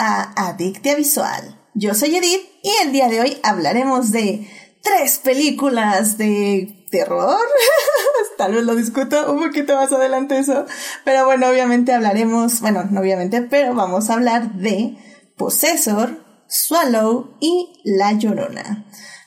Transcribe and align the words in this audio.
a 0.00 0.48
Adictia 0.48 0.96
Visual. 0.96 1.60
Yo 1.74 1.94
soy 1.94 2.16
Edith 2.16 2.40
y 2.62 2.70
el 2.82 2.92
día 2.92 3.08
de 3.08 3.20
hoy 3.20 3.38
hablaremos 3.42 4.10
de 4.12 4.48
tres 4.82 5.18
películas 5.18 6.16
de 6.16 6.86
terror. 6.90 7.38
Tal 8.38 8.54
vez 8.54 8.64
lo 8.64 8.74
discuto 8.74 9.30
un 9.30 9.40
poquito 9.40 9.76
más 9.76 9.92
adelante 9.92 10.38
eso. 10.38 10.64
Pero 11.04 11.26
bueno, 11.26 11.48
obviamente 11.48 11.92
hablaremos, 11.92 12.62
bueno, 12.62 12.84
no 12.90 13.00
obviamente, 13.00 13.42
pero 13.42 13.74
vamos 13.74 14.08
a 14.08 14.14
hablar 14.14 14.54
de 14.54 14.96
Possessor, 15.36 16.24
Swallow 16.48 17.36
y 17.38 17.82
La 17.84 18.12
Llorona. 18.12 18.86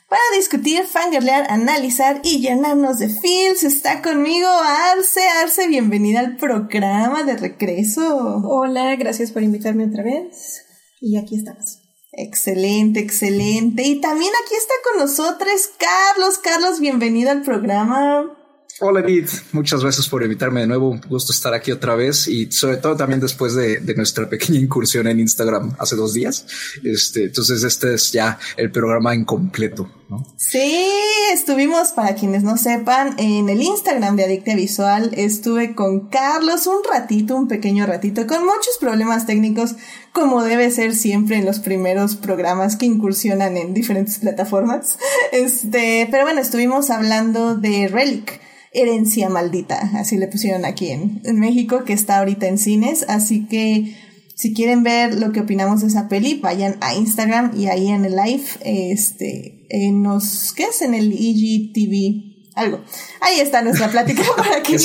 Para 0.09 0.22
discutir, 0.36 0.84
fangirlear, 0.86 1.50
analizar 1.50 2.20
y 2.23 2.40
llenarnos 2.40 2.98
de 3.00 3.09
feels, 3.09 3.64
está 3.64 4.02
conmigo 4.02 4.48
Arce. 4.48 5.22
Arce, 5.42 5.67
bienvenida 5.67 6.20
al 6.20 6.36
programa 6.36 7.23
de 7.23 7.38
regreso. 7.38 8.42
Hola, 8.44 8.95
gracias 8.95 9.31
por 9.31 9.44
invitarme 9.44 9.86
otra 9.86 10.03
vez. 10.03 10.62
Y 11.06 11.18
aquí 11.18 11.36
estamos. 11.36 11.80
Excelente, 12.14 13.02
excelente. 13.02 13.84
Y 13.84 14.00
también 14.00 14.32
aquí 14.46 14.56
está 14.56 14.74
con 14.90 15.02
nosotros 15.02 15.70
Carlos. 15.78 16.38
Carlos, 16.38 16.80
bienvenido 16.80 17.30
al 17.30 17.42
programa. 17.42 18.32
Hola 18.80 19.02
Edith, 19.02 19.30
muchas 19.52 19.82
gracias 19.82 20.09
por 20.09 20.23
invitarme 20.23 20.62
de 20.62 20.68
nuevo. 20.68 20.90
Un 20.90 21.02
gusto 21.02 21.31
estar 21.31 21.54
aquí 21.54 21.72
otra 21.72 21.94
vez 21.94 22.27
y 22.27 22.52
sobre 22.52 22.77
todo 22.77 22.95
también 22.95 23.20
después 23.20 23.54
de, 23.54 23.80
nuestra 23.95 24.27
pequeña 24.27 24.58
incursión 24.58 25.05
en 25.05 25.20
Instagram 25.20 25.75
hace 25.78 25.95
dos 25.95 26.14
días. 26.14 26.48
Este, 26.83 27.25
entonces 27.25 27.64
este 27.64 27.94
es 27.94 28.11
ya 28.11 28.39
el 28.58 28.72
programa 28.72 29.14
incompleto. 29.14 29.92
¿no? 30.09 30.25
Sí, 30.38 30.88
estuvimos, 31.31 31.89
para 31.89 32.16
quienes 32.16 32.42
no 32.42 32.58
sepan, 32.58 33.14
en 33.20 33.48
el 33.48 33.61
Instagram 33.61 34.16
de 34.16 34.25
Adicta 34.25 34.56
Visual. 34.56 35.11
Estuve 35.14 35.76
con 35.76 36.09
Carlos 36.09 36.66
un 36.66 36.81
ratito, 36.92 37.36
un 37.36 37.48
pequeño 37.48 37.86
ratito, 37.86 38.26
con 38.26 38.44
muchos 38.44 38.80
problemas 38.80 39.28
técnicos, 39.28 39.76
como 40.14 40.44
debe 40.44 40.72
ser 40.72 40.95
siempre 40.95 41.38
en 41.38 41.45
los 41.45 41.59
primeros 41.59 42.16
programas 42.16 42.76
que 42.76 42.88
incursionan 42.88 43.55
en 43.55 43.76
diferentes 43.76 44.17
plataformas. 44.17 44.98
Este, 45.31 46.08
pero 46.09 46.23
bueno, 46.23 46.42
estuvimos 46.42 46.89
hablando 46.89 47.55
de 47.55 47.88
Relic 47.88 48.42
Herencia 48.74 49.30
Maldita, 49.30 49.92
así 49.96 50.18
le 50.18 50.28
pusieron 50.28 50.66
aquí 50.66 50.90
en, 50.90 51.22
México, 51.40 51.84
que 51.84 51.94
está 51.94 52.20
ahorita 52.20 52.48
en 52.48 52.58
cines, 52.58 53.06
así 53.08 53.46
que 53.48 53.96
si 54.36 54.54
quieren 54.54 54.84
ver 54.84 55.14
lo 55.16 55.32
que 55.32 55.42
opinamos 55.42 55.82
de 55.82 55.88
esa 55.88 56.10
peli, 56.10 56.40
vayan 56.42 56.78
a 56.82 56.96
Instagram 56.96 57.52
y 57.56 57.68
ahí 57.68 57.88
en 57.90 58.06
el 58.06 58.16
live, 58.16 58.46
este, 58.66 59.68
nos, 59.92 60.54
¿qué 60.54 60.64
es? 60.64 60.82
En 60.82 60.96
el 60.96 61.12
EGTV, 61.14 62.34
algo. 62.56 62.82
Ahí 63.22 63.40
está 63.40 63.62
nuestra 63.62 63.90
plática 63.90 64.24
para 64.38 64.64
que 64.64 64.78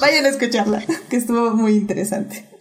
vayan 0.00 0.26
a 0.26 0.28
escucharla, 0.28 0.84
que 1.08 1.16
estuvo 1.16 1.54
muy 1.54 1.72
interesante. 1.72 2.53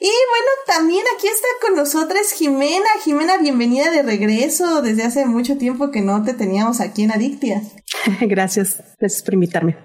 Y 0.00 0.06
bueno, 0.06 0.50
también 0.66 1.04
aquí 1.16 1.26
está 1.26 1.48
con 1.60 1.74
nosotros 1.74 2.30
Jimena. 2.30 2.88
Jimena, 3.02 3.36
bienvenida 3.38 3.90
de 3.90 4.02
regreso. 4.02 4.80
Desde 4.80 5.02
hace 5.02 5.26
mucho 5.26 5.58
tiempo 5.58 5.90
que 5.90 6.00
no 6.00 6.22
te 6.22 6.34
teníamos 6.34 6.80
aquí 6.80 7.02
en 7.02 7.10
Adictia. 7.10 7.62
Gracias, 8.20 8.80
gracias 9.00 9.22
por 9.22 9.34
invitarme. 9.34 9.76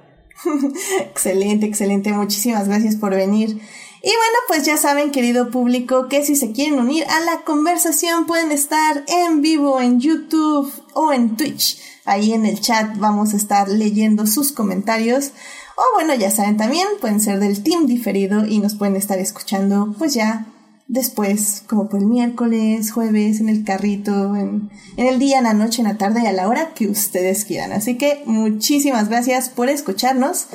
excelente, 0.99 1.65
excelente. 1.65 2.11
Muchísimas 2.11 2.67
gracias 2.67 2.95
por 2.95 3.15
venir. 3.15 3.49
Y 3.49 4.09
bueno, 4.09 4.37
pues 4.47 4.65
ya 4.65 4.77
saben, 4.77 5.11
querido 5.11 5.49
público, 5.49 6.09
que 6.09 6.23
si 6.23 6.35
se 6.35 6.51
quieren 6.51 6.77
unir 6.77 7.05
a 7.05 7.21
la 7.21 7.41
conversación 7.43 8.27
pueden 8.27 8.51
estar 8.51 9.03
en 9.07 9.41
vivo 9.41 9.81
en 9.81 9.99
YouTube 9.99 10.71
o 10.93 11.11
en 11.11 11.37
Twitch. 11.37 11.79
Ahí 12.05 12.33
en 12.33 12.45
el 12.45 12.59
chat 12.59 12.97
vamos 12.97 13.33
a 13.33 13.37
estar 13.37 13.69
leyendo 13.69 14.27
sus 14.27 14.51
comentarios. 14.51 15.31
O 15.75 15.83
bueno, 15.95 16.13
ya 16.13 16.29
saben 16.31 16.57
también, 16.57 16.87
pueden 17.01 17.19
ser 17.19 17.39
del 17.39 17.63
team 17.63 17.87
diferido 17.87 18.45
y 18.45 18.59
nos 18.59 18.75
pueden 18.75 18.95
estar 18.95 19.17
escuchando 19.17 19.95
pues 19.97 20.13
ya 20.13 20.45
después, 20.87 21.63
como 21.67 21.89
por 21.89 21.99
el 21.99 22.05
miércoles, 22.05 22.91
jueves, 22.91 23.39
en 23.39 23.49
el 23.49 23.63
carrito, 23.63 24.35
en, 24.35 24.69
el 24.97 25.19
día, 25.19 25.39
en 25.39 25.45
la 25.45 25.53
noche, 25.53 25.81
en 25.81 25.87
la 25.87 25.97
tarde 25.97 26.21
y 26.23 26.27
a 26.27 26.33
la 26.33 26.47
hora 26.47 26.73
que 26.73 26.87
ustedes 26.87 27.45
quieran. 27.45 27.71
Así 27.71 27.97
que 27.97 28.21
muchísimas 28.25 29.09
gracias 29.09 29.49
por 29.49 29.69
escucharnos. 29.69 30.47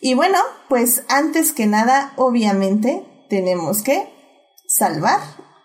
Y 0.00 0.14
bueno, 0.14 0.38
pues 0.68 1.04
antes 1.08 1.52
que 1.52 1.66
nada, 1.66 2.12
obviamente, 2.16 3.04
tenemos 3.30 3.82
que 3.82 4.08
salvar 4.66 5.20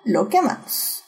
lo 0.06 0.30
que 0.30 0.38
amamos. 0.38 1.04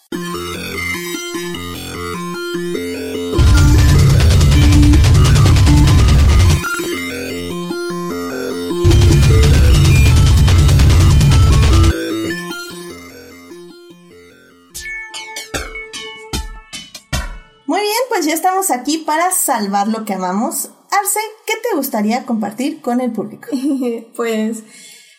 Pues 18.22 18.28
ya 18.28 18.36
estamos 18.36 18.70
aquí 18.70 19.00
para 19.00 19.32
salvar 19.32 19.88
lo 19.88 20.06
que 20.06 20.14
amamos. 20.14 20.70
Arce, 20.92 21.20
¿qué 21.48 21.54
te 21.68 21.76
gustaría 21.76 22.24
compartir 22.24 22.80
con 22.80 23.02
el 23.02 23.12
público? 23.12 23.48
pues 24.16 24.62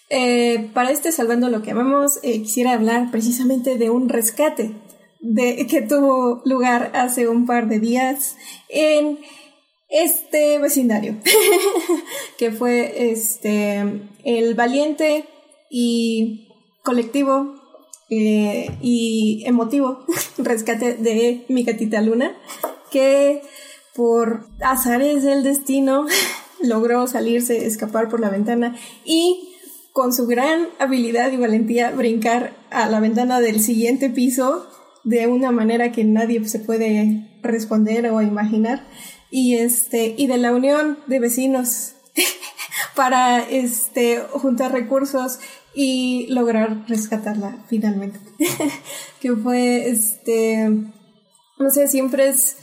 eh, 0.09 0.71
para 0.73 0.93
este 0.93 1.11
Salvando 1.11 1.49
lo 1.49 1.63
que 1.63 1.73
amamos, 1.73 2.21
eh, 2.23 2.41
quisiera 2.43 2.75
hablar 2.75 3.11
precisamente 3.11 3.77
de 3.77 3.91
un 3.91 4.09
rescate 4.09 4.77
de, 5.19 5.67
que 5.67 5.83
tuvo 5.83 6.43
lugar 6.45 6.93
hace 6.95 7.27
un 7.27 7.45
par 7.45 7.67
de 7.67 7.81
días 7.81 8.37
en 8.69 9.19
este 9.89 10.61
vecindario, 10.61 11.17
que 12.39 12.53
fue 12.53 13.11
este 13.11 13.83
el 14.23 14.55
valiente 14.55 15.25
y 15.69 16.53
colectivo 16.85 17.57
eh, 18.11 18.71
y 18.81 19.43
emotivo 19.45 20.07
rescate 20.39 20.95
de 20.95 21.45
mi 21.49 21.65
gatita 21.65 22.01
Luna, 22.01 22.37
que 22.93 23.43
por 23.95 24.47
azares 24.61 25.25
del 25.25 25.43
destino 25.43 26.07
logró 26.63 27.07
salirse, 27.09 27.67
escapar 27.67 28.09
por 28.09 28.21
la 28.21 28.31
ventana 28.31 28.77
y 29.05 29.49
con 29.93 30.13
su 30.13 30.27
gran 30.27 30.69
habilidad 30.79 31.33
y 31.33 31.37
valentía 31.37 31.91
brincar 31.91 32.55
a 32.71 32.89
la 32.89 33.01
ventana 33.01 33.41
del 33.41 33.61
siguiente 33.61 34.09
piso 34.09 34.67
de 35.05 35.27
una 35.27 35.51
manera 35.51 35.93
que 35.93 36.05
nadie 36.05 36.47
se 36.49 36.61
puede 36.61 37.29
responder 37.43 38.09
o 38.11 38.23
imaginar. 38.23 38.87
Y 39.31 39.57
este 39.57 40.15
y 40.17 40.27
de 40.27 40.39
la 40.39 40.53
unión 40.53 40.99
de 41.07 41.19
vecinos 41.19 41.95
para 42.95 43.41
este 43.41 44.21
juntar 44.31 44.73
recursos 44.73 45.41
y 45.75 46.27
lograr 46.29 46.85
rescatarla 46.89 47.65
finalmente. 47.69 48.19
Que 49.21 49.33
fue 49.37 49.89
este 49.89 50.69
no 51.59 51.71
sé 51.71 51.87
siempre 51.87 52.29
es 52.29 52.57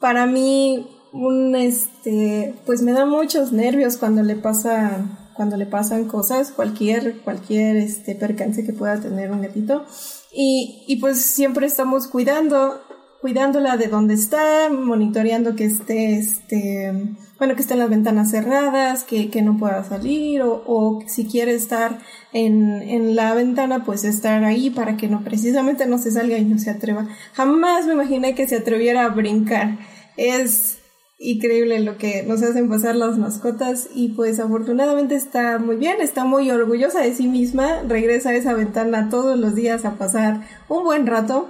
para 0.00 0.26
mí 0.26 0.86
un 1.12 1.56
este 1.56 2.54
pues 2.66 2.82
me 2.82 2.92
da 2.92 3.06
muchos 3.06 3.52
nervios 3.52 3.96
cuando 3.96 4.22
le 4.22 4.36
pasa 4.36 5.30
cuando 5.34 5.56
le 5.56 5.66
pasan 5.66 6.06
cosas 6.06 6.50
cualquier 6.52 7.20
cualquier 7.20 7.76
este 7.76 8.14
percance 8.14 8.64
que 8.64 8.72
pueda 8.72 9.00
tener 9.00 9.30
un 9.30 9.42
gatito. 9.42 9.84
Y, 10.32 10.84
y 10.86 10.96
pues 10.96 11.22
siempre 11.22 11.66
estamos 11.66 12.06
cuidando 12.06 12.80
cuidándola 13.20 13.76
de 13.76 13.88
donde 13.88 14.14
está 14.14 14.68
monitoreando 14.70 15.56
que 15.56 15.64
esté 15.64 16.18
este 16.18 16.92
bueno 17.38 17.54
que 17.54 17.62
estén 17.62 17.78
las 17.78 17.88
ventanas 17.88 18.30
cerradas 18.30 19.04
que, 19.04 19.30
que 19.30 19.42
no 19.42 19.56
pueda 19.56 19.84
salir 19.84 20.42
o, 20.42 20.62
o 20.66 21.00
si 21.06 21.26
quiere 21.26 21.54
estar 21.54 21.98
en, 22.32 22.82
en 22.82 23.14
la 23.14 23.34
ventana 23.34 23.84
pues 23.84 24.04
estar 24.04 24.44
ahí 24.44 24.70
para 24.70 24.96
que 24.96 25.08
no 25.08 25.22
precisamente 25.22 25.86
no 25.86 25.98
se 25.98 26.10
salga 26.10 26.36
y 26.36 26.44
no 26.44 26.58
se 26.58 26.70
atreva. 26.70 27.08
Jamás 27.34 27.86
me 27.86 27.92
imaginé 27.92 28.34
que 28.34 28.48
se 28.48 28.56
atreviera 28.56 29.04
a 29.04 29.10
brincar. 29.10 29.78
Es 30.16 30.78
increíble 31.18 31.80
lo 31.80 31.96
que 31.96 32.22
nos 32.22 32.42
hacen 32.42 32.68
pasar 32.68 32.94
las 32.96 33.18
mascotas 33.18 33.88
y 33.94 34.10
pues 34.10 34.38
afortunadamente 34.38 35.16
está 35.16 35.58
muy 35.58 35.76
bien, 35.76 36.00
está 36.00 36.24
muy 36.24 36.50
orgullosa 36.50 37.00
de 37.00 37.14
sí 37.14 37.26
misma, 37.26 37.82
regresa 37.82 38.30
a 38.30 38.36
esa 38.36 38.54
ventana 38.54 39.08
todos 39.10 39.38
los 39.38 39.54
días 39.54 39.84
a 39.84 39.96
pasar 39.96 40.42
un 40.68 40.84
buen 40.84 41.06
rato. 41.06 41.48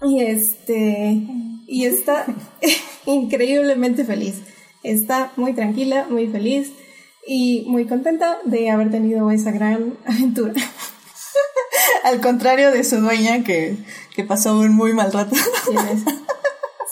Y 0.00 0.22
este 0.22 1.20
y 1.66 1.84
está 1.84 2.24
increíblemente 3.06 4.04
feliz. 4.04 4.42
Está 4.82 5.32
muy 5.36 5.52
tranquila, 5.54 6.06
muy 6.08 6.28
feliz 6.28 6.72
y 7.26 7.64
muy 7.66 7.86
contenta 7.86 8.38
de 8.44 8.70
haber 8.70 8.90
tenido 8.90 9.30
esa 9.30 9.50
gran 9.50 9.98
aventura. 10.06 10.54
Al 12.04 12.20
contrario 12.20 12.70
de 12.70 12.84
su 12.84 12.96
dueña 13.00 13.44
que, 13.44 13.76
que 14.14 14.24
pasó 14.24 14.58
un 14.58 14.74
muy 14.74 14.92
mal 14.92 15.12
rato. 15.12 15.34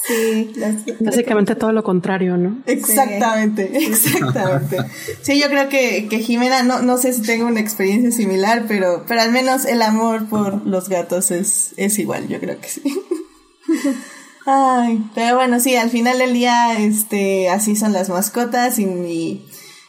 Sí, 0.07 0.53
básicamente 1.01 1.57
todo 1.57 1.73
lo 1.73 1.83
contrario, 1.83 2.37
¿no? 2.37 2.63
Exactamente, 2.67 3.77
exactamente. 3.77 4.79
Sí, 5.23 5.41
yo 5.41 5.49
creo 5.49 5.69
que, 5.69 6.07
que 6.09 6.21
Jimena, 6.21 6.63
no, 6.63 6.81
no 6.83 6.97
sé 6.97 7.13
si 7.13 7.23
tengo 7.23 7.47
una 7.47 7.59
experiencia 7.59 8.13
similar, 8.13 8.67
pero, 8.69 9.05
pero 9.09 9.21
al 9.21 9.33
menos 9.33 9.65
el 9.65 9.83
amor 9.83 10.29
por 10.29 10.65
los 10.65 10.89
gatos 10.89 11.33
es, 11.33 11.75
es 11.77 11.99
igual, 11.99 12.29
yo 12.29 12.39
creo 12.39 12.61
que 12.61 12.69
sí. 12.69 12.83
Ay, 14.49 15.05
pero 15.13 15.35
bueno, 15.35 15.59
sí, 15.59 15.75
al 15.75 15.91
final 15.91 16.19
del 16.19 16.33
día, 16.33 16.79
este, 16.79 17.49
así 17.49 17.75
son 17.75 17.93
las 17.93 18.09
mascotas 18.09 18.79
y, 18.79 19.43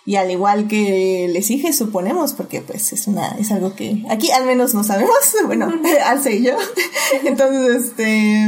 y 0.04 0.15
al 0.15 0.31
igual 0.31 0.68
que 0.68 1.30
les 1.31 1.48
dije, 1.48 1.71
suponemos, 1.74 2.33
porque 2.33 2.62
pues 2.62 2.92
es 2.92 3.06
una, 3.06 3.38
es 3.38 3.51
algo 3.51 3.75
que 3.75 4.04
aquí 4.09 4.31
al 4.31 4.45
menos 4.48 4.74
no 4.74 4.83
sabemos, 4.83 5.15
bueno, 5.45 5.71
Arce 6.04 6.38
y 6.38 6.44
yo. 6.44 6.57
Entonces, 7.24 7.89
este, 7.89 8.48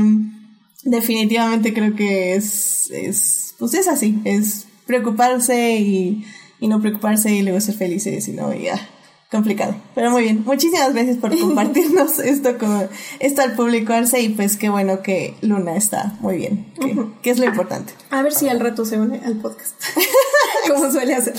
definitivamente 0.84 1.76
creo 1.76 1.96
que 1.96 2.34
es, 2.34 2.90
es, 2.90 3.54
pues 3.60 3.76
es 3.76 3.88
así, 3.88 4.20
es 4.26 4.66
preocuparse 4.88 5.76
y, 5.78 6.26
y 6.60 6.68
no 6.70 6.82
preocuparse 6.82 7.32
y 7.32 7.44
luego 7.44 7.62
ser 7.62 7.76
felices 7.76 8.28
y 8.28 8.32
no, 8.32 8.52
ya, 8.52 8.90
complicado. 9.30 9.76
Pero 9.94 10.10
muy 10.12 10.24
bien, 10.24 10.44
muchísimas 10.44 10.94
gracias 10.94 11.18
por 11.18 11.38
compartirnos 11.40 12.20
esto 12.20 12.58
con 12.58 12.90
esto 13.20 13.42
al 13.42 13.56
público 13.56 13.94
Arce 13.94 14.22
y 14.22 14.30
pues 14.30 14.58
qué 14.58 14.70
bueno 14.70 15.02
que 15.02 15.36
Luna 15.42 15.76
está 15.76 16.14
muy 16.20 16.38
bien, 16.38 16.74
que, 17.22 17.30
es 17.30 17.40
lo 17.40 17.46
importante. 17.46 17.94
A 18.10 18.22
ver 18.22 18.34
si 18.34 18.50
al 18.50 18.60
rato 18.60 18.86
se 18.86 18.98
une 18.98 19.22
al 19.24 19.36
podcast, 19.36 19.76
como 20.68 20.92
suele 20.92 21.16
hacer. 21.16 21.36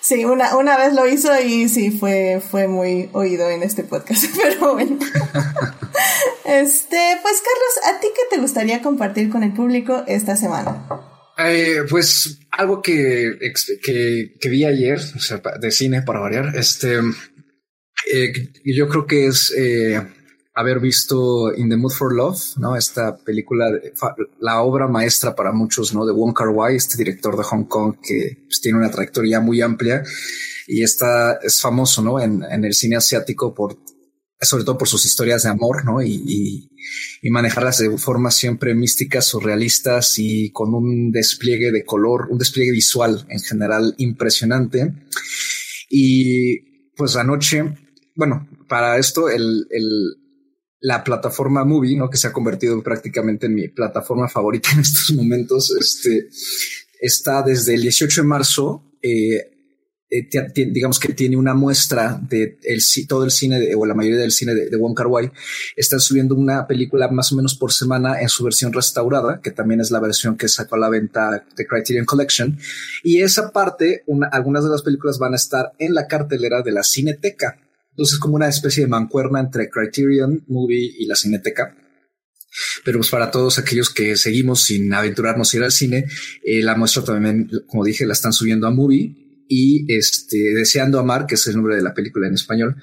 Sí, 0.00 0.24
una, 0.24 0.56
una 0.56 0.76
vez 0.76 0.94
lo 0.94 1.06
hizo 1.06 1.30
y 1.40 1.68
sí, 1.68 1.90
fue, 1.90 2.42
fue 2.46 2.68
muy 2.68 3.10
oído 3.12 3.48
en 3.50 3.62
este 3.62 3.84
podcast, 3.84 4.24
pero 4.42 4.74
bueno. 4.74 4.98
este, 6.44 7.18
pues 7.22 7.42
Carlos, 7.42 7.94
¿a 7.96 8.00
ti 8.00 8.08
qué 8.14 8.22
te 8.34 8.40
gustaría 8.40 8.82
compartir 8.82 9.30
con 9.30 9.42
el 9.42 9.52
público 9.52 10.04
esta 10.06 10.36
semana? 10.36 10.86
Eh, 11.38 11.84
pues 11.88 12.40
algo 12.50 12.82
que, 12.82 13.38
que, 13.84 14.48
vi 14.48 14.64
ayer, 14.64 15.00
de 15.60 15.70
cine 15.70 16.02
para 16.02 16.18
variar, 16.18 16.56
este, 16.56 16.98
eh, 18.12 18.32
yo 18.64 18.88
creo 18.88 19.06
que 19.06 19.26
es 19.28 19.54
eh, 19.56 20.02
haber 20.54 20.80
visto 20.80 21.54
In 21.54 21.68
the 21.68 21.76
Mood 21.76 21.92
for 21.92 22.12
Love, 22.12 22.56
¿no? 22.56 22.74
Esta 22.76 23.16
película, 23.16 23.70
la 24.40 24.62
obra 24.62 24.88
maestra 24.88 25.36
para 25.36 25.52
muchos, 25.52 25.94
¿no? 25.94 26.04
De 26.04 26.12
Wong 26.12 26.34
Kar 26.34 26.48
Wai, 26.48 26.74
este 26.74 26.98
director 26.98 27.36
de 27.36 27.44
Hong 27.44 27.66
Kong 27.66 27.98
que 28.02 28.38
pues, 28.46 28.60
tiene 28.60 28.78
una 28.78 28.90
trayectoria 28.90 29.38
muy 29.38 29.62
amplia 29.62 30.02
y 30.66 30.82
está, 30.82 31.38
es 31.40 31.60
famoso, 31.60 32.02
¿no? 32.02 32.20
En 32.20 32.64
el 32.64 32.74
cine 32.74 32.96
asiático 32.96 33.54
por 33.54 33.78
sobre 34.40 34.64
todo 34.64 34.78
por 34.78 34.88
sus 34.88 35.04
historias 35.04 35.42
de 35.42 35.50
amor, 35.50 35.84
¿no? 35.84 36.02
Y, 36.02 36.68
y, 37.22 37.30
manejarlas 37.30 37.78
de 37.78 37.98
formas 37.98 38.36
siempre 38.36 38.74
místicas, 38.74 39.26
surrealistas 39.26 40.18
y 40.18 40.50
con 40.50 40.74
un 40.74 41.10
despliegue 41.10 41.70
de 41.72 41.84
color, 41.84 42.28
un 42.30 42.38
despliegue 42.38 42.72
visual 42.72 43.26
en 43.28 43.40
general 43.40 43.94
impresionante. 43.98 44.94
Y 45.90 46.90
pues 46.96 47.16
anoche, 47.16 47.76
bueno, 48.14 48.48
para 48.68 48.96
esto 48.98 49.28
el, 49.28 49.66
el, 49.70 50.16
la 50.80 51.02
plataforma 51.04 51.64
Movie, 51.64 51.96
¿no? 51.96 52.08
Que 52.08 52.16
se 52.16 52.28
ha 52.28 52.32
convertido 52.32 52.82
prácticamente 52.82 53.46
en 53.46 53.54
mi 53.54 53.68
plataforma 53.68 54.28
favorita 54.28 54.70
en 54.74 54.80
estos 54.80 55.12
momentos, 55.14 55.74
este, 55.78 56.28
está 57.00 57.42
desde 57.42 57.74
el 57.74 57.82
18 57.82 58.22
de 58.22 58.26
marzo, 58.26 58.84
eh, 59.02 59.57
eh, 60.10 60.26
digamos 60.54 60.98
que 60.98 61.12
tiene 61.12 61.36
una 61.36 61.52
muestra 61.52 62.18
de 62.30 62.58
el, 62.62 62.80
todo 63.06 63.24
el 63.24 63.30
cine 63.30 63.74
o 63.74 63.84
la 63.84 63.94
mayoría 63.94 64.20
del 64.20 64.32
cine 64.32 64.54
de, 64.54 64.70
de 64.70 64.76
Wong 64.76 64.94
Kar 64.94 65.06
Wai. 65.06 65.30
Están 65.76 66.00
subiendo 66.00 66.34
una 66.34 66.66
película 66.66 67.08
más 67.08 67.30
o 67.32 67.36
menos 67.36 67.54
por 67.54 67.72
semana 67.72 68.20
en 68.20 68.28
su 68.30 68.42
versión 68.42 68.72
restaurada, 68.72 69.40
que 69.42 69.50
también 69.50 69.80
es 69.80 69.90
la 69.90 70.00
versión 70.00 70.38
que 70.38 70.48
sacó 70.48 70.76
a 70.76 70.78
la 70.78 70.88
venta 70.88 71.44
de 71.54 71.66
Criterion 71.66 72.06
Collection. 72.06 72.58
Y 73.04 73.20
esa 73.20 73.50
parte, 73.50 74.04
algunas 74.32 74.64
de 74.64 74.70
las 74.70 74.82
películas 74.82 75.18
van 75.18 75.34
a 75.34 75.36
estar 75.36 75.72
en 75.78 75.92
la 75.92 76.06
cartelera 76.06 76.62
de 76.62 76.72
la 76.72 76.82
Cineteca. 76.82 77.60
Entonces, 77.90 78.18
como 78.18 78.36
una 78.36 78.48
especie 78.48 78.84
de 78.84 78.88
mancuerna 78.88 79.40
entre 79.40 79.68
Criterion 79.68 80.44
Movie 80.48 80.94
y 80.98 81.06
la 81.06 81.16
Cineteca. 81.16 81.76
Pero 82.82 82.98
pues 82.98 83.10
para 83.10 83.30
todos 83.30 83.58
aquellos 83.58 83.90
que 83.90 84.16
seguimos 84.16 84.62
sin 84.62 84.92
aventurarnos 84.94 85.52
a 85.52 85.56
ir 85.58 85.62
al 85.64 85.72
cine, 85.72 86.06
eh, 86.42 86.62
la 86.62 86.76
muestra 86.76 87.04
también, 87.04 87.50
como 87.66 87.84
dije, 87.84 88.06
la 88.06 88.14
están 88.14 88.32
subiendo 88.32 88.66
a 88.66 88.70
Movie 88.70 89.27
y 89.48 89.92
este, 89.92 90.36
Deseando 90.54 90.98
Amar, 90.98 91.26
que 91.26 91.36
es 91.36 91.46
el 91.46 91.56
nombre 91.56 91.76
de 91.76 91.82
la 91.82 91.94
película 91.94 92.28
en 92.28 92.34
español, 92.34 92.76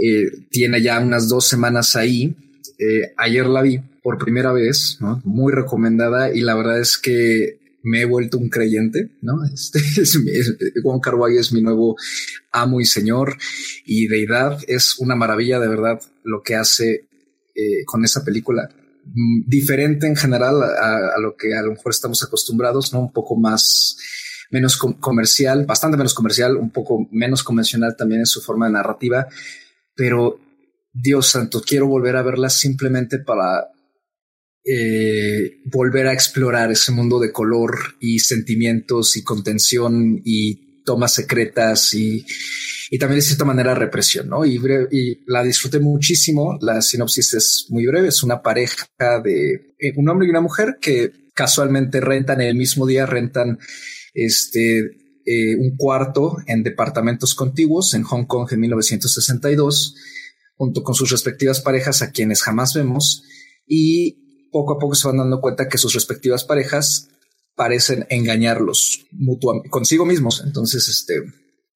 eh, 0.00 0.30
tiene 0.50 0.82
ya 0.82 1.00
unas 1.00 1.28
dos 1.28 1.46
semanas 1.46 1.96
ahí. 1.96 2.36
Eh, 2.78 3.12
ayer 3.16 3.46
la 3.46 3.62
vi 3.62 3.80
por 4.02 4.18
primera 4.18 4.52
vez, 4.52 4.98
muy 5.24 5.52
recomendada 5.52 6.34
y 6.34 6.40
la 6.40 6.54
verdad 6.54 6.78
es 6.78 6.98
que 6.98 7.58
me 7.82 8.02
he 8.02 8.04
vuelto 8.04 8.38
un 8.38 8.48
creyente, 8.48 9.10
¿no? 9.22 9.34
Este 9.54 9.78
es, 9.78 10.18
Juan 10.82 11.00
Carvalho 11.00 11.40
es 11.40 11.52
mi 11.52 11.62
nuevo 11.62 11.96
amo 12.52 12.80
y 12.80 12.84
señor 12.84 13.36
y 13.86 14.06
deidad. 14.08 14.58
Es 14.66 14.98
una 14.98 15.14
maravilla 15.16 15.58
de 15.60 15.68
verdad 15.68 16.00
lo 16.22 16.42
que 16.42 16.54
hace 16.54 17.08
eh, 17.54 17.84
con 17.86 18.04
esa 18.04 18.24
película. 18.24 18.68
Mm, 19.06 19.48
diferente 19.48 20.06
en 20.06 20.16
general 20.16 20.62
a, 20.62 21.14
a, 21.16 21.20
lo 21.20 21.36
que 21.36 21.54
a 21.54 21.62
lo 21.62 21.72
mejor 21.72 21.92
estamos 21.92 22.22
acostumbrados, 22.22 22.92
¿no? 22.92 23.00
Un 23.00 23.12
poco 23.12 23.36
más 23.36 23.96
menos 24.50 24.76
comercial, 24.76 25.66
bastante 25.66 25.96
menos 25.96 26.14
comercial, 26.14 26.56
un 26.56 26.70
poco 26.70 27.08
menos 27.10 27.42
convencional 27.42 27.96
también 27.96 28.20
en 28.20 28.26
su 28.26 28.40
forma 28.40 28.66
de 28.66 28.72
narrativa, 28.72 29.26
pero 29.94 30.40
Dios 30.92 31.26
santo, 31.26 31.60
quiero 31.60 31.88
volver 31.88 32.16
a 32.16 32.22
verla 32.22 32.48
simplemente 32.48 33.18
para 33.18 33.68
eh, 34.64 35.58
volver 35.66 36.06
a 36.06 36.12
explorar 36.12 36.70
ese 36.70 36.92
mundo 36.92 37.18
de 37.18 37.32
color 37.32 37.96
y 38.00 38.20
sentimientos 38.20 39.16
y 39.16 39.24
contención 39.24 40.22
y 40.24 40.82
tomas 40.84 41.14
secretas 41.14 41.94
y, 41.94 42.24
y 42.90 42.98
también 42.98 43.18
de 43.18 43.26
cierta 43.26 43.44
manera 43.44 43.74
represión, 43.74 44.28
¿no? 44.28 44.44
Y, 44.44 44.60
y, 44.90 45.24
la 45.26 45.42
disfruté 45.42 45.80
muchísimo. 45.80 46.58
La 46.60 46.80
sinopsis 46.80 47.34
es 47.34 47.66
muy 47.70 47.86
breve. 47.86 48.08
Es 48.08 48.22
una 48.22 48.40
pareja 48.40 48.86
de 49.22 49.74
eh, 49.78 49.92
un 49.96 50.08
hombre 50.08 50.26
y 50.26 50.30
una 50.30 50.40
mujer 50.40 50.78
que 50.80 51.10
casualmente 51.34 52.00
rentan 52.00 52.40
el 52.40 52.54
mismo 52.54 52.86
día, 52.86 53.06
rentan 53.06 53.58
este, 54.14 54.78
eh, 55.26 55.56
un 55.58 55.76
cuarto 55.76 56.36
en 56.46 56.62
departamentos 56.62 57.34
contiguos 57.34 57.94
en 57.94 58.04
Hong 58.04 58.24
Kong 58.24 58.48
en 58.52 58.60
1962, 58.60 59.96
junto 60.56 60.82
con 60.82 60.94
sus 60.94 61.10
respectivas 61.10 61.60
parejas 61.60 62.02
a 62.02 62.12
quienes 62.12 62.42
jamás 62.42 62.74
vemos 62.74 63.24
y 63.66 64.48
poco 64.52 64.74
a 64.74 64.78
poco 64.78 64.94
se 64.94 65.08
van 65.08 65.18
dando 65.18 65.40
cuenta 65.40 65.68
que 65.68 65.78
sus 65.78 65.94
respectivas 65.94 66.44
parejas 66.44 67.08
parecen 67.56 68.06
engañarlos 68.10 69.06
mutuamente 69.12 69.68
consigo 69.68 70.04
mismos. 70.04 70.42
Entonces, 70.44 70.88
este, 70.88 71.14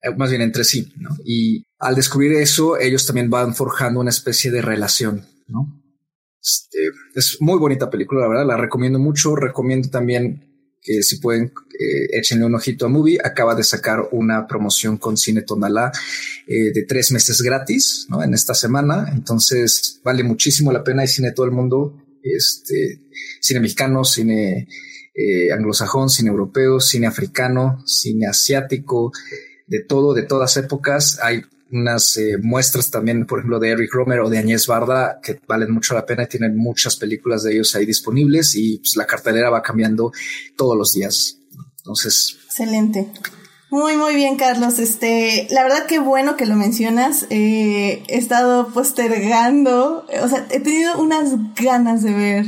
eh, 0.02 0.14
más 0.16 0.30
bien 0.30 0.42
entre 0.42 0.64
sí. 0.64 0.92
Y 1.24 1.64
al 1.78 1.94
descubrir 1.94 2.32
eso, 2.32 2.78
ellos 2.78 3.06
también 3.06 3.30
van 3.30 3.54
forjando 3.54 4.00
una 4.00 4.10
especie 4.10 4.50
de 4.50 4.62
relación, 4.62 5.26
¿no? 5.46 5.82
Este, 6.40 6.78
es 7.14 7.38
muy 7.40 7.58
bonita 7.58 7.90
película, 7.90 8.22
la 8.22 8.28
verdad, 8.28 8.46
la 8.46 8.56
recomiendo 8.56 8.98
mucho. 8.98 9.34
Recomiendo 9.34 9.88
también 9.90 10.47
que 10.82 11.02
si 11.02 11.18
pueden, 11.18 11.52
eh, 11.78 12.08
échenle 12.12 12.44
un 12.44 12.54
ojito 12.54 12.86
a 12.86 12.88
Movie. 12.88 13.18
Acaba 13.22 13.54
de 13.54 13.64
sacar 13.64 14.08
una 14.12 14.46
promoción 14.46 14.98
con 14.98 15.16
Cine 15.16 15.42
Tonalá 15.42 15.92
eh, 16.46 16.72
de 16.72 16.82
tres 16.84 17.12
meses 17.12 17.42
gratis, 17.42 18.06
¿no? 18.08 18.22
En 18.22 18.34
esta 18.34 18.54
semana. 18.54 19.10
Entonces, 19.12 20.00
vale 20.02 20.22
muchísimo 20.22 20.72
la 20.72 20.84
pena. 20.84 21.02
Hay 21.02 21.08
cine 21.08 21.28
de 21.28 21.34
todo 21.34 21.46
el 21.46 21.52
mundo. 21.52 22.02
Este, 22.22 23.00
cine 23.40 23.60
mexicano, 23.60 24.04
cine 24.04 24.68
eh, 25.14 25.52
anglosajón, 25.52 26.10
cine 26.10 26.30
europeo, 26.30 26.80
cine 26.80 27.06
africano, 27.06 27.82
cine 27.86 28.26
asiático, 28.26 29.12
de 29.66 29.80
todo, 29.84 30.14
de 30.14 30.22
todas 30.22 30.56
épocas. 30.56 31.18
Hay 31.22 31.42
unas 31.70 32.16
eh, 32.16 32.38
muestras 32.40 32.90
también, 32.90 33.26
por 33.26 33.40
ejemplo, 33.40 33.58
de 33.58 33.70
Eric 33.70 33.92
Romer 33.92 34.20
o 34.20 34.30
de 34.30 34.38
Añez 34.38 34.66
Barda, 34.66 35.20
que 35.22 35.40
valen 35.46 35.70
mucho 35.70 35.94
la 35.94 36.06
pena 36.06 36.24
y 36.24 36.28
tienen 36.28 36.56
muchas 36.56 36.96
películas 36.96 37.42
de 37.42 37.52
ellos 37.52 37.74
ahí 37.74 37.86
disponibles 37.86 38.54
y 38.56 38.78
pues, 38.78 38.96
la 38.96 39.06
cartelera 39.06 39.50
va 39.50 39.62
cambiando 39.62 40.12
todos 40.56 40.76
los 40.76 40.92
días. 40.92 41.38
Entonces. 41.78 42.38
Excelente. 42.46 43.10
Muy, 43.70 43.96
muy 43.96 44.14
bien, 44.14 44.36
Carlos. 44.36 44.78
Este, 44.78 45.46
la 45.50 45.62
verdad 45.62 45.84
que 45.86 45.98
bueno 45.98 46.36
que 46.36 46.46
lo 46.46 46.56
mencionas. 46.56 47.26
Eh, 47.28 48.02
he 48.08 48.16
estado 48.16 48.68
postergando, 48.68 50.06
o 50.22 50.28
sea, 50.28 50.46
he 50.50 50.60
tenido 50.60 50.98
unas 50.98 51.34
ganas 51.54 52.02
de 52.02 52.14
ver 52.14 52.46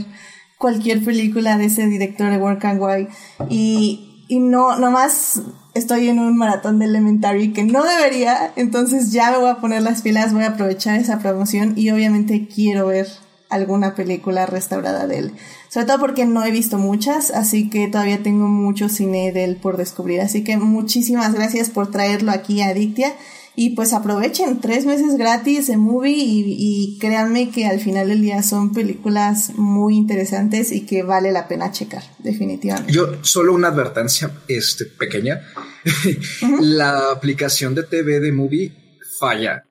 cualquier 0.57 1.05
película 1.05 1.59
de 1.59 1.67
ese 1.67 1.87
director 1.87 2.31
de 2.31 2.39
Work 2.39 2.65
and 2.65 2.81
Why 2.83 3.09
y, 3.49 4.27
y 4.29 4.41
no, 4.41 4.79
nomás 4.79 5.41
estoy 5.75 6.09
en 6.09 6.19
un 6.19 6.37
maratón 6.37 6.79
de 6.79 6.87
Elementary 6.87 7.53
que 7.53 7.65
no 7.65 7.85
debería, 7.85 8.53
entonces 8.57 9.13
ya 9.13 9.31
me 9.31 9.39
voy 9.39 9.51
a 9.51 9.61
poner 9.61 9.83
las 9.83 10.03
pilas, 10.03 10.33
voy 10.33 10.45
a 10.45 10.49
aprovechar 10.49 10.99
esa 10.99 11.19
promoción 11.19 11.75
y 11.77 11.91
obviamente 11.91 12.49
quiero 12.53 12.87
ver 12.89 13.09
alguna 13.51 13.95
película 13.95 14.47
restaurada 14.47 15.07
de 15.07 15.19
él. 15.19 15.33
Sobre 15.69 15.87
todo 15.87 16.01
porque 16.01 16.25
no 16.25 16.45
he 16.45 16.51
visto 16.51 16.79
muchas, 16.79 17.31
así 17.31 17.69
que 17.69 17.89
todavía 17.89 18.23
tengo 18.23 18.47
mucho 18.47 18.89
cine 18.89 19.33
de 19.33 19.45
él 19.45 19.57
por 19.57 19.77
descubrir. 19.77 20.21
Así 20.21 20.43
que 20.43 20.57
muchísimas 20.57 21.35
gracias 21.35 21.69
por 21.69 21.91
traerlo 21.91 22.33
aquí 22.33 22.63
a 22.63 22.69
Adictia. 22.69 23.13
Y 23.57 23.71
pues 23.71 23.93
aprovechen 23.93 24.61
tres 24.61 24.87
meses 24.87 25.17
gratis 25.19 25.69
en 25.69 25.81
Movie 25.81 26.13
y, 26.13 26.45
y, 26.47 26.99
créanme 26.99 27.51
que 27.51 27.67
al 27.67 27.81
final 27.81 28.09
del 28.09 28.23
día 28.23 28.43
son 28.43 28.73
películas 28.73 29.53
muy 29.57 29.97
interesantes 29.97 30.73
y 30.73 30.87
que 30.87 31.03
vale 31.03 31.33
la 31.33 31.49
pena 31.49 31.73
checar, 31.73 32.03
definitivamente. 32.19 32.93
Yo 32.93 33.23
solo 33.23 33.53
una 33.53 33.69
advertencia 33.69 34.31
este, 34.49 34.87
pequeña. 34.87 35.41
La 36.61 37.11
aplicación 37.11 37.75
de 37.75 37.83
TV 37.83 38.21
de 38.21 38.33
Movie 38.33 38.73
falla 39.19 39.65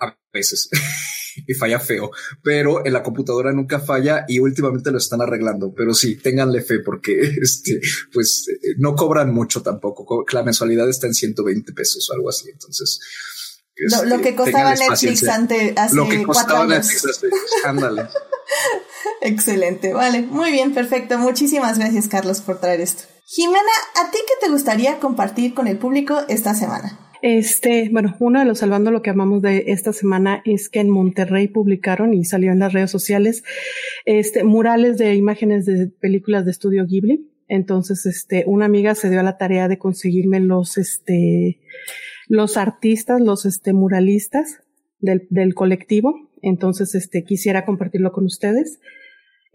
a 0.00 0.16
veces. 0.32 0.70
y 1.46 1.54
falla 1.54 1.80
feo, 1.80 2.10
pero 2.42 2.84
en 2.86 2.92
la 2.92 3.02
computadora 3.02 3.52
nunca 3.52 3.80
falla 3.80 4.24
y 4.28 4.38
últimamente 4.38 4.90
lo 4.90 4.98
están 4.98 5.20
arreglando. 5.20 5.72
Pero 5.74 5.94
sí, 5.94 6.16
ténganle 6.16 6.62
fe 6.62 6.80
porque 6.80 7.20
este, 7.42 7.80
pues 8.12 8.46
eh, 8.48 8.74
no 8.78 8.94
cobran 8.94 9.32
mucho 9.32 9.62
tampoco. 9.62 10.24
La 10.32 10.42
mensualidad 10.42 10.88
está 10.88 11.06
en 11.06 11.14
120 11.14 11.72
pesos 11.72 12.08
o 12.10 12.14
algo 12.14 12.28
así. 12.28 12.50
Entonces, 12.50 13.00
lo, 13.76 14.20
que 14.20 14.28
este, 14.28 14.34
costaba 14.36 14.74
Netflix 14.74 15.28
antes, 15.28 15.72
hace 15.76 15.96
lo 15.96 16.08
que 16.08 16.22
costaba 16.22 16.66
Netflix 16.66 17.24
ándale. 17.64 18.06
Excelente, 19.20 19.92
vale, 19.92 20.22
muy 20.22 20.52
bien, 20.52 20.74
perfecto. 20.74 21.18
Muchísimas 21.18 21.78
gracias, 21.78 22.08
Carlos, 22.08 22.40
por 22.40 22.60
traer 22.60 22.80
esto. 22.80 23.04
Jimena, 23.26 23.60
¿a 23.96 24.10
ti 24.10 24.18
qué 24.26 24.46
te 24.46 24.52
gustaría 24.52 25.00
compartir 25.00 25.54
con 25.54 25.66
el 25.66 25.78
público 25.78 26.20
esta 26.28 26.54
semana? 26.54 27.03
Este, 27.26 27.88
bueno, 27.90 28.14
uno 28.18 28.40
de 28.40 28.44
los 28.44 28.58
salvando 28.58 28.90
lo 28.90 29.00
que 29.00 29.08
amamos 29.08 29.40
de 29.40 29.64
esta 29.68 29.94
semana 29.94 30.42
es 30.44 30.68
que 30.68 30.80
en 30.80 30.90
Monterrey 30.90 31.48
publicaron 31.48 32.12
y 32.12 32.26
salió 32.26 32.52
en 32.52 32.58
las 32.58 32.74
redes 32.74 32.90
sociales 32.90 33.44
este 34.04 34.44
murales 34.44 34.98
de 34.98 35.14
imágenes 35.14 35.64
de 35.64 35.86
películas 35.86 36.44
de 36.44 36.50
estudio 36.50 36.84
Ghibli. 36.84 37.26
Entonces, 37.48 38.04
este, 38.04 38.44
una 38.46 38.66
amiga 38.66 38.94
se 38.94 39.08
dio 39.08 39.20
a 39.20 39.22
la 39.22 39.38
tarea 39.38 39.68
de 39.68 39.78
conseguirme 39.78 40.38
los, 40.38 40.76
este, 40.76 41.62
los 42.28 42.58
artistas, 42.58 43.22
los, 43.22 43.46
este, 43.46 43.72
muralistas 43.72 44.58
del, 44.98 45.26
del 45.30 45.54
colectivo. 45.54 46.28
Entonces, 46.42 46.94
este, 46.94 47.24
quisiera 47.24 47.64
compartirlo 47.64 48.12
con 48.12 48.26
ustedes. 48.26 48.80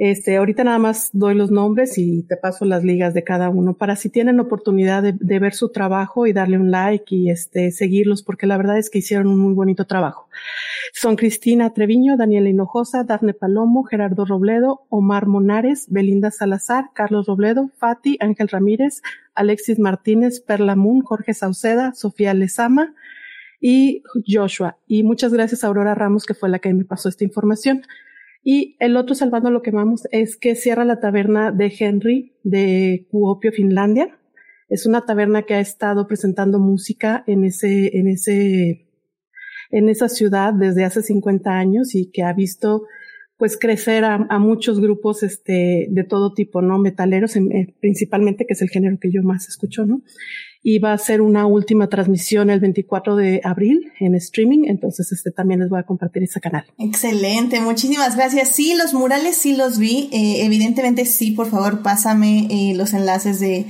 Este, 0.02 0.38
ahorita 0.38 0.64
nada 0.64 0.80
más 0.80 1.10
doy 1.12 1.36
los 1.36 1.52
nombres 1.52 1.98
y 1.98 2.24
te 2.24 2.38
paso 2.38 2.64
las 2.64 2.86
ligas 2.86 3.14
de 3.14 3.26
cada 3.26 3.50
uno 3.50 3.74
para 3.74 3.98
si 3.98 4.10
tienen 4.10 4.40
oportunidad 4.40 5.04
de, 5.04 5.40
ver 5.40 5.54
su 5.54 5.74
trabajo 5.74 6.26
y 6.26 6.32
darle 6.32 6.58
un 6.58 6.72
like 6.72 7.14
y 7.14 7.30
este, 7.30 7.70
seguirlos, 7.72 8.24
porque 8.24 8.48
la 8.48 8.56
verdad 8.56 8.78
es 8.78 8.90
que 8.90 9.00
hicieron 9.00 9.28
un 9.28 9.38
muy 9.38 9.54
bonito 9.54 9.86
trabajo. 9.86 10.30
Son 10.94 11.18
Cristina 11.18 11.74
Treviño, 11.74 12.16
Daniela 12.16 12.48
Hinojosa, 12.48 13.04
Dafne 13.04 13.34
Palomo, 13.34 13.84
Gerardo 13.84 14.24
Robledo, 14.24 14.86
Omar 14.88 15.28
Monares, 15.28 15.88
Belinda 15.90 16.32
Salazar, 16.32 16.92
Carlos 16.96 17.28
Robledo, 17.28 17.70
Fati, 17.78 18.16
Ángel 18.22 18.48
Ramírez, 18.48 19.02
Alexis 19.36 19.80
Martínez, 19.80 20.40
Perla 20.40 20.78
Moon, 20.78 21.02
Jorge 21.02 21.34
Sauceda, 21.34 21.94
Sofía 21.94 22.34
Lezama, 22.34 22.96
y 23.62 24.04
Joshua. 24.26 24.78
Y 24.88 25.04
muchas 25.04 25.34
gracias 25.34 25.64
a 25.64 25.68
Aurora 25.68 25.94
Ramos, 25.96 26.26
que 26.26 26.34
fue 26.34 26.48
la 26.48 26.60
que 26.60 26.74
me 26.74 26.86
pasó 26.86 27.10
esta 27.10 27.26
información. 27.26 27.82
Y 28.44 28.78
el 28.80 28.96
otro 28.98 29.16
salvando 29.16 29.52
lo 29.52 29.62
que 29.62 29.72
vamos 29.72 30.04
es 30.12 30.38
que 30.38 30.56
cierra 30.56 30.86
la 30.86 31.00
taberna 31.00 31.52
de 31.52 31.74
Henry 31.78 32.34
de 32.44 33.08
Kuopio, 33.12 33.52
Finlandia. 33.52 34.18
Es 34.70 34.86
una 34.86 35.06
taberna 35.06 35.44
que 35.44 35.56
ha 35.56 35.60
estado 35.60 36.08
presentando 36.08 36.60
música 36.60 37.24
en 37.28 37.44
ese, 37.44 37.98
en 37.98 38.08
ese, 38.08 38.88
en 39.72 39.90
esa 39.90 40.10
ciudad 40.10 40.54
desde 40.54 40.86
hace 40.86 41.02
50 41.02 41.52
años 41.52 41.96
y 41.96 42.12
que 42.12 42.24
ha 42.24 42.34
visto 42.34 42.84
pues 43.40 43.58
crecer 43.58 44.04
a, 44.04 44.38
muchos 44.38 44.82
grupos 44.82 45.24
este 45.24 45.88
de 45.90 46.04
todo 46.04 46.34
tipo, 46.34 46.62
¿no? 46.62 46.78
Metaleros 46.78 47.38
eh, 47.38 47.74
principalmente, 47.80 48.46
que 48.46 48.54
es 48.54 48.62
el 48.62 48.70
género 48.70 48.98
que 49.00 49.12
yo 49.14 49.24
más 49.24 49.48
escucho, 49.48 49.86
¿no? 49.86 50.02
Y 50.62 50.80
va 50.80 50.92
a 50.92 50.98
ser 50.98 51.22
una 51.22 51.46
última 51.46 51.88
transmisión 51.88 52.50
el 52.50 52.60
24 52.60 53.16
de 53.16 53.42
abril 53.44 53.92
en 54.00 54.16
streaming, 54.16 54.66
entonces 54.68 55.12
este 55.12 55.32
también 55.32 55.62
les 55.62 55.70
voy 55.70 55.80
a 55.80 55.84
compartir 55.84 56.24
ese 56.24 56.42
canal. 56.42 56.66
Excelente, 56.78 57.62
muchísimas 57.62 58.18
gracias. 58.18 58.50
Sí, 58.50 58.76
los 58.76 58.94
murales 58.94 59.38
sí 59.38 59.56
los 59.56 59.78
vi, 59.78 60.10
eh, 60.12 60.46
evidentemente 60.46 61.06
sí, 61.06 61.32
por 61.32 61.50
favor, 61.50 61.82
pásame 61.82 62.48
eh, 62.50 62.74
los 62.76 62.94
enlaces 62.94 63.40
de 63.40 63.68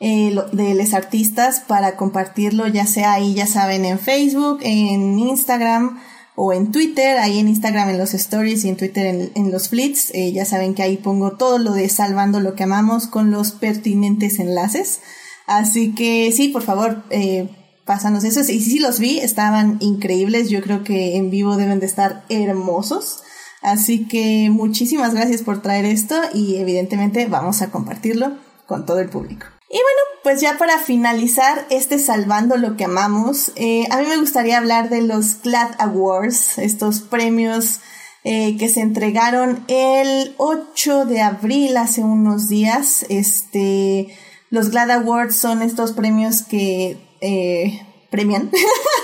eh, 0.00 0.34
de 0.52 0.74
los 0.74 0.92
artistas 0.92 1.60
para 1.60 1.96
compartirlo, 1.96 2.66
ya 2.68 2.86
sea 2.86 3.12
ahí, 3.12 3.34
ya 3.34 3.46
saben, 3.46 3.84
en 3.84 3.98
Facebook, 3.98 4.58
en 4.62 5.18
Instagram 5.18 5.98
o 6.36 6.52
en 6.52 6.72
Twitter, 6.72 7.18
ahí 7.18 7.38
en 7.38 7.48
Instagram 7.48 7.90
en 7.90 7.98
los 7.98 8.12
stories 8.12 8.64
y 8.64 8.70
en 8.70 8.76
Twitter 8.76 9.06
en, 9.06 9.30
en 9.34 9.52
los 9.52 9.68
flits, 9.68 10.12
ya 10.12 10.44
saben 10.44 10.74
que 10.74 10.82
ahí 10.82 10.96
pongo 10.96 11.36
todo 11.36 11.58
lo 11.58 11.72
de 11.72 11.88
salvando 11.88 12.40
lo 12.40 12.54
que 12.54 12.64
amamos 12.64 13.06
con 13.06 13.30
los 13.30 13.52
pertinentes 13.52 14.40
enlaces. 14.40 15.00
Así 15.46 15.94
que 15.94 16.32
sí, 16.32 16.48
por 16.48 16.62
favor, 16.62 17.02
eh, 17.10 17.48
pásanos 17.84 18.24
eso. 18.24 18.40
Y 18.40 18.60
sí, 18.60 18.78
los 18.78 18.98
vi, 18.98 19.18
estaban 19.18 19.78
increíbles. 19.80 20.50
Yo 20.50 20.62
creo 20.62 20.84
que 20.84 21.16
en 21.16 21.30
vivo 21.30 21.56
deben 21.56 21.80
de 21.80 21.86
estar 21.86 22.24
hermosos. 22.28 23.22
Así 23.62 24.06
que 24.06 24.50
muchísimas 24.50 25.14
gracias 25.14 25.42
por 25.42 25.62
traer 25.62 25.86
esto 25.86 26.16
y 26.34 26.56
evidentemente 26.56 27.26
vamos 27.26 27.62
a 27.62 27.70
compartirlo 27.70 28.36
con 28.66 28.84
todo 28.84 29.00
el 29.00 29.08
público. 29.08 29.46
Y 29.70 29.76
bueno, 29.76 30.00
pues 30.22 30.40
ya 30.40 30.58
para 30.58 30.78
finalizar 30.78 31.66
este 31.70 31.98
Salvando 31.98 32.56
lo 32.56 32.76
que 32.76 32.84
amamos, 32.84 33.52
eh, 33.56 33.86
a 33.90 33.98
mí 33.98 34.06
me 34.06 34.18
gustaría 34.18 34.58
hablar 34.58 34.90
de 34.90 35.00
los 35.00 35.42
GLAD 35.42 35.76
Awards, 35.78 36.58
estos 36.58 37.00
premios 37.00 37.80
eh, 38.22 38.56
que 38.58 38.68
se 38.68 38.82
entregaron 38.82 39.64
el 39.68 40.34
8 40.36 41.06
de 41.06 41.22
abril, 41.22 41.76
hace 41.76 42.02
unos 42.02 42.48
días. 42.48 43.04
Este, 43.08 44.14
los 44.54 44.70
GLAD 44.70 44.92
Awards 44.92 45.34
son 45.34 45.62
estos 45.62 45.90
premios 45.94 46.42
que 46.42 46.96
eh, 47.20 47.84
premian 48.08 48.52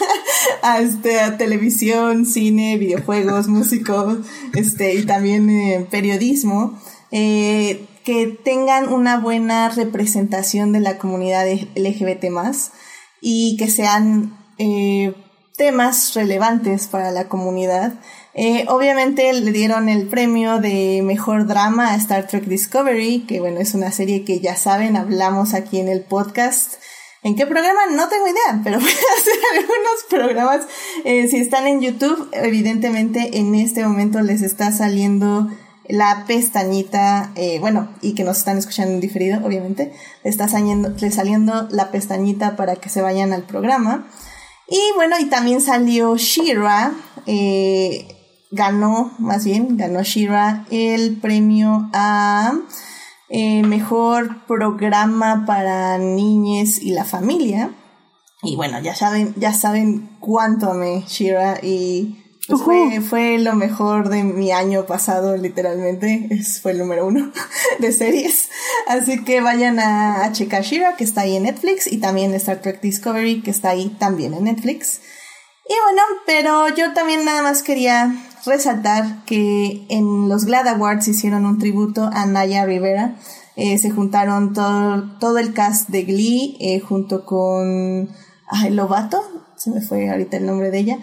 a, 0.62 0.78
este, 0.78 1.19
a 1.19 1.37
televisión, 1.37 2.25
cine, 2.25 2.78
videojuegos, 2.78 3.49
músicos 3.49 4.19
este, 4.54 4.95
y 4.95 5.04
también 5.04 5.50
eh, 5.50 5.88
periodismo. 5.90 6.78
Eh, 7.11 7.85
que 8.04 8.28
tengan 8.28 8.92
una 8.92 9.19
buena 9.19 9.69
representación 9.71 10.73
de 10.73 10.78
la 10.78 10.99
comunidad 10.99 11.45
LGBT 11.75 12.26
y 13.21 13.57
que 13.59 13.69
sean 13.69 14.38
temas 15.57 16.14
relevantes 16.14 16.87
para 16.87 17.11
la 17.11 17.28
comunidad 17.28 17.92
eh, 18.35 18.65
obviamente 18.69 19.33
le 19.33 19.53
dieron 19.53 19.89
el 19.89 20.07
premio 20.07 20.61
de 20.61 21.03
mejor 21.03 21.47
drama 21.47 21.93
a 21.93 21.97
Star 21.97 22.27
Trek 22.27 22.45
Discovery, 22.45 23.27
que 23.27 23.41
bueno, 23.41 23.61
es 23.61 23.75
una 23.75 23.91
serie 23.91 24.25
que 24.25 24.41
ya 24.41 24.57
saben, 24.57 24.97
hablamos 24.97 25.55
aquí 25.55 25.79
en 25.79 25.89
el 25.89 26.03
podcast. 26.03 26.75
¿En 27.23 27.37
qué 27.37 27.45
programa? 27.47 27.81
No 27.91 28.09
tengo 28.09 28.29
idea, 28.29 28.61
pero 28.65 28.79
voy 28.81 28.89
a 28.89 29.19
hacer 29.19 29.35
algunos 29.59 30.05
programas. 30.09 30.61
Eh, 31.05 31.29
si 31.29 31.39
están 31.39 31.67
en 31.67 31.81
YouTube, 31.81 32.29
evidentemente 32.33 33.39
en 33.39 33.55
este 33.55 33.85
momento 33.85 34.21
les 34.23 34.43
está 34.43 34.73
saliendo 34.73 35.49
la 35.89 36.25
pestañita, 36.27 37.33
eh, 37.35 37.59
bueno, 37.59 37.93
y 38.01 38.15
que 38.15 38.25
nos 38.25 38.39
están 38.39 38.59
escuchando 38.59 38.95
en 38.95 39.01
diferido, 39.01 39.45
obviamente, 39.45 39.93
le 40.23 40.31
está 40.31 40.49
saliendo, 40.49 40.95
saliendo 41.11 41.69
la 41.71 41.91
pestañita 41.91 42.57
para 42.57 42.77
que 42.77 42.89
se 42.89 43.03
vayan 43.03 43.33
al 43.33 43.43
programa. 43.43 44.09
Y 44.69 44.81
bueno, 44.95 45.17
y 45.19 45.25
también 45.25 45.61
salió 45.61 46.17
Shira, 46.17 46.93
eh, 47.27 48.20
ganó, 48.50 49.12
más 49.19 49.45
bien, 49.45 49.76
ganó 49.76 50.02
Shira 50.02 50.66
el 50.71 51.19
premio 51.21 51.88
a 51.92 52.52
eh, 53.28 53.62
mejor 53.62 54.45
programa 54.47 55.45
para 55.47 55.99
niñes 55.99 56.83
y 56.83 56.92
la 56.92 57.04
familia. 57.04 57.71
Y 58.42 58.57
bueno, 58.57 58.80
ya 58.80 58.95
saben, 58.95 59.35
ya 59.37 59.52
saben 59.52 60.16
cuánto 60.19 60.71
amé 60.71 61.04
Shira 61.07 61.61
y 61.62 62.16
pues 62.49 62.62
fue, 62.62 63.00
fue, 63.00 63.38
lo 63.38 63.54
mejor 63.54 64.09
de 64.09 64.25
mi 64.25 64.50
año 64.50 64.85
pasado, 64.85 65.37
literalmente. 65.37 66.26
Es, 66.30 66.61
fue 66.61 66.73
el 66.73 66.78
número 66.78 67.07
uno 67.07 67.30
de 67.78 67.92
series. 67.92 68.49
Así 68.88 69.23
que 69.23 69.40
vayan 69.40 69.78
a, 69.78 70.25
a 70.25 70.33
checar 70.33 70.64
Shira, 70.64 70.97
que 70.97 71.04
está 71.04 71.21
ahí 71.21 71.37
en 71.37 71.45
Netflix, 71.45 71.87
y 71.87 71.99
también 71.99 72.35
Star 72.35 72.61
Trek 72.61 72.80
Discovery, 72.80 73.42
que 73.42 73.52
está 73.52 73.71
ahí 73.71 73.95
también 74.00 74.35
en 74.35 74.45
Netflix. 74.45 75.00
Y 75.69 75.75
bueno, 75.85 76.02
pero 76.26 76.69
yo 76.75 76.92
también 76.95 77.25
nada 77.25 77.42
más 77.42 77.62
quería 77.62 78.12
resaltar 78.45 79.25
que 79.25 79.87
en 79.89 80.29
los 80.29 80.45
Glad 80.45 80.69
Awards 80.69 81.09
hicieron 81.09 81.47
un 81.47 81.59
tributo 81.59 82.11
a 82.13 82.27
Naya 82.27 82.65
Rivera. 82.65 83.17
Eh, 83.57 83.79
se 83.79 83.91
juntaron 83.91 84.53
todo, 84.53 85.19
todo 85.19 85.39
el 85.39 85.53
cast 85.53 85.89
de 85.89 86.03
Glee 86.05 86.57
eh, 86.61 86.81
junto 86.81 87.27
con 87.27 88.09
ay, 88.51 88.71
Lobato, 88.71 89.23
se 89.57 89.71
me 89.71 89.81
fue 89.81 90.11
ahorita 90.11 90.37
el 90.37 90.47
nombre 90.47 90.71
de 90.71 90.79
ella. 90.79 90.99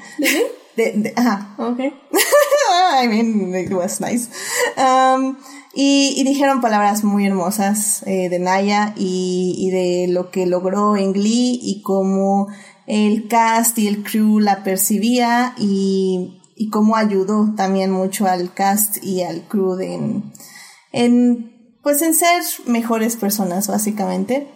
¿De, 0.75 0.91
de, 0.91 1.13
ajá. 1.15 1.55
Ok. 1.57 1.79
I 3.03 3.07
mean, 3.07 3.55
it 3.55 3.71
was 3.71 3.99
nice. 3.99 4.29
Um, 4.77 5.37
y, 5.73 6.13
y, 6.17 6.23
dijeron 6.23 6.61
palabras 6.61 7.03
muy 7.03 7.25
hermosas 7.25 8.03
eh, 8.05 8.29
de 8.29 8.39
Naya 8.39 8.93
y, 8.95 9.55
y, 9.57 9.69
de 9.71 10.07
lo 10.11 10.29
que 10.31 10.45
logró 10.45 10.95
en 10.97 11.13
Glee 11.13 11.59
y 11.61 11.81
cómo 11.81 12.47
el 12.85 13.27
cast 13.27 13.77
y 13.79 13.87
el 13.87 14.03
crew 14.03 14.39
la 14.39 14.63
percibía 14.63 15.53
y, 15.57 16.41
y 16.57 16.69
cómo 16.69 16.95
ayudó 16.95 17.53
también 17.55 17.91
mucho 17.91 18.25
al 18.25 18.51
cast 18.53 19.03
y 19.03 19.21
al 19.21 19.47
crew 19.47 19.79
en, 19.79 20.33
en, 20.91 21.77
pues 21.83 22.01
en 22.01 22.15
ser 22.15 22.41
mejores 22.65 23.15
personas 23.15 23.67
básicamente. 23.67 24.47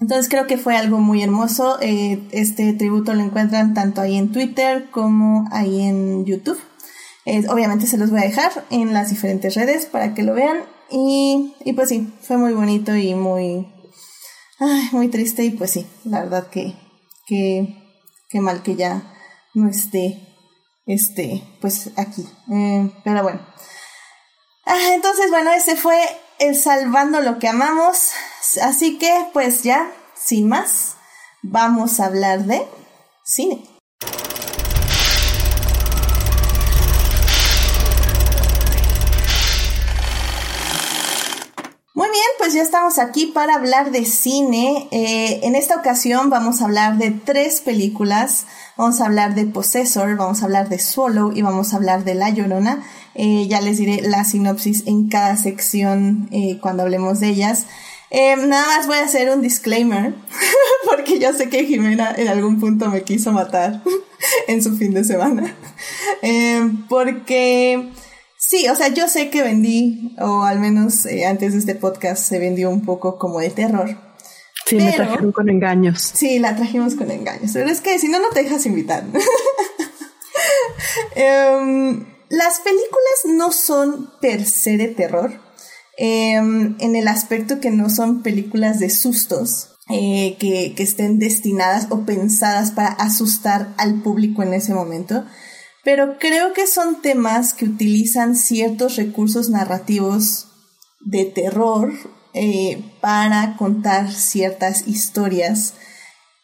Entonces 0.00 0.28
creo 0.28 0.46
que 0.46 0.58
fue 0.58 0.76
algo 0.76 0.98
muy 0.98 1.22
hermoso. 1.22 1.78
Eh, 1.80 2.28
este 2.32 2.72
tributo 2.72 3.14
lo 3.14 3.22
encuentran 3.22 3.74
tanto 3.74 4.00
ahí 4.00 4.16
en 4.16 4.32
Twitter 4.32 4.90
como 4.90 5.48
ahí 5.52 5.80
en 5.82 6.24
YouTube. 6.24 6.60
obviamente 7.48 7.86
se 7.86 7.98
los 7.98 8.10
voy 8.10 8.20
a 8.20 8.24
dejar 8.24 8.66
en 8.70 8.92
las 8.92 9.10
diferentes 9.10 9.54
redes 9.54 9.86
para 9.86 10.14
que 10.14 10.22
lo 10.22 10.34
vean. 10.34 10.58
Y, 10.90 11.54
y 11.64 11.72
pues 11.72 11.88
sí, 11.88 12.12
fue 12.22 12.36
muy 12.36 12.52
bonito 12.52 12.96
y 12.96 13.14
muy, 13.14 13.68
ay, 14.58 14.88
muy 14.92 15.08
triste. 15.08 15.44
Y 15.44 15.50
pues 15.50 15.70
sí, 15.70 15.86
la 16.04 16.20
verdad 16.20 16.48
que 16.48 16.74
qué, 17.26 17.76
qué 18.28 18.40
mal 18.40 18.62
que 18.62 18.76
ya 18.76 19.02
no 19.54 19.68
esté 19.68 20.27
este, 20.88 21.44
pues 21.60 21.90
aquí. 21.96 22.26
Eh, 22.50 22.90
pero 23.04 23.22
bueno. 23.22 23.40
Ah, 24.64 24.94
entonces, 24.94 25.30
bueno, 25.30 25.52
ese 25.52 25.76
fue 25.76 26.00
el 26.38 26.56
Salvando 26.56 27.20
lo 27.20 27.38
que 27.38 27.46
amamos. 27.46 28.12
Así 28.62 28.98
que, 28.98 29.26
pues 29.32 29.62
ya, 29.62 29.92
sin 30.16 30.48
más, 30.48 30.96
vamos 31.42 32.00
a 32.00 32.06
hablar 32.06 32.44
de 32.44 32.66
cine. 33.22 33.77
Muy 42.08 42.16
bien, 42.16 42.30
pues 42.38 42.54
ya 42.54 42.62
estamos 42.62 42.98
aquí 42.98 43.26
para 43.26 43.56
hablar 43.56 43.90
de 43.90 44.06
cine. 44.06 44.88
Eh, 44.92 45.40
en 45.42 45.54
esta 45.54 45.76
ocasión 45.76 46.30
vamos 46.30 46.62
a 46.62 46.64
hablar 46.64 46.96
de 46.96 47.10
tres 47.10 47.60
películas. 47.60 48.46
Vamos 48.78 49.02
a 49.02 49.06
hablar 49.06 49.34
de 49.34 49.44
Possessor, 49.44 50.16
vamos 50.16 50.40
a 50.40 50.46
hablar 50.46 50.70
de 50.70 50.78
Swallow 50.78 51.32
y 51.36 51.42
vamos 51.42 51.74
a 51.74 51.76
hablar 51.76 52.04
de 52.04 52.14
La 52.14 52.30
Llorona. 52.30 52.82
Eh, 53.14 53.46
ya 53.46 53.60
les 53.60 53.76
diré 53.76 54.00
la 54.00 54.24
sinopsis 54.24 54.86
en 54.86 55.10
cada 55.10 55.36
sección 55.36 56.30
eh, 56.32 56.58
cuando 56.62 56.84
hablemos 56.84 57.20
de 57.20 57.28
ellas. 57.28 57.66
nada 58.10 58.66
más 58.68 58.86
voy 58.86 58.96
a 58.96 59.04
hacer 59.04 59.28
un 59.28 59.42
disclaimer, 59.42 60.14
porque 60.90 61.18
yo 61.18 61.34
sé 61.34 61.50
que 61.50 61.66
Jimena 61.66 62.14
en 62.16 62.28
algún 62.28 62.58
punto 62.58 62.88
me 62.88 63.02
quiso 63.02 63.32
matar 63.32 63.82
en 64.48 64.62
su 64.62 64.78
fin 64.78 64.94
de 64.94 65.04
semana. 65.04 65.54
porque 66.88 67.90
Sí, 68.40 68.68
o 68.68 68.76
sea, 68.76 68.86
yo 68.88 69.08
sé 69.08 69.30
que 69.30 69.42
vendí, 69.42 70.14
o 70.20 70.44
al 70.44 70.60
menos 70.60 71.06
eh, 71.06 71.26
antes 71.26 71.54
de 71.54 71.58
este 71.58 71.74
podcast 71.74 72.22
se 72.22 72.38
vendió 72.38 72.70
un 72.70 72.84
poco 72.84 73.18
como 73.18 73.40
de 73.40 73.50
terror. 73.50 73.98
Sí, 74.64 74.76
me 74.76 74.92
trajeron 74.92 75.32
con 75.32 75.48
engaños. 75.48 76.12
Sí, 76.14 76.38
la 76.38 76.54
trajimos 76.54 76.94
con 76.94 77.10
engaños. 77.10 77.50
Pero 77.52 77.68
es 77.68 77.80
que 77.80 77.98
si 77.98 78.08
no, 78.08 78.20
no 78.20 78.28
te 78.28 78.44
dejas 78.44 78.64
invitar. 78.66 79.04
Em, 81.16 82.06
las 82.28 82.60
películas 82.60 83.24
no 83.24 83.50
son 83.50 84.12
per 84.20 84.44
se 84.44 84.76
de 84.76 84.86
terror. 84.86 85.32
Em, 85.96 86.76
en 86.78 86.94
el 86.94 87.08
aspecto 87.08 87.58
que 87.58 87.70
no 87.70 87.90
son 87.90 88.22
películas 88.22 88.78
de 88.78 88.88
sustos. 88.90 89.74
Eh, 89.90 90.36
que, 90.38 90.74
que 90.76 90.82
estén 90.82 91.18
destinadas 91.18 91.86
o 91.88 92.04
pensadas 92.04 92.72
para 92.72 92.88
asustar 92.88 93.74
al 93.78 94.02
público 94.02 94.42
en 94.42 94.52
ese 94.52 94.74
momento 94.74 95.24
pero 95.88 96.18
creo 96.18 96.52
que 96.52 96.66
son 96.66 97.00
temas 97.00 97.54
que 97.54 97.64
utilizan 97.64 98.36
ciertos 98.36 98.96
recursos 98.96 99.48
narrativos 99.48 100.48
de 101.00 101.24
terror 101.24 101.94
eh, 102.34 102.84
para 103.00 103.56
contar 103.56 104.12
ciertas 104.12 104.86
historias. 104.86 105.72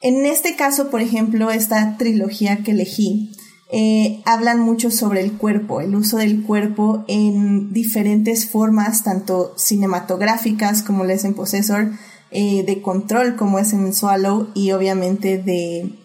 En 0.01 0.25
este 0.25 0.57
caso, 0.57 0.89
por 0.89 1.03
ejemplo, 1.03 1.51
esta 1.51 1.99
trilogía 1.99 2.63
que 2.65 2.71
elegí, 2.71 3.33
eh, 3.71 4.23
hablan 4.25 4.61
mucho 4.61 4.91
sobre 4.91 5.21
el 5.21 5.35
cuerpo, 5.35 5.83
el 5.83 5.95
uso 5.95 6.17
del 6.17 6.43
cuerpo 6.43 7.05
en 7.07 7.71
diferentes 7.75 8.49
formas, 8.49 9.05
tanto 9.05 9.53
cinematográficas 9.59 10.83
como 10.83 11.05
les 11.05 11.23
en 11.27 11.35
Possessor, 11.35 11.93
eh, 12.31 12.65
de 12.65 12.81
control 12.81 13.37
como 13.37 13.59
es 13.59 13.75
en 13.75 13.93
Swallow 13.93 14.49
y 14.55 14.73
obviamente 14.73 15.37
de, 15.37 15.99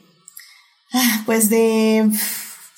ah, 0.92 1.24
pues 1.26 1.50
de 1.50 2.12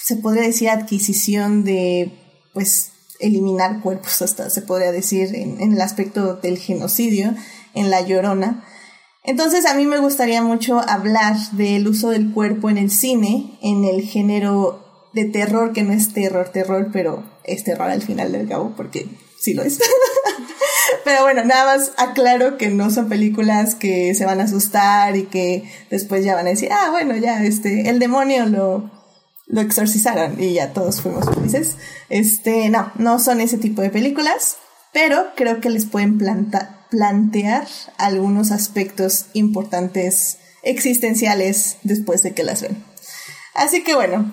se 0.03 0.15
podría 0.15 0.43
decir 0.43 0.69
adquisición 0.69 1.63
de, 1.63 2.11
pues, 2.53 2.91
eliminar 3.19 3.81
cuerpos, 3.81 4.21
hasta 4.21 4.49
se 4.49 4.61
podría 4.61 4.91
decir 4.91 5.35
en, 5.35 5.61
el 5.61 5.79
aspecto 5.81 6.35
del 6.35 6.57
genocidio, 6.57 7.33
en 7.73 7.89
La 7.89 8.01
Llorona. 8.01 8.65
Entonces 9.23 9.65
a 9.65 9.75
mí 9.75 9.85
me 9.85 9.99
gustaría 9.99 10.41
mucho 10.41 10.79
hablar 10.79 11.35
del 11.51 11.87
uso 11.87 12.09
del 12.09 12.31
cuerpo 12.33 12.69
en 12.69 12.77
el 12.77 12.89
cine, 12.89 13.59
en 13.61 13.85
el 13.85 14.01
género 14.01 15.09
de 15.13 15.25
terror, 15.25 15.73
que 15.73 15.83
no 15.83 15.93
es 15.93 16.13
terror, 16.13 16.49
terror, 16.49 16.89
pero 16.91 17.23
es 17.43 17.63
terror 17.63 17.89
al 17.89 18.01
final 18.01 18.31
del 18.31 18.47
cabo, 18.47 18.73
porque 18.75 19.07
sí 19.39 19.53
lo 19.53 19.61
es. 19.61 19.79
pero 21.05 21.21
bueno, 21.21 21.45
nada 21.45 21.77
más 21.77 21.91
aclaro 21.97 22.57
que 22.57 22.69
no 22.69 22.89
son 22.89 23.09
películas 23.09 23.75
que 23.75 24.15
se 24.15 24.25
van 24.25 24.41
a 24.41 24.45
asustar 24.45 25.15
y 25.15 25.25
que 25.25 25.63
después 25.91 26.25
ya 26.25 26.33
van 26.33 26.47
a 26.47 26.51
decir, 26.51 26.69
ah, 26.71 26.89
bueno, 26.89 27.15
ya, 27.15 27.43
este, 27.43 27.89
el 27.89 27.99
demonio 27.99 28.47
lo, 28.47 28.89
lo 29.51 29.61
exorcizaron 29.61 30.41
y 30.41 30.53
ya 30.53 30.73
todos 30.73 31.01
fuimos 31.01 31.29
felices. 31.29 31.77
Este, 32.09 32.69
no, 32.69 32.91
no 32.95 33.19
son 33.19 33.41
ese 33.41 33.57
tipo 33.57 33.81
de 33.81 33.89
películas, 33.89 34.57
pero 34.93 35.27
creo 35.35 35.59
que 35.59 35.69
les 35.69 35.85
pueden 35.85 36.17
plantear 36.89 37.67
algunos 37.97 38.51
aspectos 38.51 39.25
importantes 39.33 40.39
existenciales 40.63 41.77
después 41.83 42.23
de 42.23 42.33
que 42.33 42.43
las 42.43 42.61
ven. 42.61 42.83
Así 43.53 43.83
que 43.83 43.93
bueno, 43.93 44.31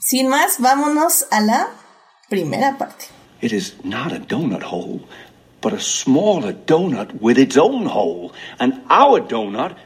sin 0.00 0.28
más, 0.28 0.58
vámonos 0.58 1.26
a 1.30 1.40
la 1.40 1.68
primera 2.28 2.76
parte. 2.76 3.06
It 3.40 3.52
is 3.52 3.76
not 3.84 4.12
a 4.12 4.18
donut 4.18 4.62
hole, 4.62 5.00
but 5.62 5.72
a 5.72 5.80
smaller 5.80 6.52
donut 6.66 7.12
with 7.20 7.38
its 7.38 7.56
own 7.56 7.86
hole, 7.86 8.32
and 8.58 8.82
our 8.90 9.20
donut 9.20 9.76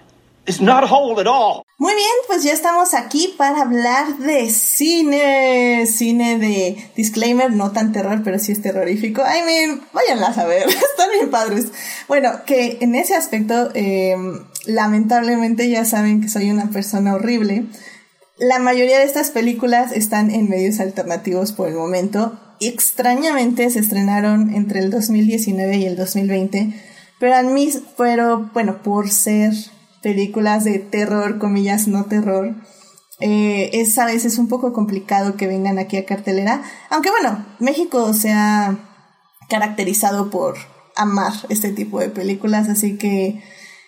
is 0.47 0.61
not 0.61 0.83
a 0.83 0.87
hole 0.87 1.21
at 1.21 1.27
all. 1.27 1.64
Muy 1.77 1.93
bien, 1.93 2.13
pues 2.29 2.45
ya 2.45 2.53
estamos 2.53 2.95
aquí 2.95 3.35
para 3.37 3.63
hablar 3.63 4.19
de 4.19 4.49
cine, 4.49 5.87
cine 5.89 6.39
de 6.39 6.77
disclaimer, 6.95 7.53
no 7.53 7.73
tan 7.73 7.91
terror, 7.91 8.21
pero 8.23 8.39
sí 8.39 8.53
es 8.53 8.63
terrorífico. 8.63 9.23
I 9.23 9.45
mean, 9.45 9.83
váyanlas 9.93 10.39
a 10.39 10.47
ver, 10.47 10.69
están 10.69 11.11
bien 11.13 11.31
padres. 11.33 11.73
Bueno, 12.07 12.45
que 12.47 12.79
en 12.81 12.95
ese 12.95 13.17
aspecto, 13.17 13.71
em, 13.75 14.45
lamentablemente 14.67 15.69
ya 15.69 15.85
saben 15.85 16.21
que 16.21 16.29
soy 16.29 16.49
una 16.49 16.71
persona 16.71 17.15
horrible. 17.15 17.67
La 18.39 18.61
mayoría 18.61 19.01
de 19.01 19.05
estas 19.05 19.33
películas 19.33 19.91
están 19.91 20.31
en 20.31 20.49
medios 20.49 20.79
alternativos 20.79 21.51
por 21.51 21.67
el 21.69 21.75
momento. 21.75 22.39
Extrañamente 22.61 23.69
se 23.69 23.81
estrenaron 23.81 24.55
entre 24.55 24.79
el 24.79 24.93
2019 24.93 25.77
y 25.79 25.87
el 25.87 25.97
2020, 25.97 26.73
pero 27.19 27.35
a 27.35 27.43
mí, 27.43 27.69
pero 27.97 28.49
bueno, 28.55 28.81
por 28.81 29.11
ser 29.11 29.53
películas 30.05 30.65
de 30.65 30.79
terror, 30.79 31.39
comillas, 31.39 31.89
no 31.89 32.05
terror, 32.05 32.55
eh, 33.21 33.71
es 33.73 33.97
a 33.97 34.05
veces 34.05 34.37
un 34.37 34.49
poco 34.49 34.75
complicado 34.75 35.35
que 35.35 35.47
vengan 35.47 35.79
aquí 35.79 35.97
a 35.97 36.05
cartelera. 36.05 36.63
Aunque 36.91 37.11
bueno, 37.11 37.45
México 37.59 38.13
se 38.13 38.31
ha 38.31 38.77
caracterizado 39.49 40.29
por 40.29 40.57
amar 40.95 41.33
este 41.49 41.71
tipo 41.71 42.01
de 42.01 42.11
películas, 42.11 42.69
así 42.69 42.99
que 42.99 43.43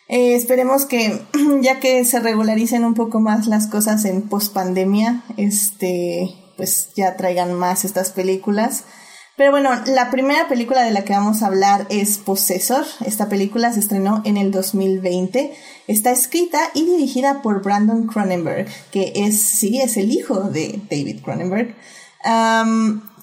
eh, 0.08 0.34
esperemos 0.34 0.86
que 0.86 1.20
ya 1.60 1.80
que 1.80 2.02
se 2.06 2.18
regularicen 2.18 2.86
un 2.86 2.94
poco 2.94 3.20
más 3.20 3.46
las 3.46 3.66
cosas 3.66 4.06
en 4.06 4.22
pospandemia, 4.22 5.22
este, 5.36 6.34
pues 6.56 6.92
ya 6.96 7.16
traigan 7.16 7.52
más 7.52 7.84
estas 7.84 8.10
películas. 8.10 8.84
Pero 9.36 9.50
bueno, 9.50 9.70
la 9.86 10.10
primera 10.10 10.48
película 10.48 10.82
de 10.82 10.92
la 10.92 11.04
que 11.04 11.12
vamos 11.12 11.42
a 11.42 11.48
hablar 11.48 11.86
es 11.90 12.16
Possessor. 12.16 12.86
Esta 13.04 13.28
película 13.28 13.70
se 13.70 13.80
estrenó 13.80 14.22
en 14.24 14.38
el 14.38 14.50
2020. 14.50 15.54
Está 15.86 16.10
escrita 16.10 16.58
y 16.72 16.86
dirigida 16.86 17.42
por 17.42 17.62
Brandon 17.62 18.06
Cronenberg, 18.06 18.66
que 18.90 19.12
es, 19.14 19.38
sí, 19.38 19.78
es 19.78 19.98
el 19.98 20.10
hijo 20.10 20.40
de 20.40 20.80
David 20.90 21.20
Cronenberg. 21.22 21.74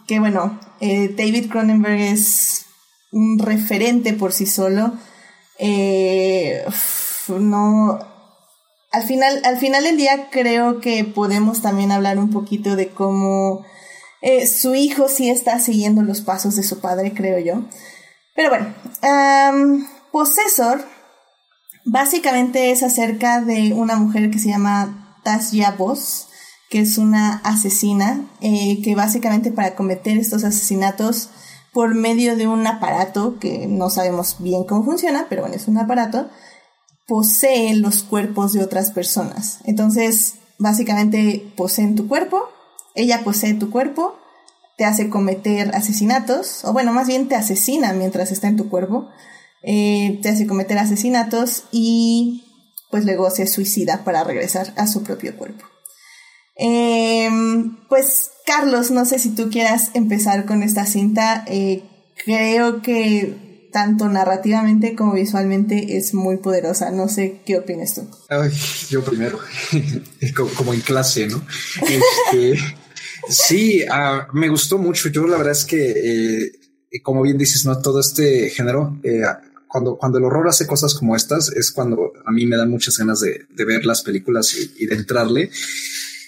que 0.08 0.20
bueno, 0.20 0.60
eh, 0.82 1.10
David 1.18 1.50
Cronenberg 1.50 2.00
es 2.00 2.68
un 3.12 3.40
referente 3.40 4.14
por 4.14 4.34
sí 4.34 4.46
solo. 4.46 4.94
Eh, 5.58 6.64
no, 7.28 8.00
al 8.92 9.04
final, 9.04 9.42
al 9.46 9.58
final 9.58 9.84
del 9.84 9.98
día 9.98 10.30
creo 10.30 10.80
que 10.80 11.04
podemos 11.06 11.64
también 11.64 11.92
hablar 11.92 12.20
un 12.20 12.30
poquito 12.30 12.76
de 12.76 12.90
cómo 12.90 13.66
eh, 14.26 14.48
su 14.48 14.74
hijo 14.74 15.10
sí 15.10 15.30
está 15.30 15.60
siguiendo 15.60 16.02
los 16.02 16.22
pasos 16.22 16.56
de 16.56 16.64
su 16.64 16.80
padre, 16.80 17.14
creo 17.14 17.40
yo. 17.40 17.66
Pero 18.34 18.50
bueno, 18.52 18.74
um, 19.04 19.86
Possessor 20.14 20.82
básicamente 21.84 22.72
es 22.72 22.84
acerca 22.84 23.42
de 23.42 23.74
una 23.74 23.98
mujer 23.98 24.32
que 24.32 24.40
se 24.40 24.48
llama 24.48 25.20
Tasya 25.26 25.72
Boss, 25.72 26.30
que 26.70 26.80
es 26.80 26.98
una 26.98 27.42
asesina, 27.44 28.26
eh, 28.40 28.82
que 28.82 28.96
básicamente 28.96 29.52
para 29.52 29.76
cometer 29.76 30.18
estos 30.18 30.46
asesinatos 30.46 31.30
por 31.74 31.94
medio 31.94 32.38
de 32.38 32.48
un 32.48 32.66
aparato 32.66 33.40
que 33.40 33.68
no 33.68 33.90
sabemos 33.90 34.38
bien 34.40 34.64
cómo 34.64 34.86
funciona, 34.86 35.26
pero 35.28 35.42
bueno, 35.42 35.58
es 35.58 35.68
un 35.68 35.80
aparato, 35.80 36.30
posee 37.08 37.76
los 37.76 38.04
cuerpos 38.04 38.54
de 38.54 38.64
otras 38.64 38.92
personas. 38.92 39.60
Entonces, 39.66 40.36
básicamente 40.60 41.52
poseen 41.58 41.96
tu 41.96 42.08
cuerpo 42.08 42.48
ella 42.96 43.24
posee 43.24 43.54
tu 43.54 43.70
cuerpo, 43.70 44.18
te 44.78 44.86
hace 44.86 45.10
cometer 45.10 45.76
asesinatos, 45.76 46.64
o 46.66 46.74
bueno, 46.74 46.94
más 46.94 47.08
bien 47.08 47.28
te 47.28 47.36
asesina 47.36 47.94
mientras 47.94 48.32
está 48.32 48.48
en 48.48 48.58
tu 48.58 48.70
cuerpo, 48.70 49.10
eh, 49.64 50.20
te 50.22 50.30
hace 50.30 50.48
cometer 50.48 50.78
asesinatos 50.78 51.66
y 51.72 52.44
pues 52.92 53.06
luego 53.06 53.30
se 53.30 53.48
suicida 53.48 54.04
para 54.04 54.24
regresar 54.24 54.74
a 54.76 54.88
su 54.88 55.04
propio 55.04 55.36
cuerpo. 55.38 55.66
Em, 56.56 57.78
pues 57.88 58.32
Carlos, 58.46 58.92
no 58.92 59.06
sé 59.06 59.20
si 59.20 59.30
tú 59.30 59.50
quieras 59.50 59.92
empezar 59.94 60.46
con 60.46 60.62
esta 60.62 60.86
cinta. 60.86 61.44
Eh, 61.48 61.84
creo 62.24 62.82
que 62.82 63.70
tanto 63.72 64.08
narrativamente 64.08 64.96
como 64.96 65.14
visualmente 65.14 65.98
es 65.98 66.14
muy 66.14 66.38
poderosa. 66.38 66.92
No 66.92 67.08
sé 67.10 67.42
qué 67.46 67.58
opinas 67.58 67.96
tú. 67.96 68.08
yo 68.90 69.04
primero, 69.04 69.40
como 70.56 70.74
en 70.74 70.82
clase, 70.82 71.28
¿no? 71.28 71.44
Este, 71.82 72.60
Sí, 73.30 73.84
uh, 73.84 74.36
me 74.38 74.50
gustó 74.50 74.78
mucho. 74.78 75.10
Yo 75.10 75.28
la 75.28 75.38
verdad 75.38 75.54
es 75.54 75.66
que, 75.66 75.92
eh, 75.92 77.02
como 77.02 77.22
bien 77.22 77.38
dices, 77.38 77.66
no 77.66 77.82
todo 77.82 78.00
este 78.00 78.50
género, 78.50 79.00
eh, 79.04 79.22
cuando, 79.68 79.98
cuando 79.98 80.18
el 80.18 80.26
horror 80.26 80.48
hace 80.48 80.68
cosas 80.68 80.94
como 80.94 81.16
estas, 81.16 81.52
es 81.52 81.72
cuando 81.72 82.14
a 82.26 82.32
mí 82.32 82.46
me 82.46 82.58
dan 82.58 82.70
muchas 82.70 82.98
ganas 82.98 83.22
de, 83.22 83.46
ver 83.66 83.86
las 83.86 84.02
películas 84.02 84.56
y, 84.56 84.84
y 84.84 84.86
de 84.86 84.96
entrarle. 84.96 85.50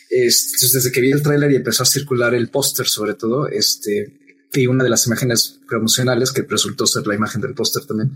Desde 0.09 0.91
que 0.91 1.01
vi 1.01 1.11
el 1.11 1.21
tráiler 1.21 1.51
y 1.51 1.55
empezó 1.57 1.83
a 1.83 1.85
circular 1.85 2.33
el 2.33 2.49
póster, 2.49 2.87
sobre 2.87 3.15
todo, 3.15 3.49
este, 3.49 4.17
vi 4.53 4.65
una 4.65 4.83
de 4.83 4.89
las 4.89 5.05
imágenes 5.07 5.59
promocionales 5.67 6.31
que 6.31 6.43
resultó 6.43 6.87
ser 6.87 7.05
la 7.05 7.15
imagen 7.15 7.41
del 7.41 7.53
póster 7.53 7.85
también. 7.85 8.15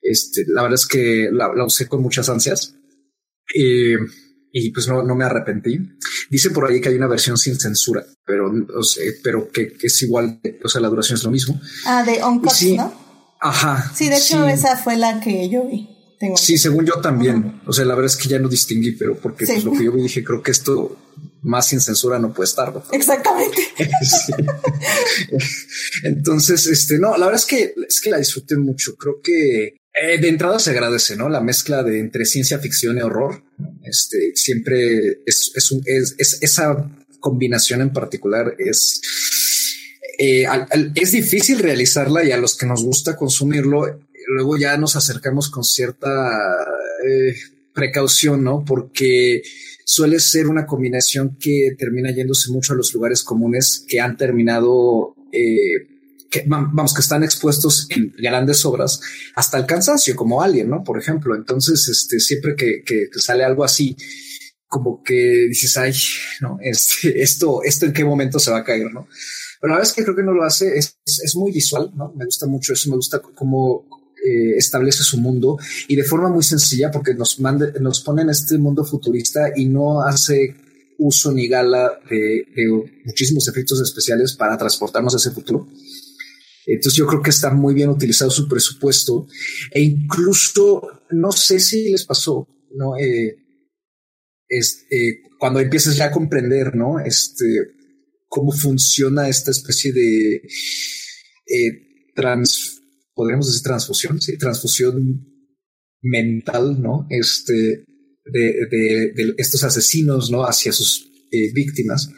Este, 0.00 0.44
la 0.46 0.62
verdad 0.62 0.76
es 0.76 0.86
que 0.86 1.30
la, 1.32 1.52
la 1.54 1.64
usé 1.64 1.88
con 1.88 2.00
muchas 2.02 2.28
ansias. 2.28 2.74
Eh, 3.54 3.96
y 4.52 4.70
pues 4.70 4.86
no, 4.86 5.02
no 5.02 5.14
me 5.14 5.24
arrepentí. 5.24 5.78
Dice 6.30 6.50
por 6.50 6.70
ahí 6.70 6.80
que 6.80 6.90
hay 6.90 6.96
una 6.96 7.08
versión 7.08 7.38
sin 7.38 7.58
censura, 7.58 8.04
pero, 8.24 8.52
o 8.76 8.82
sea, 8.82 9.02
pero 9.22 9.50
que, 9.50 9.72
que, 9.72 9.86
es 9.86 10.02
igual, 10.02 10.40
o 10.62 10.68
sea, 10.68 10.80
la 10.80 10.88
duración 10.88 11.16
es 11.16 11.24
lo 11.24 11.30
mismo. 11.30 11.60
Ah, 11.86 12.04
de 12.04 12.22
On 12.22 12.42
sí, 12.50 12.76
¿no? 12.76 12.92
Ajá. 13.40 13.90
Sí, 13.94 14.08
de 14.08 14.16
hecho, 14.16 14.46
sí. 14.46 14.52
esa 14.52 14.76
fue 14.76 14.96
la 14.96 15.20
que 15.20 15.48
yo 15.48 15.66
vi. 15.66 15.88
Tengo 16.20 16.36
sí, 16.36 16.56
según 16.56 16.86
yo 16.86 17.00
también. 17.00 17.60
O 17.66 17.72
sea, 17.72 17.84
la 17.84 17.96
verdad 17.96 18.12
es 18.12 18.16
que 18.16 18.28
ya 18.28 18.38
no 18.38 18.48
distinguí, 18.48 18.92
pero 18.92 19.16
porque 19.16 19.46
sí. 19.46 19.54
pues, 19.54 19.64
lo 19.64 19.72
que 19.72 19.84
yo 19.84 19.92
vi 19.92 20.02
dije, 20.02 20.22
creo 20.22 20.42
que 20.42 20.52
esto 20.52 20.96
más 21.42 21.66
sin 21.66 21.80
censura 21.80 22.20
no 22.20 22.32
puede 22.32 22.48
estar. 22.48 22.72
¿no? 22.72 22.84
Exactamente. 22.92 23.56
sí. 24.02 24.32
Entonces, 26.04 26.66
este, 26.68 26.98
no, 27.00 27.16
la 27.16 27.26
verdad 27.26 27.40
es 27.40 27.46
que 27.46 27.74
es 27.88 28.00
que 28.00 28.10
la 28.10 28.18
disfruté 28.18 28.56
mucho. 28.56 28.94
Creo 28.96 29.14
que 29.20 29.76
eh, 29.94 30.18
de 30.20 30.28
entrada 30.28 30.58
se 30.58 30.70
agradece, 30.70 31.16
¿no? 31.16 31.28
La 31.28 31.40
mezcla 31.40 31.82
de 31.82 32.00
entre 32.00 32.24
ciencia 32.24 32.58
ficción 32.58 32.98
y 32.98 33.02
horror. 33.02 33.42
Este 33.84 34.32
siempre 34.34 35.20
es, 35.26 35.52
es, 35.54 35.70
un, 35.70 35.82
es, 35.86 36.14
es 36.18 36.38
esa 36.42 36.90
combinación 37.22 37.80
en 37.80 37.92
particular 37.92 38.54
es, 38.58 39.00
eh, 40.18 40.44
es 40.94 41.12
difícil 41.12 41.58
realizarla 41.60 42.22
y 42.22 42.32
a 42.32 42.36
los 42.36 42.56
que 42.56 42.66
nos 42.66 42.84
gusta 42.84 43.16
consumirlo, 43.16 44.00
luego 44.26 44.58
ya 44.58 44.76
nos 44.76 44.96
acercamos 44.96 45.48
con 45.48 45.64
cierta 45.64 46.08
eh, 47.08 47.34
precaución, 47.72 48.44
¿no? 48.44 48.62
Porque 48.62 49.42
suele 49.84 50.20
ser 50.20 50.48
una 50.48 50.66
combinación 50.66 51.38
que 51.40 51.74
termina 51.78 52.10
yéndose 52.10 52.50
mucho 52.50 52.74
a 52.74 52.76
los 52.76 52.92
lugares 52.92 53.22
comunes 53.22 53.84
que 53.88 54.00
han 54.00 54.16
terminado 54.18 55.14
que 56.32 56.44
vamos, 56.46 56.94
que 56.94 57.02
están 57.02 57.22
expuestos 57.22 57.86
en 57.90 58.14
grandes 58.18 58.64
obras 58.64 59.00
hasta 59.36 59.58
el 59.58 59.66
cansancio, 59.66 60.16
como 60.16 60.42
Alien, 60.42 60.70
¿no? 60.70 60.82
Por 60.82 60.98
ejemplo. 60.98 61.36
Entonces, 61.36 61.86
este, 61.88 62.18
siempre 62.18 62.56
que, 62.56 62.82
que, 62.84 63.10
que 63.12 63.18
sale 63.20 63.44
algo 63.44 63.64
así, 63.64 63.94
como 64.66 65.02
que 65.02 65.46
dices, 65.48 65.76
ay, 65.76 65.92
no, 66.40 66.56
este, 66.62 67.22
esto, 67.22 67.62
esto 67.62 67.84
en 67.84 67.92
qué 67.92 68.02
momento 68.02 68.38
se 68.38 68.50
va 68.50 68.58
a 68.58 68.64
caer, 68.64 68.90
¿no? 68.90 69.06
Pero 69.60 69.74
la 69.74 69.76
verdad 69.76 69.90
es 69.90 69.94
que 69.94 70.04
creo 70.04 70.16
que 70.16 70.22
no 70.22 70.32
lo 70.32 70.42
hace, 70.42 70.78
es, 70.78 70.96
es, 71.04 71.20
es 71.22 71.36
muy 71.36 71.52
visual, 71.52 71.92
¿no? 71.94 72.14
Me 72.16 72.24
gusta 72.24 72.46
mucho 72.46 72.72
eso, 72.72 72.88
me 72.88 72.96
gusta 72.96 73.20
cómo 73.20 73.86
eh, 74.24 74.56
establece 74.56 75.02
su 75.02 75.18
mundo 75.18 75.58
y 75.86 75.96
de 75.96 76.04
forma 76.04 76.30
muy 76.30 76.42
sencilla, 76.42 76.90
porque 76.90 77.12
nos, 77.12 77.40
mande, 77.40 77.78
nos 77.78 78.00
pone 78.00 78.22
en 78.22 78.30
este 78.30 78.56
mundo 78.56 78.86
futurista 78.86 79.52
y 79.54 79.66
no 79.66 80.00
hace 80.00 80.56
uso 80.98 81.30
ni 81.30 81.46
gala 81.46 82.00
de, 82.08 82.46
de 82.56 83.00
muchísimos 83.04 83.46
efectos 83.48 83.82
especiales 83.82 84.32
para 84.32 84.56
transportarnos 84.56 85.12
a 85.12 85.18
ese 85.18 85.32
futuro. 85.32 85.68
Entonces 86.66 86.98
yo 86.98 87.06
creo 87.06 87.22
que 87.22 87.30
está 87.30 87.52
muy 87.52 87.74
bien 87.74 87.88
utilizado 87.88 88.30
su 88.30 88.48
presupuesto. 88.48 89.26
E 89.70 89.80
incluso 89.80 90.82
no 91.10 91.32
sé 91.32 91.60
si 91.60 91.90
les 91.90 92.04
pasó, 92.04 92.48
no 92.74 92.96
eh, 92.96 93.36
es, 94.48 94.86
eh, 94.90 95.22
cuando 95.38 95.60
empiezas 95.60 95.96
ya 95.96 96.06
a 96.06 96.10
comprender, 96.10 96.74
no 96.74 97.00
este 97.00 97.44
cómo 98.28 98.52
funciona 98.52 99.28
esta 99.28 99.50
especie 99.50 99.92
de 99.92 100.36
eh, 100.36 102.12
trans, 102.14 102.80
podríamos 103.14 103.46
decir 103.46 103.62
transfusión, 103.62 104.22
sí, 104.22 104.38
transfusión 104.38 105.26
mental, 106.00 106.80
no 106.80 107.06
este 107.10 107.84
de, 108.24 108.54
de, 108.70 109.12
de 109.14 109.34
estos 109.36 109.64
asesinos, 109.64 110.30
no 110.30 110.44
hacia 110.44 110.72
sus 110.72 111.10
eh, 111.30 111.52
víctimas. 111.52 112.08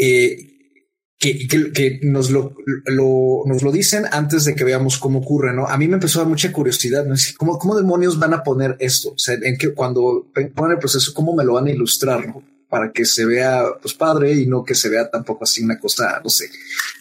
Eh, 0.00 0.49
que, 1.20 1.46
que, 1.46 1.70
que 1.70 2.00
nos, 2.02 2.30
lo, 2.30 2.56
lo, 2.86 3.42
nos 3.44 3.62
lo 3.62 3.70
dicen 3.70 4.06
antes 4.10 4.46
de 4.46 4.54
que 4.54 4.64
veamos 4.64 4.96
cómo 4.96 5.18
ocurre, 5.18 5.52
¿no? 5.52 5.66
A 5.68 5.76
mí 5.76 5.86
me 5.86 5.94
empezó 5.94 6.18
a 6.18 6.22
dar 6.22 6.30
mucha 6.30 6.50
curiosidad, 6.50 7.04
¿no? 7.04 7.14
¿Cómo, 7.36 7.58
cómo 7.58 7.76
demonios 7.76 8.18
van 8.18 8.32
a 8.32 8.42
poner 8.42 8.74
esto? 8.80 9.10
O 9.10 9.18
sea, 9.18 9.34
en 9.34 9.58
que 9.58 9.74
cuando 9.74 10.28
ponen 10.54 10.72
el 10.72 10.78
proceso, 10.78 11.12
¿cómo 11.12 11.36
me 11.36 11.44
lo 11.44 11.52
van 11.52 11.66
a 11.66 11.72
ilustrar, 11.72 12.26
¿no? 12.26 12.42
Para 12.70 12.90
que 12.90 13.04
se 13.04 13.26
vea, 13.26 13.64
pues, 13.82 13.92
padre 13.92 14.32
y 14.32 14.46
no 14.46 14.64
que 14.64 14.74
se 14.74 14.88
vea 14.88 15.10
tampoco 15.10 15.44
así 15.44 15.62
una 15.62 15.78
cosa, 15.78 16.22
no 16.24 16.30
sé, 16.30 16.48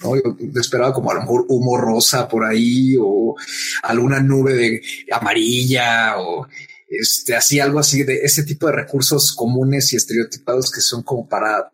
¿no? 0.03 0.17
Yo 0.17 0.59
esperaba 0.59 0.91
como 0.91 1.11
a 1.11 1.13
lo 1.13 1.21
mejor 1.21 1.45
humo 1.47 1.77
rosa 1.77 2.27
por 2.27 2.43
ahí 2.43 2.97
o 2.99 3.37
alguna 3.83 4.19
nube 4.19 4.53
de 4.53 4.81
amarilla 5.13 6.19
o 6.19 6.45
este, 6.89 7.37
así, 7.37 7.61
algo 7.61 7.79
así 7.79 8.03
de 8.03 8.17
ese 8.17 8.43
tipo 8.43 8.67
de 8.67 8.73
recursos 8.73 9.31
comunes 9.31 9.93
y 9.93 9.95
estereotipados 9.95 10.71
que 10.71 10.81
son 10.81 11.03
como 11.03 11.25
para 11.25 11.71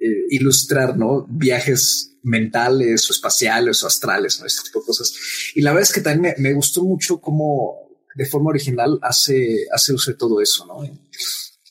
eh, 0.00 0.26
ilustrar, 0.30 0.96
¿no? 0.96 1.26
Viajes 1.28 2.16
mentales 2.22 3.08
o 3.08 3.12
espaciales 3.12 3.82
o 3.82 3.86
astrales, 3.86 4.40
¿no? 4.40 4.46
Este 4.46 4.62
tipo 4.64 4.80
de 4.80 4.86
cosas. 4.86 5.12
Y 5.54 5.60
la 5.60 5.72
verdad 5.72 5.88
es 5.88 5.94
que 5.94 6.00
también 6.00 6.34
me, 6.38 6.42
me 6.50 6.54
gustó 6.54 6.82
mucho 6.82 7.20
cómo 7.20 7.90
de 8.14 8.26
forma 8.26 8.50
original 8.50 8.98
hace, 9.02 9.66
hace 9.72 9.92
uso 9.92 10.10
de 10.10 10.16
todo 10.16 10.40
eso, 10.40 10.66
¿no? 10.66 10.82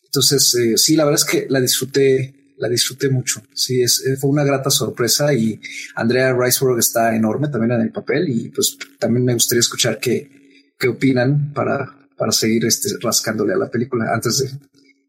Entonces, 0.03 0.55
eh, 0.55 0.77
sí, 0.77 0.95
la 0.95 1.05
verdad 1.05 1.21
es 1.23 1.29
que 1.29 1.47
la 1.49 1.59
disfruté, 1.59 2.53
la 2.57 2.69
disfruté 2.69 3.09
mucho. 3.09 3.41
Sí, 3.53 3.81
es, 3.81 4.03
fue 4.19 4.29
una 4.29 4.43
grata 4.43 4.69
sorpresa 4.69 5.33
y 5.33 5.59
Andrea 5.95 6.33
Riceburg 6.33 6.79
está 6.79 7.15
enorme 7.15 7.49
también 7.49 7.73
en 7.73 7.81
el 7.81 7.91
papel 7.91 8.29
y 8.29 8.49
pues 8.49 8.77
también 8.97 9.25
me 9.25 9.33
gustaría 9.33 9.59
escuchar 9.59 9.99
qué, 9.99 10.29
qué 10.77 10.87
opinan 10.87 11.53
para, 11.53 12.07
para 12.17 12.31
seguir 12.31 12.65
este, 12.65 12.89
rascándole 13.01 13.53
a 13.53 13.57
la 13.57 13.69
película 13.69 14.13
antes 14.13 14.39
de, 14.39 14.49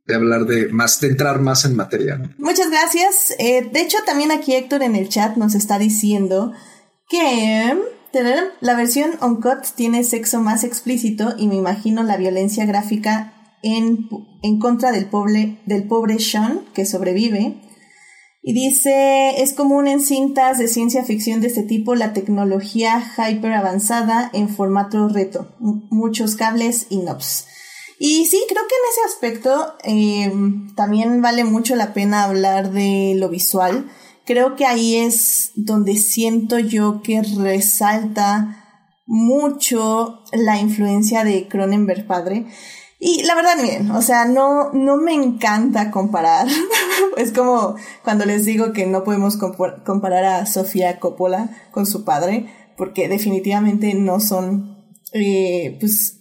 de 0.07 0.15
hablar 0.15 0.47
de 0.47 0.69
más, 0.69 1.01
de 1.01 1.09
entrar 1.09 1.41
más 1.41 1.65
en 1.65 1.77
materia. 1.77 2.21
Muchas 2.39 2.71
gracias. 2.71 3.35
Eh, 3.39 3.69
de 3.73 3.81
hecho, 3.81 3.99
también 4.05 4.31
aquí 4.33 4.55
Héctor 4.55 4.83
en 4.83 4.97
el 4.97 5.09
chat 5.09 5.37
nos 5.37 5.55
está 5.55 5.79
diciendo 5.79 6.53
que 7.09 7.77
la 8.61 8.77
versión 8.77 9.13
Uncut 9.21 9.65
tiene 9.75 10.05
sexo 10.05 10.41
más 10.41 10.65
explícito 10.65 11.35
y 11.37 11.49
me 11.49 11.57
imagino 11.57 12.03
la 12.03 12.17
violencia 12.17 12.67
gráfica 12.67 13.35
en, 13.63 14.09
en 14.43 14.59
contra 14.59 14.93
del 14.93 15.07
pobre, 15.07 15.61
del 15.67 15.87
pobre 15.87 16.19
Sean 16.19 16.65
que 16.75 16.85
sobrevive. 16.85 17.61
Y 18.43 18.55
dice, 18.55 19.43
es 19.43 19.53
común 19.53 19.87
en 19.87 20.01
cintas 20.01 20.59
de 20.59 20.67
ciencia 20.67 21.05
ficción 21.05 21.43
de 21.43 21.49
este 21.49 21.63
tipo 21.63 21.95
la 21.95 22.15
tecnología 22.15 23.03
hyper 23.19 23.53
avanzada 23.53 24.31
en 24.33 24.49
formato 24.49 25.09
reto, 25.09 25.55
muchos 25.59 26.37
cables 26.37 26.87
y 26.89 27.01
knobs. 27.01 27.47
Y 28.03 28.25
sí, 28.25 28.43
creo 28.49 28.63
que 28.67 28.75
en 28.75 28.91
ese 28.91 29.13
aspecto 29.13 29.75
eh, 29.85 30.33
también 30.75 31.21
vale 31.21 31.45
mucho 31.45 31.77
la 31.77 31.93
pena 31.93 32.25
hablar 32.25 32.73
de 32.73 33.13
lo 33.15 33.29
visual. 33.29 33.91
Creo 34.25 34.57
que 34.57 34.65
ahí 34.65 34.97
es 34.97 35.53
donde 35.55 35.99
siento 35.99 36.59
yo 36.59 37.03
que 37.03 37.21
resalta 37.21 38.57
mucho 39.05 40.21
la 40.33 40.59
influencia 40.59 41.25
de 41.25 41.47
Cronenberg 41.47 42.07
padre. 42.07 42.47
Y 42.99 43.23
la 43.25 43.35
verdad, 43.35 43.59
miren, 43.61 43.91
o 43.91 44.01
sea, 44.01 44.25
no, 44.25 44.73
no 44.73 44.97
me 44.97 45.13
encanta 45.13 45.91
comparar. 45.91 46.49
es 47.19 47.33
como 47.33 47.75
cuando 48.03 48.25
les 48.25 48.47
digo 48.47 48.73
que 48.73 48.87
no 48.87 49.05
podemos 49.05 49.37
comparar 49.37 50.25
a 50.25 50.47
Sofía 50.47 50.99
Coppola 51.01 51.51
con 51.71 51.85
su 51.85 52.07
padre, 52.07 52.47
porque 52.79 53.11
definitivamente 53.11 53.93
no 53.93 54.21
son, 54.21 54.95
eh, 55.13 55.77
pues, 55.79 56.17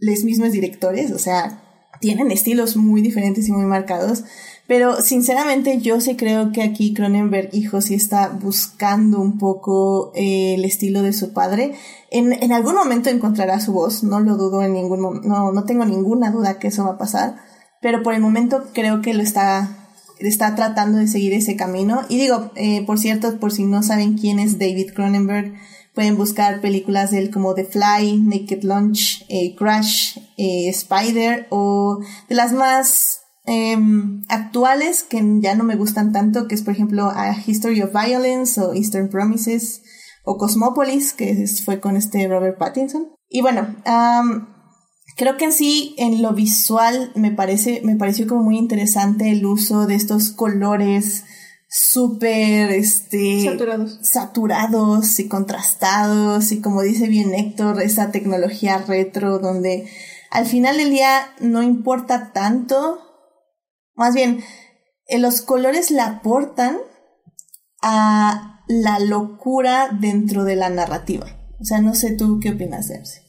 los 0.00 0.24
mismos 0.24 0.52
directores, 0.52 1.10
o 1.12 1.18
sea, 1.18 1.62
tienen 2.00 2.30
estilos 2.30 2.76
muy 2.76 3.02
diferentes 3.02 3.48
y 3.48 3.52
muy 3.52 3.64
marcados, 3.64 4.24
pero 4.66 5.00
sinceramente 5.00 5.80
yo 5.80 6.00
sí 6.00 6.14
creo 6.14 6.52
que 6.52 6.62
aquí 6.62 6.92
Cronenberg 6.92 7.48
hijo 7.52 7.80
sí 7.80 7.94
está 7.94 8.28
buscando 8.28 9.18
un 9.18 9.38
poco 9.38 10.12
eh, 10.14 10.54
el 10.54 10.64
estilo 10.64 11.02
de 11.02 11.14
su 11.14 11.32
padre. 11.32 11.74
En, 12.10 12.32
en 12.34 12.52
algún 12.52 12.74
momento 12.74 13.08
encontrará 13.08 13.60
su 13.60 13.72
voz, 13.72 14.04
no 14.04 14.20
lo 14.20 14.36
dudo 14.36 14.62
en 14.62 14.74
ningún 14.74 15.00
momento, 15.00 15.26
no, 15.26 15.52
no 15.52 15.64
tengo 15.64 15.84
ninguna 15.84 16.30
duda 16.30 16.58
que 16.58 16.68
eso 16.68 16.84
va 16.84 16.92
a 16.92 16.98
pasar, 16.98 17.36
pero 17.80 18.02
por 18.02 18.14
el 18.14 18.20
momento 18.20 18.64
creo 18.74 19.00
que 19.00 19.14
lo 19.14 19.22
está, 19.22 19.88
está 20.18 20.54
tratando 20.54 20.98
de 20.98 21.08
seguir 21.08 21.32
ese 21.32 21.56
camino. 21.56 22.02
Y 22.08 22.18
digo, 22.18 22.50
eh, 22.54 22.84
por 22.84 22.98
cierto, 22.98 23.40
por 23.40 23.52
si 23.52 23.64
no 23.64 23.82
saben 23.82 24.18
quién 24.18 24.38
es 24.38 24.58
David 24.58 24.92
Cronenberg, 24.94 25.54
Pueden 25.98 26.16
buscar 26.16 26.60
películas 26.60 27.10
de 27.10 27.18
él 27.18 27.32
como 27.32 27.54
The 27.54 27.64
Fly, 27.64 28.20
Naked 28.20 28.62
Lunch, 28.62 29.24
eh, 29.28 29.56
Crash, 29.56 30.16
eh, 30.36 30.68
Spider 30.68 31.48
o 31.50 31.98
de 32.28 32.36
las 32.36 32.52
más 32.52 33.22
eh, 33.46 33.76
actuales 34.28 35.02
que 35.02 35.20
ya 35.40 35.56
no 35.56 35.64
me 35.64 35.74
gustan 35.74 36.12
tanto, 36.12 36.46
que 36.46 36.54
es 36.54 36.62
por 36.62 36.74
ejemplo 36.74 37.10
A 37.12 37.36
History 37.44 37.82
of 37.82 37.90
Violence 37.92 38.60
o 38.60 38.74
Eastern 38.74 39.08
Promises 39.08 39.82
o 40.22 40.38
Cosmopolis, 40.38 41.14
que 41.14 41.44
fue 41.64 41.80
con 41.80 41.96
este 41.96 42.28
Robert 42.28 42.58
Pattinson. 42.58 43.08
Y 43.28 43.40
bueno, 43.40 43.66
creo 45.16 45.36
que 45.36 45.46
en 45.46 45.52
sí, 45.52 45.96
en 45.98 46.22
lo 46.22 46.32
visual, 46.32 47.10
me 47.16 47.32
parece, 47.32 47.80
me 47.82 47.96
pareció 47.96 48.28
como 48.28 48.44
muy 48.44 48.56
interesante 48.56 49.32
el 49.32 49.44
uso 49.44 49.88
de 49.88 49.96
estos 49.96 50.30
colores 50.30 51.24
súper 51.68 52.70
este 52.70 53.44
saturados. 53.44 53.98
saturados 54.02 55.20
y 55.20 55.28
contrastados 55.28 56.50
y 56.50 56.60
como 56.62 56.82
dice 56.82 57.08
bien 57.08 57.34
Héctor, 57.34 57.82
esa 57.82 58.10
tecnología 58.10 58.78
retro 58.78 59.38
donde 59.38 59.90
al 60.30 60.46
final 60.46 60.78
del 60.78 60.90
día 60.90 61.30
no 61.40 61.62
importa 61.62 62.32
tanto, 62.32 62.98
más 63.94 64.14
bien 64.14 64.42
eh, 65.06 65.18
los 65.18 65.42
colores 65.42 65.90
le 65.90 66.00
aportan 66.00 66.78
a 67.82 68.64
la 68.66 68.98
locura 68.98 69.88
dentro 70.00 70.44
de 70.44 70.56
la 70.56 70.68
narrativa. 70.68 71.26
O 71.60 71.64
sea, 71.64 71.80
no 71.80 71.94
sé 71.94 72.12
tú 72.12 72.38
qué 72.40 72.50
opinas 72.50 72.88
de 72.88 72.96
eso. 72.96 73.20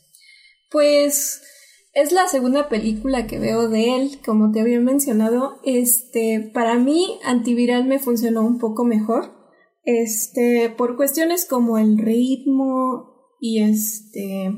Pues 0.70 1.42
es 2.02 2.12
la 2.12 2.28
segunda 2.28 2.70
película 2.70 3.28
que 3.28 3.40
veo 3.40 3.68
de 3.68 3.96
él, 3.96 4.20
como 4.26 4.52
te 4.52 4.62
había 4.62 4.80
mencionado. 4.80 5.60
Este, 5.64 6.50
para 6.54 6.76
mí, 6.76 7.20
antiviral 7.26 7.86
me 7.86 8.00
funcionó 8.00 8.42
un 8.46 8.58
poco 8.58 8.86
mejor. 8.86 9.34
Este, 9.84 10.70
por 10.70 10.96
cuestiones 10.96 11.46
como 11.46 11.78
el 11.78 11.98
ritmo 11.98 13.36
y 13.42 13.64
este, 13.64 14.52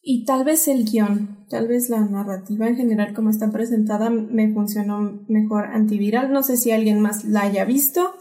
y 0.00 0.24
tal 0.24 0.44
vez 0.44 0.68
el 0.68 0.84
guion, 0.84 1.46
tal 1.48 1.66
vez 1.66 1.88
la 1.88 2.00
narrativa 2.00 2.68
en 2.68 2.76
general 2.76 3.14
como 3.14 3.30
está 3.30 3.50
presentada 3.50 4.10
me 4.10 4.52
funcionó 4.52 5.24
mejor 5.28 5.64
antiviral. 5.66 6.32
No 6.32 6.42
sé 6.42 6.56
si 6.56 6.70
alguien 6.70 7.00
más 7.00 7.24
la 7.24 7.42
haya 7.42 7.64
visto. 7.64 8.14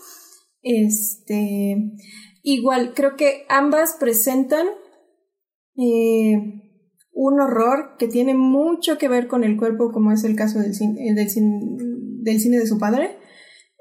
Este, 0.62 1.93
igual, 2.41 2.93
creo 2.93 3.15
que 3.15 3.45
ambas 3.47 3.97
presentan 3.99 4.67
eh, 5.77 6.62
un 7.13 7.39
horror 7.39 7.95
que 7.97 8.08
tiene 8.08 8.34
mucho 8.34 8.97
que 8.97 9.08
ver 9.08 9.28
con 9.28 9.43
el 9.43 9.58
cuerpo, 9.58 9.91
como 9.91 10.12
es 10.12 10.23
el 10.23 10.36
caso 10.36 10.60
del 10.60 10.73
cine, 10.73 11.13
del, 11.13 11.28
del 12.23 12.39
cine 12.39 12.58
de 12.58 12.67
su 12.67 12.78
padre. 12.78 13.17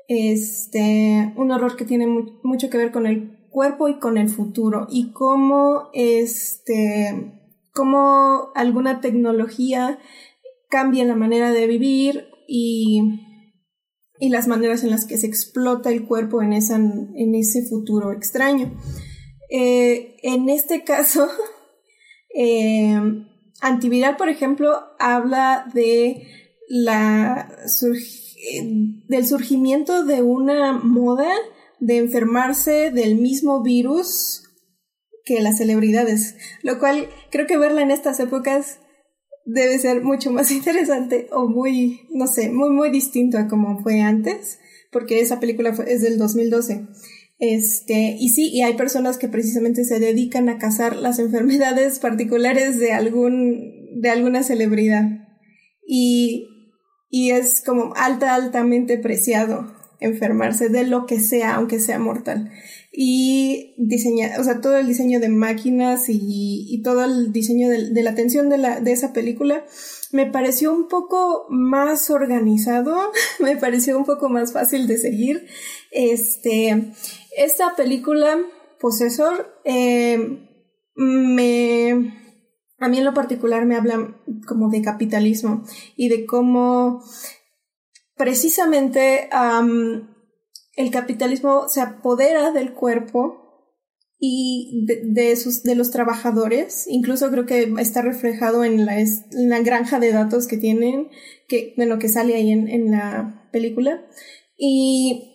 Este, 0.08 1.32
un 1.36 1.50
horror 1.50 1.76
que 1.76 1.84
tiene 1.84 2.06
mucho 2.06 2.68
que 2.68 2.78
ver 2.78 2.92
con 2.92 3.06
el 3.06 3.48
cuerpo 3.50 3.88
y 3.88 3.98
con 3.98 4.18
el 4.18 4.28
futuro 4.28 4.86
y 4.90 5.12
cómo 5.12 5.90
este 5.92 7.38
cómo 7.72 8.50
alguna 8.54 9.00
tecnología 9.00 9.98
cambia 10.68 11.04
la 11.04 11.16
manera 11.16 11.52
de 11.52 11.66
vivir 11.66 12.26
y, 12.46 13.02
y 14.18 14.28
las 14.28 14.48
maneras 14.48 14.84
en 14.84 14.90
las 14.90 15.06
que 15.06 15.18
se 15.18 15.26
explota 15.26 15.90
el 15.90 16.06
cuerpo 16.06 16.42
en, 16.42 16.52
esa, 16.52 16.76
en 16.76 17.34
ese 17.34 17.62
futuro 17.62 18.12
extraño. 18.12 18.72
Eh, 19.50 20.16
en 20.22 20.48
este 20.48 20.84
caso, 20.84 21.28
Eh, 22.34 22.98
antiviral, 23.60 24.16
por 24.16 24.28
ejemplo, 24.28 24.72
habla 24.98 25.66
de 25.72 26.26
la 26.68 27.48
del 29.08 29.26
surgimiento 29.26 30.04
de 30.04 30.22
una 30.22 30.72
moda 30.72 31.30
de 31.78 31.98
enfermarse 31.98 32.90
del 32.90 33.16
mismo 33.16 33.62
virus 33.62 34.42
que 35.24 35.40
las 35.40 35.58
celebridades, 35.58 36.36
lo 36.62 36.78
cual 36.78 37.08
creo 37.30 37.46
que 37.46 37.58
verla 37.58 37.82
en 37.82 37.90
estas 37.90 38.18
épocas 38.20 38.78
debe 39.44 39.78
ser 39.78 40.02
mucho 40.02 40.30
más 40.32 40.50
interesante 40.52 41.28
o 41.32 41.48
muy, 41.48 42.00
no 42.10 42.26
sé, 42.26 42.50
muy, 42.50 42.70
muy 42.70 42.90
distinto 42.90 43.38
a 43.38 43.48
como 43.48 43.82
fue 43.82 44.00
antes, 44.00 44.58
porque 44.90 45.20
esa 45.20 45.40
película 45.40 45.70
es 45.86 46.02
del 46.02 46.18
2012. 46.18 46.86
Este, 47.44 48.16
y 48.20 48.28
sí, 48.28 48.50
y 48.52 48.62
hay 48.62 48.74
personas 48.74 49.18
que 49.18 49.26
precisamente 49.26 49.84
se 49.84 49.98
dedican 49.98 50.48
a 50.48 50.58
cazar 50.58 50.94
las 50.94 51.18
enfermedades 51.18 51.98
particulares 51.98 52.78
de 52.78 52.92
algún, 52.92 54.00
de 54.00 54.10
alguna 54.10 54.44
celebridad. 54.44 55.02
Y, 55.84 56.46
y 57.10 57.32
es 57.32 57.60
como 57.60 57.94
alta, 57.96 58.36
altamente 58.36 58.96
preciado 58.96 59.74
enfermarse 59.98 60.68
de 60.68 60.84
lo 60.84 61.06
que 61.06 61.18
sea, 61.18 61.56
aunque 61.56 61.80
sea 61.80 61.98
mortal. 61.98 62.52
Y 62.92 63.74
diseñar, 63.76 64.38
o 64.38 64.44
sea, 64.44 64.60
todo 64.60 64.76
el 64.76 64.86
diseño 64.86 65.18
de 65.18 65.28
máquinas 65.28 66.08
y, 66.08 66.18
y 66.20 66.82
todo 66.82 67.04
el 67.04 67.32
diseño 67.32 67.68
de, 67.68 67.90
de, 67.90 68.02
la 68.04 68.10
atención 68.10 68.50
de, 68.50 68.58
la, 68.58 68.80
de 68.80 68.92
esa 68.92 69.12
película 69.12 69.64
me 70.12 70.26
pareció 70.26 70.72
un 70.72 70.88
poco 70.88 71.46
más 71.48 72.10
organizado, 72.10 72.96
me 73.40 73.56
pareció 73.56 73.98
un 73.98 74.04
poco 74.04 74.28
más 74.28 74.52
fácil 74.52 74.86
de 74.86 74.98
seguir. 74.98 75.46
Este, 75.90 76.92
esta 77.36 77.74
película, 77.76 78.38
Possessor, 78.80 79.60
eh, 79.64 80.48
me... 80.94 82.18
A 82.78 82.88
mí 82.88 82.98
en 82.98 83.04
lo 83.04 83.14
particular 83.14 83.64
me 83.64 83.76
habla 83.76 84.16
como 84.46 84.68
de 84.68 84.82
capitalismo 84.82 85.62
y 85.94 86.08
de 86.08 86.26
cómo 86.26 87.00
precisamente 88.16 89.28
el 90.76 90.90
capitalismo 90.90 91.68
se 91.68 91.80
apodera 91.80 92.50
del 92.50 92.72
cuerpo 92.72 93.42
y 94.18 94.86
de, 94.86 95.36
sus, 95.36 95.62
de 95.62 95.74
los 95.74 95.90
trabajadores. 95.90 96.86
Incluso 96.88 97.30
creo 97.30 97.46
que 97.46 97.72
está 97.78 98.02
reflejado 98.02 98.64
en 98.64 98.86
la, 98.86 99.00
en 99.00 99.48
la 99.48 99.60
granja 99.60 99.98
de 99.98 100.12
datos 100.12 100.46
que 100.46 100.56
tienen, 100.56 101.08
que, 101.48 101.74
lo 101.76 101.98
que 101.98 102.08
sale 102.08 102.34
ahí 102.34 102.50
en, 102.50 102.68
en 102.68 102.90
la 102.92 103.48
película. 103.52 104.04
Y 104.56 105.31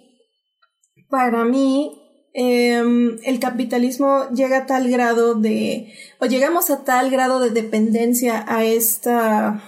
para 1.09 1.45
mí 1.45 1.99
em, 2.33 3.17
el 3.23 3.39
capitalismo 3.39 4.29
llega 4.29 4.59
a 4.59 4.65
tal 4.65 4.89
grado 4.89 5.35
de, 5.35 5.93
o 6.19 6.25
llegamos 6.25 6.69
a 6.69 6.83
tal 6.83 7.09
grado 7.09 7.39
de 7.39 7.49
dependencia 7.49 8.45
a 8.47 8.65
esta, 8.65 9.63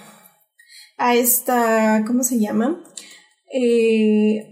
a 0.96 1.14
esta, 1.14 2.04
¿cómo 2.06 2.22
se 2.22 2.38
llama? 2.38 2.82
Eh, 3.52 4.46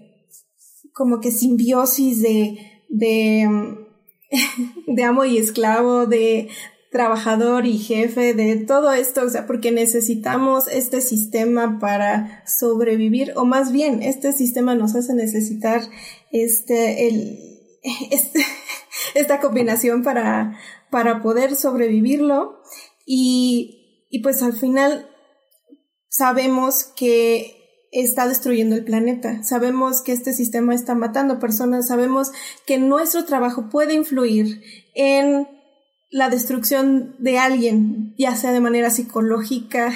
como 0.93 1.21
que 1.21 1.31
simbiosis 1.31 2.23
de, 2.23 2.59
de, 2.89 3.49
de 4.87 5.05
amo 5.05 5.25
y 5.25 5.39
esclavo, 5.39 6.07
de 6.07 6.49
trabajador 6.91 7.67
y 7.67 7.79
jefe 7.79 8.33
de 8.35 8.57
todo 8.57 8.93
esto, 8.93 9.23
o 9.23 9.29
sea, 9.29 9.47
porque 9.47 9.71
necesitamos 9.71 10.69
este 10.69 11.01
sistema 11.01 11.79
para 11.79 12.43
sobrevivir, 12.47 13.33
o 13.37 13.45
más 13.45 13.73
bien, 13.73 14.03
este 14.03 14.33
sistema 14.33 14.75
nos 14.75 14.95
hace 14.95 15.15
necesitar 15.15 15.83
este, 16.33 17.09
el, 17.09 17.39
este, 18.11 18.45
esta 19.15 19.41
combinación 19.41 20.03
para, 20.03 20.59
para 20.91 21.23
poder 21.23 21.57
sobrevivirlo 21.57 22.61
y, 23.07 24.07
y 24.11 24.21
pues 24.23 24.43
al 24.43 24.53
final 24.53 25.09
sabemos 26.09 26.85
que 26.97 27.59
está 27.93 28.29
destruyendo 28.29 28.77
el 28.77 28.85
planeta. 28.85 29.43
Sabemos 29.43 30.03
que 30.03 30.13
este 30.13 30.33
sistema 30.33 30.75
está 30.75 30.95
matando 30.95 31.39
personas. 31.39 31.89
Sabemos 31.89 32.33
que 32.67 32.79
nuestro 32.79 33.25
trabajo 33.25 33.69
puede 33.71 33.95
influir 33.95 34.63
en 34.95 35.49
la 36.11 36.31
destrucción 36.31 37.17
de 37.19 37.39
alguien, 37.39 38.15
ya 38.19 38.35
sea 38.37 38.53
de 38.53 38.61
manera 38.61 38.91
psicológica 38.91 39.93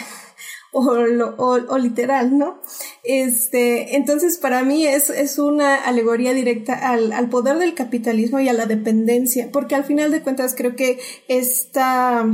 o, 1.36 1.58
o, 1.68 1.78
literal, 1.78 2.38
¿no? 2.38 2.60
Este, 3.04 3.96
entonces 3.96 4.38
para 4.38 4.64
mí 4.64 4.86
es, 4.86 5.10
es 5.10 5.38
una 5.38 5.76
alegoría 5.76 6.32
directa 6.32 6.74
al, 6.74 7.12
al, 7.12 7.28
poder 7.28 7.58
del 7.58 7.74
capitalismo 7.74 8.40
y 8.40 8.48
a 8.48 8.54
la 8.54 8.64
dependencia, 8.64 9.50
porque 9.52 9.74
al 9.74 9.84
final 9.84 10.10
de 10.10 10.22
cuentas 10.22 10.54
creo 10.56 10.74
que 10.74 10.98
esta, 11.28 12.24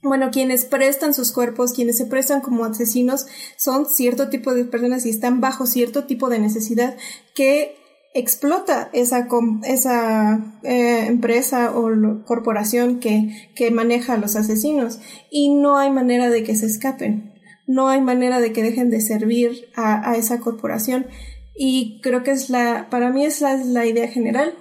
bueno, 0.00 0.30
quienes 0.30 0.64
prestan 0.64 1.12
sus 1.12 1.32
cuerpos, 1.32 1.72
quienes 1.72 1.96
se 1.96 2.06
prestan 2.06 2.40
como 2.40 2.64
asesinos, 2.64 3.26
son 3.56 3.86
cierto 3.86 4.28
tipo 4.28 4.54
de 4.54 4.64
personas 4.64 5.04
y 5.04 5.10
están 5.10 5.40
bajo 5.40 5.66
cierto 5.66 6.04
tipo 6.04 6.28
de 6.28 6.38
necesidad 6.38 6.96
que 7.34 7.76
explota 8.14 8.90
esa, 8.92 9.28
esa 9.64 10.60
eh, 10.62 11.06
empresa 11.06 11.76
o 11.76 11.90
corporación 12.24 13.00
que, 13.00 13.50
que 13.54 13.70
maneja 13.70 14.14
a 14.14 14.18
los 14.18 14.36
asesinos 14.36 15.00
y 15.30 15.52
no 15.52 15.78
hay 15.78 15.90
manera 15.90 16.30
de 16.30 16.42
que 16.42 16.54
se 16.54 16.66
escapen, 16.66 17.35
no 17.66 17.88
hay 17.88 18.00
manera 18.00 18.40
de 18.40 18.52
que 18.52 18.62
dejen 18.62 18.90
de 18.90 19.00
servir 19.00 19.68
a, 19.74 20.16
esa 20.16 20.40
corporación 20.40 21.06
y 21.54 22.00
creo 22.02 22.22
que 22.22 22.30
es 22.30 22.50
la, 22.50 22.88
para 22.90 23.10
mí 23.10 23.24
esa 23.24 23.54
es 23.54 23.66
la 23.66 23.86
idea 23.86 24.08
general. 24.08 24.54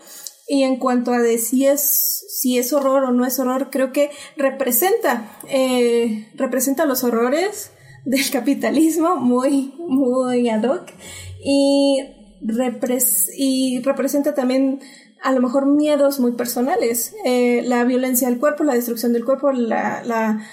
Y 0.47 0.63
en 0.63 0.77
cuanto 0.77 1.11
a 1.11 1.19
si 1.39 1.65
es, 1.65 2.25
si 2.29 2.59
es 2.59 2.71
horror 2.71 3.03
o 3.03 3.11
no 3.11 3.25
es 3.25 3.39
horror, 3.39 3.69
creo 3.71 3.91
que 3.91 4.11
representa, 4.37 5.39
eh, 5.49 6.29
representa 6.35 6.85
los 6.85 7.03
horrores 7.03 7.71
del 8.05 8.29
capitalismo 8.31 9.15
muy, 9.15 9.73
muy 9.79 10.49
ad 10.49 10.63
hoc. 10.63 10.91
Y 11.43 11.99
y 13.37 13.81
representa 13.81 14.33
también 14.33 14.79
a 15.23 15.31
lo 15.31 15.41
mejor 15.41 15.65
miedos 15.65 16.19
muy 16.19 16.33
personales, 16.33 17.15
eh, 17.25 17.63
la 17.65 17.83
violencia 17.83 18.29
del 18.29 18.39
cuerpo, 18.39 18.63
la 18.63 18.75
destrucción 18.75 19.13
del 19.13 19.25
cuerpo, 19.25 19.51
la 19.51 20.43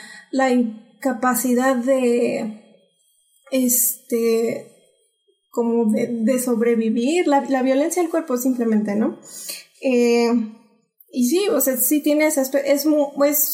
incapacidad 1.02 1.74
de, 1.74 2.62
este, 3.50 4.68
como 5.50 5.90
de, 5.90 6.38
sobrevivir, 6.38 7.26
la, 7.26 7.44
la, 7.48 7.62
violencia 7.62 8.00
del 8.00 8.10
cuerpo 8.10 8.36
simplemente, 8.36 8.94
¿no? 8.94 9.18
Eh, 9.82 10.30
y 11.10 11.28
sí, 11.28 11.48
o 11.48 11.60
sea, 11.60 11.76
sí 11.76 12.00
tiene 12.02 12.26
ese 12.26 12.40
aspecto, 12.40 12.68
es, 12.68 12.86
es 12.86 13.44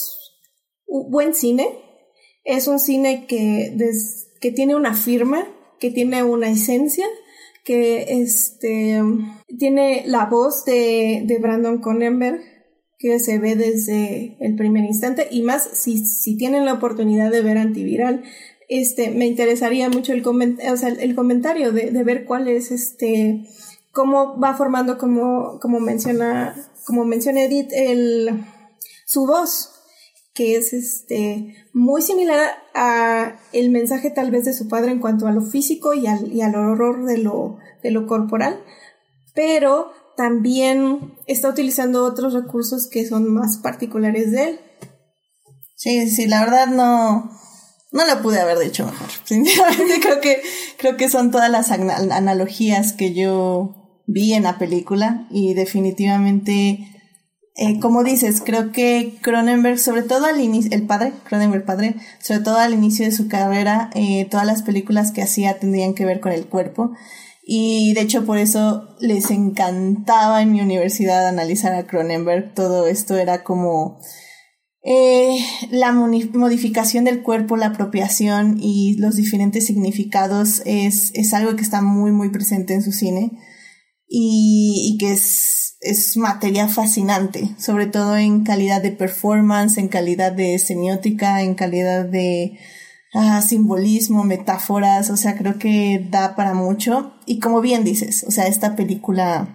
buen 0.86 1.34
cine, 1.34 1.66
es 2.44 2.68
un 2.68 2.78
cine 2.78 3.26
que, 3.26 3.72
des, 3.74 4.28
que 4.40 4.52
tiene 4.52 4.76
una 4.76 4.94
firma, 4.94 5.48
que 5.80 5.90
tiene 5.90 6.22
una 6.22 6.50
esencia, 6.50 7.06
que 7.64 8.20
este 8.22 9.02
tiene 9.58 10.04
la 10.06 10.26
voz 10.26 10.64
de, 10.64 11.22
de 11.24 11.38
Brandon 11.38 11.78
Cronenberg 11.78 12.57
que 12.98 13.18
se 13.20 13.38
ve 13.38 13.54
desde 13.54 14.36
el 14.40 14.56
primer 14.56 14.84
instante 14.84 15.28
y 15.30 15.42
más 15.42 15.62
si, 15.72 16.04
si 16.04 16.36
tienen 16.36 16.64
la 16.64 16.74
oportunidad 16.74 17.30
de 17.30 17.42
ver 17.42 17.58
antiviral 17.58 18.24
este 18.68 19.10
me 19.10 19.26
interesaría 19.26 19.88
mucho 19.88 20.12
el, 20.12 20.22
coment 20.22 20.60
o 20.70 20.76
sea, 20.76 20.88
el 20.88 21.14
comentario 21.14 21.72
de, 21.72 21.90
de, 21.90 22.04
ver 22.04 22.24
cuál 22.24 22.48
es 22.48 22.70
este 22.70 23.44
cómo 23.92 24.38
va 24.38 24.54
formando 24.54 24.98
como 24.98 25.58
como 25.60 25.80
menciona 25.80 26.54
como 26.86 27.04
menciona 27.04 27.44
Edith 27.44 27.70
el 27.72 28.44
su 29.06 29.26
voz 29.26 29.70
que 30.38 30.54
es 30.54 30.72
este 30.72 31.56
muy 31.72 32.00
similar 32.00 32.50
a 32.72 33.40
el 33.52 33.70
mensaje 33.70 34.10
tal 34.10 34.30
vez 34.30 34.44
de 34.44 34.52
su 34.52 34.68
padre 34.68 34.92
en 34.92 35.00
cuanto 35.00 35.26
a 35.26 35.32
lo 35.32 35.42
físico 35.42 35.94
y 35.94 36.06
al, 36.06 36.32
y 36.32 36.42
al 36.42 36.54
horror 36.54 37.06
de 37.06 37.18
lo, 37.18 37.56
de 37.82 37.90
lo 37.90 38.06
corporal, 38.06 38.62
pero 39.34 39.90
también 40.18 41.14
está 41.28 41.48
utilizando 41.48 42.04
otros 42.04 42.34
recursos 42.34 42.88
que 42.90 43.06
son 43.06 43.32
más 43.32 43.58
particulares 43.58 44.32
de 44.32 44.48
él. 44.48 44.60
Sí, 45.76 46.10
sí, 46.10 46.26
la 46.26 46.40
verdad 46.40 46.66
no, 46.66 47.30
no 47.92 48.04
lo 48.04 48.20
pude 48.20 48.40
haber 48.40 48.58
dicho 48.58 48.84
mejor. 48.84 49.06
Sinceramente 49.24 50.00
creo 50.02 50.20
que, 50.20 50.42
creo 50.76 50.96
que 50.96 51.08
son 51.08 51.30
todas 51.30 51.48
las 51.48 51.70
analogías 51.70 52.94
que 52.94 53.14
yo 53.14 54.02
vi 54.08 54.34
en 54.34 54.42
la 54.42 54.58
película 54.58 55.28
y 55.30 55.54
definitivamente, 55.54 56.88
eh, 57.54 57.78
como 57.78 58.02
dices, 58.02 58.42
creo 58.44 58.72
que 58.72 59.20
Cronenberg, 59.22 59.78
sobre 59.78 60.02
todo 60.02 60.26
al 60.26 60.40
inicio, 60.40 60.72
el 60.74 60.84
padre, 60.84 61.12
Cronenberg 61.28 61.64
padre, 61.64 61.94
sobre 62.20 62.40
todo 62.40 62.56
al 62.56 62.74
inicio 62.74 63.04
de 63.04 63.12
su 63.12 63.28
carrera, 63.28 63.90
eh, 63.94 64.26
todas 64.28 64.46
las 64.46 64.64
películas 64.64 65.12
que 65.12 65.22
hacía 65.22 65.60
tendrían 65.60 65.94
que 65.94 66.04
ver 66.04 66.18
con 66.18 66.32
el 66.32 66.46
cuerpo. 66.46 66.90
Y 67.50 67.94
de 67.94 68.02
hecho 68.02 68.26
por 68.26 68.36
eso 68.36 68.94
les 69.00 69.30
encantaba 69.30 70.42
en 70.42 70.52
mi 70.52 70.60
universidad 70.60 71.26
analizar 71.26 71.74
a 71.74 71.86
Cronenberg. 71.86 72.52
Todo 72.52 72.86
esto 72.86 73.16
era 73.16 73.42
como 73.42 73.98
eh, 74.84 75.38
la 75.70 75.92
modificación 75.92 77.04
del 77.04 77.22
cuerpo, 77.22 77.56
la 77.56 77.68
apropiación 77.68 78.58
y 78.60 78.98
los 78.98 79.16
diferentes 79.16 79.64
significados 79.64 80.60
es, 80.66 81.10
es 81.14 81.32
algo 81.32 81.56
que 81.56 81.62
está 81.62 81.80
muy 81.80 82.12
muy 82.12 82.28
presente 82.28 82.74
en 82.74 82.82
su 82.82 82.92
cine 82.92 83.30
y, 84.06 84.92
y 84.92 84.98
que 84.98 85.12
es, 85.12 85.78
es 85.80 86.18
materia 86.18 86.68
fascinante, 86.68 87.48
sobre 87.58 87.86
todo 87.86 88.18
en 88.18 88.44
calidad 88.44 88.82
de 88.82 88.92
performance, 88.92 89.78
en 89.78 89.88
calidad 89.88 90.32
de 90.32 90.58
semiótica, 90.58 91.40
en 91.40 91.54
calidad 91.54 92.04
de 92.04 92.58
ah, 93.14 93.42
simbolismo, 93.42 94.24
metáforas, 94.24 95.10
o 95.10 95.16
sea, 95.16 95.36
creo 95.36 95.58
que 95.58 96.06
da 96.10 96.36
para 96.36 96.54
mucho. 96.54 97.14
Y 97.26 97.40
como 97.40 97.60
bien 97.60 97.84
dices, 97.84 98.24
o 98.26 98.30
sea, 98.30 98.46
esta 98.46 98.76
película 98.76 99.54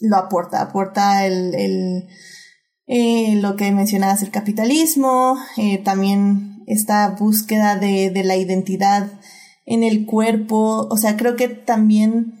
lo 0.00 0.16
aporta, 0.16 0.60
aporta 0.60 1.26
el, 1.26 1.54
el 1.54 2.08
eh, 2.86 3.36
lo 3.36 3.56
que 3.56 3.72
mencionabas, 3.72 4.22
el 4.22 4.30
capitalismo, 4.30 5.38
eh, 5.56 5.78
también 5.78 6.62
esta 6.66 7.10
búsqueda 7.10 7.76
de, 7.76 8.10
de 8.10 8.24
la 8.24 8.36
identidad 8.36 9.10
en 9.66 9.82
el 9.82 10.06
cuerpo, 10.06 10.86
o 10.90 10.96
sea, 10.96 11.16
creo 11.16 11.34
que 11.36 11.48
también 11.48 12.34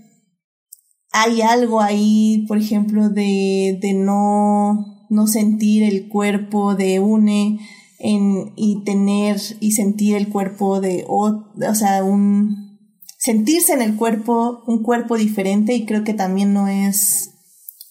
hay 1.12 1.42
algo 1.42 1.80
ahí, 1.80 2.44
por 2.46 2.58
ejemplo, 2.58 3.08
de, 3.08 3.78
de 3.80 3.94
no, 3.94 5.06
no 5.08 5.26
sentir 5.26 5.82
el 5.82 6.08
cuerpo 6.08 6.74
de 6.74 7.00
une, 7.00 7.58
en, 7.98 8.52
y 8.56 8.82
tener 8.84 9.40
y 9.60 9.72
sentir 9.72 10.16
el 10.16 10.28
cuerpo 10.28 10.80
de, 10.80 11.04
o, 11.08 11.44
o 11.56 11.74
sea, 11.74 12.04
un, 12.04 12.78
sentirse 13.18 13.72
en 13.72 13.82
el 13.82 13.96
cuerpo, 13.96 14.62
un 14.66 14.82
cuerpo 14.82 15.16
diferente 15.16 15.74
y 15.74 15.86
creo 15.86 16.04
que 16.04 16.14
también 16.14 16.52
no 16.52 16.68
es 16.68 17.30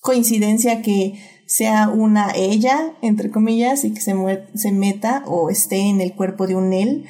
coincidencia 0.02 0.82
que 0.82 1.20
sea 1.48 1.90
una 1.90 2.32
ella, 2.36 2.94
entre 3.02 3.32
comillas, 3.32 3.84
y 3.84 3.94
que 3.94 4.02
se, 4.02 4.14
se 4.56 4.72
meta 4.72 5.24
o 5.28 5.50
esté 5.50 5.78
en 5.90 6.02
el 6.02 6.14
cuerpo 6.14 6.48
de 6.48 6.56
un 6.56 6.74
él. 6.74 7.06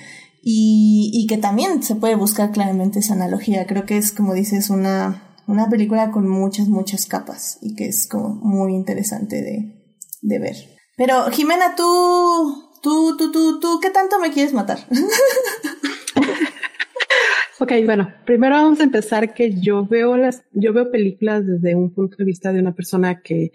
Y, 0.47 1.09
y 1.13 1.25
que 1.25 1.37
también 1.37 1.81
se 1.81 1.95
puede 1.95 2.15
buscar 2.15 2.51
claramente 2.51 2.99
esa 2.99 3.13
analogía. 3.13 3.65
Creo 3.65 3.85
que 3.85 3.97
es, 3.97 4.11
como 4.11 4.35
dices, 4.35 4.69
una, 4.69 5.35
una 5.47 5.69
película 5.69 6.11
con 6.11 6.27
muchas, 6.27 6.67
muchas 6.67 7.05
capas 7.05 7.57
y 7.61 7.75
que 7.75 7.87
es 7.87 8.07
como 8.07 8.29
muy 8.35 8.75
interesante 8.75 9.41
de, 9.41 9.97
de 10.21 10.39
ver. 10.39 10.55
Pero 10.97 11.29
Jimena, 11.31 11.75
tú 11.75 12.64
Tú, 12.85 13.17
tú, 13.17 13.31
tú, 13.31 13.59
tú, 13.59 13.79
¿qué 13.81 13.89
tanto 13.89 14.19
me 14.19 14.31
quieres 14.31 14.53
matar? 14.53 14.77
ok, 17.59 17.71
bueno, 17.83 18.13
primero 18.27 18.53
vamos 18.53 18.79
a 18.79 18.83
empezar 18.83 19.33
que 19.33 19.59
yo 19.59 19.87
veo 19.87 20.17
las, 20.17 20.43
yo 20.51 20.71
veo 20.71 20.91
películas 20.91 21.47
desde 21.47 21.73
un 21.73 21.95
punto 21.95 22.15
de 22.15 22.25
vista 22.25 22.53
de 22.53 22.59
una 22.59 22.75
persona 22.75 23.23
que 23.23 23.53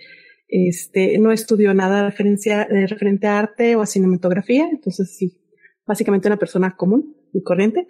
este, 0.49 1.17
no 1.19 1.31
estudió 1.31 1.73
nada 1.75 2.03
referencia, 2.03 2.67
de 2.69 2.89
referente 2.89 3.29
a 3.29 3.39
arte 3.39 3.77
o 3.77 3.83
a 3.83 3.87
cinematografía, 3.87 4.69
entonces 4.69 5.17
sí, 5.17 5.41
básicamente 5.87 6.27
una 6.27 6.37
persona 6.37 6.75
común 6.75 7.17
y 7.33 7.45
corriente, 7.45 7.87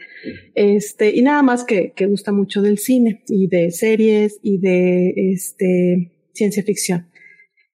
este, 0.54 1.16
y 1.16 1.22
nada 1.22 1.42
más 1.42 1.64
que, 1.64 1.94
que 1.96 2.04
gusta 2.04 2.32
mucho 2.32 2.60
del 2.60 2.76
cine 2.76 3.24
y 3.28 3.48
de 3.48 3.70
series 3.70 4.38
y 4.42 4.58
de 4.58 5.14
este, 5.32 6.12
ciencia 6.34 6.62
ficción 6.64 7.08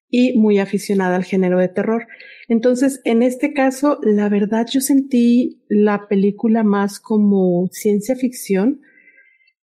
y 0.09 0.39
muy 0.39 0.61
aficionada 0.61 1.17
al 1.17 1.25
género 1.25 1.59
de 1.59 1.67
terror. 1.67 2.07
Entonces, 2.49 3.01
en 3.05 3.23
este 3.23 3.53
caso, 3.53 3.99
la 4.03 4.29
verdad 4.29 4.67
yo 4.71 4.81
sentí 4.81 5.63
la 5.69 6.07
película 6.09 6.63
más 6.63 7.01
como 7.01 7.69
ciencia 7.73 8.15
ficción 8.15 8.81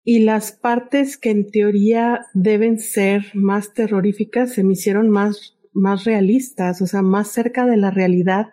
y 0.04 0.20
las 0.24 0.52
partes 0.52 1.18
que 1.18 1.30
en 1.30 1.52
teoría 1.52 2.26
deben 2.34 2.80
ser 2.80 3.26
más 3.34 3.74
terroríficas 3.74 4.54
se 4.54 4.64
me 4.64 4.74
hicieron 4.74 5.10
más, 5.10 5.60
más 5.74 6.06
realistas, 6.06 6.82
o 6.82 6.88
sea, 6.88 7.04
más 7.04 7.28
cerca 7.28 7.68
de 7.68 7.78
la 7.78 7.92
realidad, 7.92 8.48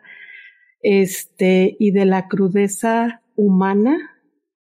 este, 0.83 1.77
y 1.79 1.91
de 1.93 2.05
la 2.05 2.29
crudeza 2.29 3.23
humana 3.35 3.97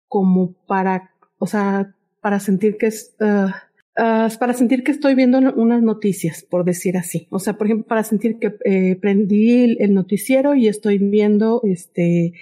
como 0.08 0.54
para, 0.66 1.10
o 1.38 1.46
sea, 1.46 1.94
para 2.20 2.40
sentir 2.40 2.76
que 2.78 2.86
es, 2.86 3.14
uh, 3.20 3.50
Uh, 3.94 4.34
para 4.38 4.54
sentir 4.54 4.84
que 4.84 4.92
estoy 4.92 5.14
viendo 5.14 5.38
unas 5.38 5.82
noticias, 5.82 6.46
por 6.48 6.64
decir 6.64 6.96
así. 6.96 7.26
O 7.30 7.38
sea, 7.38 7.58
por 7.58 7.66
ejemplo, 7.66 7.86
para 7.86 8.04
sentir 8.04 8.38
que 8.38 8.54
eh, 8.64 8.96
prendí 8.96 9.76
el 9.78 9.92
noticiero 9.92 10.54
y 10.54 10.66
estoy 10.66 10.96
viendo 10.96 11.60
este 11.64 12.32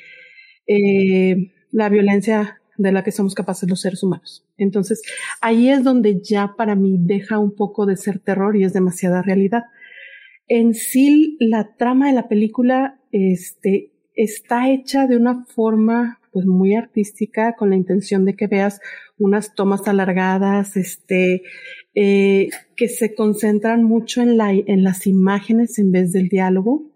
eh, 0.73 1.53
la 1.73 1.89
violencia 1.89 2.61
de 2.77 2.93
la 2.93 3.03
que 3.03 3.11
somos 3.11 3.35
capaces 3.35 3.69
los 3.69 3.81
seres 3.81 4.05
humanos. 4.05 4.47
Entonces, 4.57 5.03
ahí 5.41 5.69
es 5.69 5.83
donde 5.83 6.21
ya 6.23 6.55
para 6.57 6.77
mí 6.77 6.97
deja 6.99 7.39
un 7.39 7.55
poco 7.57 7.87
de 7.87 7.97
ser 7.97 8.21
terror 8.21 8.57
y 8.57 8.63
es 8.63 8.73
demasiada 8.73 9.21
realidad. 9.21 9.65
En 10.47 10.75
sí, 10.75 11.37
la 11.41 11.77
trama 11.77 12.07
de 12.07 12.15
la 12.15 12.29
película 12.29 13.01
este, 13.11 13.91
está 14.15 14.71
hecha 14.71 15.09
de 15.09 15.17
una 15.17 15.45
forma 15.47 16.21
pues 16.33 16.47
muy 16.47 16.77
artística 16.77 17.57
con 17.57 17.71
la 17.71 17.77
intención 17.77 18.25
de 18.25 18.37
que 18.37 18.47
veas 18.47 18.81
unas 19.21 19.55
tomas 19.55 19.87
alargadas, 19.87 20.77
este, 20.77 21.43
eh, 21.95 22.49
que 22.77 22.89
se 22.89 23.15
concentran 23.15 23.85
mucho 23.85 24.23
en 24.23 24.37
la, 24.37 24.53
en 24.53 24.83
las 24.83 25.07
imágenes 25.07 25.79
en 25.79 25.93
vez 25.93 26.13
del 26.13 26.29
diálogo. 26.29 26.91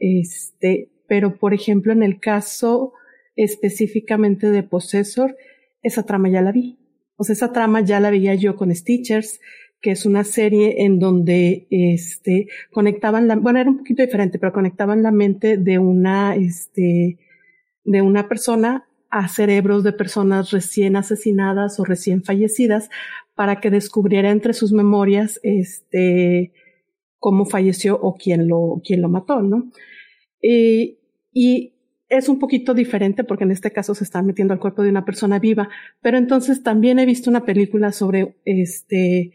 Este, 0.00 0.90
pero 1.08 1.38
por 1.38 1.54
ejemplo 1.54 1.92
en 1.92 2.02
el 2.02 2.20
caso 2.20 2.92
específicamente 3.36 4.50
de 4.50 4.62
Possessor, 4.62 5.36
esa 5.82 6.04
trama 6.04 6.28
ya 6.28 6.42
la 6.42 6.52
vi. 6.52 6.78
O 7.16 7.24
sea, 7.24 7.34
esa 7.34 7.52
trama 7.52 7.80
ya 7.80 8.00
la 8.00 8.10
veía 8.10 8.34
yo 8.34 8.56
con 8.56 8.74
Stitchers, 8.74 9.40
que 9.80 9.92
es 9.92 10.06
una 10.06 10.24
serie 10.24 10.84
en 10.84 10.98
donde 10.98 11.66
este 11.70 12.48
conectaban 12.72 13.28
la, 13.28 13.36
bueno, 13.36 13.60
era 13.60 13.70
un 13.70 13.78
poquito 13.78 14.02
diferente, 14.02 14.38
pero 14.38 14.52
conectaban 14.52 15.02
la 15.02 15.12
mente 15.12 15.56
de 15.56 15.78
una 15.78 16.34
este 16.34 17.18
de 17.84 18.02
una 18.02 18.28
persona 18.28 18.87
a 19.10 19.28
cerebros 19.28 19.84
de 19.84 19.92
personas 19.92 20.50
recién 20.50 20.96
asesinadas 20.96 21.80
o 21.80 21.84
recién 21.84 22.22
fallecidas 22.22 22.90
para 23.34 23.60
que 23.60 23.70
descubriera 23.70 24.30
entre 24.30 24.52
sus 24.52 24.72
memorias 24.72 25.40
este 25.42 26.52
cómo 27.18 27.46
falleció 27.46 27.98
o 28.00 28.16
quién 28.16 28.48
lo, 28.48 28.80
quién 28.84 29.02
lo 29.02 29.08
mató, 29.08 29.42
¿no? 29.42 29.70
Y, 30.40 30.98
y 31.32 31.74
es 32.08 32.28
un 32.28 32.38
poquito 32.38 32.74
diferente 32.74 33.24
porque 33.24 33.44
en 33.44 33.50
este 33.50 33.72
caso 33.72 33.94
se 33.94 34.04
está 34.04 34.22
metiendo 34.22 34.54
al 34.54 34.60
cuerpo 34.60 34.82
de 34.82 34.90
una 34.90 35.04
persona 35.04 35.38
viva, 35.38 35.68
pero 36.00 36.16
entonces 36.16 36.62
también 36.62 36.98
he 36.98 37.06
visto 37.06 37.28
una 37.28 37.44
película 37.44 37.92
sobre 37.92 38.36
este 38.44 39.32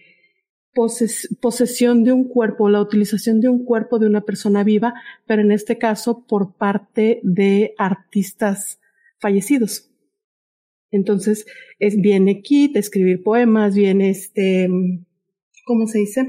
posesión 1.40 2.04
de 2.04 2.14
un 2.14 2.28
cuerpo, 2.28 2.68
la 2.68 2.82
utilización 2.82 3.42
de 3.42 3.48
un 3.48 3.64
cuerpo 3.64 4.00
de 4.00 4.08
una 4.08 4.22
persona 4.22 4.64
viva, 4.64 4.96
pero 5.28 5.44
en 5.44 5.52
este 5.52 5.78
caso 5.78 6.26
por 6.26 6.56
parte 6.56 7.20
de 7.22 7.76
artistas 7.78 8.80
fallecidos. 9.24 9.90
Entonces, 10.92 11.48
es, 11.80 12.00
viene 12.00 12.42
Kit, 12.42 12.78
escribir 12.78 13.24
poemas, 13.24 13.74
viene 13.74 14.12
este, 14.12 14.70
¿cómo 15.66 15.88
se 15.88 15.98
dice? 15.98 16.24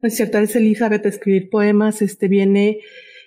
No 0.00 0.08
es 0.08 0.16
cierto, 0.16 0.38
es 0.38 0.54
Elizabeth 0.54 1.06
escribir 1.06 1.48
poemas, 1.48 2.02
este, 2.02 2.28
viene 2.28 2.80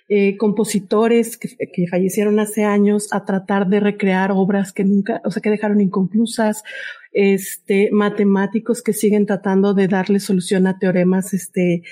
eh, 0.08 0.36
compositores 0.36 1.36
que, 1.36 1.48
que, 1.72 1.86
fallecieron 1.88 2.38
hace 2.38 2.64
años 2.64 3.08
a 3.12 3.24
tratar 3.24 3.68
de 3.68 3.80
recrear 3.80 4.30
obras 4.30 4.72
que 4.72 4.84
nunca, 4.84 5.20
o 5.24 5.30
sea, 5.30 5.42
que 5.42 5.50
dejaron 5.50 5.80
inconclusas, 5.80 6.62
este, 7.12 7.90
matemáticos 7.92 8.82
que 8.82 8.92
siguen 8.92 9.26
tratando 9.26 9.74
de 9.74 9.88
darle 9.88 10.20
solución 10.20 10.66
a 10.66 10.78
teoremas, 10.78 11.34
este, 11.34 11.82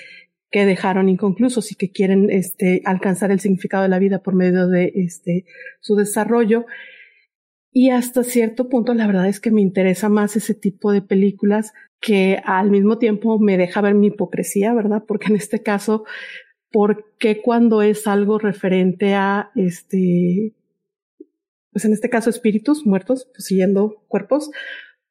que 0.51 0.65
dejaron 0.65 1.09
inconclusos 1.09 1.71
y 1.71 1.75
que 1.75 1.91
quieren, 1.91 2.29
este, 2.29 2.81
alcanzar 2.85 3.31
el 3.31 3.39
significado 3.39 3.83
de 3.83 3.89
la 3.89 3.99
vida 3.99 4.21
por 4.21 4.35
medio 4.35 4.67
de, 4.67 4.91
este, 4.95 5.45
su 5.79 5.95
desarrollo. 5.95 6.65
Y 7.71 7.89
hasta 7.89 8.23
cierto 8.23 8.67
punto, 8.67 8.93
la 8.93 9.07
verdad 9.07 9.27
es 9.27 9.39
que 9.39 9.49
me 9.49 9.61
interesa 9.61 10.09
más 10.09 10.35
ese 10.35 10.53
tipo 10.53 10.91
de 10.91 11.01
películas 11.01 11.71
que 12.01 12.41
al 12.43 12.69
mismo 12.69 12.97
tiempo 12.97 13.39
me 13.39 13.57
deja 13.57 13.79
ver 13.79 13.95
mi 13.95 14.07
hipocresía, 14.07 14.73
¿verdad? 14.73 15.03
Porque 15.07 15.27
en 15.27 15.37
este 15.37 15.63
caso, 15.63 16.03
¿por 16.69 17.15
qué 17.17 17.41
cuando 17.41 17.81
es 17.81 18.05
algo 18.05 18.37
referente 18.37 19.13
a 19.13 19.51
este, 19.55 20.53
pues 21.71 21.85
en 21.85 21.93
este 21.93 22.09
caso 22.09 22.29
espíritus 22.29 22.85
muertos, 22.85 23.29
poseyendo 23.33 24.03
cuerpos, 24.09 24.51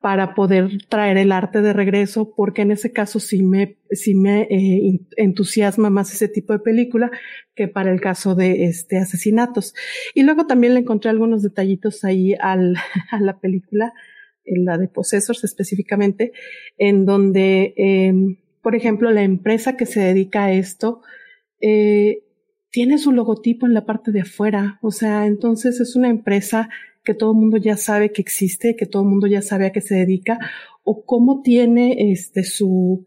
para 0.01 0.35
poder 0.35 0.71
traer 0.89 1.19
el 1.19 1.31
arte 1.31 1.61
de 1.61 1.75
regreso, 1.75 2.33
porque 2.35 2.63
en 2.63 2.71
ese 2.71 2.91
caso 2.91 3.21
sí 3.21 3.43
me, 3.43 3.77
sí 3.91 4.15
me 4.15 4.43
eh, 4.51 5.01
entusiasma 5.17 5.91
más 5.91 6.13
ese 6.15 6.27
tipo 6.27 6.55
de 6.55 6.59
película 6.59 7.11
que 7.55 7.69
para 7.69 7.93
el 7.93 8.01
caso 8.01 8.35
de 8.35 8.65
este 8.65 8.99
asesinatos. 8.99 9.75
Y 10.15 10.23
luego 10.23 10.47
también 10.47 10.73
le 10.73 10.81
encontré 10.81 11.11
algunos 11.11 11.43
detallitos 11.43 12.03
ahí 12.05 12.35
al, 12.41 12.77
a 13.11 13.21
la 13.21 13.41
película, 13.41 13.93
en 14.45 14.65
la 14.65 14.79
de 14.79 14.89
Possessors 14.89 15.45
específicamente, 15.45 16.33
en 16.79 17.05
donde, 17.05 17.75
eh, 17.77 18.15
por 18.63 18.75
ejemplo, 18.75 19.11
la 19.11 19.23
empresa 19.23 19.77
que 19.77 19.85
se 19.85 20.01
dedica 20.01 20.47
a 20.47 20.53
esto, 20.53 21.03
eh, 21.61 22.25
tiene 22.71 22.97
su 22.97 23.13
logotipo 23.13 23.67
en 23.67 23.75
la 23.75 23.85
parte 23.85 24.13
de 24.13 24.23
afuera, 24.23 24.79
o 24.81 24.93
sea, 24.93 25.27
entonces 25.27 25.79
es 25.81 25.95
una 25.95 26.09
empresa 26.09 26.71
que 27.05 27.15
todo 27.15 27.33
el 27.33 27.39
mundo 27.39 27.57
ya 27.57 27.77
sabe 27.77 28.13
que 28.13 28.23
existe, 28.23 28.77
que 28.77 28.87
todo 28.87 29.03
el 29.03 29.09
mundo 29.09 29.27
ya 29.27 29.43
sabe 29.43 29.67
a 29.67 29.73
qué 29.73 29.81
se 29.81 29.95
dedica, 29.95 30.39
o 30.83 31.05
cómo 31.05 31.43
tiene 31.43 32.13
este 32.13 32.45
su 32.45 33.05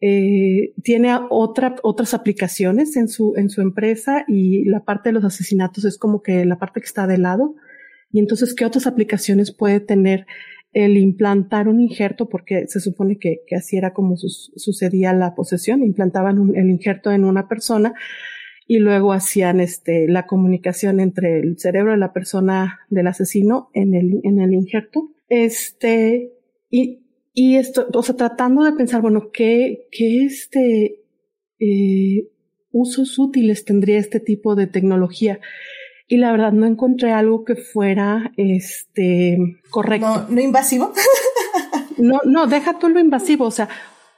eh, 0.00 0.74
tiene 0.82 1.18
otra, 1.30 1.76
otras 1.82 2.12
aplicaciones 2.12 2.96
en 2.96 3.08
su, 3.08 3.34
en 3.36 3.48
su 3.48 3.62
empresa 3.62 4.24
y 4.28 4.64
la 4.66 4.84
parte 4.84 5.08
de 5.08 5.14
los 5.14 5.24
asesinatos 5.24 5.84
es 5.86 5.96
como 5.96 6.22
que 6.22 6.44
la 6.44 6.58
parte 6.58 6.80
que 6.80 6.86
está 6.86 7.06
de 7.06 7.18
lado. 7.18 7.54
Y 8.12 8.18
entonces, 8.20 8.54
¿qué 8.54 8.64
otras 8.64 8.86
aplicaciones 8.86 9.52
puede 9.52 9.80
tener 9.80 10.26
el 10.72 10.98
implantar 10.98 11.66
un 11.68 11.80
injerto? 11.80 12.28
Porque 12.28 12.66
se 12.68 12.80
supone 12.80 13.18
que, 13.18 13.40
que 13.46 13.56
así 13.56 13.78
era 13.78 13.94
como 13.94 14.16
sucedía 14.16 15.12
la 15.14 15.34
posesión, 15.34 15.82
implantaban 15.82 16.54
el 16.54 16.68
injerto 16.68 17.10
en 17.10 17.24
una 17.24 17.48
persona 17.48 17.94
y 18.66 18.78
luego 18.78 19.12
hacían 19.12 19.60
este, 19.60 20.08
la 20.08 20.26
comunicación 20.26 20.98
entre 20.98 21.38
el 21.38 21.58
cerebro 21.58 21.92
de 21.92 21.98
la 21.98 22.12
persona 22.12 22.80
del 22.90 23.06
asesino 23.06 23.70
en 23.74 23.94
el, 23.94 24.20
en 24.24 24.40
el 24.40 24.54
injerto. 24.54 25.12
Este, 25.28 26.32
y, 26.68 27.06
y 27.32 27.56
esto, 27.56 27.86
o 27.92 28.02
sea, 28.02 28.16
tratando 28.16 28.64
de 28.64 28.72
pensar, 28.72 29.02
bueno, 29.02 29.30
¿qué, 29.32 29.86
qué 29.92 30.24
este, 30.24 31.04
eh, 31.60 32.28
usos 32.72 33.18
útiles 33.18 33.64
tendría 33.64 33.98
este 33.98 34.18
tipo 34.18 34.56
de 34.56 34.66
tecnología? 34.66 35.38
Y 36.08 36.16
la 36.18 36.32
verdad 36.32 36.52
no 36.52 36.66
encontré 36.66 37.12
algo 37.12 37.44
que 37.44 37.54
fuera, 37.54 38.32
este, 38.36 39.38
correcto. 39.70 40.06
No, 40.06 40.28
no 40.28 40.40
invasivo. 40.40 40.92
no, 41.98 42.20
no, 42.24 42.46
deja 42.48 42.78
tú 42.78 42.88
lo 42.88 42.98
invasivo, 42.98 43.44
o 43.44 43.50
sea, 43.50 43.68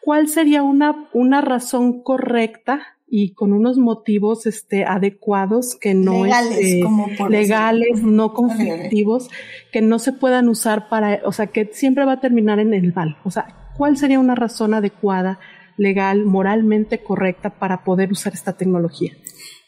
¿cuál 0.01 0.29
sería 0.29 0.63
una, 0.63 1.09
una 1.13 1.41
razón 1.43 2.03
correcta 2.03 2.98
y 3.11 3.33
con 3.33 3.53
unos 3.53 3.79
motivos 3.79 4.47
este, 4.47 4.85
adecuados 4.85 5.77
que 5.77 5.95
no 5.95 6.25
legales, 6.25 6.59
este, 6.59 6.81
como 6.83 7.09
por 7.17 7.31
legales 7.31 8.03
no 8.03 8.35
conflictivos, 8.35 9.31
que 9.73 9.81
no 9.81 9.99
se 9.99 10.13
puedan 10.13 10.49
usar 10.49 10.89
para, 10.89 11.21
o 11.25 11.33
sea, 11.33 11.47
que 11.47 11.71
siempre 11.73 12.05
va 12.05 12.13
a 12.13 12.21
terminar 12.21 12.59
en 12.59 12.75
el 12.75 12.93
mal. 12.93 13.17
O 13.25 13.31
sea, 13.31 13.73
¿cuál 13.77 13.97
sería 13.97 14.19
una 14.19 14.35
razón 14.35 14.75
adecuada, 14.75 15.41
legal, 15.77 16.25
moralmente 16.25 17.03
correcta 17.03 17.59
para 17.59 17.85
poder 17.85 18.13
usar 18.13 18.35
esta 18.35 18.57
tecnología? 18.57 19.13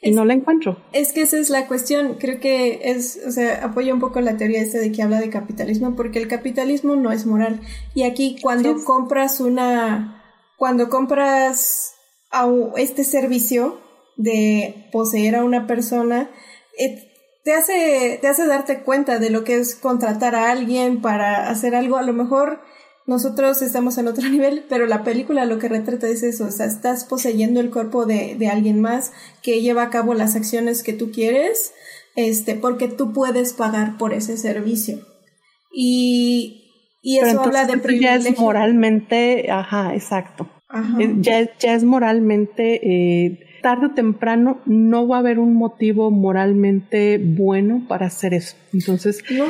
Y 0.02 0.12
no 0.12 0.24
la 0.24 0.32
encuentro. 0.34 0.82
Es 0.92 1.12
que 1.12 1.22
esa 1.22 1.38
es 1.38 1.50
la 1.50 1.66
cuestión. 1.66 2.16
Creo 2.18 2.40
que 2.40 2.80
es, 2.84 3.20
o 3.26 3.30
sea, 3.30 3.64
apoya 3.64 3.92
un 3.92 4.00
poco 4.00 4.20
la 4.20 4.36
teoría 4.36 4.62
esta 4.62 4.78
de 4.78 4.92
que 4.92 5.02
habla 5.02 5.20
de 5.20 5.28
capitalismo, 5.28 5.94
porque 5.94 6.18
el 6.18 6.28
capitalismo 6.28 6.96
no 6.96 7.12
es 7.12 7.26
moral. 7.26 7.60
Y 7.94 8.04
aquí 8.04 8.36
cuando 8.40 8.82
compras 8.84 9.40
una, 9.40 10.22
cuando 10.56 10.88
compras 10.88 11.99
a 12.30 12.48
este 12.76 13.04
servicio 13.04 13.80
de 14.16 14.88
poseer 14.92 15.36
a 15.36 15.44
una 15.44 15.66
persona, 15.66 16.30
eh, 16.78 17.10
te 17.44 17.54
hace, 17.54 18.18
te 18.20 18.28
hace 18.28 18.46
darte 18.46 18.80
cuenta 18.80 19.18
de 19.18 19.30
lo 19.30 19.44
que 19.44 19.56
es 19.56 19.74
contratar 19.74 20.34
a 20.34 20.50
alguien 20.50 21.00
para 21.00 21.48
hacer 21.48 21.74
algo. 21.74 21.96
A 21.96 22.02
lo 22.02 22.12
mejor 22.12 22.60
nosotros 23.06 23.62
estamos 23.62 23.98
en 23.98 24.08
otro 24.08 24.28
nivel, 24.30 24.64
pero 24.68 24.86
la 24.86 25.02
película 25.02 25.44
lo 25.44 25.58
que 25.58 25.68
retrata 25.68 26.08
es 26.08 26.22
eso, 26.22 26.46
o 26.46 26.50
sea, 26.50 26.66
estás 26.66 27.04
poseyendo 27.04 27.60
el 27.60 27.70
cuerpo 27.70 28.06
de, 28.06 28.36
de 28.36 28.48
alguien 28.48 28.80
más 28.80 29.12
que 29.42 29.62
lleva 29.62 29.82
a 29.82 29.90
cabo 29.90 30.14
las 30.14 30.36
acciones 30.36 30.82
que 30.82 30.92
tú 30.92 31.10
quieres, 31.10 31.72
este, 32.16 32.54
porque 32.54 32.88
tú 32.88 33.12
puedes 33.12 33.52
pagar 33.52 33.96
por 33.96 34.12
ese 34.12 34.36
servicio. 34.36 35.00
Y, 35.72 36.98
y 37.02 37.18
eso 37.18 37.40
habla 37.40 37.64
de 37.64 37.74
eso 37.74 37.88
ya 37.88 38.14
es 38.14 38.22
privilegio. 38.24 38.42
moralmente, 38.42 39.50
ajá, 39.50 39.94
exacto. 39.94 40.48
Ajá. 40.70 41.00
Eh, 41.00 41.14
Ya, 41.20 41.48
ya 41.58 41.74
es 41.74 41.84
moralmente, 41.84 42.80
eh, 42.82 43.40
tarde 43.62 43.86
o 43.86 43.90
temprano 43.90 44.60
no 44.64 45.06
va 45.06 45.16
a 45.16 45.18
haber 45.20 45.38
un 45.38 45.54
motivo 45.54 46.10
moralmente 46.10 47.18
bueno 47.18 47.82
para 47.88 48.06
hacer 48.06 48.32
eso. 48.34 48.56
Entonces, 48.72 49.22
No, 49.30 49.44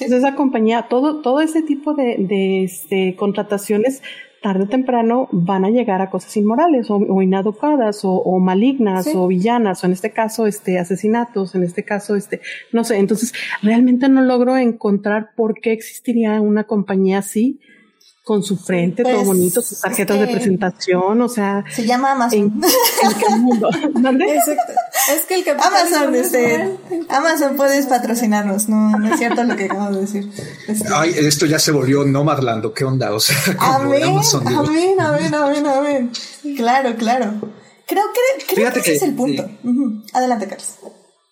esa 0.00 0.34
compañía, 0.34 0.86
todo, 0.88 1.20
todo 1.22 1.40
ese 1.40 1.62
tipo 1.62 1.94
de, 1.94 2.16
de 2.18 2.64
este, 2.64 3.14
contrataciones, 3.16 4.02
tarde 4.42 4.64
o 4.64 4.68
temprano 4.68 5.28
van 5.32 5.64
a 5.64 5.70
llegar 5.70 6.02
a 6.02 6.10
cosas 6.10 6.36
inmorales 6.36 6.90
o, 6.90 6.96
o 6.96 7.22
inadecuadas 7.22 8.04
o, 8.04 8.12
o 8.12 8.38
malignas 8.38 9.04
Sí. 9.06 9.12
o 9.14 9.26
villanas 9.28 9.82
o 9.82 9.86
en 9.86 9.92
este 9.92 10.10
caso 10.12 10.46
este 10.46 10.78
asesinatos 10.78 11.54
en 11.54 11.64
este 11.64 11.84
caso 11.84 12.14
este 12.14 12.40
no 12.70 12.84
sé 12.84 12.98
entonces 12.98 13.32
realmente 13.62 14.08
no 14.08 14.20
logro 14.22 14.56
encontrar 14.56 15.30
por 15.36 15.58
qué 15.60 15.72
existiría 15.72 16.40
una 16.40 16.64
compañía 16.64 17.18
así 17.18 17.58
con 18.26 18.42
su 18.42 18.56
frente 18.56 19.04
todo 19.04 19.14
Pues, 19.14 19.26
bonito 19.26 19.62
sus 19.62 19.80
tarjetas 19.80 20.16
es 20.16 20.26
de 20.26 20.34
presentación 20.34 21.22
o 21.22 21.28
sea 21.28 21.64
Se 21.72 21.86
llama 21.86 22.10
Amazon. 22.10 22.38
en, 22.40 22.44
en 22.64 23.14
qué 23.20 23.36
mundo 23.36 23.68
¿Dónde? 23.94 24.24
Exacto. 24.34 24.72
Es 25.14 25.20
que 25.26 25.36
el 25.36 25.44
capitalismo 25.44 25.78
Amazon, 25.98 26.10
no 26.10 26.18
es 26.18 26.26
este. 26.34 26.76
Amazon 27.08 27.56
puedes 27.56 27.86
patrocinarnos, 27.86 28.68
no, 28.68 28.98
no 28.98 29.12
es 29.12 29.18
cierto 29.20 29.44
lo 29.44 29.54
que 29.54 29.66
acabamos 29.66 29.94
de 29.94 30.00
decir. 30.00 30.32
Este, 30.66 30.88
Ay, 30.92 31.14
esto 31.16 31.46
ya 31.46 31.60
se 31.60 31.70
volvió 31.70 32.02
Nomadlando, 32.04 32.74
¿qué 32.74 32.84
onda? 32.84 33.14
O 33.14 33.20
sea, 33.20 33.36
amén, 33.60 34.02
Amazon, 34.02 34.48
amén, 34.48 34.96
amén, 35.00 35.32
amén, 35.32 35.66
amén. 35.66 36.10
Claro, 36.56 36.96
claro. 36.96 37.32
Creo 37.86 38.02
que, 38.12 38.44
creo 38.46 38.56
Fíjate 38.56 38.80
que 38.82 38.90
ese 38.90 38.90
que- 38.90 38.96
es 38.96 39.02
el 39.04 39.14
punto. 39.14 39.46
sí. 39.62 40.02
Adelante, 40.12 40.48
Carlos. 40.48 40.74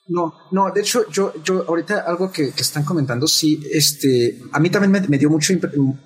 No, 0.07 0.35
no, 0.53 0.71
de 0.71 0.83
hecho, 0.83 1.09
yo, 1.11 1.33
yo 1.43 1.65
ahorita 1.67 2.01
algo 2.01 2.31
que, 2.31 2.53
que 2.53 2.61
están 2.61 2.85
comentando, 2.85 3.27
sí, 3.27 3.63
este, 3.73 4.39
a 4.53 4.61
mí 4.61 4.69
también 4.69 4.93
me, 4.93 5.01
me 5.09 5.19
dio 5.19 5.31
mucho, 5.31 5.55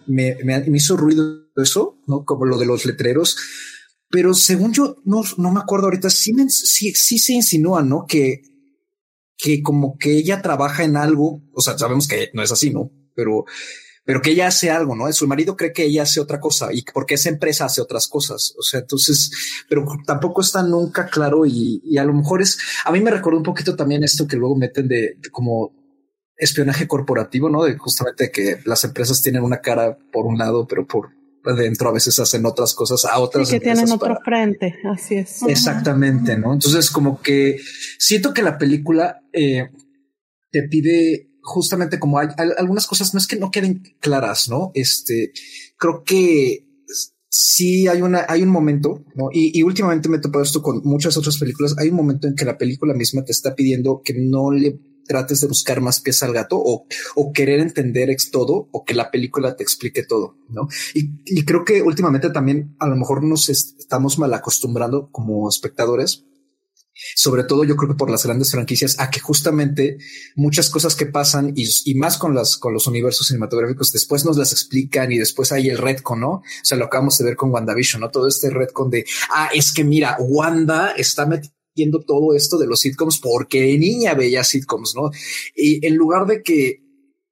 me, 0.06 0.36
me, 0.44 0.76
hizo 0.76 0.96
ruido 0.96 1.48
eso, 1.56 1.98
¿no? 2.06 2.24
Como 2.24 2.44
lo 2.44 2.58
de 2.58 2.66
los 2.66 2.84
letreros, 2.84 3.36
pero 4.08 4.34
según 4.34 4.72
yo, 4.72 4.96
no, 5.04 5.22
no 5.36 5.50
me 5.50 5.60
acuerdo 5.60 5.86
ahorita, 5.86 6.10
sí, 6.10 6.32
sí, 6.48 6.92
sí 6.94 7.18
se 7.18 7.32
insinúa, 7.32 7.82
¿no? 7.82 8.06
Que, 8.06 8.42
que 9.36 9.62
como 9.62 9.98
que 9.98 10.12
ella 10.12 10.42
trabaja 10.42 10.84
en 10.84 10.96
algo, 10.96 11.42
o 11.52 11.60
sea, 11.60 11.76
sabemos 11.76 12.06
que 12.06 12.30
no 12.34 12.42
es 12.42 12.52
así, 12.52 12.70
¿no? 12.70 12.92
Pero, 13.16 13.46
pero 14.08 14.22
que 14.22 14.30
ella 14.30 14.46
hace 14.46 14.70
algo, 14.70 14.96
¿no? 14.96 15.12
Su 15.12 15.28
marido 15.28 15.54
cree 15.54 15.70
que 15.74 15.84
ella 15.84 16.04
hace 16.04 16.18
otra 16.18 16.40
cosa 16.40 16.72
y 16.72 16.80
porque 16.94 17.16
esa 17.16 17.28
empresa 17.28 17.66
hace 17.66 17.82
otras 17.82 18.08
cosas. 18.08 18.54
O 18.58 18.62
sea, 18.62 18.80
entonces, 18.80 19.30
pero 19.68 19.84
tampoco 20.06 20.40
está 20.40 20.62
nunca 20.62 21.08
claro 21.08 21.44
y, 21.44 21.82
y 21.84 21.98
a 21.98 22.04
lo 22.04 22.14
mejor 22.14 22.40
es, 22.40 22.58
a 22.86 22.90
mí 22.90 23.02
me 23.02 23.10
recordó 23.10 23.36
un 23.36 23.42
poquito 23.42 23.76
también 23.76 24.02
esto 24.02 24.26
que 24.26 24.38
luego 24.38 24.56
meten 24.56 24.88
de, 24.88 25.16
de 25.20 25.30
como 25.30 25.74
espionaje 26.38 26.88
corporativo, 26.88 27.50
¿no? 27.50 27.64
De 27.64 27.76
justamente 27.76 28.30
que 28.30 28.56
las 28.64 28.82
empresas 28.82 29.20
tienen 29.20 29.42
una 29.42 29.60
cara 29.60 29.98
por 30.10 30.24
un 30.24 30.38
lado, 30.38 30.66
pero 30.66 30.86
por 30.86 31.10
dentro 31.58 31.90
a 31.90 31.92
veces 31.92 32.18
hacen 32.18 32.46
otras 32.46 32.72
cosas 32.72 33.04
a 33.04 33.08
Sí, 33.16 33.20
otras 33.22 33.50
que 33.50 33.60
tienen 33.60 33.92
otro 33.92 34.14
para- 34.14 34.20
frente 34.24 34.74
así 34.90 35.16
es 35.16 35.42
Exactamente, 35.46 36.38
¿no? 36.38 36.54
Entonces, 36.54 36.90
como 36.90 37.20
que 37.20 37.58
siento 37.98 38.32
que 38.32 38.40
la 38.40 38.56
película 38.56 39.20
eh, 39.34 39.68
te 40.50 40.62
pide 40.62 41.27
justamente 41.48 41.98
como 41.98 42.18
hay, 42.18 42.28
algunas 42.56 42.86
cosas, 42.86 43.14
no 43.14 43.18
es 43.18 43.26
que 43.26 43.36
no 43.36 43.50
queden 43.50 43.82
claras, 44.00 44.48
¿no? 44.48 44.70
Este, 44.74 45.32
creo 45.76 46.04
que 46.04 46.66
sí 47.28 47.88
hay 47.88 48.02
una, 48.02 48.24
hay 48.28 48.42
un 48.42 48.48
momento, 48.50 49.04
¿no? 49.14 49.28
Y, 49.32 49.62
últimamente 49.62 50.08
me 50.08 50.16
he 50.16 50.20
topado 50.20 50.44
esto 50.44 50.62
con 50.62 50.82
muchas 50.84 51.16
otras 51.16 51.38
películas. 51.38 51.74
Hay 51.78 51.88
un 51.88 51.96
momento 51.96 52.26
en 52.26 52.34
que 52.34 52.44
la 52.44 52.58
película 52.58 52.94
misma 52.94 53.24
te 53.24 53.32
está 53.32 53.54
pidiendo 53.54 54.02
que 54.04 54.14
no 54.14 54.50
le 54.50 54.80
trates 55.06 55.40
de 55.40 55.46
buscar 55.48 55.80
más 55.80 56.00
pies 56.00 56.22
al 56.22 56.34
gato 56.34 56.60
o, 56.62 56.86
o 57.14 57.32
querer 57.32 57.60
entender 57.60 58.14
todo 58.30 58.68
o 58.70 58.84
que 58.84 58.94
la 58.94 59.10
película 59.10 59.56
te 59.56 59.62
explique 59.62 60.02
todo, 60.02 60.36
¿no? 60.50 60.68
Y, 60.94 61.44
creo 61.44 61.64
que 61.64 61.82
últimamente 61.82 62.30
también 62.30 62.76
a 62.78 62.86
lo 62.86 62.96
mejor 62.96 63.24
nos 63.24 63.48
est- 63.48 63.78
estamos 63.78 64.18
mal 64.18 64.34
acostumbrando 64.34 65.10
como 65.10 65.48
espectadores 65.48 66.26
sobre 67.14 67.44
todo 67.44 67.64
yo 67.64 67.76
creo 67.76 67.90
que 67.90 67.96
por 67.96 68.10
las 68.10 68.24
grandes 68.24 68.50
franquicias, 68.50 68.98
a 68.98 69.10
que 69.10 69.20
justamente 69.20 69.98
muchas 70.34 70.70
cosas 70.70 70.94
que 70.94 71.06
pasan 71.06 71.52
y, 71.54 71.94
más 71.94 72.18
con 72.18 72.34
las 72.34 72.56
con 72.56 72.72
los 72.72 72.86
universos 72.86 73.28
cinematográficos 73.28 73.92
después 73.92 74.24
nos 74.24 74.36
las 74.36 74.52
explican 74.52 75.10
y 75.12 75.18
después 75.18 75.52
hay 75.52 75.68
el 75.68 75.78
retcon, 75.78 76.20
¿no? 76.20 76.30
O 76.30 76.42
sea, 76.62 76.78
lo 76.78 76.86
acabamos 76.86 77.18
de 77.18 77.24
ver 77.24 77.36
con 77.36 77.50
WandaVision, 77.50 78.00
¿no? 78.00 78.10
Todo 78.10 78.28
este 78.28 78.50
retcon 78.50 78.90
de, 78.90 79.04
ah, 79.30 79.50
es 79.52 79.72
que 79.72 79.84
mira, 79.84 80.16
Wanda 80.18 80.92
está 80.96 81.26
metiendo 81.26 82.00
todo 82.06 82.34
esto 82.34 82.58
de 82.58 82.66
los 82.66 82.80
sitcoms 82.80 83.18
porque 83.18 83.78
niña 83.78 84.14
veía 84.14 84.44
sitcoms, 84.44 84.94
¿no? 84.94 85.10
Y 85.54 85.84
en 85.86 85.96
lugar 85.96 86.26
de 86.26 86.42
que 86.42 86.82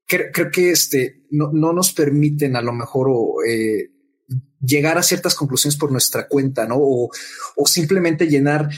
creo, 0.07 0.51
que 0.51 0.71
este 0.71 1.25
no, 1.31 1.51
no 1.53 1.73
nos 1.73 1.93
permiten 1.93 2.57
a 2.57 2.62
lo 2.62 2.73
mejor 2.73 3.09
eh, 3.49 3.91
llegar 4.61 4.99
a 4.99 5.03
ciertas 5.03 5.35
conclusiones 5.35 5.77
por 5.77 5.91
nuestra 5.91 6.29
cuenta, 6.29 6.67
¿no? 6.67 6.77
O, 6.79 7.11
o 7.57 7.67
simplemente 7.67 8.27
llenar 8.27 8.69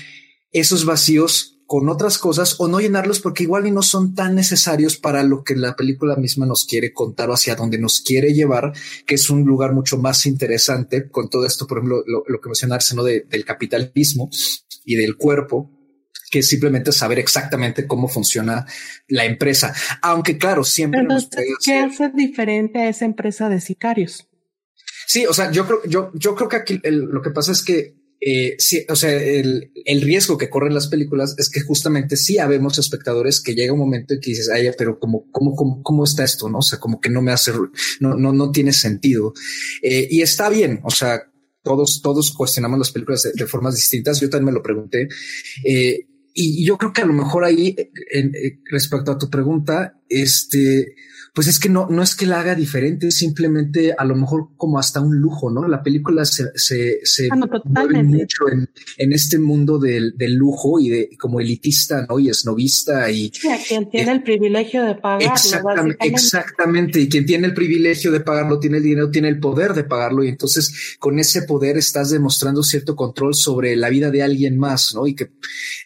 esos 0.52 0.84
vacíos 0.84 1.58
con 1.68 1.90
otras 1.90 2.16
cosas 2.16 2.56
o 2.60 2.66
no 2.66 2.80
llenarlos 2.80 3.20
porque 3.20 3.42
igual 3.42 3.66
y 3.66 3.70
no 3.70 3.82
son 3.82 4.14
tan 4.14 4.34
necesarios 4.34 4.96
para 4.96 5.22
lo 5.22 5.44
que 5.44 5.54
la 5.54 5.76
película 5.76 6.16
misma 6.16 6.46
nos 6.46 6.64
quiere 6.64 6.94
contar 6.94 7.28
o 7.28 7.34
hacia 7.34 7.56
donde 7.56 7.76
nos 7.76 8.00
quiere 8.00 8.32
llevar, 8.32 8.72
que 9.06 9.16
es 9.16 9.28
un 9.28 9.44
lugar 9.44 9.74
mucho 9.74 9.98
más 9.98 10.24
interesante 10.24 11.10
con 11.10 11.28
todo 11.28 11.44
esto, 11.44 11.66
por 11.66 11.78
ejemplo, 11.78 12.02
lo, 12.06 12.24
lo 12.26 12.40
que 12.40 12.48
mencionarse, 12.48 12.96
¿no? 12.96 13.04
De, 13.04 13.26
del 13.28 13.44
capitalismo 13.44 14.30
y 14.86 14.94
del 14.94 15.18
cuerpo, 15.18 15.70
que 16.30 16.38
es 16.38 16.48
simplemente 16.48 16.90
saber 16.90 17.18
exactamente 17.18 17.86
cómo 17.86 18.08
funciona 18.08 18.64
la 19.06 19.26
empresa. 19.26 19.74
Aunque 20.00 20.38
claro, 20.38 20.64
siempre... 20.64 21.00
Entonces, 21.00 21.44
¿qué 21.62 21.80
hace 21.80 22.10
diferente 22.14 22.78
a 22.78 22.88
esa 22.88 23.04
empresa 23.04 23.50
de 23.50 23.60
sicarios? 23.60 24.26
Sí, 25.06 25.26
o 25.26 25.34
sea, 25.34 25.50
yo 25.50 25.66
creo, 25.66 25.82
yo, 25.84 26.10
yo 26.14 26.34
creo 26.34 26.48
que 26.48 26.56
aquí 26.56 26.80
el, 26.82 27.00
lo 27.00 27.20
que 27.20 27.30
pasa 27.30 27.52
es 27.52 27.62
que 27.62 27.97
eh, 28.20 28.56
sí, 28.58 28.84
o 28.88 28.96
sea, 28.96 29.12
el, 29.12 29.70
el, 29.84 30.02
riesgo 30.02 30.36
que 30.36 30.50
corren 30.50 30.74
las 30.74 30.88
películas 30.88 31.36
es 31.38 31.48
que 31.48 31.60
justamente 31.60 32.16
sí 32.16 32.38
habemos 32.38 32.78
espectadores 32.78 33.40
que 33.40 33.54
llega 33.54 33.72
un 33.72 33.78
momento 33.78 34.14
en 34.14 34.20
que 34.20 34.30
dices, 34.30 34.50
ay, 34.50 34.68
pero 34.76 34.98
como, 34.98 35.30
cómo, 35.30 35.54
cómo, 35.54 35.82
cómo 35.82 36.04
está 36.04 36.24
esto? 36.24 36.48
No, 36.48 36.58
o 36.58 36.62
sea, 36.62 36.80
como 36.80 37.00
que 37.00 37.10
no 37.10 37.22
me 37.22 37.30
hace, 37.30 37.52
no, 38.00 38.16
no, 38.16 38.32
no 38.32 38.50
tiene 38.50 38.72
sentido. 38.72 39.34
Eh, 39.82 40.08
y 40.10 40.22
está 40.22 40.48
bien, 40.48 40.80
o 40.82 40.90
sea, 40.90 41.22
todos, 41.62 42.02
todos 42.02 42.32
cuestionamos 42.32 42.78
las 42.78 42.90
películas 42.90 43.30
de, 43.32 43.46
formas 43.46 43.76
distintas. 43.76 44.20
Yo 44.20 44.28
también 44.28 44.46
me 44.46 44.58
lo 44.58 44.62
pregunté. 44.62 45.08
Eh, 45.64 46.06
y 46.34 46.64
yo 46.64 46.76
creo 46.76 46.92
que 46.92 47.02
a 47.02 47.06
lo 47.06 47.12
mejor 47.12 47.44
ahí, 47.44 47.74
en, 48.10 48.32
en, 48.34 48.62
respecto 48.70 49.12
a 49.12 49.18
tu 49.18 49.28
pregunta, 49.28 50.00
este, 50.08 50.94
pues 51.38 51.46
es 51.46 51.60
que 51.60 51.68
no, 51.68 51.86
no 51.88 52.02
es 52.02 52.16
que 52.16 52.26
la 52.26 52.40
haga 52.40 52.56
diferente, 52.56 53.12
simplemente 53.12 53.94
a 53.96 54.04
lo 54.04 54.16
mejor 54.16 54.48
como 54.56 54.76
hasta 54.76 55.00
un 55.00 55.20
lujo, 55.20 55.52
¿no? 55.52 55.68
La 55.68 55.84
película 55.84 56.24
se, 56.24 56.46
se, 56.56 56.98
se 57.04 57.28
ah, 57.30 57.36
no, 57.36 57.48
mueve 57.64 58.02
mucho 58.02 58.48
en, 58.50 58.68
en, 58.96 59.12
este 59.12 59.38
mundo 59.38 59.78
del, 59.78 60.14
del, 60.16 60.34
lujo 60.34 60.80
y 60.80 60.88
de 60.88 61.10
como 61.16 61.38
elitista, 61.38 62.04
¿no? 62.08 62.18
Y 62.18 62.28
esnovista 62.28 63.08
y... 63.08 63.30
Sí, 63.32 63.48
a 63.50 63.56
quien 63.56 63.88
tiene 63.88 64.10
eh, 64.10 64.14
el 64.16 64.22
privilegio 64.24 64.82
de 64.82 64.96
pagarlo. 64.96 65.32
Exactamente, 65.32 66.08
exactamente, 66.08 67.00
y 67.02 67.08
quien 67.08 67.24
tiene 67.24 67.46
el 67.46 67.54
privilegio 67.54 68.10
de 68.10 68.18
pagarlo, 68.18 68.58
tiene 68.58 68.78
el 68.78 68.82
dinero, 68.82 69.08
tiene 69.12 69.28
el 69.28 69.38
poder 69.38 69.74
de 69.74 69.84
pagarlo 69.84 70.24
y 70.24 70.30
entonces 70.30 70.96
con 70.98 71.20
ese 71.20 71.42
poder 71.42 71.76
estás 71.76 72.10
demostrando 72.10 72.64
cierto 72.64 72.96
control 72.96 73.36
sobre 73.36 73.76
la 73.76 73.90
vida 73.90 74.10
de 74.10 74.24
alguien 74.24 74.58
más, 74.58 74.92
¿no? 74.92 75.06
Y 75.06 75.14
que 75.14 75.30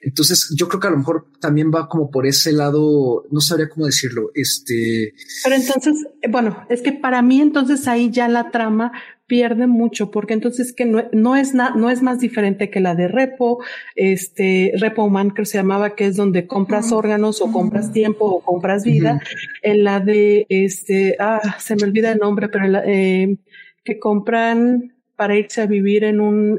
entonces 0.00 0.48
yo 0.56 0.66
creo 0.66 0.80
que 0.80 0.86
a 0.86 0.92
lo 0.92 0.96
mejor 0.96 1.26
también 1.40 1.70
va 1.70 1.90
como 1.90 2.10
por 2.10 2.26
ese 2.26 2.52
lado, 2.52 3.26
no 3.30 3.42
sabría 3.42 3.68
cómo 3.68 3.84
decirlo, 3.84 4.30
este... 4.34 5.12
Pero 5.44 5.56
entonces, 5.56 6.06
bueno, 6.28 6.64
es 6.68 6.82
que 6.82 6.92
para 6.92 7.22
mí 7.22 7.40
entonces 7.40 7.88
ahí 7.88 8.10
ya 8.10 8.28
la 8.28 8.50
trama 8.50 8.92
pierde 9.26 9.66
mucho, 9.66 10.10
porque 10.10 10.34
entonces 10.34 10.74
que 10.74 10.84
no, 10.84 11.04
no 11.12 11.36
es 11.36 11.54
na, 11.54 11.74
no 11.74 11.88
es 11.90 12.02
más 12.02 12.18
diferente 12.18 12.68
que 12.70 12.80
la 12.80 12.94
de 12.94 13.08
Repo, 13.08 13.62
este, 13.96 14.72
Repo 14.78 15.08
Man 15.08 15.30
que 15.30 15.44
se 15.46 15.58
llamaba, 15.58 15.94
que 15.94 16.06
es 16.06 16.16
donde 16.16 16.46
compras 16.46 16.92
órganos 16.92 17.40
o 17.40 17.50
compras 17.50 17.92
tiempo 17.92 18.26
o 18.26 18.40
compras 18.40 18.84
vida. 18.84 19.14
Uh 19.14 19.16
-huh. 19.16 19.38
En 19.62 19.84
la 19.84 20.00
de, 20.00 20.46
este, 20.48 21.16
ah, 21.18 21.40
se 21.58 21.76
me 21.76 21.84
olvida 21.84 22.12
el 22.12 22.18
nombre, 22.18 22.48
pero 22.48 22.66
la, 22.68 22.82
eh, 22.84 23.36
que 23.84 23.98
compran 23.98 24.94
para 25.16 25.36
irse 25.36 25.62
a 25.62 25.66
vivir 25.66 26.04
en 26.04 26.20
un, 26.20 26.58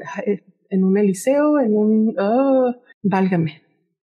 en 0.70 0.84
un 0.84 0.98
eliseo, 0.98 1.60
en 1.60 1.76
un, 1.76 2.16
oh, 2.20 2.74
válgame. 3.04 3.63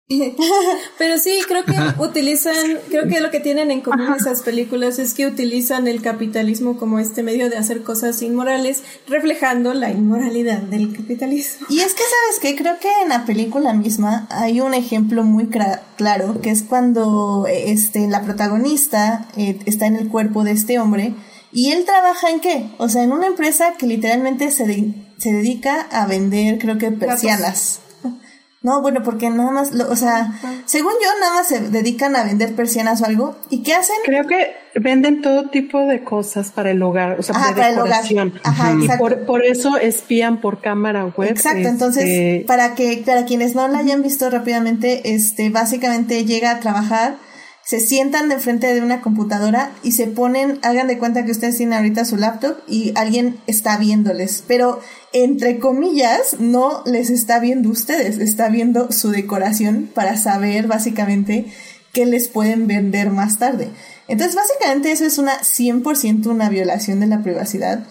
Pero 0.99 1.19
sí, 1.19 1.39
creo 1.47 1.67
que 1.67 1.77
utilizan, 2.03 2.55
creo 2.89 3.07
que 3.09 3.21
lo 3.21 3.31
que 3.31 3.41
tienen 3.41 3.71
en 3.71 3.83
común 3.83 4.15
esas 4.19 4.41
películas 4.41 4.99
es 4.99 5.13
que 5.13 5.27
utilizan 5.27 5.87
el 5.87 6.01
capitalismo 6.01 6.79
como 6.79 6.99
este 6.99 7.23
medio 7.23 7.51
de 7.51 7.59
hacer 7.59 7.83
cosas 7.83 8.23
inmorales, 8.23 8.85
reflejando 9.07 9.75
la 9.75 9.91
inmoralidad 9.91 10.63
del 10.63 10.97
capitalismo. 10.97 11.67
Y 11.69 11.81
es 11.81 11.93
que, 11.93 12.03
¿sabes 12.03 12.41
qué? 12.41 12.57
Creo 12.57 12.79
que 12.79 12.89
en 13.03 13.11
la 13.11 13.27
película 13.27 13.75
misma 13.75 14.27
hay 14.31 14.63
un 14.63 14.73
ejemplo 14.73 15.25
muy 15.25 15.49
claro, 15.49 16.41
que 16.41 16.51
es 16.51 16.63
cuando 16.63 17.47
este, 17.47 18.09
la 18.09 18.23
protagonista 18.23 19.29
eh, 19.37 19.59
está 19.67 19.87
en 19.87 19.97
el 19.97 20.09
cuerpo 20.09 20.43
de 20.43 20.53
este 20.53 20.79
hombre 20.79 21.13
y 21.53 21.73
él 21.73 21.85
trabaja 21.85 22.31
en 22.31 22.41
qué? 22.41 22.71
O 22.79 22.89
sea, 22.89 23.03
en 23.03 23.13
una 23.13 23.27
empresa 23.27 23.75
que 23.79 23.87
literalmente 23.87 24.51
se, 24.53 24.67
de 24.67 24.95
se 25.19 25.33
dedica 25.33 25.83
a 25.91 26.07
vender, 26.07 26.59
creo 26.59 26.79
que 26.79 26.93
persianas. 26.93 27.81
No, 28.61 28.83
bueno, 28.83 29.03
porque 29.05 29.31
nada 29.31 29.53
más, 29.53 29.73
lo, 29.73 29.89
o 29.89 29.95
sea, 29.95 30.33
según 30.65 30.93
yo, 31.01 31.09
nada 31.21 31.35
más 31.35 31.47
se 31.47 31.61
dedican 31.61 32.17
a 32.17 32.25
vender 32.25 32.57
persianas 32.57 33.01
o 33.03 33.07
algo. 33.07 33.37
¿Y 33.51 33.63
qué 33.63 33.75
hacen? 33.75 33.95
Creo 34.05 34.27
que 34.27 34.57
venden 34.75 35.23
todo 35.23 35.49
tipo 35.49 35.79
de 35.79 36.03
cosas 36.03 36.51
para 36.51 36.73
el 36.73 36.83
hogar, 36.83 37.21
o 37.21 37.23
sea, 37.23 37.37
Ajá, 37.37 37.55
para 37.55 37.71
decoración. 37.71 38.33
El 38.35 38.41
hogar. 38.41 38.43
Ajá, 38.45 38.75
y 38.81 38.99
por, 38.99 39.27
por, 39.27 39.45
eso 39.45 39.77
espían 39.77 40.41
por 40.41 40.61
cámara 40.61 41.07
web. 41.07 41.31
Exacto, 41.31 41.59
este... 41.59 41.69
entonces, 41.69 42.45
para 42.47 42.75
que, 42.75 43.03
para 43.07 43.27
quienes 43.27 43.55
no 43.55 43.69
la 43.69 43.79
hayan 43.79 44.03
visto 44.03 44.29
rápidamente, 44.29 45.15
este, 45.15 45.51
básicamente 45.51 46.25
llega 46.25 46.51
a 46.51 46.59
trabajar 46.59 47.17
se 47.69 47.81
sientan 47.81 48.31
de 48.31 48.39
frente 48.39 48.73
de 48.73 48.81
una 48.81 49.03
computadora 49.03 49.73
y 49.83 49.93
se 49.93 50.07
ponen, 50.07 50.59
hagan 50.63 50.87
de 50.87 50.97
cuenta 50.97 51.27
que 51.27 51.33
ustedes 51.33 51.59
tienen 51.59 51.77
ahorita 51.77 52.07
su 52.07 52.17
laptop 52.17 52.57
y 52.67 52.95
alguien 52.97 53.37
está 53.47 53.77
viéndoles, 53.77 54.43
pero 54.49 54.81
entre 55.13 55.59
comillas 55.59 56.37
no 56.39 56.83
les 56.85 57.11
está 57.11 57.39
viendo 57.39 57.71
ustedes, 57.71 58.19
está 58.19 58.49
viendo 58.49 58.93
su 58.93 59.11
decoración 59.11 59.91
para 59.95 60.17
saber 60.17 60.67
básicamente 60.67 61.47
qué 61.93 62.07
les 62.07 62.29
pueden 62.29 62.67
vender 62.67 63.11
más 63.11 63.39
tarde. 63.39 63.71
Entonces 64.07 64.37
básicamente 64.37 64.93
eso 64.93 65.05
es 65.05 65.19
una 65.19 65.41
100% 65.41 66.27
una 66.27 66.49
violación 66.49 67.01
de 67.01 67.07
la 67.07 67.23
privacidad. 67.23 67.87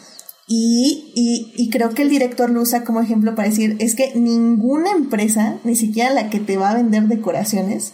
Y, 0.50 1.12
y, 1.14 1.52
y, 1.62 1.70
creo 1.70 1.90
que 1.90 2.04
el 2.04 2.10
director 2.10 2.50
lo 2.50 2.62
usa 2.62 2.86
como 2.86 3.02
ejemplo 3.02 3.36
para 3.36 3.50
decir, 3.50 3.76
es 3.80 3.96
que 3.96 4.14
ninguna 4.16 4.92
empresa, 4.92 5.58
ni 5.66 5.76
siquiera 5.76 6.14
la 6.14 6.30
que 6.30 6.40
te 6.40 6.56
va 6.56 6.70
a 6.70 6.76
vender 6.76 7.04
decoraciones, 7.10 7.92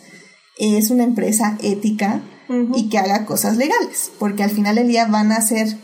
es 0.60 0.92
una 0.92 1.04
empresa 1.04 1.58
ética 1.64 2.22
uh 2.50 2.54
-huh. 2.54 2.78
y 2.78 2.90
que 2.90 3.00
haga 3.00 3.26
cosas 3.26 3.58
legales, 3.58 4.12
porque 4.20 4.44
al 4.44 4.52
final 4.52 4.76
del 4.76 4.88
día 4.88 5.08
van 5.08 5.32
a 5.32 5.38
hacer 5.38 5.78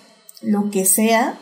lo 0.43 0.69
que 0.69 0.85
sea 0.85 1.39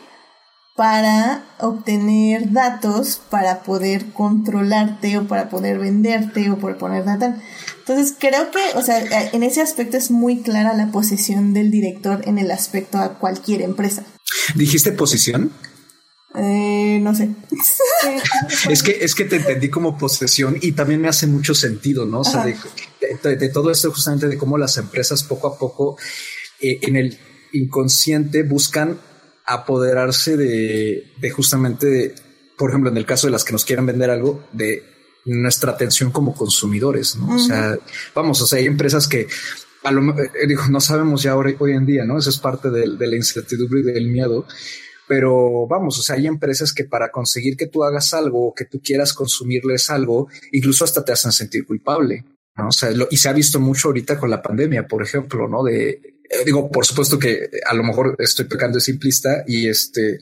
para 0.78 1.44
obtener 1.58 2.52
datos, 2.52 3.20
para 3.30 3.64
poder 3.64 4.12
controlarte 4.12 5.18
o 5.18 5.26
para 5.26 5.48
poder 5.48 5.76
venderte 5.80 6.52
o 6.52 6.58
por 6.58 6.78
poner 6.78 7.04
data. 7.04 7.42
Entonces 7.80 8.14
creo 8.16 8.52
que, 8.52 8.78
o 8.78 8.82
sea, 8.82 9.02
en 9.32 9.42
ese 9.42 9.60
aspecto 9.60 9.96
es 9.96 10.12
muy 10.12 10.40
clara 10.40 10.74
la 10.74 10.92
posición 10.92 11.52
del 11.52 11.72
director 11.72 12.22
en 12.28 12.38
el 12.38 12.52
aspecto 12.52 12.98
a 12.98 13.18
cualquier 13.18 13.62
empresa. 13.62 14.04
¿Dijiste 14.54 14.92
posición? 14.92 15.50
Eh, 16.36 17.00
no 17.02 17.12
sé. 17.12 17.30
es 18.70 18.84
que 18.84 18.98
es 19.00 19.16
que 19.16 19.24
te 19.24 19.34
entendí 19.34 19.70
como 19.70 19.98
posesión 19.98 20.58
y 20.62 20.72
también 20.72 21.00
me 21.00 21.08
hace 21.08 21.26
mucho 21.26 21.56
sentido, 21.56 22.06
¿no? 22.06 22.20
O 22.20 22.24
sea, 22.24 22.44
de, 22.44 22.54
de, 23.24 23.34
de, 23.34 23.48
todo 23.48 23.72
esto 23.72 23.90
justamente 23.90 24.28
de 24.28 24.38
cómo 24.38 24.56
las 24.56 24.76
empresas 24.76 25.24
poco 25.24 25.48
a 25.48 25.58
poco 25.58 25.98
eh, 26.60 26.78
en 26.82 26.94
el 26.94 27.18
inconsciente 27.52 28.44
buscan 28.44 29.00
apoderarse 29.54 30.36
de, 30.36 31.12
de 31.20 31.30
justamente, 31.30 31.86
de, 31.86 32.14
por 32.56 32.70
ejemplo, 32.70 32.90
en 32.90 32.96
el 32.96 33.06
caso 33.06 33.26
de 33.26 33.32
las 33.32 33.44
que 33.44 33.52
nos 33.52 33.64
quieran 33.64 33.86
vender 33.86 34.10
algo, 34.10 34.44
de 34.52 34.82
nuestra 35.24 35.72
atención 35.72 36.10
como 36.10 36.34
consumidores, 36.34 37.16
¿no? 37.16 37.26
Uh 37.26 37.30
-huh. 37.30 37.36
O 37.36 37.38
sea, 37.38 37.78
vamos, 38.14 38.40
o 38.40 38.46
sea, 38.46 38.58
hay 38.58 38.66
empresas 38.66 39.08
que 39.08 39.26
a 39.84 39.90
lo, 39.90 40.02
eh, 40.18 40.46
digo, 40.46 40.62
no 40.70 40.80
sabemos 40.80 41.22
ya 41.22 41.36
hoy, 41.36 41.56
hoy 41.58 41.72
en 41.72 41.86
día, 41.86 42.04
¿no? 42.04 42.18
Eso 42.18 42.30
es 42.30 42.38
parte 42.38 42.70
de, 42.70 42.96
de 42.96 43.06
la 43.06 43.16
incertidumbre 43.16 43.80
y 43.80 43.82
del 43.84 44.08
miedo 44.08 44.46
pero 45.08 45.66
vamos, 45.66 45.98
o 45.98 46.02
sea, 46.02 46.16
hay 46.16 46.26
empresas 46.26 46.72
que 46.72 46.84
para 46.84 47.10
conseguir 47.10 47.56
que 47.56 47.66
tú 47.66 47.82
hagas 47.82 48.12
algo 48.12 48.48
o 48.48 48.54
que 48.54 48.66
tú 48.66 48.80
quieras 48.84 49.14
consumirles 49.14 49.88
algo, 49.88 50.28
incluso 50.52 50.84
hasta 50.84 51.02
te 51.02 51.12
hacen 51.12 51.32
sentir 51.32 51.66
culpable, 51.66 52.26
¿no? 52.56 52.68
O 52.68 52.72
sea, 52.72 52.90
lo, 52.90 53.08
y 53.10 53.16
se 53.16 53.30
ha 53.30 53.32
visto 53.32 53.58
mucho 53.58 53.88
ahorita 53.88 54.18
con 54.18 54.28
la 54.28 54.42
pandemia, 54.42 54.86
por 54.86 55.02
ejemplo, 55.02 55.48
¿no? 55.48 55.64
De, 55.64 56.17
digo, 56.44 56.70
por 56.70 56.86
supuesto 56.86 57.18
que 57.18 57.50
a 57.64 57.74
lo 57.74 57.82
mejor 57.82 58.16
estoy 58.18 58.46
pecando 58.46 58.76
de 58.76 58.80
simplista 58.80 59.44
y 59.46 59.68
este, 59.68 60.18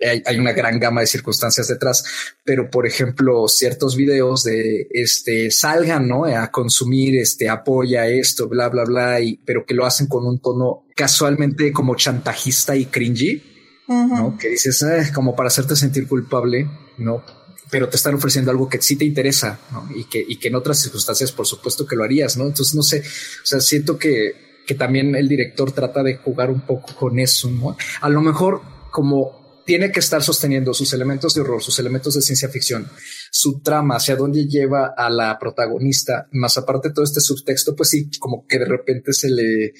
hay, 0.00 0.22
hay, 0.26 0.38
una 0.38 0.52
gran 0.52 0.78
gama 0.78 1.00
de 1.00 1.06
circunstancias 1.06 1.68
detrás, 1.68 2.04
pero 2.44 2.70
por 2.70 2.86
ejemplo, 2.86 3.48
ciertos 3.48 3.96
videos 3.96 4.44
de 4.44 4.88
este 4.90 5.50
salgan, 5.50 6.08
¿no? 6.08 6.24
A 6.24 6.50
consumir, 6.50 7.18
este 7.18 7.48
apoya 7.48 8.06
esto, 8.06 8.48
bla, 8.48 8.68
bla, 8.68 8.84
bla, 8.84 9.20
y, 9.20 9.36
pero 9.44 9.64
que 9.64 9.74
lo 9.74 9.86
hacen 9.86 10.06
con 10.06 10.26
un 10.26 10.40
tono 10.40 10.84
casualmente 10.94 11.72
como 11.72 11.94
chantajista 11.94 12.76
y 12.76 12.86
cringy. 12.86 13.42
Uh 13.88 13.94
-huh. 13.94 14.08
¿no? 14.08 14.38
Que 14.38 14.48
dices, 14.48 14.82
eh, 14.82 15.12
como 15.14 15.36
para 15.36 15.46
hacerte 15.46 15.76
sentir 15.76 16.08
culpable, 16.08 16.68
¿no? 16.98 17.22
pero 17.70 17.88
te 17.88 17.96
están 17.96 18.14
ofreciendo 18.14 18.50
algo 18.50 18.68
que 18.68 18.80
sí 18.80 18.96
te 18.96 19.04
interesa, 19.04 19.58
¿no? 19.72 19.88
Y 19.94 20.04
que, 20.04 20.24
y 20.26 20.38
que 20.38 20.48
en 20.48 20.54
otras 20.54 20.80
circunstancias, 20.80 21.32
por 21.32 21.46
supuesto 21.46 21.86
que 21.86 21.96
lo 21.96 22.04
harías, 22.04 22.36
¿no? 22.36 22.44
Entonces, 22.44 22.74
no 22.74 22.82
sé, 22.82 23.00
o 23.00 23.46
sea, 23.46 23.60
siento 23.60 23.98
que, 23.98 24.45
que 24.66 24.74
también 24.74 25.14
el 25.14 25.28
director 25.28 25.72
trata 25.72 26.02
de 26.02 26.16
jugar 26.16 26.50
un 26.50 26.60
poco 26.62 26.94
con 26.96 27.18
eso, 27.18 27.50
¿no? 27.50 27.76
A 28.00 28.08
lo 28.08 28.20
mejor 28.20 28.62
como 28.90 29.62
tiene 29.64 29.90
que 29.90 30.00
estar 30.00 30.22
sosteniendo 30.22 30.72
sus 30.72 30.92
elementos 30.92 31.34
de 31.34 31.40
horror, 31.40 31.62
sus 31.62 31.78
elementos 31.78 32.14
de 32.14 32.22
ciencia 32.22 32.48
ficción, 32.48 32.88
su 33.30 33.60
trama, 33.60 33.96
hacia 33.96 34.16
dónde 34.16 34.46
lleva 34.46 34.94
a 34.96 35.10
la 35.10 35.38
protagonista, 35.38 36.28
más 36.32 36.56
aparte 36.56 36.90
todo 36.90 37.04
este 37.04 37.20
subtexto, 37.20 37.74
pues 37.74 37.90
sí, 37.90 38.08
como 38.18 38.46
que 38.46 38.60
de 38.60 38.64
repente 38.64 39.12
se 39.12 39.28
le, 39.28 39.74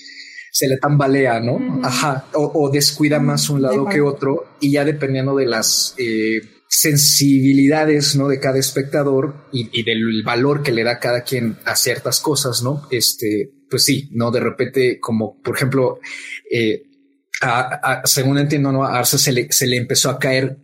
se 0.51 0.69
le 0.69 0.79
tambalea, 0.79 1.41
¿no? 1.41 1.81
Ajá, 1.85 2.27
o, 2.35 2.69
descuida 2.71 3.21
más 3.21 3.49
un 3.49 3.63
lado 3.63 3.87
que 3.87 4.01
otro 4.01 4.57
y 4.61 4.73
ya 4.73 4.85
dependiendo 4.85 5.37
de 5.37 5.47
las 5.47 5.95
eh, 5.99 6.41
sensibilidades, 6.69 8.17
¿no? 8.17 8.29
De 8.29 8.41
cada 8.41 8.59
espectador 8.59 9.49
y, 9.53 9.83
del 9.83 10.23
valor 10.25 10.63
que 10.63 10.73
le 10.73 10.85
da 10.85 10.99
cada 10.99 11.23
quien 11.23 11.59
a 11.65 11.77
ciertas 11.77 12.21
cosas, 12.21 12.63
¿no? 12.63 12.87
Este, 12.91 13.51
pues 13.71 13.85
sí, 13.85 14.09
¿no? 14.13 14.31
De 14.31 14.41
repente, 14.41 14.99
como 15.01 15.41
por 15.43 15.57
ejemplo, 15.57 16.01
eh, 16.51 16.83
según 18.05 18.39
entiendo, 18.39 18.73
¿no? 18.73 18.85
a 18.85 18.99
Arce 18.99 19.19
se 19.19 19.33
le, 19.33 19.53
se 19.53 19.67
le 19.67 19.77
empezó 19.77 20.11
a 20.11 20.19
caer 20.19 20.59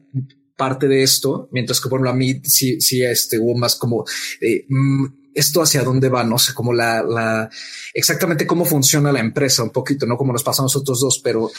parte 0.56 0.88
de 0.88 1.02
esto, 1.02 1.48
mientras 1.52 1.80
que 1.80 1.88
por 1.88 2.06
a 2.06 2.12
mí 2.12 2.40
sí, 2.44 2.80
sí 2.80 3.02
este, 3.02 3.38
hubo 3.38 3.56
más 3.56 3.76
como 3.76 4.04
eh, 4.40 4.64
mm, 4.68 5.06
esto 5.34 5.62
hacia 5.62 5.82
dónde 5.82 6.08
va, 6.08 6.24
no 6.24 6.38
sé, 6.38 6.54
como 6.54 6.72
la, 6.72 7.02
la, 7.02 7.50
exactamente 7.94 8.46
cómo 8.46 8.64
funciona 8.64 9.12
la 9.12 9.20
empresa, 9.20 9.62
un 9.62 9.70
poquito, 9.70 10.06
no 10.06 10.16
como 10.16 10.32
nos 10.32 10.42
pasa 10.42 10.62
a 10.62 10.66
nosotros 10.66 11.00
dos, 11.00 11.20
pero 11.24 11.50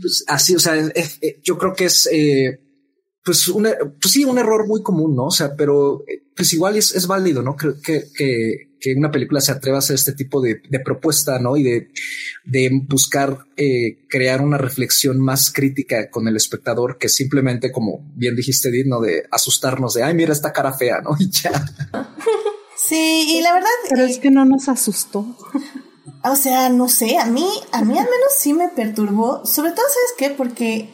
pues, 0.00 0.24
así, 0.26 0.54
o 0.54 0.58
sea, 0.58 0.74
yo 1.42 1.58
creo 1.58 1.74
que 1.74 1.86
es, 1.86 2.08
eh, 2.12 2.60
pues, 3.24 3.48
una, 3.48 3.72
pues 4.00 4.12
sí, 4.12 4.24
un 4.24 4.38
error 4.38 4.66
muy 4.66 4.82
común, 4.82 5.16
¿no? 5.16 5.26
O 5.26 5.30
sea, 5.30 5.56
pero 5.56 6.04
eh, 6.06 6.22
pues 6.36 6.52
igual 6.52 6.76
es, 6.76 6.94
es 6.94 7.06
válido, 7.06 7.42
¿no? 7.42 7.56
Creo 7.56 7.80
que, 7.80 8.04
que, 8.14 8.74
que 8.78 8.94
una 8.94 9.10
película 9.10 9.40
se 9.40 9.52
atreva 9.52 9.78
a 9.78 9.80
hacer 9.80 9.94
este 9.94 10.12
tipo 10.12 10.42
de, 10.42 10.60
de 10.68 10.80
propuesta, 10.80 11.38
¿no? 11.38 11.56
Y 11.56 11.62
de, 11.62 11.88
de 12.44 12.70
buscar 12.86 13.46
eh, 13.56 14.04
crear 14.08 14.42
una 14.42 14.58
reflexión 14.58 15.18
más 15.20 15.50
crítica 15.50 16.10
con 16.10 16.28
el 16.28 16.36
espectador 16.36 16.98
que 16.98 17.08
simplemente, 17.08 17.72
como 17.72 18.04
bien 18.14 18.36
dijiste, 18.36 18.70
¿no? 18.84 19.00
De 19.00 19.24
asustarnos 19.30 19.94
de, 19.94 20.02
ay, 20.02 20.14
mira 20.14 20.32
esta 20.32 20.52
cara 20.52 20.74
fea, 20.74 21.00
¿no? 21.00 21.16
Y 21.18 21.30
ya. 21.30 21.64
Sí, 22.76 23.38
y 23.38 23.40
la 23.40 23.54
verdad. 23.54 23.68
Pero 23.88 24.04
es 24.04 24.18
que 24.18 24.30
no 24.30 24.44
nos 24.44 24.68
asustó. 24.68 25.38
O 26.22 26.36
sea, 26.36 26.68
no 26.68 26.88
sé, 26.88 27.16
a 27.16 27.24
mí, 27.24 27.48
a 27.72 27.82
mí 27.82 27.98
al 27.98 28.04
menos 28.04 28.32
sí 28.36 28.52
me 28.52 28.68
perturbó. 28.68 29.46
Sobre 29.46 29.70
todo, 29.70 29.86
¿sabes 29.86 30.14
qué? 30.18 30.30
Porque 30.30 30.90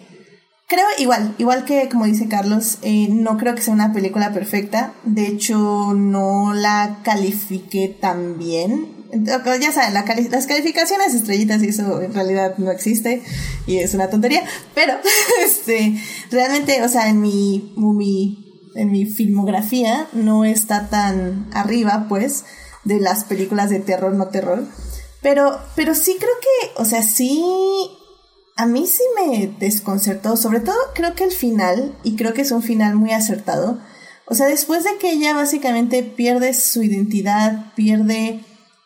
creo 0.70 0.86
igual, 0.98 1.34
igual 1.38 1.64
que 1.64 1.88
como 1.88 2.04
dice 2.06 2.28
Carlos, 2.28 2.78
eh, 2.82 3.08
no 3.10 3.36
creo 3.36 3.56
que 3.56 3.60
sea 3.60 3.74
una 3.74 3.92
película 3.92 4.32
perfecta. 4.32 4.94
De 5.02 5.26
hecho, 5.26 5.92
no 5.94 6.54
la 6.54 7.00
califiqué 7.02 7.88
tan 7.88 8.38
bien. 8.38 8.96
Ya 9.12 9.72
saben, 9.72 9.92
las 9.92 10.46
calificaciones 10.46 11.12
estrellitas 11.12 11.60
y 11.64 11.70
eso 11.70 12.00
en 12.00 12.14
realidad 12.14 12.54
no 12.58 12.70
existe 12.70 13.22
y 13.66 13.78
es 13.78 13.94
una 13.94 14.08
tontería. 14.08 14.44
Pero, 14.72 14.94
este, 15.44 16.00
realmente, 16.30 16.80
o 16.84 16.88
sea, 16.88 17.08
en 17.08 17.20
mi, 17.20 17.74
mi, 17.76 18.62
en 18.76 18.92
mi 18.92 19.06
filmografía 19.06 20.06
no 20.12 20.44
está 20.44 20.88
tan 20.88 21.50
arriba, 21.52 22.06
pues, 22.08 22.44
de 22.84 23.00
las 23.00 23.24
películas 23.24 23.70
de 23.70 23.80
terror, 23.80 24.14
no 24.14 24.28
terror. 24.28 24.64
Pero, 25.20 25.58
pero 25.74 25.96
sí 25.96 26.16
creo 26.16 26.34
que, 26.40 26.80
o 26.80 26.84
sea, 26.84 27.02
sí 27.02 27.42
a 28.60 28.66
mí 28.66 28.86
sí 28.86 29.02
me 29.16 29.46
desconcertó, 29.58 30.36
sobre 30.36 30.60
todo 30.60 30.76
creo 30.94 31.14
que 31.14 31.24
el 31.24 31.32
final, 31.32 31.96
y 32.04 32.14
creo 32.14 32.34
que 32.34 32.42
es 32.42 32.50
un 32.50 32.62
final 32.62 32.94
muy 32.94 33.12
acertado, 33.12 33.78
o 34.26 34.34
sea, 34.34 34.48
después 34.48 34.84
de 34.84 34.98
que 35.00 35.12
ella 35.12 35.32
básicamente 35.32 36.02
pierde 36.02 36.52
su 36.52 36.82
identidad, 36.82 37.72
pierde 37.74 38.40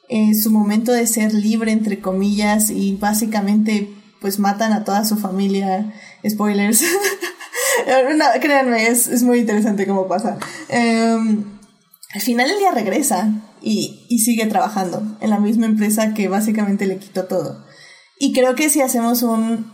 eh, 0.09 0.35
su 0.41 0.53
momento 0.53 0.93
de 0.93 1.09
ser 1.09 1.35
libre, 1.35 1.73
entre 1.73 1.99
comillas, 2.01 2.71
y 2.71 2.95
básicamente 2.95 3.93
pues 4.21 4.39
matan 4.39 4.73
a 4.73 4.85
toda 4.85 5.05
su 5.05 5.17
familia, 5.17 5.93
spoilers. 6.25 6.83
no, 8.17 8.25
créanme, 8.41 8.87
es, 8.87 9.25
muy 9.25 9.41
interesante 9.41 9.89
cómo 9.89 10.07
pasa. 10.07 10.39
Em, 10.69 11.45
al 12.15 12.21
final 12.21 12.49
ella 12.49 12.71
regresa 12.71 13.29
y, 13.61 14.07
y 14.09 14.21
sigue 14.21 14.47
trabajando 14.47 15.19
en 15.21 15.31
la 15.31 15.41
misma 15.41 15.67
empresa 15.67 16.15
que 16.15 16.29
básicamente 16.29 16.87
le 16.87 16.99
quitó 16.99 17.25
todo. 17.25 17.65
Y 18.25 18.33
creo 18.33 18.55
que 18.55 18.71
si 18.71 18.81
hacemos 18.81 19.23
un 19.23 19.71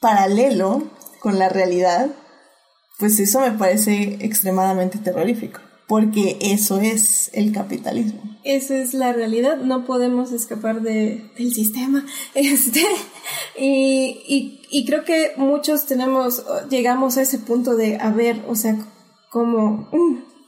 paralelo 0.00 0.90
con 1.20 1.38
la 1.38 1.48
realidad, 1.48 2.10
pues 2.98 3.20
eso 3.20 3.38
me 3.38 3.52
parece 3.52 4.18
extremadamente 4.22 4.98
terrorífico, 4.98 5.60
porque 5.86 6.36
eso 6.40 6.80
es 6.80 7.30
el 7.32 7.52
capitalismo. 7.52 8.20
Esa 8.42 8.76
es 8.76 8.92
la 8.92 9.12
realidad, 9.12 9.58
no 9.58 9.86
podemos 9.86 10.32
escapar 10.32 10.82
de, 10.82 11.30
del 11.38 11.54
sistema. 11.54 12.04
Este, 12.34 12.82
y, 13.56 14.20
y, 14.26 14.62
y 14.68 14.84
creo 14.84 15.04
que 15.04 15.34
muchos 15.36 15.86
tenemos, 15.86 16.44
llegamos 16.70 17.18
a 17.18 17.22
ese 17.22 17.38
punto 17.38 17.76
de, 17.76 17.98
a 18.00 18.10
ver, 18.10 18.42
o 18.48 18.56
sea, 18.56 18.84
como, 19.30 19.88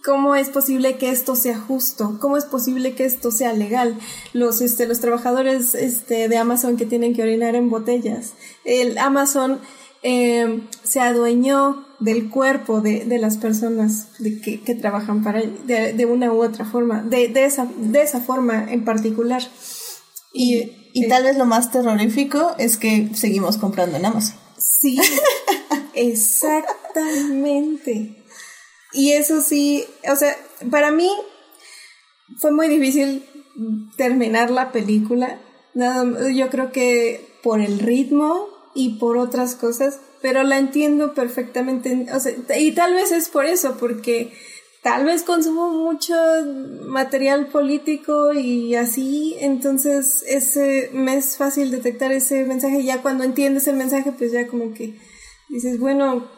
¿Cómo 0.05 0.35
es 0.35 0.49
posible 0.49 0.97
que 0.97 1.11
esto 1.11 1.37
sea 1.37 1.59
justo? 1.59 2.19
¿Cómo 2.21 2.37
es 2.37 2.45
posible 2.45 2.95
que 2.95 3.05
esto 3.05 3.31
sea 3.31 3.53
legal? 3.53 3.97
Los, 4.33 4.61
este, 4.61 4.87
los 4.87 4.99
trabajadores 4.99 5.77
este, 5.77 6.29
de 6.29 6.37
Amazon 6.37 6.77
que 6.77 6.87
tienen 6.87 7.15
que 7.15 7.23
orinar 7.23 7.55
en 7.55 7.71
botellas. 7.71 8.33
El 8.65 8.99
Amazon 8.99 9.61
eh, 10.03 10.67
se 10.83 11.01
adueñó 11.01 11.87
del 12.01 12.31
cuerpo 12.31 12.81
de, 12.81 13.05
de 13.05 13.19
las 13.19 13.37
personas 13.37 14.09
de 14.19 14.41
que, 14.41 14.61
que, 14.61 14.75
trabajan 14.75 15.23
para 15.23 15.41
de, 15.41 15.93
de, 15.93 16.07
una 16.07 16.33
u 16.33 16.43
otra 16.43 16.65
forma, 16.65 17.01
de, 17.03 17.29
de, 17.29 17.45
esa, 17.45 17.69
de 17.77 18.03
esa 18.03 18.19
forma 18.21 18.73
en 18.73 18.85
particular. 18.85 19.43
Y, 20.33 20.73
y, 20.93 21.07
tal 21.07 21.23
vez 21.23 21.37
lo 21.37 21.47
más 21.47 21.71
terrorífico 21.71 22.57
es 22.59 22.77
que 22.77 23.11
seguimos 23.15 23.57
comprando 23.57 23.99
en 23.99 24.07
Amazon. 24.07 24.35
Sí, 24.59 24.99
exactamente. 25.95 28.22
Y 28.93 29.13
eso 29.13 29.41
sí, 29.41 29.85
o 30.11 30.17
sea, 30.17 30.37
para 30.71 30.91
mí 30.91 31.11
fue 32.39 32.53
muy 32.53 32.69
difícil 32.69 33.25
terminar 33.97 34.51
la 34.51 34.73
película. 34.73 35.41
Nada, 35.75 36.31
yo 36.31 36.51
creo 36.51 36.73
que 36.73 37.39
por 37.43 37.61
el 37.61 37.79
ritmo 37.79 38.49
y 38.75 38.99
por 38.99 39.17
otras 39.17 39.55
cosas, 39.55 40.01
pero 40.21 40.43
la 40.43 40.59
entiendo 40.59 41.15
perfectamente. 41.15 42.07
O 42.15 42.21
sea, 42.21 42.33
y 42.59 42.73
tal 42.73 42.95
vez 42.95 43.13
es 43.13 43.29
por 43.29 43.47
eso, 43.47 43.77
porque 43.79 44.33
tal 44.83 45.05
vez 45.05 45.23
consumo 45.23 45.71
mucho 45.71 46.15
material 46.87 47.47
político 47.47 48.33
y 48.33 48.75
así, 48.75 49.37
entonces 49.41 50.25
ese 50.27 50.91
me 50.93 51.17
es 51.17 51.37
fácil 51.37 51.71
detectar 51.71 52.13
ese 52.13 52.45
mensaje. 52.45 52.85
Ya 52.85 53.03
cuando 53.03 53.25
entiendes 53.25 53.67
el 53.69 53.77
mensaje, 53.77 54.13
pues 54.13 54.33
ya 54.33 54.47
como 54.47 54.75
que 54.75 54.99
dices, 55.49 55.79
bueno, 55.79 56.29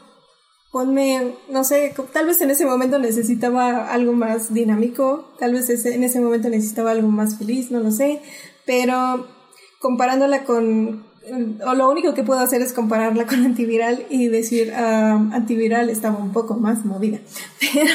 ponme, 0.74 1.36
no 1.50 1.62
sé, 1.62 1.94
tal 2.12 2.26
vez 2.26 2.40
en 2.40 2.50
ese 2.50 2.66
momento 2.66 2.98
necesitaba 2.98 3.92
algo 3.92 4.12
más 4.12 4.52
dinámico, 4.52 5.32
tal 5.38 5.52
vez 5.52 5.70
en 5.86 6.02
ese 6.02 6.18
momento 6.18 6.48
necesitaba 6.48 6.90
algo 6.90 7.06
más 7.06 7.38
feliz, 7.38 7.70
no 7.70 7.78
lo 7.78 7.92
sé, 7.92 8.20
pero 8.66 9.24
comparándola 9.78 10.42
con, 10.42 11.04
o 11.64 11.74
lo 11.74 11.88
único 11.88 12.12
que 12.12 12.24
puedo 12.24 12.40
hacer 12.40 12.60
es 12.60 12.72
compararla 12.72 13.24
con 13.28 13.44
antiviral 13.44 14.04
y 14.10 14.26
decir, 14.26 14.72
uh, 14.72 15.32
antiviral 15.32 15.90
estaba 15.90 16.18
un 16.18 16.32
poco 16.32 16.54
más 16.54 16.84
movida, 16.84 17.20
pero... 17.60 17.94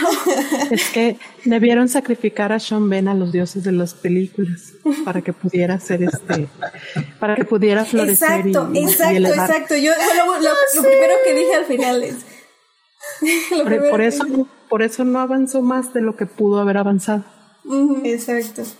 Es 0.72 0.90
que 0.92 1.18
debieron 1.44 1.90
sacrificar 1.90 2.54
a 2.54 2.62
Sean 2.62 2.88
Ben 2.88 3.10
a 3.10 3.14
los 3.14 3.34
dioses 3.34 3.66
de 3.66 3.74
las 3.74 3.94
películas 3.94 4.72
para 5.04 5.22
que 5.22 5.34
pudiera 5.34 5.82
ser 5.82 6.04
este, 6.04 6.48
para 7.20 7.36
que 7.36 7.44
pudiera 7.44 7.84
florecer. 7.84 8.48
Exacto, 8.48 8.72
exacto, 8.74 9.28
exacto. 9.28 9.76
Yo 9.76 9.92
lo, 9.92 10.40
lo 10.40 10.88
primero 10.88 11.14
que 11.26 11.36
dije 11.36 11.56
al 11.56 11.66
final 11.66 12.04
es 12.04 12.39
por, 13.92 14.02
eso, 14.02 14.24
por 14.70 14.82
eso 14.82 15.04
no 15.04 15.20
avanzó 15.20 15.62
más 15.62 15.94
de 15.94 16.02
lo 16.02 16.16
que 16.16 16.26
pudo 16.26 16.60
haber 16.60 16.78
avanzado. 16.78 17.24
Exacto. 18.04 18.64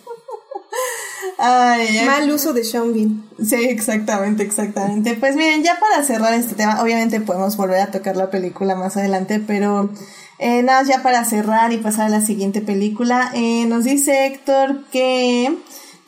Mal 1.40 2.30
uso 2.32 2.54
de 2.54 2.64
Sean 2.64 3.24
Sí, 3.42 3.56
exactamente, 3.56 4.44
exactamente. 4.44 5.16
Pues 5.16 5.36
miren, 5.36 5.64
ya 5.64 5.80
para 5.80 6.04
cerrar 6.04 6.34
este 6.34 6.56
tema, 6.56 6.82
obviamente 6.82 7.22
podemos 7.22 7.56
volver 7.56 7.80
a 7.80 7.92
tocar 7.92 8.18
la 8.18 8.30
película 8.30 8.76
más 8.76 8.98
adelante, 8.98 9.42
pero 9.46 9.90
eh, 10.38 10.64
nada, 10.64 10.84
ya 10.84 11.02
para 11.02 11.24
cerrar 11.24 11.72
y 11.72 11.78
pasar 11.78 12.08
a 12.08 12.10
la 12.10 12.22
siguiente 12.22 12.62
película, 12.62 13.32
eh, 13.34 13.66
nos 13.68 13.86
dice 13.86 14.26
Héctor 14.26 14.84
que 14.92 15.58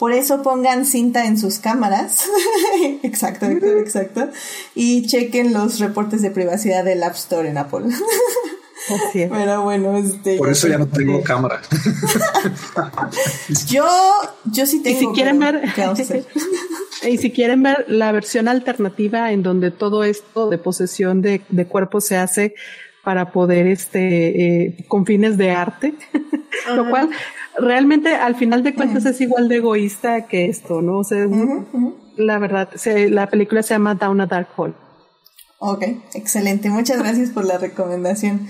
por 0.02 0.14
eso 0.14 0.41
pongan 0.41 0.88
cinta 0.88 1.28
en 1.28 1.38
sus 1.38 1.60
cámaras. 1.60 2.28
exacto, 3.04 3.45
exacto, 3.45 3.78
exacto. 3.78 4.30
Y 4.74 5.06
chequen 5.06 5.54
los 5.54 5.78
reportes 5.78 6.24
de 6.24 6.32
privacidad 6.32 6.84
del 6.84 7.04
App 7.04 7.14
Store 7.14 7.47
en 7.47 7.60
Apple. 7.60 7.86
Pero 9.14 9.62
bueno, 9.62 9.95
este. 9.95 10.38
Por 10.38 10.49
eso 10.49 10.68
ya 10.68 10.80
no 10.80 10.88
tengo 10.88 11.22
cámara. 11.22 11.62
yo, 13.68 13.88
yo 14.45 14.66
sí 14.66 14.82
tengo. 14.82 14.97
Y 14.97 14.99
si 15.02 15.08
quieren 15.10 15.38
ver, 15.38 15.62
y 17.04 17.18
si 17.20 17.30
quieren 17.30 17.62
ver 17.62 17.86
la 17.88 18.12
versión 18.12 18.47
alternativa 18.47 19.32
en 19.32 19.43
donde 19.43 19.70
todo 19.70 20.04
esto 20.04 20.49
de 20.49 20.58
posesión 20.58 21.22
de, 21.22 21.43
de 21.49 21.68
cuerpo 21.68 22.02
se 22.02 22.18
hace 22.18 22.56
para 23.04 23.32
poder, 23.32 23.68
este, 23.68 24.66
eh, 24.66 24.86
con 24.88 25.06
fines 25.06 25.38
de 25.38 25.52
arte, 25.52 25.93
lo 26.76 26.89
cual 26.89 27.12
realmente 27.58 28.16
al 28.16 28.36
final 28.36 28.64
de 28.64 28.76
cuentas 28.76 29.06
es 29.06 29.22
igual 29.22 29.47
de 29.47 29.58
egoísta 29.58 30.28
que 30.28 30.45
esto, 30.45 30.82
¿no? 30.82 30.99
O 30.99 31.04
sea, 31.04 31.28
la 32.18 32.39
verdad, 32.39 32.70
la 32.86 33.28
película 33.28 33.64
se 33.64 33.74
llama 33.74 33.95
Down 33.95 34.22
a 34.22 34.26
Dark 34.26 34.49
Hole. 34.56 34.74
Ok, 35.60 35.84
excelente. 36.14 36.70
Muchas 36.70 36.97
gracias 36.99 37.30
por 37.30 37.45
la 37.45 37.58
recomendación. 37.58 38.47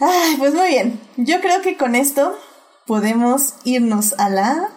Ay, 0.00 0.36
pues 0.38 0.54
muy 0.54 0.68
bien. 0.68 1.00
Yo 1.16 1.40
creo 1.40 1.62
que 1.62 1.76
con 1.76 1.94
esto 1.94 2.38
podemos 2.86 3.54
irnos 3.64 4.14
a 4.18 4.28
la 4.28 4.70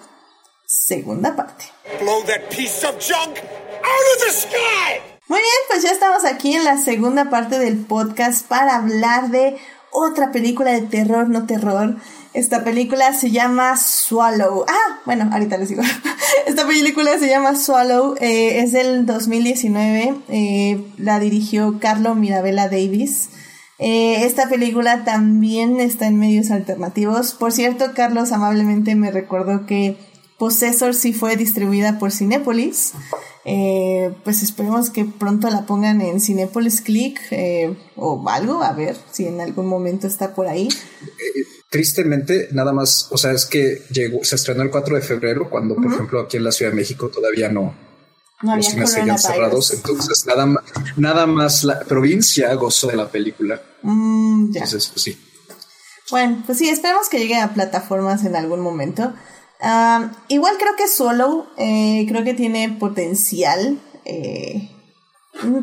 segunda 0.65 1.35
parte. 1.35 1.65
Blow 2.01 2.23
that 2.23 2.49
piece 2.49 2.85
of 2.87 2.95
junk 2.99 3.37
out 3.37 4.15
of 4.15 4.25
the 4.25 4.31
sky. 4.31 5.11
Muy 5.27 5.39
bien, 5.39 5.59
pues 5.69 5.83
ya 5.83 5.91
estamos 5.91 6.25
aquí 6.25 6.55
en 6.55 6.63
la 6.63 6.77
segunda 6.77 7.29
parte 7.29 7.59
del 7.59 7.85
podcast 7.85 8.47
para 8.47 8.75
hablar 8.75 9.29
de 9.29 9.57
otra 9.91 10.31
película 10.31 10.71
de 10.71 10.81
terror, 10.81 11.29
no 11.29 11.45
terror. 11.45 11.97
Esta 12.33 12.63
película 12.63 13.13
se 13.13 13.29
llama 13.29 13.75
Swallow. 13.75 14.63
Ah, 14.67 14.99
bueno, 15.05 15.29
ahorita 15.31 15.57
les 15.57 15.69
digo. 15.69 15.83
Esta 16.47 16.65
película 16.65 17.17
se 17.19 17.27
llama 17.27 17.55
Swallow, 17.55 18.15
eh, 18.21 18.59
es 18.61 18.71
del 18.71 19.05
2019, 19.05 20.15
eh, 20.29 20.85
la 20.97 21.19
dirigió 21.19 21.77
Carlo 21.79 22.15
Mirabella 22.15 22.69
Davis. 22.69 23.29
Eh, 23.79 24.25
esta 24.25 24.47
película 24.47 25.03
también 25.03 25.79
está 25.79 26.07
en 26.07 26.19
medios 26.19 26.51
alternativos. 26.51 27.33
Por 27.33 27.51
cierto, 27.51 27.93
Carlos 27.95 28.31
amablemente 28.31 28.95
me 28.95 29.11
recordó 29.11 29.65
que 29.65 29.97
Possessor 30.37 30.93
sí 30.93 31.13
fue 31.13 31.35
distribuida 31.35 31.99
por 31.99 32.11
Cinepolis. 32.11 32.93
Eh, 33.43 34.13
pues 34.23 34.43
esperemos 34.43 34.91
que 34.91 35.05
pronto 35.05 35.49
la 35.49 35.65
pongan 35.65 36.01
en 36.01 36.19
Cinepolis 36.19 36.81
Click 36.81 37.19
eh, 37.31 37.75
o 37.95 38.23
algo, 38.29 38.61
a 38.61 38.71
ver 38.73 38.95
si 39.11 39.25
en 39.25 39.41
algún 39.41 39.65
momento 39.65 40.05
está 40.05 40.35
por 40.35 40.47
ahí. 40.47 40.69
Tristemente, 41.71 42.49
nada 42.51 42.71
más, 42.71 43.07
o 43.09 43.17
sea, 43.17 43.31
es 43.31 43.47
que 43.47 43.81
llegó, 43.89 44.23
se 44.23 44.35
estrenó 44.35 44.61
el 44.61 44.69
4 44.69 44.95
de 44.95 45.01
febrero, 45.01 45.49
cuando, 45.49 45.75
por 45.75 45.91
ejemplo, 45.91 46.21
aquí 46.21 46.37
en 46.37 46.43
la 46.43 46.51
Ciudad 46.51 46.71
de 46.71 46.77
México 46.77 47.09
todavía 47.09 47.49
no, 47.49 47.73
no 48.43 48.55
los 48.55 48.67
cines 48.67 48.91
seguían 48.91 49.17
cerrados. 49.17 49.73
Entonces, 49.73 50.27
nada, 50.27 50.47
nada 50.97 51.25
más 51.25 51.63
la 51.63 51.79
provincia 51.79 52.53
gozó 52.53 52.87
de 52.87 52.97
la 52.97 53.09
película. 53.09 53.59
Mm, 53.81 54.51
Entonces, 54.53 54.87
pues 54.89 55.01
sí. 55.01 55.19
Bueno, 56.11 56.43
pues 56.45 56.59
sí, 56.59 56.69
esperemos 56.69 57.09
que 57.09 57.17
llegue 57.17 57.39
a 57.39 57.53
plataformas 57.53 58.23
en 58.25 58.35
algún 58.35 58.59
momento 58.59 59.13
igual 60.27 60.55
creo 60.57 60.75
que 60.75 60.87
solo, 60.87 61.47
eh, 61.57 62.05
creo 62.07 62.23
que 62.23 62.33
tiene 62.33 62.69
potencial. 62.79 63.79
Eh, 64.05 64.69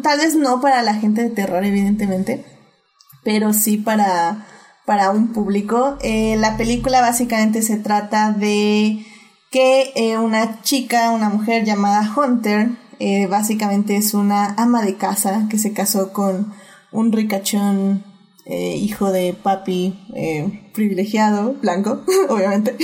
tal 0.03 0.19
vez 0.19 0.35
no 0.37 0.61
para 0.61 0.83
la 0.83 0.95
gente 0.95 1.23
de 1.23 1.31
terror, 1.31 1.65
evidentemente, 1.65 2.45
pero 3.25 3.53
sí 3.53 3.77
para, 3.77 4.47
para 4.89 5.11
un 5.11 5.34
público. 5.34 5.99
Eh, 6.01 6.36
la 6.39 6.57
película 6.57 7.03
básicamente 7.03 7.61
se 7.61 7.76
trata 7.76 8.32
de 8.32 9.05
que 9.51 10.16
una 10.18 10.62
chica, 10.62 11.11
una 11.11 11.28
mujer 11.28 11.66
llamada 11.66 12.11
Hunter, 12.16 12.70
básicamente 13.28 13.97
es 13.97 14.14
una 14.14 14.55
ama 14.57 14.82
de 14.82 14.97
casa 14.97 15.47
que 15.51 15.59
se 15.59 15.74
casó 15.74 16.12
con 16.14 16.55
un 16.91 17.12
ricachón 17.12 18.03
eh, 18.47 18.76
hijo 18.76 19.12
de 19.12 19.34
papi 19.34 19.95
eh, 20.14 20.70
privilegiado, 20.72 21.53
blanco, 21.61 22.01
obviamente. 22.30 22.74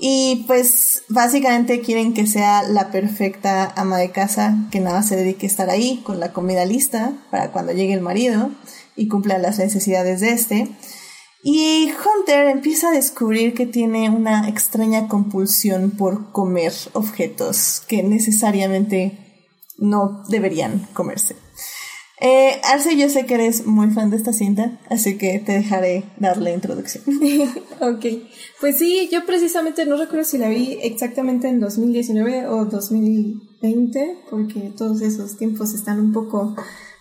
y 0.00 0.44
pues 0.48 1.04
básicamente 1.08 1.80
quieren 1.80 2.12
que 2.12 2.26
sea 2.26 2.64
la 2.64 2.90
perfecta 2.90 3.72
ama 3.76 3.98
de 3.98 4.10
casa, 4.10 4.66
que 4.72 4.80
nada 4.80 5.04
se 5.04 5.14
dedique 5.14 5.46
a 5.46 5.48
estar 5.48 5.70
ahí 5.70 6.02
con 6.04 6.18
la 6.18 6.32
comida 6.32 6.64
lista 6.64 7.12
para 7.30 7.52
cuando 7.52 7.70
llegue 7.70 7.94
el 7.94 8.00
marido 8.00 8.50
y 8.96 9.08
cumpla 9.08 9.38
las 9.38 9.58
necesidades 9.58 10.20
de 10.20 10.32
este. 10.32 10.68
Y 11.42 11.90
Hunter 11.90 12.46
empieza 12.48 12.88
a 12.88 12.92
descubrir 12.92 13.52
que 13.52 13.66
tiene 13.66 14.08
una 14.08 14.48
extraña 14.48 15.08
compulsión 15.08 15.90
por 15.90 16.32
comer 16.32 16.72
objetos 16.94 17.82
que 17.86 18.02
necesariamente 18.02 19.44
no 19.76 20.22
deberían 20.28 20.86
comerse. 20.94 21.36
Eh, 22.20 22.60
Arce, 22.64 22.96
yo 22.96 23.10
sé 23.10 23.26
que 23.26 23.34
eres 23.34 23.66
muy 23.66 23.90
fan 23.90 24.08
de 24.08 24.16
esta 24.16 24.32
cinta, 24.32 24.80
así 24.88 25.18
que 25.18 25.40
te 25.40 25.52
dejaré 25.52 26.04
dar 26.16 26.38
la 26.38 26.52
introducción. 26.52 27.04
ok, 27.80 28.06
pues 28.60 28.78
sí, 28.78 29.10
yo 29.12 29.26
precisamente 29.26 29.84
no 29.84 29.96
recuerdo 29.96 30.24
si 30.24 30.38
la 30.38 30.48
vi 30.48 30.78
exactamente 30.80 31.48
en 31.48 31.60
2019 31.60 32.46
o 32.46 32.64
2020, 32.64 34.18
porque 34.30 34.72
todos 34.74 35.02
esos 35.02 35.36
tiempos 35.36 35.74
están 35.74 36.00
un 36.00 36.12
poco 36.12 36.54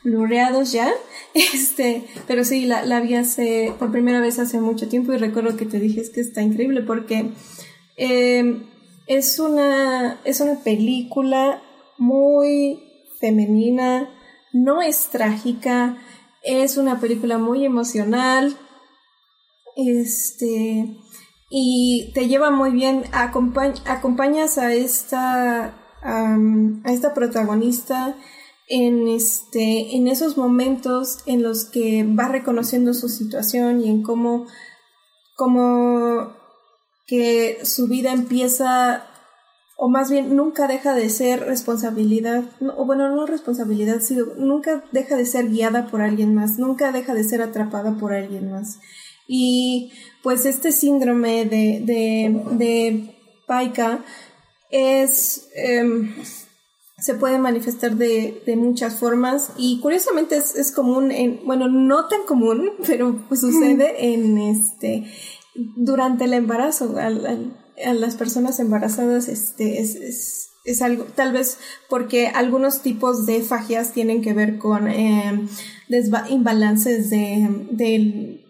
lureados 0.04 0.72
ya, 0.72 0.92
este, 1.34 2.06
pero 2.28 2.44
sí, 2.44 2.66
la, 2.66 2.86
la 2.86 3.00
vi 3.00 3.16
hace, 3.16 3.74
por 3.80 3.92
primera 3.92 4.20
vez 4.22 4.40
hace 4.40 4.60
mucho 4.60 4.88
tiempo 4.88 5.14
y 5.14 5.18
recuerdo 5.18 5.58
que 5.58 5.66
te 5.66 5.80
dije 5.80 6.04
que 6.14 6.22
está 6.22 6.42
increíble 6.42 6.82
porque 6.82 7.32
eh, 7.98 8.62
es, 9.08 9.40
una, 9.40 10.20
es 10.24 10.40
una 10.42 10.60
película 10.60 11.62
muy 11.98 12.80
femenina, 13.20 14.10
no 14.52 14.82
es 14.82 15.10
trágica, 15.10 15.98
es 16.44 16.78
una 16.78 17.00
película 17.00 17.38
muy 17.38 17.66
emocional, 17.66 18.58
este, 19.76 20.98
y 21.50 22.12
te 22.14 22.28
lleva 22.28 22.52
muy 22.52 22.72
bien, 22.72 23.04
acompañas 23.14 24.58
a 24.58 24.74
esta, 24.74 25.76
a 26.04 26.92
esta 26.92 27.14
protagonista 27.14 28.16
en, 28.76 29.08
este, 29.08 29.96
en 29.96 30.08
esos 30.08 30.36
momentos 30.36 31.20
en 31.28 31.44
los 31.44 31.66
que 31.66 32.04
va 32.04 32.28
reconociendo 32.28 32.96
su 32.96 33.08
situación 33.08 33.82
y 33.82 33.90
en 33.90 34.02
cómo, 34.02 34.48
cómo 35.36 36.34
que 37.06 37.60
su 37.66 37.88
vida 37.88 38.12
empieza 38.12 39.08
o 39.78 39.90
más 39.90 40.10
bien 40.10 40.36
nunca 40.36 40.68
deja 40.68 40.96
de 40.96 41.10
ser 41.10 41.42
responsabilidad, 41.42 42.46
o 42.76 42.86
bueno, 42.86 43.16
no 43.16 43.28
responsabilidad, 43.28 44.02
sino 44.02 44.26
nunca 44.38 44.84
deja 44.92 45.18
de 45.18 45.26
ser 45.26 45.50
guiada 45.50 45.88
por 45.88 46.02
alguien 46.02 46.34
más, 46.34 46.58
nunca 46.58 46.92
deja 46.92 47.14
de 47.14 47.24
ser 47.24 47.44
atrapada 47.44 47.96
por 48.00 48.14
alguien 48.14 48.52
más. 48.52 48.80
Y 49.28 49.92
pues 50.24 50.46
este 50.46 50.72
síndrome 50.72 51.46
de, 51.46 51.82
de, 51.84 52.44
de 52.56 53.16
Paika 53.46 54.04
es, 54.72 55.50
em, 55.54 56.16
se 57.04 57.16
puede 57.16 57.38
manifestar 57.38 57.98
de, 57.98 58.42
de, 58.46 58.56
muchas 58.56 58.96
formas 58.96 59.52
y 59.58 59.82
curiosamente 59.82 60.38
es, 60.38 60.56
es 60.56 60.72
común, 60.72 61.12
en, 61.12 61.42
bueno, 61.46 61.68
no 61.68 62.08
tan 62.08 62.24
común, 62.26 62.72
pero 62.88 63.26
pues 63.28 63.42
sucede 63.42 64.14
en 64.14 64.38
este, 64.38 65.06
durante 65.54 66.24
el 66.24 66.34
embarazo, 66.34 66.98
al 66.98 67.54
a 67.84 67.94
las 67.94 68.16
personas 68.16 68.60
embarazadas 68.60 69.28
este, 69.28 69.82
es, 69.82 70.50
es, 70.66 70.82
algo, 70.82 71.06
tal 71.16 71.34
vez 71.34 71.58
porque 71.90 72.28
algunos 72.28 72.82
tipos 72.82 73.26
de 73.26 73.42
fagias 73.42 73.94
tienen 73.94 74.22
que 74.22 74.34
ver 74.34 74.58
con 74.58 74.88
eh, 74.88 75.48
imbalances 76.30 77.10
de, 77.10 77.68
de, 77.72 78.46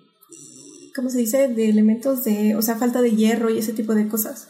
¿cómo 0.95 1.09
se 1.09 1.19
dice? 1.19 1.47
De 1.47 1.69
elementos 1.69 2.23
de, 2.23 2.55
o 2.55 2.61
sea, 2.61 2.75
falta 2.75 3.01
de 3.01 3.15
hierro 3.15 3.49
y 3.49 3.59
ese 3.59 3.73
tipo 3.73 3.95
de 3.95 4.07
cosas. 4.07 4.47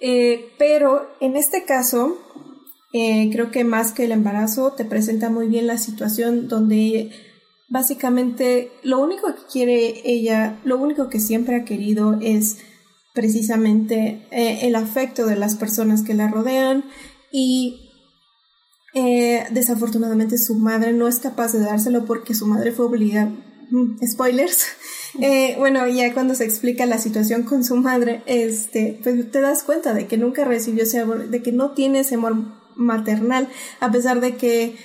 Eh, 0.00 0.52
pero 0.58 1.08
en 1.20 1.36
este 1.36 1.64
caso, 1.64 2.18
eh, 2.96 3.28
creo 3.30 3.50
que 3.50 3.64
más 3.64 3.92
que 3.92 4.04
el 4.04 4.12
embarazo, 4.12 4.72
te 4.72 4.84
presenta 4.84 5.28
muy 5.28 5.48
bien 5.48 5.66
la 5.66 5.76
situación 5.76 6.48
donde 6.48 7.10
básicamente 7.68 8.70
lo 8.82 8.98
único 9.00 9.26
que 9.34 9.42
quiere 9.52 10.00
ella, 10.04 10.58
lo 10.64 10.78
único 10.78 11.08
que 11.08 11.20
siempre 11.20 11.56
ha 11.56 11.64
querido 11.64 12.18
es 12.22 12.58
precisamente 13.12 14.26
eh, 14.30 14.60
el 14.62 14.76
afecto 14.76 15.26
de 15.26 15.36
las 15.36 15.56
personas 15.56 16.02
que 16.02 16.14
la 16.14 16.28
rodean 16.28 16.84
y 17.30 17.90
eh, 18.94 19.44
desafortunadamente 19.50 20.38
su 20.38 20.54
madre 20.54 20.94
no 20.94 21.06
es 21.06 21.18
capaz 21.18 21.52
de 21.52 21.60
dárselo 21.60 22.06
porque 22.06 22.34
su 22.34 22.46
madre 22.46 22.72
fue 22.72 22.86
obligada. 22.86 23.30
Mm, 23.70 24.06
spoilers. 24.06 24.64
Eh, 25.18 25.54
bueno, 25.56 25.88
ya 25.88 26.12
cuando 26.12 26.34
se 26.34 26.44
explica 26.44 26.84
la 26.84 26.98
situación 26.98 27.44
con 27.44 27.64
su 27.64 27.76
madre, 27.76 28.22
este, 28.26 29.00
pues 29.02 29.30
te 29.30 29.40
das 29.40 29.62
cuenta 29.62 29.94
de 29.94 30.06
que 30.06 30.18
nunca 30.18 30.44
recibió 30.44 30.82
ese 30.82 30.98
amor, 30.98 31.30
de 31.30 31.40
que 31.40 31.52
no 31.52 31.70
tiene 31.70 32.00
ese 32.00 32.16
amor 32.16 32.36
maternal, 32.76 33.48
a 33.80 33.90
pesar 33.90 34.20
de 34.20 34.36
que 34.36 34.76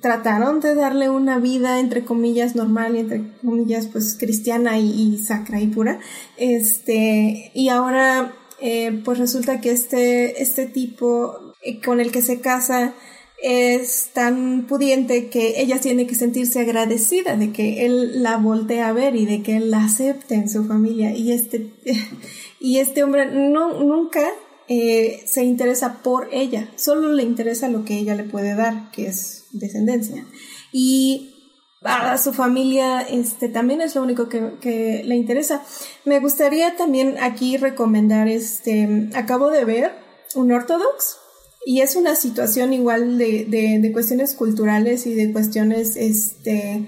trataron 0.00 0.60
de 0.60 0.74
darle 0.74 1.08
una 1.08 1.38
vida 1.38 1.80
entre 1.80 2.04
comillas 2.04 2.54
normal 2.54 2.94
y 2.94 3.00
entre 3.00 3.22
comillas 3.42 3.86
pues 3.86 4.16
cristiana 4.18 4.78
y, 4.78 5.18
sacra 5.18 5.60
y 5.60 5.66
pura 5.68 5.98
este 6.36 7.50
y 7.54 7.70
ahora 7.70 8.34
eh, 8.60 9.00
pues 9.02 9.18
resulta 9.18 9.62
que 9.62 9.70
este 9.70 10.42
este 10.42 10.66
tipo 10.66 11.54
eh, 11.62 11.80
con 11.80 12.00
el 12.00 12.12
que 12.12 12.20
se 12.20 12.40
casa 12.40 12.92
es 13.40 14.10
tan 14.12 14.66
pudiente 14.66 15.28
que 15.28 15.60
ella 15.60 15.80
tiene 15.80 16.06
que 16.06 16.16
sentirse 16.16 16.60
agradecida 16.60 17.36
de 17.36 17.52
que 17.52 17.86
él 17.86 18.22
la 18.22 18.36
voltee 18.36 18.82
a 18.82 18.92
ver 18.92 19.14
y 19.14 19.26
de 19.26 19.42
que 19.42 19.56
él 19.56 19.70
la 19.70 19.84
acepte 19.84 20.34
en 20.34 20.48
su 20.48 20.64
familia. 20.64 21.14
Y 21.14 21.32
este 21.32 21.70
y 22.60 22.78
este 22.78 23.04
hombre 23.04 23.26
no 23.26 23.80
nunca 23.80 24.28
eh, 24.68 25.22
se 25.26 25.44
interesa 25.44 26.02
por 26.02 26.28
ella, 26.32 26.70
solo 26.76 27.12
le 27.12 27.22
interesa 27.22 27.68
lo 27.68 27.84
que 27.84 27.98
ella 27.98 28.14
le 28.14 28.24
puede 28.24 28.54
dar, 28.54 28.90
que 28.90 29.06
es 29.06 29.46
descendencia. 29.52 30.26
Y 30.72 31.34
a 31.82 32.18
su 32.18 32.32
familia 32.32 33.00
este 33.00 33.48
también 33.48 33.80
es 33.80 33.94
lo 33.94 34.02
único 34.02 34.28
que, 34.28 34.52
que, 34.60 35.02
le 35.04 35.16
interesa. 35.16 35.62
Me 36.04 36.20
gustaría 36.20 36.76
también 36.76 37.16
aquí 37.20 37.56
recomendar 37.56 38.28
este 38.28 39.08
acabo 39.14 39.50
de 39.50 39.64
ver 39.64 39.92
un 40.34 40.52
ortodox 40.52 41.16
y 41.64 41.80
es 41.80 41.96
una 41.96 42.14
situación 42.14 42.72
igual 42.72 43.18
de, 43.18 43.44
de, 43.44 43.78
de 43.80 43.92
cuestiones 43.92 44.34
culturales 44.34 45.06
y 45.06 45.14
de 45.14 45.32
cuestiones 45.32 45.96
este 45.96 46.86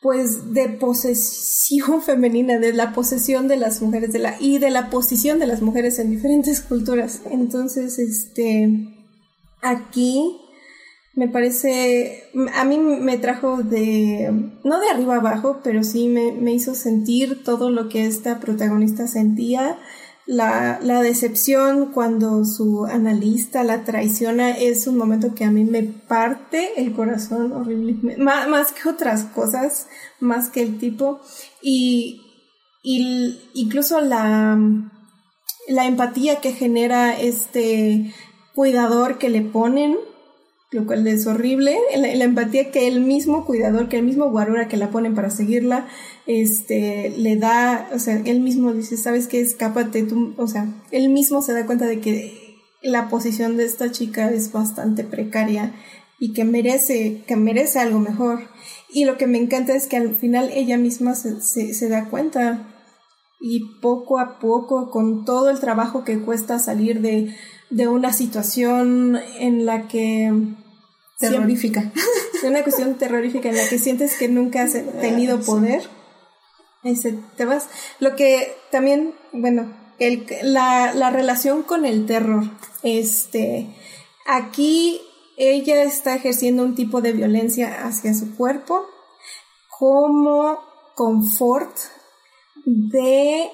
pues 0.00 0.52
de 0.52 0.68
posesión 0.68 2.02
femenina, 2.02 2.58
de 2.58 2.72
la 2.72 2.92
posesión 2.92 3.48
de 3.48 3.56
las 3.56 3.82
mujeres 3.82 4.12
de 4.12 4.18
la, 4.18 4.36
y 4.40 4.58
de 4.58 4.70
la 4.70 4.90
posición 4.90 5.38
de 5.38 5.46
las 5.46 5.62
mujeres 5.62 5.98
en 5.98 6.10
diferentes 6.10 6.60
culturas. 6.60 7.22
Entonces, 7.30 7.98
este, 7.98 8.68
aquí 9.62 10.38
me 11.14 11.28
parece, 11.28 12.24
a 12.54 12.64
mí 12.66 12.78
me 12.78 13.16
trajo 13.16 13.62
de, 13.62 14.30
no 14.62 14.80
de 14.80 14.88
arriba 14.90 15.16
abajo, 15.16 15.60
pero 15.64 15.82
sí 15.82 16.08
me, 16.08 16.32
me 16.32 16.52
hizo 16.52 16.74
sentir 16.74 17.42
todo 17.42 17.70
lo 17.70 17.88
que 17.88 18.04
esta 18.04 18.38
protagonista 18.38 19.06
sentía. 19.06 19.78
La, 20.26 20.80
la, 20.82 21.02
decepción 21.02 21.92
cuando 21.92 22.44
su 22.44 22.84
analista 22.84 23.62
la 23.62 23.84
traiciona 23.84 24.50
es 24.50 24.88
un 24.88 24.98
momento 24.98 25.36
que 25.36 25.44
a 25.44 25.52
mí 25.52 25.64
me 25.64 25.84
parte 25.84 26.80
el 26.80 26.92
corazón 26.94 27.52
horriblemente, 27.52 28.16
más, 28.22 28.48
más 28.48 28.72
que 28.72 28.88
otras 28.88 29.24
cosas, 29.24 29.86
más 30.18 30.48
que 30.48 30.62
el 30.62 30.78
tipo. 30.78 31.20
Y, 31.62 32.22
y 32.82 33.38
incluso 33.54 34.00
la, 34.00 34.58
la 35.68 35.86
empatía 35.86 36.40
que 36.40 36.52
genera 36.52 37.18
este 37.18 38.12
cuidador 38.54 39.18
que 39.18 39.28
le 39.28 39.42
ponen 39.42 39.96
lo 40.70 40.86
cual 40.86 41.06
es 41.06 41.26
horrible. 41.26 41.78
La, 41.96 42.24
empatía 42.24 42.70
que 42.70 42.88
el 42.88 43.00
mismo 43.00 43.44
cuidador, 43.44 43.88
que 43.88 43.98
el 43.98 44.04
mismo 44.04 44.30
guarura 44.30 44.68
que 44.68 44.76
la 44.76 44.90
ponen 44.90 45.14
para 45.14 45.30
seguirla, 45.30 45.86
este, 46.26 47.10
le 47.16 47.36
da, 47.36 47.88
o 47.92 47.98
sea, 47.98 48.20
él 48.24 48.40
mismo 48.40 48.72
dice, 48.72 48.96
sabes 48.96 49.28
qué, 49.28 49.40
escápate 49.40 50.02
tú, 50.02 50.34
o 50.36 50.46
sea, 50.46 50.66
él 50.90 51.08
mismo 51.08 51.42
se 51.42 51.52
da 51.52 51.66
cuenta 51.66 51.86
de 51.86 52.00
que 52.00 52.56
la 52.82 53.08
posición 53.08 53.56
de 53.56 53.64
esta 53.64 53.90
chica 53.90 54.30
es 54.30 54.52
bastante 54.52 55.04
precaria 55.04 55.74
y 56.18 56.32
que 56.32 56.44
merece, 56.44 57.22
que 57.26 57.36
merece 57.36 57.78
algo 57.78 58.00
mejor. 58.00 58.40
Y 58.88 59.04
lo 59.04 59.16
que 59.16 59.26
me 59.26 59.38
encanta 59.38 59.74
es 59.74 59.86
que 59.86 59.96
al 59.96 60.14
final 60.14 60.50
ella 60.52 60.78
misma 60.78 61.14
se, 61.14 61.40
se, 61.40 61.74
se 61.74 61.88
da 61.88 62.08
cuenta 62.08 62.72
y 63.40 63.80
poco 63.80 64.18
a 64.18 64.38
poco, 64.38 64.90
con 64.90 65.24
todo 65.24 65.50
el 65.50 65.60
trabajo 65.60 66.04
que 66.04 66.20
cuesta 66.20 66.58
salir 66.58 67.00
de, 67.00 67.34
de 67.70 67.88
una 67.88 68.12
situación 68.12 69.18
en 69.38 69.66
la 69.66 69.88
que 69.88 70.32
terrorífica. 71.18 71.92
de 72.42 72.48
una 72.48 72.62
cuestión 72.62 72.94
terrorífica 72.96 73.48
en 73.48 73.56
la 73.56 73.68
que 73.68 73.78
sientes 73.78 74.16
que 74.16 74.28
nunca 74.28 74.62
has 74.62 74.72
tenido 75.00 75.40
poder. 75.40 75.88
Ese 76.84 77.18
te 77.36 77.44
vas. 77.44 77.68
Lo 77.98 78.14
que 78.16 78.54
también 78.70 79.14
bueno 79.32 79.74
el, 79.98 80.26
la, 80.42 80.94
la 80.94 81.10
relación 81.10 81.62
con 81.62 81.84
el 81.84 82.06
terror 82.06 82.44
este 82.82 83.74
aquí 84.26 85.00
ella 85.36 85.82
está 85.82 86.14
ejerciendo 86.14 86.62
un 86.62 86.74
tipo 86.74 87.00
de 87.00 87.12
violencia 87.12 87.86
hacia 87.86 88.14
su 88.14 88.36
cuerpo 88.36 88.86
como 89.78 90.58
confort 90.94 91.76
de 92.64 93.50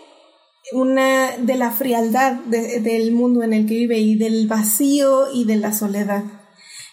una 0.72 1.36
de 1.36 1.56
la 1.56 1.70
frialdad 1.70 2.34
del 2.44 3.12
mundo 3.12 3.42
en 3.42 3.52
el 3.52 3.66
que 3.66 3.74
vive 3.74 3.98
y 3.98 4.16
del 4.16 4.46
vacío 4.48 5.32
y 5.32 5.44
de 5.44 5.56
la 5.56 5.72
soledad. 5.72 6.24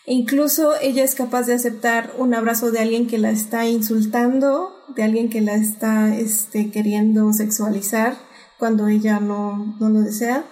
E 0.05 0.13
incluso 0.13 0.73
ella 0.81 1.03
es 1.03 1.15
capaz 1.15 1.43
de 1.43 1.53
aceptar 1.53 2.13
un 2.17 2.33
abrazo 2.33 2.71
de 2.71 2.79
alguien 2.79 3.07
que 3.07 3.17
la 3.17 3.31
está 3.31 3.67
insultando, 3.67 4.71
de 4.95 5.03
alguien 5.03 5.29
que 5.29 5.41
la 5.41 5.55
está 5.55 6.15
este, 6.17 6.71
queriendo 6.71 7.31
sexualizar 7.33 8.17
cuando 8.57 8.87
ella 8.87 9.19
no, 9.19 9.77
no 9.79 9.89
lo 9.89 10.01
desea. 10.01 10.45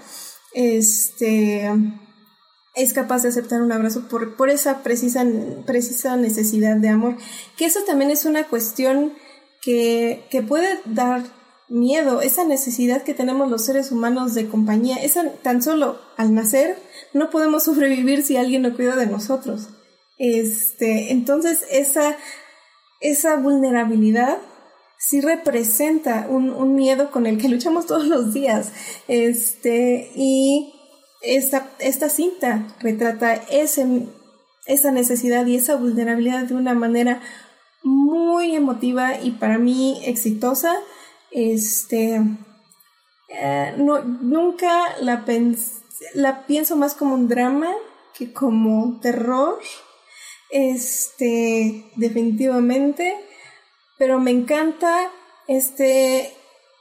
Este, 0.53 1.69
es 2.75 2.93
capaz 2.93 3.23
de 3.23 3.29
aceptar 3.29 3.61
un 3.61 3.71
abrazo 3.71 4.07
por, 4.07 4.35
por 4.35 4.49
esa 4.49 4.83
precisa, 4.83 5.25
precisa 5.65 6.15
necesidad 6.15 6.77
de 6.77 6.89
amor. 6.89 7.17
Que 7.57 7.65
eso 7.65 7.79
también 7.85 8.11
es 8.11 8.25
una 8.25 8.43
cuestión 8.45 9.13
que, 9.61 10.25
que 10.29 10.43
puede 10.43 10.79
dar 10.85 11.23
miedo, 11.69 12.21
esa 12.21 12.45
necesidad 12.45 13.03
que 13.03 13.13
tenemos 13.13 13.49
los 13.49 13.65
seres 13.65 13.91
humanos 13.91 14.33
de 14.33 14.47
compañía, 14.47 14.97
esa 14.97 15.29
tan 15.43 15.61
solo 15.61 15.99
al 16.15 16.33
nacer 16.33 16.77
no 17.13 17.29
podemos 17.29 17.63
sobrevivir 17.65 18.23
si 18.23 18.37
alguien 18.37 18.61
no 18.61 18.75
cuida 18.75 18.95
de 18.95 19.07
nosotros. 19.07 19.69
Este, 20.17 21.11
entonces 21.11 21.63
esa 21.69 22.17
esa 22.99 23.35
vulnerabilidad 23.35 24.39
sí 24.97 25.21
representa 25.21 26.25
un, 26.29 26.49
un, 26.49 26.75
miedo 26.75 27.11
con 27.11 27.27
el 27.27 27.37
que 27.37 27.49
luchamos 27.49 27.85
todos 27.85 28.07
los 28.07 28.33
días. 28.33 28.71
Este, 29.07 30.11
y 30.15 30.73
esta, 31.21 31.69
esta 31.79 32.09
cinta 32.09 32.75
retrata 32.79 33.35
ese, 33.35 34.07
esa 34.65 34.91
necesidad 34.91 35.45
y 35.45 35.55
esa 35.55 35.75
vulnerabilidad 35.75 36.45
de 36.45 36.55
una 36.55 36.73
manera 36.73 37.21
muy 37.83 38.55
emotiva 38.55 39.19
y 39.21 39.31
para 39.31 39.57
mí 39.57 40.01
exitosa 40.03 40.75
este, 41.37 42.19
eh, 43.29 43.75
no, 43.77 44.03
nunca 44.03 44.97
la, 45.01 45.23
la 46.15 46.47
pienso 46.47 46.75
más 46.75 46.95
como 46.95 47.13
un 47.13 47.27
drama 47.27 47.71
que 48.17 48.33
como 48.33 48.99
terror. 48.99 49.59
Este, 50.49 51.91
definitivamente. 51.95 53.15
Pero 53.99 54.19
me 54.19 54.31
encanta 54.31 55.11
este, 55.47 56.33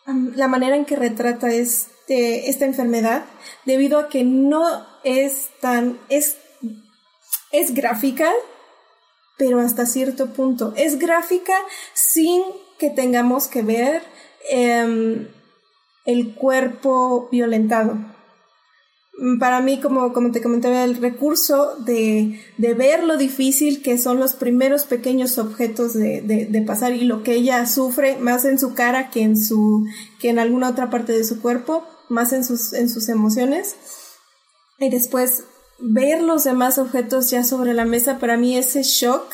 la 0.06 0.48
manera 0.48 0.76
en 0.76 0.86
que 0.86 0.96
retrata 0.96 1.52
este, 1.52 2.48
esta 2.48 2.64
enfermedad, 2.64 3.26
debido 3.66 3.98
a 3.98 4.08
que 4.08 4.24
no 4.24 4.86
es 5.04 5.50
tan, 5.60 5.98
es, 6.08 6.38
es 7.52 7.74
gráfica, 7.74 8.32
pero 9.36 9.60
hasta 9.60 9.84
cierto 9.84 10.32
punto. 10.32 10.72
Es 10.76 10.98
gráfica 10.98 11.54
sin 11.92 12.42
que 12.78 12.90
tengamos 12.90 13.48
que 13.48 13.62
ver 13.62 14.02
Em, 14.48 15.28
el 16.04 16.34
cuerpo 16.34 17.28
violentado. 17.30 17.98
Para 19.40 19.60
mí, 19.60 19.80
como, 19.80 20.12
como 20.12 20.30
te 20.30 20.42
comentaba, 20.42 20.84
el 20.84 20.96
recurso 20.96 21.76
de, 21.78 22.38
de, 22.58 22.74
ver 22.74 23.02
lo 23.02 23.16
difícil 23.16 23.82
que 23.82 23.96
son 23.96 24.20
los 24.20 24.34
primeros 24.34 24.84
pequeños 24.84 25.38
objetos 25.38 25.94
de, 25.94 26.20
de, 26.20 26.62
pasar 26.62 26.92
y 26.92 27.00
lo 27.00 27.22
que 27.22 27.32
ella 27.32 27.66
sufre 27.66 28.18
más 28.18 28.44
en 28.44 28.58
su 28.58 28.74
cara 28.74 29.08
que 29.10 29.22
en, 29.22 29.36
su, 29.40 29.86
que 30.20 30.28
en 30.28 30.38
alguna 30.38 30.68
otra 30.68 30.90
parte 30.90 31.12
de 31.12 31.24
su 31.24 31.40
cuerpo, 31.40 31.82
más 32.10 32.32
en 32.34 32.44
sus, 32.44 32.74
en 32.74 32.90
sus 32.90 33.08
emociones. 33.08 33.76
Y 34.78 34.90
después 34.90 35.44
ver 35.80 36.22
los 36.22 36.44
demás 36.44 36.78
objetos 36.78 37.30
ya 37.30 37.42
sobre 37.42 37.72
la 37.72 37.86
mesa, 37.86 38.18
para 38.18 38.36
mí 38.36 38.56
ese 38.56 38.82
shock 38.82 39.26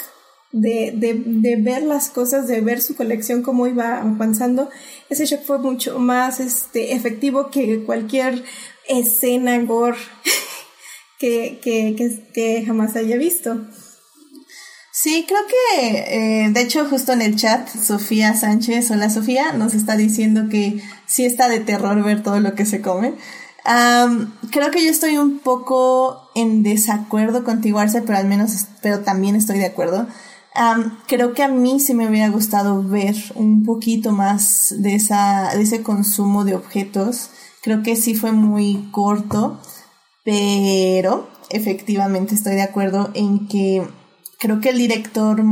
de, 0.53 0.93
de, 0.95 1.23
de, 1.25 1.57
ver 1.57 1.83
las 1.83 2.11
cosas, 2.11 2.47
de 2.47 2.61
ver 2.61 2.83
su 2.83 2.95
colección, 2.95 3.43
cómo 3.43 3.67
iba 3.67 4.01
avanzando, 4.01 4.69
ese 5.09 5.25
shock 5.25 5.43
fue 5.45 5.59
mucho 5.59 5.99
más 5.99 6.41
este, 6.41 6.93
efectivo 6.95 7.51
que 7.51 7.85
cualquier 7.85 8.45
escena 8.87 9.59
gore 9.63 9.99
que, 11.19 11.59
que, 11.63 11.97
que, 12.35 12.65
jamás 12.65 12.97
haya 12.97 13.17
visto. 13.17 13.67
Sí, 14.95 15.25
creo 15.27 15.41
que, 15.49 16.45
eh, 16.45 16.51
de 16.51 16.61
hecho, 16.61 16.85
justo 16.85 17.13
en 17.13 17.23
el 17.23 17.37
chat, 17.37 17.67
Sofía 17.69 18.35
Sánchez, 18.35 18.91
hola 18.91 19.09
Sofía, 19.09 19.55
nos 19.55 19.73
está 19.73 19.97
diciendo 19.97 20.49
que 20.51 20.83
sí 21.07 21.25
está 21.25 21.49
de 21.49 21.61
terror 21.61 22.05
ver 22.05 22.23
todo 22.23 22.41
lo 22.41 22.55
que 22.55 22.67
se 22.67 22.83
come. 22.83 23.15
creo 23.65 24.71
que 24.71 24.85
yo 24.85 24.91
estoy 24.91 25.17
un 25.17 25.39
poco 25.39 26.31
en 26.35 26.63
desacuerdo 26.63 27.43
contigo, 27.43 27.79
Arce, 27.79 28.03
pero 28.03 28.19
al 28.19 28.27
menos, 28.27 28.67
pero 28.83 29.01
también 29.01 29.35
estoy 29.35 29.59
de 29.59 29.67
acuerdo 29.67 30.07
creo 31.07 31.33
que 31.33 31.43
a 31.43 31.49
mí 31.49 31.81
sí 31.81 31.95
me 31.95 32.09
hubiera 32.09 32.29
gustado 32.29 32.83
ver 32.83 33.17
un 33.35 33.65
poquito 33.65 34.13
más 34.13 34.75
de, 34.79 34.95
esa, 34.95 35.51
de 35.55 35.63
ese 35.63 35.83
consumo 35.83 36.45
de 36.45 36.55
objetos. 36.55 37.31
Creo 37.63 37.83
que 37.83 37.97
sí 37.97 38.15
fue 38.15 38.33
muy 38.33 38.89
corto, 38.91 39.61
pero 40.25 41.29
efectivamente 41.51 42.35
estoy 42.35 42.55
de 42.55 42.63
acuerdo 42.63 43.11
en 43.15 43.49
que 43.49 43.87
creo 44.39 44.61
que 44.61 44.71
el 44.71 44.79
director 44.79 45.43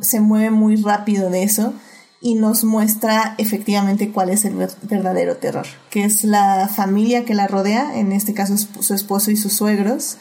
se 0.00 0.20
mueve 0.20 0.50
muy 0.50 0.76
rápido 0.76 1.30
de 1.30 1.44
eso 1.44 1.72
y 2.20 2.34
nos 2.34 2.64
muestra 2.64 3.34
efectivamente 3.38 4.10
cuál 4.10 4.28
es 4.28 4.44
el 4.44 4.54
verdadero 4.82 5.36
terror, 5.36 5.66
que 5.88 6.04
es 6.04 6.24
la 6.24 6.68
familia 6.68 7.24
que 7.24 7.34
la 7.34 7.46
rodea, 7.46 7.98
en 7.98 8.12
este 8.12 8.34
caso 8.34 8.56
su 8.58 8.94
esposo 8.94 9.30
y 9.30 9.36
sus 9.36 9.54
suegros, 9.54 10.18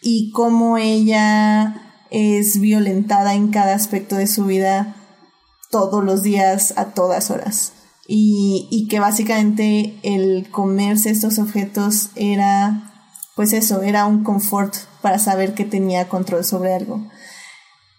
y 0.00 0.30
cómo 0.30 0.78
ella 0.78 1.91
es 2.12 2.60
violentada 2.60 3.34
en 3.34 3.48
cada 3.48 3.74
aspecto 3.74 4.16
de 4.16 4.26
su 4.26 4.44
vida 4.44 4.94
todos 5.70 6.04
los 6.04 6.22
días, 6.22 6.74
a 6.76 6.86
todas 6.86 7.30
horas. 7.30 7.72
Y, 8.06 8.68
y 8.70 8.88
que 8.88 9.00
básicamente 9.00 9.98
el 10.02 10.50
comerse 10.50 11.10
estos 11.10 11.38
objetos 11.38 12.10
era, 12.14 12.92
pues 13.34 13.52
eso, 13.52 13.82
era 13.82 14.06
un 14.06 14.22
confort 14.22 14.74
para 15.00 15.18
saber 15.18 15.54
que 15.54 15.64
tenía 15.64 16.08
control 16.08 16.44
sobre 16.44 16.74
algo. 16.74 17.02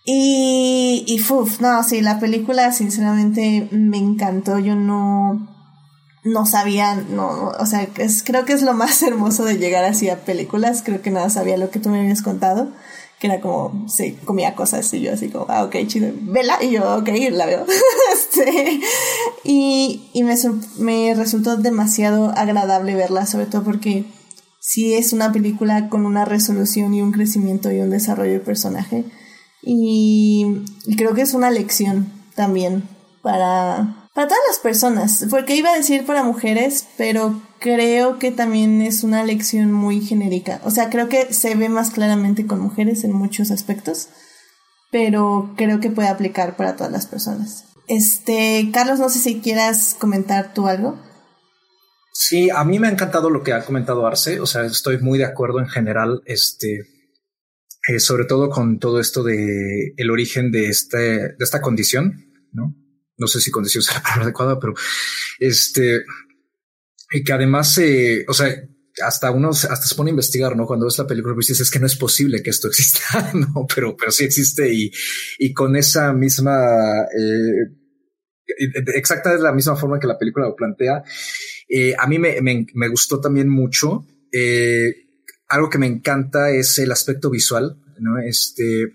Y, 0.06 1.06
y 1.08 1.20
fuf, 1.20 1.62
no, 1.62 1.82
sí, 1.84 2.02
la 2.02 2.20
película 2.20 2.72
sinceramente 2.72 3.70
me 3.72 3.98
encantó. 3.98 4.60
Yo 4.60 4.76
no, 4.76 5.48
no 6.24 6.46
sabía, 6.46 6.96
no, 6.96 7.50
o 7.60 7.66
sea, 7.66 7.88
es, 7.98 8.24
creo 8.24 8.46
que 8.46 8.54
es 8.54 8.62
lo 8.62 8.74
más 8.74 9.02
hermoso 9.04 9.46
de 9.46 9.58
llegar 9.58 9.84
así 9.86 10.10
a 10.10 10.24
películas. 10.26 10.84
Creo 10.84 11.02
que 11.02 11.12
nada 11.12 11.30
sabía 11.30 11.58
lo 11.58 11.70
que 11.70 11.80
tú 11.80 11.90
me 11.90 12.00
habías 12.02 12.22
contado, 12.22 12.70
que 13.24 13.28
era 13.28 13.40
como, 13.40 13.88
sí, 13.88 14.18
comía 14.26 14.54
cosas 14.54 14.94
y 14.94 15.00
yo 15.00 15.14
así 15.14 15.30
como, 15.30 15.46
ah, 15.48 15.64
ok, 15.64 15.78
chido, 15.88 16.12
vela, 16.24 16.62
y 16.62 16.72
yo, 16.72 16.98
ok, 16.98 17.08
la 17.32 17.46
veo. 17.46 17.66
este, 18.14 18.82
y, 19.46 20.10
y 20.12 20.24
me, 20.24 20.36
me 20.78 21.16
resultó 21.16 21.56
demasiado 21.56 22.34
agradable 22.36 22.96
verla, 22.96 23.26
sobre 23.26 23.46
todo 23.46 23.64
porque 23.64 24.04
sí 24.60 24.94
es 24.94 25.14
una 25.14 25.32
película 25.32 25.88
con 25.88 26.06
una 26.06 26.26
resolución 26.26 26.94
y 26.94 27.02
un 27.02 27.14
crecimiento 27.14 27.72
y 27.72 27.80
un 27.80 27.92
desarrollo 27.92 28.34
de 28.34 28.40
personaje 28.42 29.06
y, 29.62 30.66
creo 30.98 31.14
que 31.14 31.22
es 31.22 31.34
una 31.34 31.50
lección 31.50 32.12
también 32.36 32.84
para, 33.22 34.10
para 34.14 34.28
todas 34.28 34.44
las 34.50 34.60
personas, 34.60 35.26
porque 35.30 35.56
iba 35.56 35.70
a 35.70 35.78
decir 35.78 36.06
para 36.06 36.24
mujeres, 36.24 36.88
pero 36.98 37.42
creo 37.64 38.20
que 38.20 38.32
también 38.32 38.82
es 38.82 39.04
una 39.04 39.24
lección 39.24 39.72
muy 39.72 40.02
genérica. 40.02 40.60
O 40.66 40.70
sea, 40.70 40.90
creo 40.90 41.08
que 41.08 41.34
se 41.34 41.56
ve 41.56 41.70
más 41.70 41.92
claramente 41.92 42.46
con 42.46 42.60
mujeres 42.60 43.06
en 43.06 43.14
muchos 43.14 43.52
aspectos, 43.52 44.10
pero 44.92 45.54
creo 45.56 45.80
que 45.80 45.90
puede 45.90 46.10
aplicar 46.10 46.58
para 46.58 46.76
todas 46.76 46.92
las 46.92 47.08
personas. 47.08 47.64
Este, 47.88 48.70
Carlos, 48.74 49.00
no 49.00 49.08
sé 49.08 49.20
si 49.20 49.40
quieras 49.40 49.96
comentar 49.98 50.54
tú 50.54 50.68
algo. 50.68 51.02
Sí, 52.12 52.50
a 52.50 52.66
mí 52.66 52.80
me 52.80 52.90
ha 52.90 52.92
encantado 52.92 53.30
lo 53.30 53.44
que 53.44 53.54
ha 53.54 53.64
comentado 53.64 54.06
Arce, 54.06 54.42
o 54.42 54.46
sea, 54.46 54.66
estoy 54.66 54.98
muy 54.98 55.18
de 55.18 55.26
acuerdo 55.26 55.60
en 55.60 55.68
general, 55.68 56.22
este, 56.26 56.82
eh, 57.88 58.00
sobre 58.00 58.26
todo 58.26 58.50
con 58.50 58.78
todo 58.78 59.00
esto 59.00 59.24
de 59.24 59.94
el 59.96 60.12
origen 60.12 60.52
de 60.52 60.68
este, 60.68 60.98
de 60.98 61.36
esta 61.40 61.62
condición, 61.62 62.26
¿no? 62.52 62.76
No 63.18 63.28
sé 63.28 63.40
si 63.40 63.52
condición 63.52 63.84
es 63.88 63.96
la 63.96 64.02
palabra 64.04 64.24
adecuada, 64.26 64.60
pero 64.60 64.74
este, 65.40 66.04
y 67.14 67.24
que 67.24 67.32
además, 67.32 67.78
eh, 67.78 68.26
o 68.28 68.34
sea, 68.34 68.54
hasta 69.02 69.32
uno 69.32 69.50
hasta 69.50 69.76
se 69.76 69.96
pone 69.96 70.10
a 70.10 70.12
investigar, 70.12 70.56
¿no? 70.56 70.66
Cuando 70.66 70.86
ves 70.86 70.98
la 70.98 71.08
película, 71.08 71.34
pues 71.34 71.48
dices, 71.48 71.68
es 71.68 71.72
que 71.72 71.80
no 71.80 71.86
es 71.86 71.96
posible 71.96 72.44
que 72.44 72.50
esto 72.50 72.68
exista, 72.70 73.32
¿no? 73.34 73.66
Pero, 73.74 73.96
pero 73.96 74.12
sí 74.12 74.26
existe 74.26 74.74
y, 74.74 74.92
y 75.40 75.54
con 75.54 75.76
esa 75.76 76.14
misma, 76.14 77.04
eh, 77.18 77.72
exacta 78.96 79.34
es 79.34 79.42
la 79.42 79.54
misma 79.54 79.76
forma 79.76 80.00
que 80.00 80.08
la 80.08 80.18
película 80.18 80.48
lo 80.48 80.56
plantea. 80.56 81.04
Eh, 81.70 81.94
a 81.98 82.08
mí 82.08 82.20
me, 82.20 82.42
me, 82.42 82.66
me, 82.74 82.90
gustó 82.90 83.20
también 83.20 83.50
mucho. 83.50 84.06
Eh, 84.32 84.94
algo 85.48 85.70
que 85.70 85.78
me 85.78 85.88
encanta 85.88 86.52
es 86.52 86.78
el 86.80 86.92
aspecto 86.92 87.30
visual, 87.30 87.78
¿no? 88.00 88.20
Este, 88.20 88.88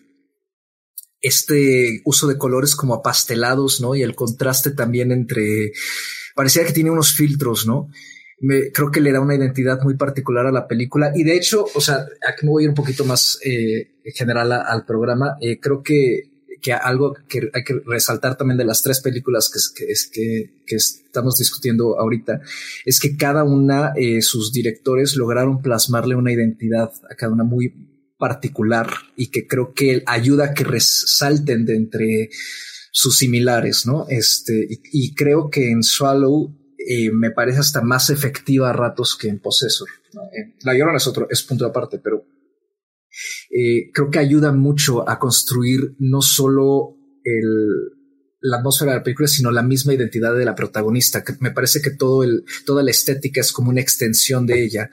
este 1.20 2.02
uso 2.04 2.26
de 2.26 2.38
colores 2.38 2.76
como 2.76 2.94
apastelados, 2.94 3.80
¿no? 3.80 3.94
Y 3.94 4.02
el 4.02 4.14
contraste 4.14 4.72
también 4.72 5.12
entre, 5.12 5.72
parecía 6.38 6.64
que 6.64 6.72
tiene 6.72 6.92
unos 6.92 7.16
filtros, 7.16 7.66
¿no? 7.66 7.90
Me, 8.38 8.70
creo 8.70 8.92
que 8.92 9.00
le 9.00 9.10
da 9.10 9.20
una 9.20 9.34
identidad 9.34 9.82
muy 9.82 9.96
particular 9.96 10.46
a 10.46 10.52
la 10.52 10.68
película 10.68 11.10
y 11.12 11.24
de 11.24 11.34
hecho, 11.34 11.66
o 11.74 11.80
sea, 11.80 12.06
aquí 12.28 12.46
me 12.46 12.52
voy 12.52 12.62
a 12.62 12.64
ir 12.66 12.68
un 12.68 12.76
poquito 12.76 13.04
más 13.04 13.40
eh, 13.44 13.96
general 14.14 14.52
al 14.52 14.84
programa. 14.84 15.36
Eh, 15.40 15.58
creo 15.58 15.82
que 15.82 16.30
que 16.60 16.72
algo 16.72 17.16
que 17.28 17.50
hay 17.52 17.64
que 17.64 17.80
resaltar 17.86 18.36
también 18.36 18.58
de 18.58 18.64
las 18.64 18.82
tres 18.82 19.00
películas 19.00 19.50
que, 19.74 19.84
que, 20.12 20.76
estamos 20.76 21.38
discutiendo 21.38 21.98
ahorita 21.98 22.40
es 22.84 23.00
que 23.00 23.16
cada 23.16 23.44
una, 23.44 23.92
eh, 23.96 24.22
sus 24.22 24.52
directores 24.52 25.16
lograron 25.16 25.62
plasmarle 25.62 26.16
una 26.16 26.32
identidad 26.32 26.90
a 27.08 27.14
cada 27.14 27.32
una 27.32 27.44
muy 27.44 27.72
particular 28.16 28.88
y 29.16 29.28
que 29.28 29.46
creo 29.46 29.72
que 29.72 30.02
ayuda 30.06 30.46
a 30.46 30.54
que 30.54 30.64
resalten 30.64 31.64
de 31.64 31.76
entre 31.76 32.30
sus 33.00 33.16
similares, 33.16 33.86
¿no? 33.86 34.06
Este, 34.08 34.66
y, 34.68 35.14
creo 35.14 35.50
que 35.50 35.70
en 35.70 35.84
Swallow 35.84 36.52
eh, 36.78 37.12
me 37.12 37.30
parece 37.30 37.60
hasta 37.60 37.80
más 37.80 38.10
efectiva 38.10 38.70
a 38.70 38.72
ratos 38.72 39.16
que 39.16 39.28
en 39.28 39.38
Possessor. 39.38 39.86
Eh, 40.32 40.56
la 40.64 40.74
Llorona 40.74 40.96
es 40.96 41.06
otro, 41.06 41.28
es 41.30 41.44
punto 41.44 41.64
aparte, 41.64 42.00
pero 42.00 42.24
eh, 43.50 43.92
creo 43.94 44.10
que 44.10 44.18
ayuda 44.18 44.50
mucho 44.50 45.08
a 45.08 45.16
construir 45.20 45.94
no 46.00 46.22
solo 46.22 46.96
el, 47.22 47.97
la 48.40 48.58
atmósfera 48.58 48.92
de 48.92 48.98
la 48.98 49.02
película, 49.02 49.28
sino 49.28 49.50
la 49.50 49.62
misma 49.62 49.94
identidad 49.94 50.34
de 50.34 50.44
la 50.44 50.54
protagonista. 50.54 51.24
Que 51.24 51.34
me 51.40 51.50
parece 51.50 51.82
que 51.82 51.90
todo 51.90 52.22
el, 52.22 52.44
toda 52.64 52.82
la 52.82 52.90
estética 52.90 53.40
es 53.40 53.52
como 53.52 53.70
una 53.70 53.80
extensión 53.80 54.46
de 54.46 54.62
ella 54.62 54.90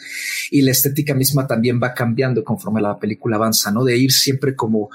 y 0.52 0.62
la 0.62 0.72
estética 0.72 1.14
misma 1.14 1.48
también 1.48 1.80
va 1.82 1.93
cambiando 1.93 2.43
conforme 2.43 2.82
la 2.82 3.00
película 3.00 3.36
avanza, 3.38 3.72
¿no? 3.72 3.84
De 3.84 3.98
ir 3.98 4.12
siempre 4.12 4.56
como 4.56 4.89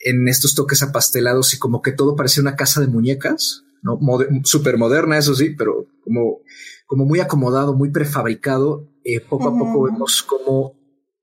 en 0.00 0.28
estos 0.28 0.54
toques 0.54 0.82
apastelados 0.82 1.54
y 1.54 1.58
como 1.58 1.82
que 1.82 1.92
todo 1.92 2.16
parece 2.16 2.40
una 2.40 2.56
casa 2.56 2.80
de 2.80 2.86
muñecas, 2.86 3.64
¿no? 3.82 3.98
Súper 4.44 4.78
moderna, 4.78 5.18
eso 5.18 5.34
sí, 5.34 5.50
pero 5.50 5.86
como, 6.04 6.38
como 6.86 7.04
muy 7.04 7.20
acomodado, 7.20 7.74
muy 7.74 7.90
prefabricado. 7.90 8.88
Eh, 9.04 9.20
poco 9.20 9.48
a 9.48 9.58
poco 9.58 9.84
vemos 9.84 10.22
como 10.22 10.78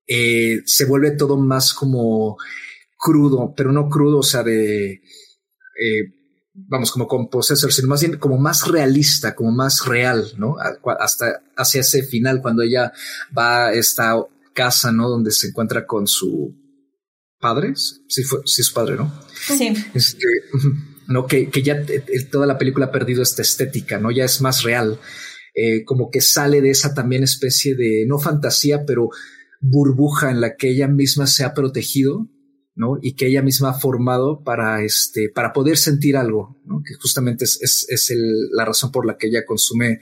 eh, 0.07 0.61
se 0.65 0.86
vuelve 0.86 1.11
todo 1.11 1.38
más 1.38 1.73
como 1.73 2.38
crudo, 2.97 3.53
pero 3.55 3.71
no 3.71 3.89
crudo, 3.89 4.19
o 4.19 4.23
sea, 4.23 4.43
de, 4.43 4.93
eh, 4.93 6.14
vamos, 6.55 6.91
como 6.91 7.07
con 7.07 7.29
Possessor, 7.29 7.71
sino 7.71 7.89
más 7.89 8.01
bien 8.01 8.17
como 8.17 8.37
más 8.37 8.67
realista, 8.67 9.35
como 9.35 9.51
más 9.51 9.85
real, 9.85 10.25
¿no? 10.37 10.55
Hasta 10.99 11.41
hacia 11.55 11.81
ese 11.81 12.03
final, 12.03 12.41
cuando 12.41 12.63
ella 12.63 12.93
va 13.37 13.67
a 13.67 13.73
esta 13.73 14.15
casa, 14.53 14.91
¿no? 14.91 15.09
Donde 15.09 15.31
se 15.31 15.47
encuentra 15.47 15.85
con 15.85 16.07
su 16.07 16.55
padre, 17.39 17.73
sí, 17.75 18.23
fue, 18.23 18.39
sí, 18.45 18.63
su 18.63 18.73
padre, 18.73 18.95
¿no? 18.95 19.13
Sí. 19.33 19.73
Este, 19.93 20.25
no, 21.07 21.27
que, 21.27 21.49
que 21.49 21.61
ya 21.61 21.85
toda 22.31 22.47
la 22.47 22.57
película 22.57 22.87
ha 22.87 22.91
perdido 22.91 23.21
esta 23.21 23.41
estética, 23.41 23.99
¿no? 23.99 24.11
Ya 24.11 24.25
es 24.25 24.41
más 24.41 24.63
real. 24.63 24.99
Eh, 25.53 25.85
como 25.85 26.09
que 26.09 26.19
sale 26.19 26.61
de 26.61 26.69
esa 26.69 26.93
también 26.93 27.23
especie 27.23 27.75
de, 27.75 28.05
no 28.07 28.19
fantasía, 28.19 28.85
pero 28.85 29.09
burbuja 29.61 30.31
en 30.31 30.41
la 30.41 30.55
que 30.55 30.69
ella 30.69 30.87
misma 30.87 31.27
se 31.27 31.43
ha 31.43 31.53
protegido, 31.53 32.27
¿no? 32.76 32.97
Y 33.01 33.15
que 33.15 33.28
ella 33.28 33.41
misma 33.41 33.69
ha 33.69 33.80
formado 33.80 34.43
para, 34.43 34.84
este, 34.84 35.30
para 35.34 35.53
poder 35.53 35.78
sentir 35.78 36.17
algo, 36.17 36.61
¿no? 36.65 36.82
Que 36.86 36.93
justamente 36.95 37.45
es, 37.45 37.57
es, 37.61 37.86
es 37.89 38.11
el, 38.11 38.49
la 38.51 38.65
razón 38.65 38.91
por 38.91 39.05
la 39.05 39.17
que 39.17 39.28
ella 39.28 39.45
consume 39.45 39.99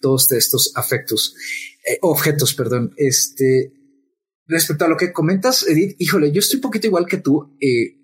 todos 0.00 0.30
estos 0.32 0.72
afectos, 0.76 1.34
eh, 1.88 1.98
objetos, 2.00 2.54
perdón. 2.54 2.94
Este, 2.96 3.72
respecto 4.46 4.84
a 4.84 4.88
lo 4.88 4.96
que 4.96 5.12
comentas, 5.12 5.66
Edith, 5.66 5.96
híjole, 5.98 6.30
yo 6.32 6.38
estoy 6.38 6.58
un 6.58 6.62
poquito 6.62 6.86
igual 6.86 7.06
que 7.06 7.18
tú, 7.18 7.56
eh, 7.60 7.98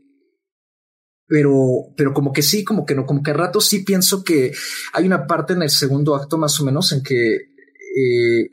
pero, 1.29 1.93
pero 1.97 2.13
como 2.13 2.33
que 2.33 2.43
sí, 2.43 2.65
como 2.65 2.85
que 2.85 2.95
no, 2.95 3.07
como 3.07 3.23
que 3.23 3.31
a 3.31 3.35
rato 3.35 3.61
sí 3.61 3.81
pienso 3.85 4.25
que 4.25 4.53
hay 4.95 5.07
una 5.07 5.27
parte 5.27 5.53
en 5.53 5.63
el 5.63 5.71
segundo 5.71 6.17
acto 6.17 6.39
más 6.39 6.59
o 6.59 6.65
menos 6.65 6.91
en 6.93 7.03
que 7.03 7.35
eh, 7.37 8.51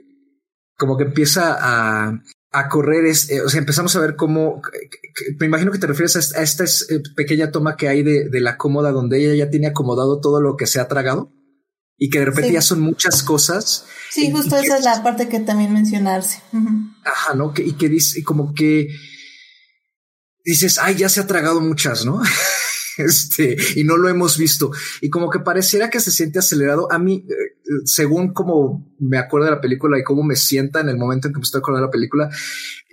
como 0.77 0.97
que 0.97 1.05
empieza 1.05 1.55
a, 1.57 2.21
a 2.57 2.69
correr 2.69 3.05
es, 3.05 3.29
eh, 3.29 3.41
o 3.41 3.49
sea, 3.49 3.59
empezamos 3.59 3.95
a 3.95 3.99
ver 3.99 4.15
cómo, 4.15 4.61
me 5.39 5.45
imagino 5.45 5.71
que 5.71 5.77
te 5.77 5.87
refieres 5.87 6.15
a 6.35 6.41
esta, 6.41 6.63
eh, 6.63 7.01
pequeña 7.15 7.51
toma 7.51 7.75
que 7.75 7.87
hay 7.87 8.03
de, 8.03 8.29
de, 8.29 8.41
la 8.41 8.57
cómoda 8.57 8.91
donde 8.91 9.19
ella 9.19 9.45
ya 9.45 9.51
tiene 9.51 9.67
acomodado 9.67 10.19
todo 10.21 10.41
lo 10.41 10.55
que 10.55 10.65
se 10.65 10.79
ha 10.79 10.87
tragado 10.87 11.31
y 11.97 12.09
que 12.09 12.19
de 12.19 12.25
repente 12.25 12.53
ya 12.53 12.61
son 12.61 12.81
muchas 12.81 13.23
cosas. 13.23 13.85
Sí, 14.11 14.31
justo 14.31 14.57
esa 14.57 14.77
es 14.77 14.85
la 14.85 15.03
parte 15.03 15.27
que 15.27 15.39
también 15.39 15.73
mencionarse. 15.73 16.41
Ajá, 17.03 17.33
¿no? 17.35 17.53
Que, 17.53 17.63
y 17.63 17.73
que 17.73 17.89
dice, 17.89 18.23
como 18.23 18.53
que 18.53 18.87
dices, 20.43 20.77
ay, 20.79 20.95
ya 20.95 21.09
se 21.09 21.21
ha 21.21 21.27
tragado 21.27 21.61
muchas, 21.61 22.05
¿no? 22.05 22.21
este, 23.05 23.55
y 23.75 23.83
no 23.83 23.97
lo 23.97 24.09
hemos 24.09 24.37
visto. 24.37 24.71
Y 25.01 25.09
como 25.09 25.29
que 25.29 25.39
pareciera 25.39 25.89
que 25.89 25.99
se 25.99 26.11
siente 26.11 26.39
acelerado. 26.39 26.91
A 26.91 26.99
mí, 26.99 27.25
eh, 27.27 27.33
según 27.85 28.33
como 28.33 28.93
me 28.99 29.17
acuerdo 29.17 29.45
de 29.45 29.51
la 29.51 29.61
película 29.61 29.99
y 29.99 30.03
cómo 30.03 30.23
me 30.23 30.35
sienta 30.35 30.81
en 30.81 30.89
el 30.89 30.97
momento 30.97 31.27
en 31.27 31.33
que 31.33 31.39
me 31.39 31.43
estoy 31.43 31.59
acordando 31.59 31.87
de 31.87 31.87
la 31.87 31.91
película, 31.91 32.29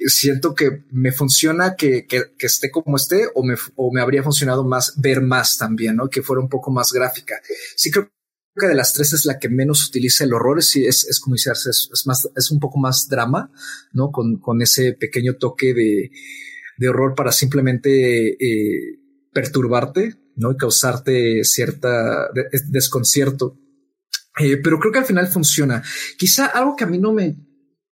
siento 0.06 0.54
que 0.54 0.84
me 0.90 1.12
funciona 1.12 1.76
que, 1.76 2.06
que, 2.06 2.22
que 2.38 2.46
esté 2.46 2.70
como 2.70 2.96
esté 2.96 3.28
o 3.34 3.44
me, 3.44 3.54
o 3.76 3.92
me 3.92 4.00
habría 4.00 4.22
funcionado 4.22 4.64
más 4.64 4.94
ver 5.00 5.20
más 5.22 5.56
también, 5.56 5.96
¿no? 5.96 6.08
Que 6.08 6.22
fuera 6.22 6.42
un 6.42 6.48
poco 6.48 6.70
más 6.70 6.92
gráfica. 6.92 7.40
Sí 7.76 7.90
creo 7.90 8.10
que 8.56 8.66
de 8.66 8.74
las 8.74 8.92
tres 8.92 9.12
es 9.12 9.24
la 9.24 9.38
que 9.38 9.48
menos 9.48 9.88
utiliza 9.88 10.24
el 10.24 10.34
horror, 10.34 10.62
sí 10.62 10.84
es, 10.84 11.06
es 11.08 11.20
como 11.20 11.34
decirse, 11.34 11.70
es, 11.70 11.88
es, 11.92 12.06
más, 12.06 12.28
es 12.36 12.50
un 12.50 12.60
poco 12.60 12.78
más 12.78 13.08
drama, 13.08 13.50
¿no? 13.92 14.10
Con, 14.10 14.38
con 14.38 14.60
ese 14.60 14.92
pequeño 14.92 15.36
toque 15.36 15.72
de, 15.72 16.10
de 16.76 16.88
horror 16.88 17.14
para 17.14 17.32
simplemente 17.32 18.32
eh, 18.32 18.98
perturbarte, 19.32 20.14
¿no? 20.36 20.52
Y 20.52 20.56
causarte 20.56 21.44
cierta 21.44 22.28
desconcierto. 22.68 23.58
Eh, 24.38 24.58
pero 24.58 24.78
creo 24.78 24.92
que 24.92 24.98
al 25.00 25.04
final 25.04 25.28
funciona. 25.28 25.82
Quizá 26.18 26.46
algo 26.46 26.76
que 26.76 26.84
a 26.84 26.86
mí 26.86 26.98
no 26.98 27.12
me, 27.12 27.36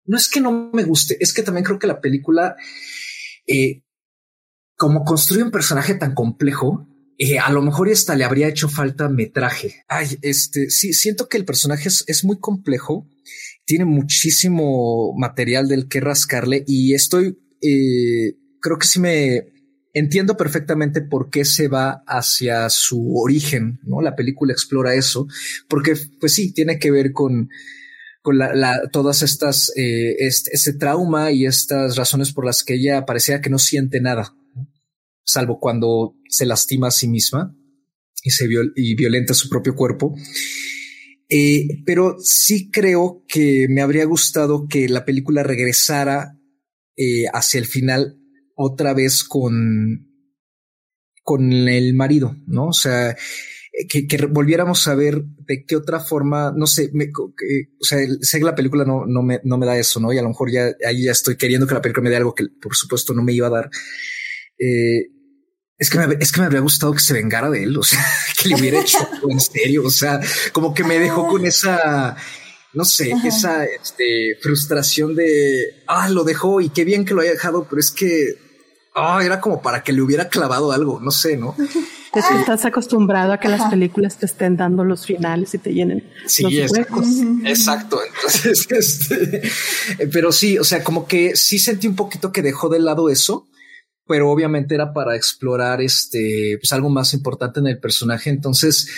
no 0.06 0.18
es 0.18 0.30
que 0.30 0.42
no 0.42 0.72
me 0.74 0.84
guste, 0.84 1.18
es 1.20 1.34
que 1.34 1.44
también 1.44 1.66
creo 1.66 1.80
que 1.80 1.88
la 1.88 2.02
película, 2.02 2.56
eh, 3.48 3.84
como 4.76 5.04
construye 5.04 5.44
un 5.44 5.52
personaje 5.52 5.96
tan 5.96 6.14
complejo, 6.14 6.88
eh, 7.18 7.40
a 7.40 7.52
lo 7.52 7.64
mejor 7.64 7.90
hasta 7.90 8.16
le 8.16 8.24
habría 8.24 8.48
hecho 8.48 8.70
falta 8.70 9.10
metraje. 9.10 9.84
Ay, 9.88 10.20
este, 10.22 10.70
sí, 10.70 10.94
siento 10.94 11.28
que 11.28 11.38
el 11.38 11.46
personaje 11.46 11.90
es, 11.90 12.04
es 12.06 12.24
muy 12.24 12.40
complejo, 12.40 13.10
tiene 13.66 13.86
muchísimo 13.86 15.16
material 15.18 15.68
del 15.68 15.88
que 15.88 16.00
rascarle 16.00 16.64
y 16.68 16.94
estoy, 16.94 17.40
creo 17.60 18.78
que 18.78 18.88
sí 18.88 19.00
me, 19.00 19.48
entiendo 19.98 20.38
perfectamente 20.38 21.02
por 21.02 21.30
qué 21.30 21.44
se 21.44 21.68
va 21.68 22.04
hacia 22.06 22.70
su 22.70 23.16
origen, 23.16 23.80
¿no? 23.84 24.02
La 24.02 24.16
película 24.16 24.54
explora 24.54 24.94
eso, 24.94 25.28
porque 25.68 25.96
pues 26.20 26.34
sí, 26.34 26.54
tiene 26.54 26.78
que 26.78 26.92
ver 26.92 27.12
con, 27.14 27.50
con 28.22 28.38
la, 28.38 28.82
todas 28.92 29.24
estas, 29.24 29.72
eh, 29.76 30.16
este, 30.20 30.74
trauma 30.74 31.32
y 31.32 31.46
estas 31.46 31.96
razones 31.96 32.32
por 32.32 32.46
las 32.46 32.64
que 32.64 32.76
ella 32.76 33.06
parecía 33.06 33.42
que 33.42 33.50
no 33.50 33.58
siente 33.58 34.00
nada, 34.00 34.36
salvo 35.24 35.60
cuando 35.60 36.16
se 36.30 36.46
lastima 36.46 36.90
a 36.90 36.92
sí 36.92 37.08
misma 37.08 37.56
y 38.22 38.30
se 38.30 38.48
y 38.76 38.96
violenta 38.96 39.34
su 39.34 39.50
propio 39.50 39.76
cuerpo. 39.76 40.16
Eh, 41.30 41.82
pero 41.86 42.18
sí 42.20 42.70
creo 42.70 43.24
que 43.28 43.68
me 43.70 43.82
habría 43.82 44.06
gustado 44.06 44.68
que 44.68 44.88
la 44.88 45.04
película 45.06 45.44
regresara 45.44 46.38
eh, 46.96 47.26
hacia 47.34 47.60
el 47.60 47.66
final 47.66 48.17
otra 48.58 48.94
vez 48.94 49.24
con, 49.24 50.08
con 51.24 51.52
el 51.70 51.94
marido, 51.94 52.36
¿no? 52.48 52.68
O 52.68 52.74
sea, 52.74 53.16
que, 53.88 54.08
que, 54.08 54.26
volviéramos 54.26 54.88
a 54.88 54.96
ver 54.96 55.22
de 55.24 55.64
qué 55.66 55.76
otra 55.76 56.00
forma, 56.00 56.52
no 56.56 56.66
sé, 56.66 56.90
me, 56.94 57.10
o 57.16 57.84
sea, 57.84 58.00
sé 58.22 58.40
que 58.40 58.46
la 58.46 58.56
película 58.56 58.84
no, 58.84 59.06
no, 59.06 59.22
me, 59.22 59.40
no 59.44 59.58
me 59.58 59.68
da 59.68 59.78
eso, 59.78 60.00
¿no? 60.00 60.12
Y 60.12 60.18
a 60.18 60.24
lo 60.24 60.30
mejor 60.30 60.52
ya 60.52 60.72
ahí 60.86 61.04
ya 61.04 61.12
estoy 61.12 61.38
queriendo 61.38 61.68
que 61.68 61.76
la 61.76 61.82
película 61.82 62.04
me 62.04 62.10
dé 62.10 62.16
algo 62.18 62.34
que 62.34 62.46
por 62.60 62.76
supuesto 62.76 63.14
no 63.14 63.24
me 63.24 63.34
iba 63.34 63.48
a 63.48 63.52
dar. 63.52 63.70
Eh, 64.58 65.12
es 65.78 65.92
que, 65.92 66.00
me, 66.00 66.18
es 66.20 66.32
que 66.32 66.40
me 66.40 66.48
habría 66.48 66.62
gustado 66.62 66.94
que 66.94 67.00
se 67.00 67.14
vengara 67.14 67.52
de 67.52 67.64
él, 67.64 67.78
o 67.78 67.84
sea, 67.84 68.04
que 68.42 68.50
le 68.50 68.56
hubiera 68.56 68.82
hecho 68.82 68.98
en 69.30 69.40
serio, 69.40 69.84
o 69.86 69.92
sea, 69.92 70.20
como 70.52 70.74
que 70.74 70.84
me 70.84 70.98
dejó 70.98 71.28
con 71.28 71.46
esa, 71.46 72.18
no 72.74 72.84
sé, 72.84 73.14
esa 73.26 73.64
este, 73.66 74.38
frustración 74.42 75.14
de, 75.16 75.84
ah, 75.88 76.10
lo 76.10 76.24
dejó 76.24 76.62
y 76.62 76.70
qué 76.70 76.84
bien 76.84 77.06
que 77.06 77.14
lo 77.14 77.22
haya 77.22 77.32
dejado, 77.32 77.68
pero 77.70 77.80
es 77.80 77.92
que, 77.92 78.47
ah, 78.98 79.22
era 79.24 79.40
como 79.40 79.62
para 79.62 79.84
que 79.84 79.94
le 79.94 80.02
hubiera 80.02 80.28
clavado 80.28 80.72
algo, 80.72 81.00
no 81.00 81.12
sé, 81.12 81.38
¿no? 81.38 81.56
estás 82.14 82.66
acostumbrado 82.66 83.32
a 83.32 83.40
que 83.40 83.48
las 83.48 83.70
películas 83.70 84.18
te 84.18 84.26
estén 84.26 84.58
dando 84.58 84.84
los 84.84 85.06
finales 85.06 85.54
y 85.54 85.60
te 85.60 85.72
llenen 85.72 86.04
sí, 86.26 86.44
los 86.44 86.72
huecos. 86.72 87.06
Exacto. 87.46 88.00
Entonces, 88.04 88.68
este, 88.72 89.44
pero 90.12 90.32
sí, 90.32 90.58
o 90.58 90.64
sea, 90.64 90.84
como 90.84 91.06
que 91.06 91.36
sí 91.36 91.60
sentí 91.60 91.88
un 91.88 91.96
poquito 91.96 92.32
que 92.32 92.42
dejó 92.42 92.70
de 92.70 92.80
lado 92.80 93.10
eso 93.10 93.48
pero 94.08 94.32
obviamente 94.32 94.74
era 94.74 94.94
para 94.94 95.16
explorar 95.16 95.82
este, 95.82 96.58
pues 96.62 96.72
algo 96.72 96.90
más 96.90 97.14
importante 97.14 97.60
en 97.60 97.68
el 97.68 97.80
personaje. 97.80 98.30
Entonces, 98.30 98.90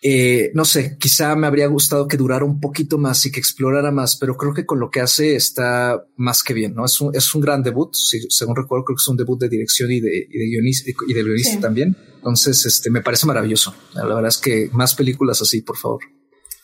eh, 0.00 0.50
no 0.54 0.64
sé, 0.64 0.96
quizá 0.98 1.34
me 1.34 1.46
habría 1.46 1.66
gustado 1.66 2.06
que 2.06 2.16
durara 2.16 2.44
un 2.44 2.60
poquito 2.60 2.98
más 2.98 3.24
y 3.26 3.32
que 3.32 3.40
explorara 3.40 3.90
más, 3.90 4.16
pero 4.16 4.36
creo 4.36 4.54
que 4.54 4.64
con 4.64 4.78
lo 4.78 4.90
que 4.90 5.00
hace 5.00 5.34
está 5.34 6.04
más 6.16 6.42
que 6.42 6.54
bien, 6.54 6.74
¿no? 6.74 6.84
Es 6.84 7.00
un, 7.00 7.14
es 7.14 7.34
un 7.34 7.40
gran 7.40 7.62
debut, 7.62 7.94
según 7.94 8.56
recuerdo, 8.56 8.84
creo 8.84 8.96
que 8.96 9.02
es 9.02 9.08
un 9.08 9.16
debut 9.16 9.40
de 9.40 9.48
dirección 9.48 9.90
y 9.90 10.00
de, 10.00 10.26
y 10.30 10.38
de 10.38 10.46
guionista 10.46 10.90
y 11.06 11.12
de 11.12 11.22
guionista 11.22 11.60
también. 11.60 11.96
Entonces, 12.16 12.64
este, 12.66 12.90
me 12.90 13.02
parece 13.02 13.26
maravilloso. 13.26 13.74
La 13.94 14.04
verdad 14.04 14.26
es 14.26 14.38
que 14.38 14.70
más 14.72 14.94
películas 14.94 15.42
así, 15.42 15.62
por 15.62 15.76
favor. 15.76 16.00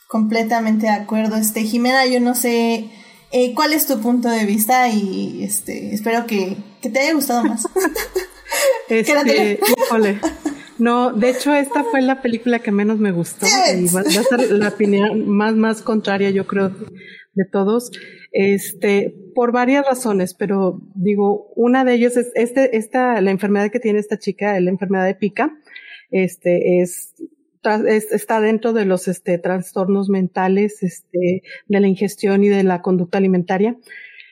Completamente 0.09 0.87
de 0.87 0.93
acuerdo. 0.93 1.37
Este, 1.37 1.62
Jimena, 1.62 2.07
yo 2.07 2.20
no 2.20 2.35
sé 2.35 2.91
eh, 3.37 3.53
¿Cuál 3.53 3.72
es 3.72 3.89
tu 3.89 4.01
punto 4.01 4.28
de 4.28 4.47
vista? 4.47 4.89
Y 4.89 5.43
este, 5.43 5.93
espero 5.93 6.24
que, 6.24 6.57
te 6.80 7.01
haya 7.01 7.14
gustado 7.14 7.43
más. 7.43 7.66
este, 8.89 9.59
No, 10.79 11.12
de 11.12 11.31
hecho 11.31 11.55
esta 11.55 11.85
fue 11.85 12.03
la 12.03 12.20
película 12.20 12.59
que 12.59 12.72
menos 12.72 12.99
me 12.99 13.12
gustó 13.12 13.47
y 13.47 13.87
va, 13.95 14.01
a 14.01 14.05
ser 14.05 14.51
la 14.51 14.68
opinión 14.68 15.29
más 15.29 15.55
más 15.55 15.83
contraria 15.83 16.31
yo 16.31 16.47
creo 16.47 16.72
de 17.35 17.45
todos, 17.45 17.91
este, 18.33 19.14
por 19.35 19.53
varias 19.53 19.85
razones, 19.87 20.35
pero 20.35 20.81
digo, 20.95 21.53
una 21.57 21.85
de 21.85 21.95
ellas 21.95 22.16
es 22.16 22.31
este, 22.35 22.77
esta, 22.77 23.20
la 23.20 23.31
enfermedad 23.31 23.70
que 23.70 23.81
tiene 23.81 23.99
esta 23.99 24.18
chica, 24.18 24.59
la 24.61 24.70
enfermedad 24.70 25.05
de 25.05 25.14
pica, 25.14 25.53
este, 26.11 26.81
es 26.81 27.14
está 27.87 28.41
dentro 28.41 28.75
de 28.75 28.85
los 28.85 29.09
este, 29.09 29.39
trastornos 29.39 30.11
mentales 30.11 30.83
este, 30.83 31.43
de 31.66 31.81
la 31.81 31.89
ingestión 31.89 32.45
y 32.45 32.49
de 32.49 32.62
la 32.62 32.83
conducta 32.83 33.18
alimentaria. 33.18 33.77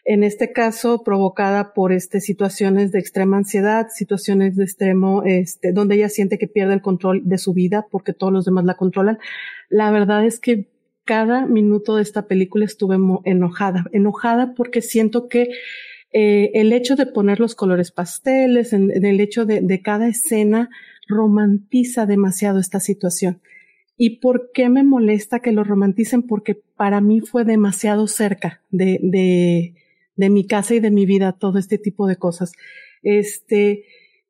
En 0.05 0.25
este 0.25 0.53
caso, 0.53 1.05
provocada 1.05 1.73
por 1.75 1.93
este, 1.93 2.21
situaciones 2.21 2.91
de 2.91 2.99
extrema 2.99 3.37
ansiedad, 3.37 3.87
situaciones 3.89 4.57
de 4.57 4.65
extremo, 4.65 5.23
este, 5.25 5.73
donde 5.73 5.95
ella 5.95 6.09
siente 6.09 6.39
que 6.39 6.49
pierde 6.49 6.75
el 6.75 6.83
control 6.83 7.23
de 7.25 7.39
su 7.39 7.53
vida 7.55 7.87
porque 7.91 8.13
todos 8.13 8.33
los 8.33 8.45
demás 8.45 8.65
la 8.65 8.77
controlan. 8.77 9.19
La 9.69 9.91
verdad 9.93 10.25
es 10.25 10.41
que 10.41 10.69
cada 11.05 11.47
minuto 11.47 11.97
de 11.97 12.03
esta 12.03 12.27
película 12.27 12.65
estuve 12.65 12.97
enojada, 13.25 13.85
enojada 13.93 14.55
porque 14.55 14.83
siento 14.83 15.29
que 15.29 15.49
eh, 16.13 16.51
el 16.55 16.73
hecho 16.73 16.97
de 16.97 17.07
poner 17.07 17.41
los 17.41 17.55
colores 17.55 17.91
pasteles, 17.93 18.73
en, 18.73 18.91
el 19.05 19.21
hecho 19.21 19.47
de, 19.47 19.61
de 19.61 19.83
cada 19.83 20.09
escena, 20.09 20.69
romantiza 21.09 22.07
demasiado 22.07 22.59
esta 22.59 22.81
situación. 22.81 23.41
¿Y 23.97 24.21
por 24.21 24.51
qué 24.53 24.69
me 24.69 24.83
molesta 24.83 25.41
que 25.41 25.53
lo 25.53 25.65
romanticen? 25.65 26.23
Porque 26.23 26.55
para 26.55 27.01
mí 27.01 27.21
fue 27.21 27.45
demasiado 27.45 28.07
cerca 28.07 28.61
de, 28.71 28.99
de, 29.03 29.75
de 30.17 30.31
mi 30.31 30.47
casa 30.47 30.75
y 30.75 30.81
de 30.81 30.91
mi 30.91 31.07
vida 31.07 31.33
todo 31.33 31.59
este 31.59 31.79
tipo 31.79 32.07
de 32.07 32.17
cosas. 32.17 32.53
Este, 33.03 33.85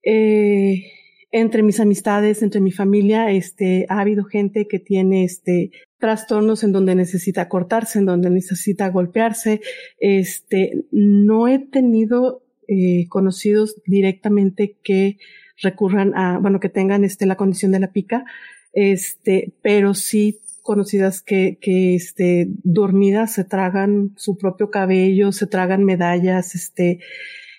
eh, 0.05 0.85
entre 1.31 1.63
mis 1.63 1.81
amistades, 1.81 2.43
entre 2.43 2.61
mi 2.61 2.73
familia, 2.73 3.31
este, 3.31 3.87
ha 3.89 4.01
habido 4.01 4.25
gente 4.25 4.69
que 4.69 4.79
tiene 4.79 5.25
este, 5.25 5.71
trastornos 5.99 6.63
en 6.63 6.73
donde 6.73 6.95
necesita 6.95 7.49
cortarse, 7.49 7.99
en 7.99 8.07
donde 8.07 8.29
necesita 8.29 8.89
golpearse. 8.91 9.61
Este, 9.99 10.85
no 10.91 11.49
he 11.49 11.59
tenido 11.59 12.45
eh, 12.69 13.07
conocidos 13.09 13.81
directamente 13.87 14.79
que 14.85 15.17
recurran 15.63 16.13
a, 16.15 16.39
bueno, 16.39 16.61
que 16.61 16.69
tengan 16.69 17.05
este, 17.05 17.25
la 17.27 17.37
condición 17.37 17.73
de 17.73 17.81
la 17.81 17.93
pica, 17.93 18.25
este, 18.73 19.55
pero 19.63 19.95
sí 19.95 20.41
conocidas 20.63 21.23
que, 21.23 21.59
este, 21.63 22.49
dormidas 22.63 23.35
se 23.35 23.45
tragan 23.45 24.13
su 24.17 24.39
propio 24.39 24.71
cabello, 24.71 25.33
se 25.33 25.47
tragan 25.47 25.85
medallas, 25.85 26.55
este, 26.55 27.01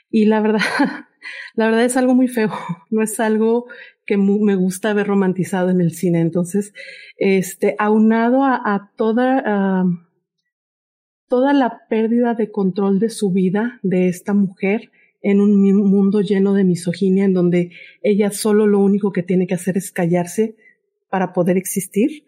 y 0.09 0.25
la 0.25 0.41
verdad, 0.41 0.59
la 1.55 1.65
verdad 1.65 1.85
es 1.85 1.97
algo 1.97 2.15
muy 2.15 2.27
feo, 2.27 2.51
no 2.89 3.01
es 3.01 3.19
algo 3.19 3.65
que 4.05 4.17
me 4.17 4.55
gusta 4.55 4.93
ver 4.93 5.07
romantizado 5.07 5.69
en 5.69 5.79
el 5.79 5.91
cine. 5.91 6.19
Entonces, 6.19 6.73
este, 7.17 7.75
aunado 7.79 8.43
a, 8.43 8.55
a 8.55 8.91
toda, 8.97 9.85
toda 11.29 11.53
la 11.53 11.87
pérdida 11.89 12.33
de 12.33 12.51
control 12.51 12.99
de 12.99 13.09
su 13.09 13.31
vida 13.31 13.79
de 13.81 14.09
esta 14.09 14.33
mujer, 14.33 14.91
en 15.23 15.39
un 15.39 15.61
mundo 15.89 16.21
lleno 16.21 16.53
de 16.53 16.65
misoginia 16.65 17.23
en 17.23 17.33
donde 17.33 17.71
ella 18.01 18.29
solo 18.29 18.67
lo 18.67 18.79
único 18.79 19.13
que 19.13 19.23
tiene 19.23 19.47
que 19.47 19.53
hacer 19.53 19.77
es 19.77 19.89
callarse 19.91 20.57
para 21.09 21.31
poder 21.31 21.57
existir, 21.57 22.25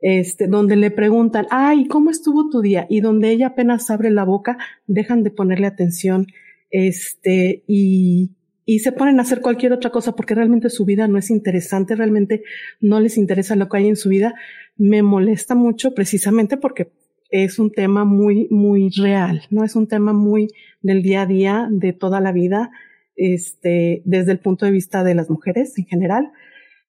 este, 0.00 0.46
donde 0.46 0.76
le 0.76 0.90
preguntan, 0.90 1.46
ay, 1.50 1.86
¿cómo 1.88 2.10
estuvo 2.10 2.48
tu 2.50 2.60
día? 2.60 2.86
Y 2.88 3.00
donde 3.00 3.30
ella 3.30 3.48
apenas 3.48 3.90
abre 3.90 4.10
la 4.10 4.24
boca, 4.24 4.58
dejan 4.86 5.22
de 5.22 5.30
ponerle 5.30 5.66
atención, 5.66 6.26
este, 6.70 7.64
y, 7.66 8.30
y 8.64 8.80
se 8.80 8.92
ponen 8.92 9.18
a 9.18 9.22
hacer 9.22 9.40
cualquier 9.40 9.72
otra 9.72 9.90
cosa 9.90 10.14
porque 10.14 10.34
realmente 10.34 10.68
su 10.70 10.84
vida 10.84 11.08
no 11.08 11.18
es 11.18 11.30
interesante, 11.30 11.96
realmente 11.96 12.42
no 12.80 13.00
les 13.00 13.16
interesa 13.16 13.56
lo 13.56 13.68
que 13.68 13.78
hay 13.78 13.88
en 13.88 13.96
su 13.96 14.08
vida, 14.08 14.34
me 14.76 15.02
molesta 15.02 15.54
mucho 15.54 15.94
precisamente 15.94 16.56
porque 16.56 16.92
es 17.30 17.58
un 17.58 17.72
tema 17.72 18.04
muy, 18.04 18.46
muy 18.50 18.90
real, 18.90 19.42
¿no? 19.50 19.64
Es 19.64 19.76
un 19.76 19.86
tema 19.86 20.12
muy 20.12 20.48
del 20.80 21.02
día 21.02 21.22
a 21.22 21.26
día, 21.26 21.68
de 21.70 21.92
toda 21.92 22.20
la 22.20 22.32
vida, 22.32 22.70
este, 23.16 24.02
desde 24.04 24.32
el 24.32 24.38
punto 24.38 24.64
de 24.64 24.72
vista 24.72 25.04
de 25.04 25.14
las 25.14 25.28
mujeres 25.28 25.76
en 25.78 25.86
general. 25.86 26.30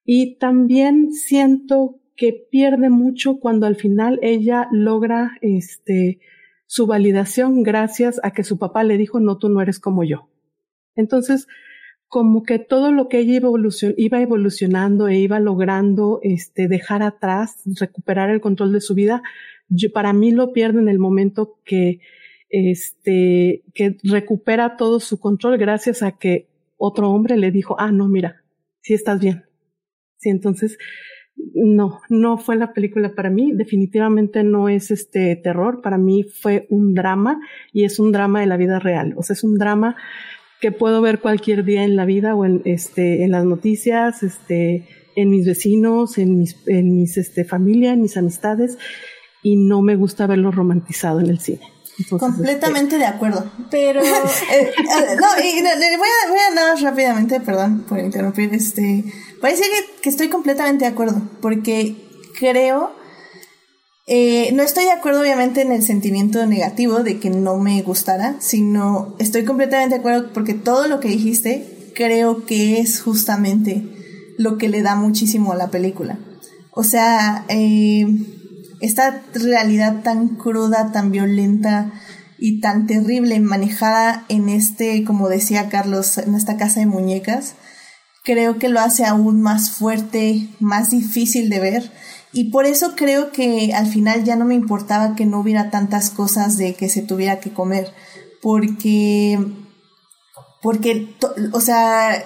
Y 0.06 0.38
también 0.38 1.12
siento 1.12 1.99
que 2.20 2.34
pierde 2.34 2.90
mucho 2.90 3.40
cuando 3.40 3.66
al 3.66 3.78
final 3.78 4.20
ella 4.22 4.68
logra, 4.74 5.38
este, 5.40 6.20
su 6.66 6.86
validación 6.86 7.64
gracias 7.64 8.20
a 8.24 8.32
que 8.32 8.44
su 8.44 8.60
papá 8.60 8.84
le 8.84 8.98
dijo, 8.98 9.22
no, 9.22 9.38
tú 9.38 9.48
no 9.48 9.62
eres 9.62 9.80
como 9.80 10.04
yo. 10.04 10.28
Entonces, 10.98 11.48
como 12.10 12.44
que 12.44 12.60
todo 12.60 12.92
lo 12.92 13.08
que 13.08 13.20
ella 13.20 13.36
iba, 13.36 13.50
iba 13.96 14.22
evolucionando 14.22 15.08
e 15.08 15.18
iba 15.18 15.40
logrando 15.40 16.20
este, 16.22 16.68
dejar 16.68 17.04
atrás, 17.04 17.62
recuperar 17.80 18.30
el 18.32 18.42
control 18.42 18.74
de 18.74 18.82
su 18.82 18.96
vida, 18.96 19.24
para 19.94 20.12
mí 20.12 20.32
lo 20.32 20.52
pierde 20.52 20.82
en 20.82 20.90
el 20.90 21.00
momento 21.00 21.58
que, 21.64 22.02
este, 22.50 23.64
que 23.74 23.96
recupera 24.04 24.76
todo 24.76 25.00
su 25.00 25.22
control 25.22 25.58
gracias 25.58 26.04
a 26.04 26.18
que 26.18 26.50
otro 26.76 27.12
hombre 27.12 27.38
le 27.38 27.52
dijo, 27.52 27.78
ah, 27.80 27.94
no, 27.94 28.10
mira, 28.10 28.44
sí 28.82 28.94
estás 28.94 29.22
bien. 29.22 29.46
Sí, 30.18 30.28
entonces, 30.28 30.78
no, 31.54 32.02
no 32.10 32.38
fue 32.38 32.56
la 32.56 32.74
película 32.74 33.14
para 33.16 33.30
mí, 33.30 33.52
definitivamente 33.54 34.44
no 34.44 34.70
es 34.70 34.92
este 34.92 35.36
terror, 35.36 35.82
para 35.82 35.98
mí 35.98 36.24
fue 36.24 36.68
un 36.70 36.94
drama 36.94 37.40
y 37.74 37.86
es 37.86 38.00
un 38.00 38.12
drama 38.12 38.42
de 38.42 38.48
la 38.48 38.58
vida 38.58 38.80
real, 38.80 39.14
o 39.18 39.24
sea, 39.24 39.34
es 39.34 39.44
un 39.44 39.58
drama 39.58 39.96
que 40.60 40.72
puedo 40.72 41.02
ver 41.02 41.20
cualquier 41.20 41.64
día 41.64 41.84
en 41.84 41.96
la 41.96 42.06
vida 42.06 42.36
o 42.36 42.46
en 42.46 42.62
este 42.66 43.24
en 43.24 43.32
las 43.32 43.46
noticias, 43.46 44.24
este 44.24 44.88
en 45.16 45.30
mis 45.30 45.46
vecinos, 45.46 46.18
en 46.18 46.38
mis 46.38 46.56
en 46.68 46.94
mis 46.94 47.18
este 47.18 47.46
familia, 47.46 47.94
en 47.94 48.02
mis 48.02 48.18
amistades 48.18 48.78
y 49.42 49.56
no 49.56 49.82
me 49.82 49.96
gusta 49.96 50.28
verlo 50.28 50.52
romantizado 50.52 51.22
en 51.22 51.28
el 51.28 51.40
cine. 51.40 51.62
Completamente 52.08 52.96
este, 52.96 52.98
de 52.98 53.06
acuerdo. 53.06 53.52
Pero. 53.70 54.02
Eh, 54.52 54.72
no, 55.20 55.44
y 55.44 55.62
voy 55.62 55.70
a, 55.70 56.30
voy 56.30 56.40
a 56.50 56.56
nada 56.56 56.76
rápidamente, 56.76 57.40
perdón 57.40 57.86
por 57.88 58.00
interrumpir. 58.00 58.54
Este. 58.54 59.04
Decir 59.42 59.66
que, 59.66 60.02
que 60.02 60.10
estoy 60.10 60.30
completamente 60.30 60.86
de 60.86 60.92
acuerdo. 60.92 61.22
Porque 61.42 61.96
creo. 62.38 62.92
Eh, 64.08 64.52
no 64.54 64.64
estoy 64.64 64.86
de 64.86 64.92
acuerdo, 64.92 65.22
obviamente, 65.22 65.62
en 65.62 65.72
el 65.72 65.84
sentimiento 65.84 66.44
negativo 66.48 67.04
de 67.04 67.20
que 67.20 67.30
no 67.30 67.58
me 67.58 67.82
gustara, 67.84 68.38
sino 68.40 69.16
estoy 69.20 69.46
completamente 69.46 69.96
de 69.96 70.00
acuerdo 70.00 70.34
porque 70.34 70.56
todo 70.56 70.88
lo 70.88 71.00
que 71.00 71.10
dijiste 71.10 71.92
creo 71.94 72.46
que 72.46 72.80
es 72.80 73.02
justamente 73.02 73.84
lo 74.40 74.58
que 74.58 74.70
le 74.70 74.82
da 74.82 74.96
muchísimo 74.96 75.52
a 75.52 75.56
la 75.56 75.70
película. 75.70 76.18
O 76.72 76.84
sea, 76.84 77.46
eh, 77.50 78.08
esta 78.80 79.22
realidad 79.34 80.02
tan 80.02 80.30
cruda, 80.38 80.92
tan 80.92 81.12
violenta 81.12 81.92
y 82.38 82.62
tan 82.62 82.88
terrible 82.88 83.40
manejada 83.42 84.26
en 84.30 84.50
este, 84.50 85.04
como 85.04 85.28
decía 85.28 85.70
Carlos, 85.70 86.18
en 86.18 86.36
esta 86.36 86.58
casa 86.58 86.80
de 86.80 86.86
muñecas, 86.86 87.56
creo 88.30 88.60
que 88.60 88.70
lo 88.70 88.80
hace 88.80 89.06
aún 89.06 89.42
más 89.42 89.72
fuerte, 89.72 90.50
más 90.60 90.92
difícil 90.92 91.50
de 91.50 91.60
ver. 91.60 91.92
Y 92.32 92.52
por 92.52 92.68
eso 92.68 92.94
creo 92.96 93.32
que 93.32 93.74
al 93.74 93.88
final 93.88 94.24
ya 94.24 94.36
no 94.36 94.46
me 94.46 94.54
importaba 94.54 95.16
que 95.16 95.26
no 95.26 95.40
hubiera 95.40 95.72
tantas 95.72 96.12
cosas 96.12 96.56
de 96.56 96.76
que 96.76 96.90
se 96.90 97.02
tuviera 97.02 97.40
que 97.40 97.52
comer. 97.52 97.92
Porque, 98.40 99.40
porque, 100.62 101.16
o 101.54 101.60
sea, 101.60 102.24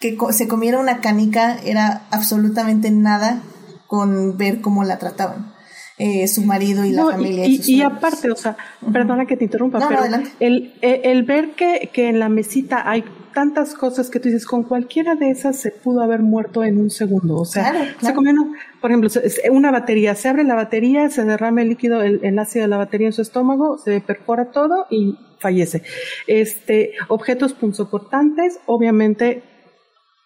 que 0.00 0.18
se 0.32 0.48
comiera 0.48 0.80
una 0.80 1.00
canica 1.00 1.56
era 1.64 2.02
absolutamente 2.10 2.90
nada 2.90 3.40
con 3.86 4.36
ver 4.36 4.60
cómo 4.60 4.82
la 4.82 4.98
trataban. 4.98 5.54
Eh, 5.98 6.26
su 6.26 6.42
marido 6.42 6.84
y 6.84 6.90
la 6.90 7.04
familia. 7.04 7.46
Y, 7.46 7.60
y, 7.64 7.82
aparte, 7.82 8.28
o 8.28 8.34
sea, 8.34 8.56
perdona 8.92 9.26
que 9.26 9.36
te 9.36 9.44
interrumpa, 9.44 9.78
pero 9.88 10.02
el, 10.40 10.74
el, 10.82 11.22
ver 11.22 11.52
que, 11.52 11.90
que 11.92 12.08
en 12.08 12.18
la 12.18 12.28
mesita 12.28 12.90
hay 12.90 13.04
tantas 13.34 13.74
cosas 13.74 14.08
que 14.08 14.20
tú 14.20 14.28
dices, 14.28 14.46
con 14.46 14.62
cualquiera 14.62 15.16
de 15.16 15.30
esas 15.30 15.56
se 15.56 15.70
pudo 15.70 16.00
haber 16.00 16.20
muerto 16.20 16.64
en 16.64 16.78
un 16.78 16.90
segundo. 16.90 17.36
O 17.36 17.44
sea, 17.44 17.94
se 18.00 18.14
comió, 18.14 18.32
por 18.80 18.90
ejemplo, 18.90 19.10
una 19.50 19.70
batería, 19.70 20.14
se 20.14 20.28
abre 20.28 20.44
la 20.44 20.54
batería, 20.54 21.10
se 21.10 21.24
derrama 21.24 21.62
el 21.62 21.68
líquido, 21.70 22.02
el, 22.02 22.38
ácido 22.38 22.64
de 22.64 22.68
la 22.68 22.78
batería 22.78 23.08
en 23.08 23.12
su 23.12 23.22
estómago, 23.22 23.76
se 23.78 24.00
perfora 24.00 24.50
todo 24.50 24.86
y 24.90 25.18
fallece. 25.40 25.82
Este, 26.26 26.92
objetos 27.08 27.52
punzocortantes, 27.52 28.60
obviamente 28.66 29.42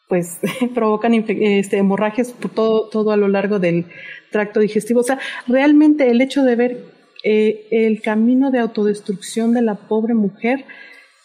pues 0.08 0.38
provocan 0.74 1.14
este, 1.14 1.76
hemorragias 1.76 2.32
por 2.32 2.50
todo, 2.50 2.88
todo 2.88 3.10
a 3.10 3.16
lo 3.16 3.28
largo 3.28 3.58
del 3.58 3.86
tracto 4.30 4.60
digestivo. 4.60 5.00
O 5.00 5.04
sea, 5.04 5.18
realmente 5.46 6.10
el 6.10 6.20
hecho 6.20 6.42
de 6.44 6.56
ver 6.56 6.84
eh, 7.24 7.66
el 7.70 8.00
camino 8.00 8.50
de 8.50 8.60
autodestrucción 8.60 9.52
de 9.52 9.62
la 9.62 9.74
pobre 9.74 10.14
mujer 10.14 10.64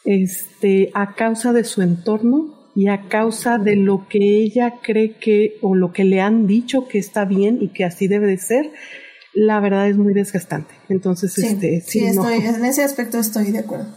este, 0.06 0.92
a 0.94 1.16
causa 1.16 1.54
de 1.54 1.64
su 1.64 1.82
entorno 1.82 2.70
y 2.76 2.88
a 2.88 3.08
causa 3.08 3.58
de 3.58 3.76
lo 3.76 4.08
que 4.10 4.20
ella 4.20 4.80
cree 4.82 5.18
que 5.18 5.58
o 5.62 5.76
lo 5.76 5.94
que 5.94 6.04
le 6.04 6.22
han 6.22 6.48
dicho 6.48 6.88
que 6.88 6.98
está 6.98 7.26
bien 7.26 7.60
y 7.62 7.70
que 7.70 7.86
así 7.86 8.08
debe 8.08 8.28
de 8.28 8.38
ser, 8.38 8.72
la 9.34 9.60
verdad 9.60 9.88
es 9.88 9.98
muy 9.98 10.14
desgastante. 10.14 10.74
Entonces, 10.90 11.34
sí, 11.34 11.46
este, 11.46 11.82
sí, 11.82 12.06
estoy, 12.06 12.36
en 12.36 12.66
ese 12.66 12.84
aspecto 12.84 13.20
estoy 13.20 13.52
de 13.52 13.60
acuerdo. 13.60 13.88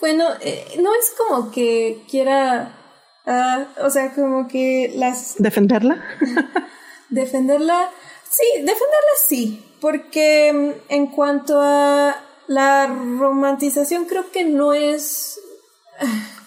Bueno, 0.00 0.24
eh, 0.42 0.64
no 0.80 0.90
es 0.94 1.12
como 1.16 1.50
que 1.50 2.02
quiera 2.10 2.78
Ah, 3.30 3.66
o 3.82 3.90
sea, 3.90 4.14
como 4.14 4.48
que 4.48 4.90
las... 4.94 5.34
¿Defenderla? 5.36 6.02
defenderla, 7.10 7.90
sí, 8.30 8.42
defenderla 8.60 9.14
sí, 9.26 9.76
porque 9.82 10.50
mm, 10.50 10.92
en 10.94 11.06
cuanto 11.08 11.60
a 11.60 12.16
la 12.46 12.86
romantización 12.86 14.06
creo 14.06 14.30
que 14.30 14.44
no 14.44 14.72
es... 14.72 15.37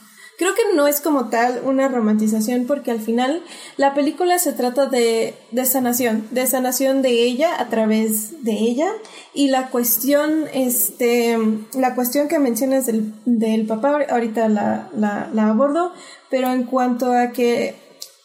Creo 0.42 0.56
que 0.56 0.76
no 0.76 0.88
es 0.88 1.02
como 1.02 1.30
tal 1.30 1.62
una 1.66 1.88
romantización 1.88 2.66
porque 2.66 2.90
al 2.90 3.00
final 3.00 3.44
la 3.78 3.94
película 3.94 4.40
se 4.40 4.54
trata 4.54 4.88
de, 4.88 5.36
de 5.52 5.66
sanación, 5.68 6.28
de 6.32 6.48
sanación 6.48 7.04
de 7.04 7.12
ella 7.12 7.62
a 7.62 7.70
través 7.70 8.44
de 8.44 8.54
ella. 8.54 8.88
Y 9.36 9.50
la 9.50 9.70
cuestión, 9.70 10.46
este, 10.52 11.38
la 11.78 11.94
cuestión 11.94 12.28
que 12.28 12.40
mencionas 12.40 12.88
del, 12.88 13.14
del 13.26 13.68
papá, 13.68 14.00
ahorita 14.10 14.50
la, 14.50 15.30
abordo, 15.48 15.94
pero 16.32 16.52
en 16.52 16.64
cuanto 16.64 17.14
a 17.14 17.28
que 17.34 17.76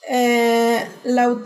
eh, 0.09 0.87
la, 1.05 1.37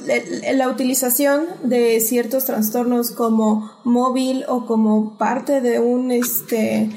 la, 0.53 0.69
utilización 0.69 1.47
de 1.65 1.99
ciertos 1.99 2.45
trastornos 2.45 3.11
como 3.11 3.73
móvil 3.83 4.45
o 4.47 4.67
como 4.67 5.19
parte 5.19 5.61
de 5.61 5.81
un 5.81 6.13
este 6.13 6.91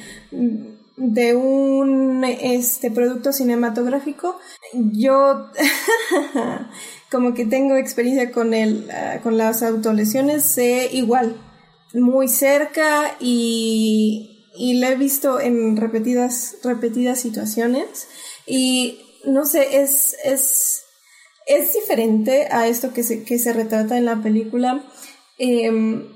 de 0.95 1.35
un 1.35 2.23
este 2.23 2.91
producto 2.91 3.31
cinematográfico 3.31 4.37
yo 4.73 5.49
como 7.11 7.33
que 7.33 7.45
tengo 7.45 7.75
experiencia 7.75 8.31
con 8.31 8.53
el 8.53 8.89
ah, 8.91 9.19
con 9.23 9.37
las 9.37 9.63
autolesiones 9.63 10.43
sé 10.43 10.89
igual 10.93 11.35
muy 11.93 12.27
cerca 12.27 13.15
y, 13.19 14.49
y 14.55 14.79
lo 14.79 14.87
he 14.87 14.95
visto 14.95 15.39
en 15.39 15.77
repetidas 15.77 16.57
repetidas 16.63 17.19
situaciones. 17.19 18.07
Y 18.45 18.99
no 19.25 19.45
sé, 19.45 19.81
es, 19.81 20.15
es, 20.23 20.83
es 21.45 21.73
diferente 21.73 22.47
a 22.51 22.67
esto 22.67 22.93
que 22.93 23.03
se, 23.03 23.23
que 23.23 23.39
se 23.39 23.53
retrata 23.53 23.97
en 23.97 24.05
la 24.05 24.21
película, 24.21 24.83
em, 25.37 26.07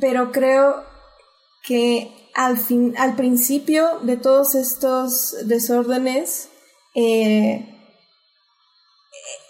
pero 0.00 0.32
creo 0.32 0.84
que 1.62 2.10
al, 2.38 2.56
fin, 2.56 2.94
al 2.98 3.16
principio 3.16 3.98
de 4.02 4.16
todos 4.16 4.54
estos 4.54 5.34
desórdenes, 5.48 6.48
eh, 6.94 7.66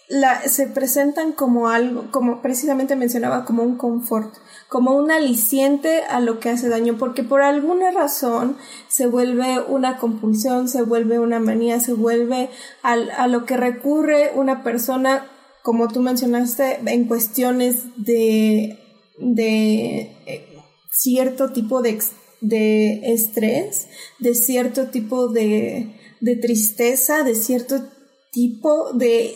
la, 0.09 0.41
se 0.49 0.69
presentan 0.69 1.33
como 1.33 1.69
algo, 1.69 2.11
como 2.11 2.41
precisamente 2.41 2.97
mencionaba, 2.97 3.45
como 3.45 3.63
un 3.63 3.77
confort, 3.77 4.35
como 4.71 4.97
un 4.97 5.11
aliciente 5.11 6.03
a 6.05 6.21
lo 6.21 6.41
que 6.41 6.49
hace 6.49 6.71
daño, 6.71 6.97
porque 6.97 7.23
por 7.23 7.43
alguna 7.43 7.91
razón 7.91 8.57
se 8.89 9.07
vuelve 9.07 9.61
una 9.61 9.99
compulsión, 9.99 10.67
se 10.67 10.81
vuelve 10.81 11.19
una 11.19 11.41
manía, 11.41 11.81
se 11.81 11.93
vuelve 11.93 12.49
a 12.83 13.27
lo 13.27 13.45
que 13.45 13.59
recurre 13.59 14.33
una 14.35 14.63
persona, 14.63 15.27
como 15.63 15.89
tú 15.89 16.01
mencionaste, 16.01 16.81
en 16.87 17.05
cuestiones 17.05 17.85
de, 18.03 18.79
de 19.19 20.17
eh, 20.25 20.59
cierto 20.91 21.53
tipo 21.53 21.83
de, 21.83 22.01
de 22.41 23.13
estrés, 23.13 23.89
de 24.19 24.35
cierto 24.35 24.89
tipo 24.89 25.29
de, 25.29 25.95
de 26.21 26.37
tristeza, 26.37 27.23
de 27.23 27.35
cierto 27.35 27.83
tipo 28.31 28.93
de, 28.93 29.35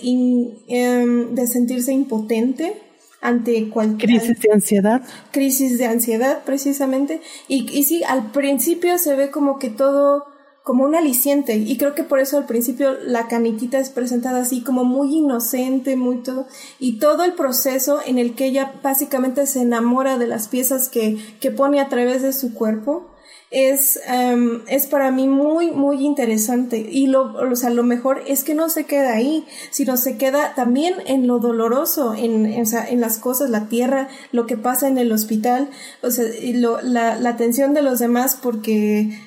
em, 0.68 1.34
de 1.34 1.46
sentirse 1.46 1.92
impotente 1.92 2.74
ante 3.20 3.68
cualquier 3.68 4.20
crisis 4.20 4.40
de 4.40 4.52
ansiedad. 4.52 5.02
Crisis 5.30 5.78
de 5.78 5.86
ansiedad, 5.86 6.42
precisamente. 6.44 7.20
Y, 7.48 7.70
y 7.72 7.84
sí, 7.84 8.02
al 8.04 8.32
principio 8.32 8.98
se 8.98 9.14
ve 9.14 9.30
como 9.30 9.58
que 9.58 9.70
todo 9.70 10.31
como 10.62 10.84
un 10.84 10.94
aliciente 10.94 11.56
y 11.56 11.76
creo 11.76 11.94
que 11.94 12.04
por 12.04 12.20
eso 12.20 12.38
al 12.38 12.46
principio 12.46 12.92
la 13.04 13.26
caniquita 13.26 13.78
es 13.78 13.90
presentada 13.90 14.42
así 14.42 14.62
como 14.62 14.84
muy 14.84 15.16
inocente, 15.16 15.96
muy 15.96 16.18
todo 16.18 16.46
y 16.78 16.98
todo 16.98 17.24
el 17.24 17.32
proceso 17.32 18.00
en 18.04 18.18
el 18.18 18.34
que 18.34 18.46
ella 18.46 18.74
básicamente 18.82 19.46
se 19.46 19.62
enamora 19.62 20.18
de 20.18 20.26
las 20.26 20.48
piezas 20.48 20.88
que, 20.88 21.18
que 21.40 21.50
pone 21.50 21.80
a 21.80 21.88
través 21.88 22.22
de 22.22 22.32
su 22.32 22.54
cuerpo 22.54 23.12
es, 23.52 24.00
em, 24.06 24.62
es 24.66 24.86
para 24.86 25.10
mí 25.10 25.28
muy, 25.28 25.70
muy 25.70 26.04
interesante. 26.04 26.78
Y 26.78 27.06
lo, 27.06 27.34
o 27.34 27.54
sea, 27.54 27.70
lo 27.70 27.82
mejor 27.82 28.22
es 28.26 28.44
que 28.44 28.54
no 28.54 28.70
se 28.70 28.86
queda 28.86 29.12
ahí, 29.12 29.44
sino 29.70 29.96
se 29.98 30.16
queda 30.16 30.54
también 30.54 30.94
en 31.06 31.26
lo 31.26 31.38
doloroso, 31.38 32.14
en, 32.14 32.46
en, 32.46 32.64
en 32.88 33.00
las 33.00 33.18
cosas, 33.18 33.50
la 33.50 33.68
tierra, 33.68 34.08
lo 34.32 34.46
que 34.46 34.56
pasa 34.56 34.88
en 34.88 34.96
el 34.96 35.12
hospital, 35.12 35.68
o 36.02 36.10
sea, 36.10 36.24
y 36.34 36.54
lo, 36.54 36.80
la, 36.80 37.16
la 37.16 37.30
atención 37.30 37.74
de 37.74 37.82
los 37.82 37.98
demás 37.98 38.38
porque, 38.42 39.20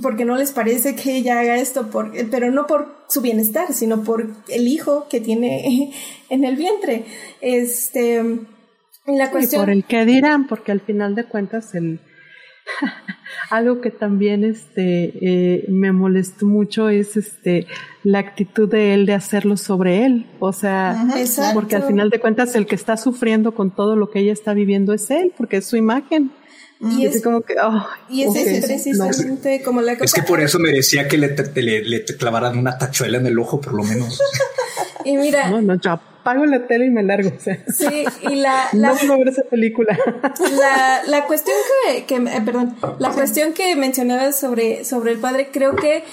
porque 0.00 0.24
no 0.24 0.36
les 0.36 0.52
parece 0.52 0.94
que 0.94 1.16
ella 1.16 1.40
haga 1.40 1.56
esto, 1.56 1.90
por, 1.90 2.12
pero 2.30 2.50
no 2.50 2.66
por 2.66 3.04
su 3.08 3.20
bienestar, 3.20 3.74
sino 3.74 4.02
por 4.04 4.26
el 4.48 4.68
hijo 4.68 5.06
que 5.08 5.20
tiene 5.20 5.92
en 6.30 6.44
el 6.44 6.56
vientre. 6.56 7.04
Este, 7.40 8.22
la 9.06 9.30
cuestión... 9.30 9.62
Y 9.62 9.64
por 9.64 9.70
el 9.70 9.84
que 9.84 10.04
dirán, 10.06 10.46
porque 10.46 10.72
al 10.72 10.80
final 10.80 11.14
de 11.14 11.24
cuentas 11.24 11.74
el 11.74 12.00
Algo 13.50 13.80
que 13.80 13.90
también 13.90 14.44
este, 14.44 15.12
eh, 15.20 15.64
me 15.68 15.92
molestó 15.92 16.46
mucho 16.46 16.88
es 16.88 17.16
este, 17.16 17.66
la 18.02 18.18
actitud 18.18 18.68
de 18.68 18.94
él 18.94 19.06
de 19.06 19.14
hacerlo 19.14 19.56
sobre 19.56 20.04
él. 20.04 20.26
O 20.38 20.52
sea, 20.52 21.06
porque 21.54 21.76
al 21.76 21.84
final 21.84 22.10
de 22.10 22.20
cuentas 22.20 22.54
el 22.54 22.66
que 22.66 22.74
está 22.74 22.96
sufriendo 22.96 23.54
con 23.54 23.70
todo 23.70 23.96
lo 23.96 24.10
que 24.10 24.20
ella 24.20 24.32
está 24.32 24.54
viviendo 24.54 24.92
es 24.92 25.10
él, 25.10 25.32
porque 25.36 25.58
es 25.58 25.66
su 25.66 25.76
imagen. 25.76 26.30
Y 26.90 27.06
es, 27.06 27.22
como 27.22 27.42
que, 27.42 27.54
y 28.08 28.24
es 28.24 28.64
precisamente 28.66 29.62
como 29.62 29.80
la 29.82 29.92
Es 29.92 30.12
que 30.12 30.22
por 30.22 30.40
eso 30.40 30.58
merecía 30.58 31.06
que 31.06 31.16
le, 31.16 31.28
le, 31.84 32.04
clavaran 32.04 32.58
una 32.58 32.76
tachuela 32.76 33.18
en 33.18 33.26
el 33.26 33.38
ojo, 33.38 33.60
por 33.60 33.72
lo 33.74 33.84
menos. 33.84 34.20
y 35.04 35.16
mira, 35.16 35.48
apago 36.22 36.44
la 36.44 36.66
tele 36.66 36.86
y 36.86 36.90
me 36.90 37.04
largo. 37.04 37.30
O 37.36 37.40
sea, 37.40 37.64
sí, 37.68 38.04
y 38.28 38.34
la, 38.34 38.68
la 38.72 38.94
no 39.06 39.18
ver 39.18 39.28
esa 39.28 39.42
película. 39.44 39.96
La, 40.58 41.02
la 41.06 41.24
cuestión 41.26 41.56
que, 41.86 42.04
que 42.04 42.16
eh, 42.16 42.42
perdón, 42.44 42.76
la 42.98 43.10
cuestión 43.10 43.52
que 43.52 43.76
mencionabas 43.76 44.38
sobre, 44.38 44.84
sobre 44.84 45.12
el 45.12 45.18
padre, 45.18 45.50
creo 45.52 45.76
que 45.76 46.04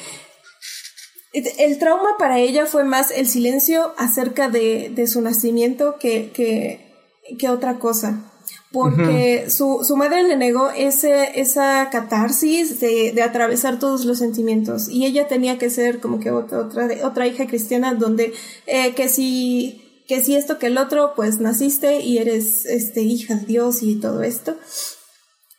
el 1.33 1.79
trauma 1.79 2.17
para 2.17 2.39
ella 2.39 2.65
fue 2.65 2.83
más 2.83 3.11
el 3.11 3.27
silencio 3.27 3.93
acerca 3.97 4.49
de, 4.49 4.91
de 4.93 5.07
su 5.07 5.21
nacimiento 5.21 5.97
que, 5.99 6.31
que, 6.31 6.93
que 7.37 7.49
otra 7.49 7.75
cosa 7.75 8.29
porque 8.71 9.49
su, 9.49 9.83
su 9.83 9.97
madre 9.97 10.23
le 10.23 10.35
negó 10.35 10.69
ese, 10.69 11.39
esa 11.39 11.89
catarsis 11.89 12.79
de, 12.79 13.11
de, 13.13 13.21
atravesar 13.23 13.79
todos 13.79 14.05
los 14.05 14.19
sentimientos. 14.19 14.89
Y 14.89 15.05
ella 15.05 15.27
tenía 15.27 15.57
que 15.57 15.69
ser 15.69 15.99
como 15.99 16.19
que 16.19 16.31
otra, 16.31 16.59
otra, 16.59 16.87
otra 17.03 17.27
hija 17.27 17.47
cristiana 17.47 17.95
donde 17.95 18.33
eh, 18.67 18.93
que 18.93 19.09
si 19.09 19.85
que 20.07 20.23
si 20.23 20.35
esto 20.35 20.57
que 20.57 20.67
el 20.67 20.79
otro 20.79 21.13
pues 21.15 21.39
naciste 21.39 22.01
y 22.01 22.17
eres 22.17 22.65
este 22.65 23.01
hija 23.01 23.35
de 23.35 23.45
Dios 23.45 23.83
y 23.83 23.99
todo 23.99 24.23
esto. 24.23 24.55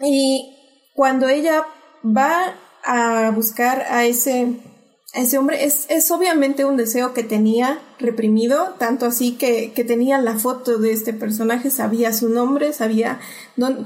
Y 0.01 0.57
cuando 0.95 1.29
ella 1.29 1.65
va 2.05 2.57
a 2.85 3.31
buscar 3.31 3.87
a 3.89 4.07
ese 4.07 4.57
ese 5.13 5.39
hombre 5.39 5.65
es, 5.65 5.87
es 5.89 6.09
obviamente 6.13 6.65
un 6.65 6.77
deseo 6.77 7.13
que 7.15 7.25
tenía 7.25 7.81
reprimido, 7.99 8.75
tanto 8.79 9.07
así 9.07 9.33
que, 9.33 9.73
que 9.73 9.83
tenía 9.83 10.19
la 10.19 10.39
foto 10.39 10.79
de 10.79 10.93
este 10.93 11.13
personaje, 11.13 11.71
sabía 11.71 12.13
su 12.13 12.29
nombre, 12.29 12.73
sabía 12.73 13.19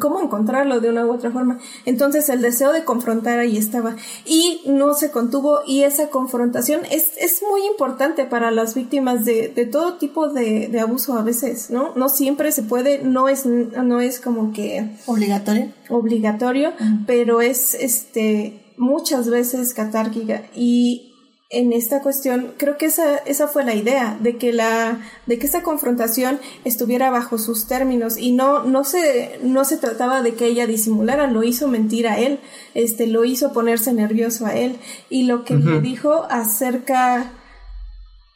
cómo 0.00 0.20
encontrarlo 0.20 0.80
de 0.80 0.90
una 0.90 1.06
u 1.06 1.12
otra 1.12 1.30
forma. 1.30 1.58
Entonces 1.86 2.28
el 2.28 2.42
deseo 2.42 2.72
de 2.72 2.84
confrontar 2.84 3.38
ahí 3.38 3.56
estaba 3.56 3.96
y 4.26 4.60
no 4.66 4.92
se 4.92 5.10
contuvo 5.10 5.60
y 5.66 5.84
esa 5.84 6.10
confrontación 6.10 6.82
es, 6.90 7.12
es 7.18 7.42
muy 7.42 7.66
importante 7.66 8.26
para 8.26 8.50
las 8.50 8.74
víctimas 8.74 9.24
de, 9.24 9.48
de 9.48 9.64
todo 9.64 9.94
tipo 9.94 10.28
de, 10.28 10.68
de, 10.68 10.80
abuso 10.80 11.14
a 11.14 11.22
veces, 11.22 11.70
¿no? 11.70 11.94
No 11.96 12.10
siempre 12.10 12.52
se 12.52 12.62
puede, 12.62 13.02
no 13.02 13.30
es, 13.30 13.46
no 13.46 14.02
es 14.02 14.20
como 14.20 14.52
que... 14.52 14.90
Obligatorio. 15.06 15.72
Obligatorio, 15.88 16.72
pero 17.06 17.40
es 17.40 17.72
este 17.72 18.60
muchas 18.76 19.30
veces 19.30 19.72
catárquica 19.72 20.42
y 20.54 21.13
en 21.58 21.72
esta 21.72 22.00
cuestión, 22.00 22.54
creo 22.56 22.76
que 22.76 22.86
esa, 22.86 23.16
esa 23.18 23.48
fue 23.48 23.64
la 23.64 23.74
idea, 23.74 24.16
de 24.20 24.36
que 24.36 24.52
la, 24.52 25.00
de 25.26 25.38
que 25.38 25.46
esa 25.46 25.62
confrontación 25.62 26.40
estuviera 26.64 27.10
bajo 27.10 27.38
sus 27.38 27.66
términos. 27.66 28.16
Y 28.18 28.32
no, 28.32 28.64
no 28.64 28.84
se, 28.84 29.38
no 29.42 29.64
se 29.64 29.76
trataba 29.76 30.22
de 30.22 30.34
que 30.34 30.46
ella 30.46 30.66
disimulara, 30.66 31.26
lo 31.26 31.42
hizo 31.42 31.68
mentir 31.68 32.08
a 32.08 32.18
él, 32.18 32.40
este, 32.74 33.06
lo 33.06 33.24
hizo 33.24 33.52
ponerse 33.52 33.92
nervioso 33.92 34.46
a 34.46 34.54
él. 34.54 34.78
Y 35.08 35.24
lo 35.24 35.44
que 35.44 35.56
le 35.56 35.80
dijo 35.80 36.26
acerca 36.28 37.32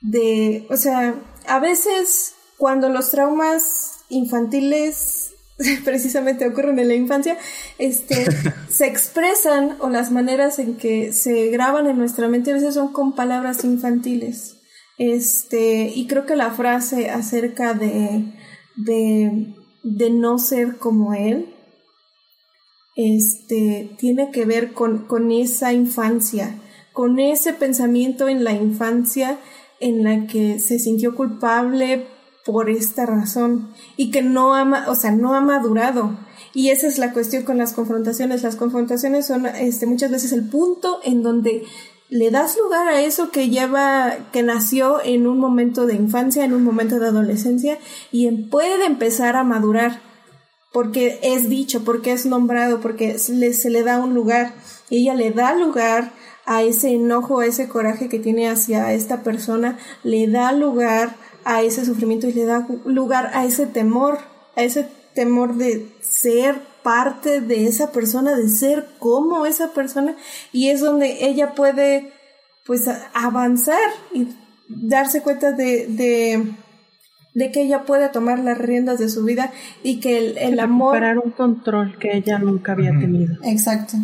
de, 0.01 0.67
o 0.71 0.77
sea, 0.77 1.15
a 1.47 1.59
veces 1.59 2.35
cuando 2.57 2.89
los 2.89 3.11
traumas 3.11 4.01
infantiles 4.09 5.28
precisamente 5.85 6.47
ocurren 6.47 6.79
en 6.79 6.89
la 6.89 6.95
infancia, 6.95 7.37
este, 7.79 8.27
se 8.71 8.87
expresan 8.87 9.77
o 9.81 9.89
las 9.89 10.11
maneras 10.11 10.59
en 10.59 10.77
que 10.77 11.13
se 11.13 11.49
graban 11.49 11.87
en 11.87 11.99
nuestra 11.99 12.29
mente 12.29 12.51
a 12.51 12.55
veces 12.55 12.75
son 12.75 12.93
con 12.93 13.15
palabras 13.15 13.65
infantiles. 13.65 14.57
Este, 14.99 15.93
y 15.95 16.07
creo 16.09 16.27
que 16.27 16.35
la 16.35 16.51
frase 16.51 17.09
acerca 17.11 17.73
de, 17.73 18.25
de, 18.77 19.55
de 19.85 20.11
no 20.11 20.39
ser 20.39 20.79
como 20.79 21.15
él, 21.15 21.55
este, 22.97 23.95
tiene 23.97 24.33
que 24.33 24.45
ver 24.45 24.73
con, 24.73 25.07
con 25.07 25.31
esa 25.31 25.73
infancia, 25.73 26.61
con 26.93 27.21
ese 27.21 27.53
pensamiento 27.53 28.29
en 28.29 28.43
la 28.43 28.53
infancia 28.53 29.39
en 29.79 30.03
la 30.03 30.27
que 30.27 30.59
se 30.59 30.81
sintió 30.81 31.15
culpable 31.15 32.09
por 32.49 32.71
esta 32.71 33.05
razón 33.05 33.75
y 33.99 34.11
que 34.11 34.23
no 34.23 34.55
ha, 34.55 34.87
o 34.89 34.95
sea, 34.95 35.11
no 35.13 35.35
ha 35.35 35.43
madurado. 35.43 36.17
Y 36.55 36.71
esa 36.71 36.87
es 36.87 36.97
la 36.97 37.13
cuestión 37.13 37.43
con 37.43 37.59
las 37.59 37.75
confrontaciones. 37.75 38.43
Las 38.43 38.57
confrontaciones 38.57 39.27
son 39.27 39.45
este, 39.45 39.85
muchas 39.85 40.11
veces 40.11 40.33
el 40.33 40.49
punto 40.49 41.01
en 41.05 41.23
donde 41.23 41.65
le 42.09 42.31
das 42.31 42.57
lugar 42.57 42.89
a 42.89 43.03
eso 43.03 43.31
que 43.31 43.51
lleva, 43.51 44.17
que 44.33 44.43
nació 44.43 45.05
en 45.05 45.27
un 45.27 45.39
momento 45.39 45.85
de 45.85 45.97
infancia, 45.97 46.43
en 46.43 46.55
un 46.55 46.65
momento 46.65 46.99
de 46.99 47.09
adolescencia 47.09 47.77
y 48.11 48.31
puede 48.47 48.87
empezar 48.87 49.37
a 49.37 49.45
madurar 49.45 50.01
porque 50.73 51.19
es 51.23 51.51
dicho, 51.51 51.85
porque 51.85 52.13
es 52.13 52.25
nombrado, 52.25 52.81
porque 52.81 53.19
se 53.19 53.35
le, 53.35 53.53
se 53.53 53.69
le 53.69 53.83
da 53.83 53.99
un 53.99 54.15
lugar 54.15 54.55
ella 54.91 55.15
le 55.15 55.31
da 55.31 55.55
lugar 55.55 56.13
a 56.47 56.63
ese 56.63 56.95
enojo, 56.95 57.41
a 57.41 57.47
ese 57.47 57.69
coraje 57.69 58.09
que 58.09 58.19
tiene 58.19 58.49
hacia 58.49 58.93
esta 58.95 59.23
persona, 59.23 59.79
le 60.03 60.29
da 60.29 60.53
lugar 60.53 61.15
a 61.49 61.63
ese 61.63 61.87
sufrimiento 61.87 62.29
y 62.29 62.35
le 62.35 62.45
da 62.45 62.69
lugar 62.85 63.31
a 63.33 63.47
ese 63.47 63.65
temor, 63.65 64.19
a 64.55 64.63
ese 64.65 64.87
temor 65.15 65.55
de 65.55 65.89
ser 66.03 66.61
parte 66.83 67.41
de 67.41 67.67
esa 67.67 67.91
persona, 67.91 68.37
de 68.37 68.51
ser 68.51 68.87
como 68.99 69.47
esa 69.47 69.73
persona, 69.73 70.15
y 70.53 70.69
es 70.69 70.83
donde 70.83 71.25
ella 71.27 71.55
puede 71.55 72.13
pues 72.67 72.87
avanzar 73.15 73.81
y 74.13 74.29
darse 74.69 75.23
cuenta 75.23 75.53
de, 75.53 75.87
de, 75.87 76.53
de 77.33 77.51
que 77.51 77.63
ella 77.63 77.85
puede 77.85 78.11
tomar 78.11 78.41
las 78.41 78.59
riendas 78.59 78.99
de 78.99 79.09
su 79.09 79.25
vida 79.25 79.51
y 79.83 80.01
que 80.01 80.19
el, 80.19 80.37
el 80.37 80.61
amor... 80.61 80.97
Recuperar 80.97 81.19
un 81.19 81.31
control 81.31 81.99
que 81.99 82.15
ella 82.15 82.39
nunca 82.39 82.73
había 82.73 82.91
tenido. 82.91 83.37
Exacto. 83.43 83.97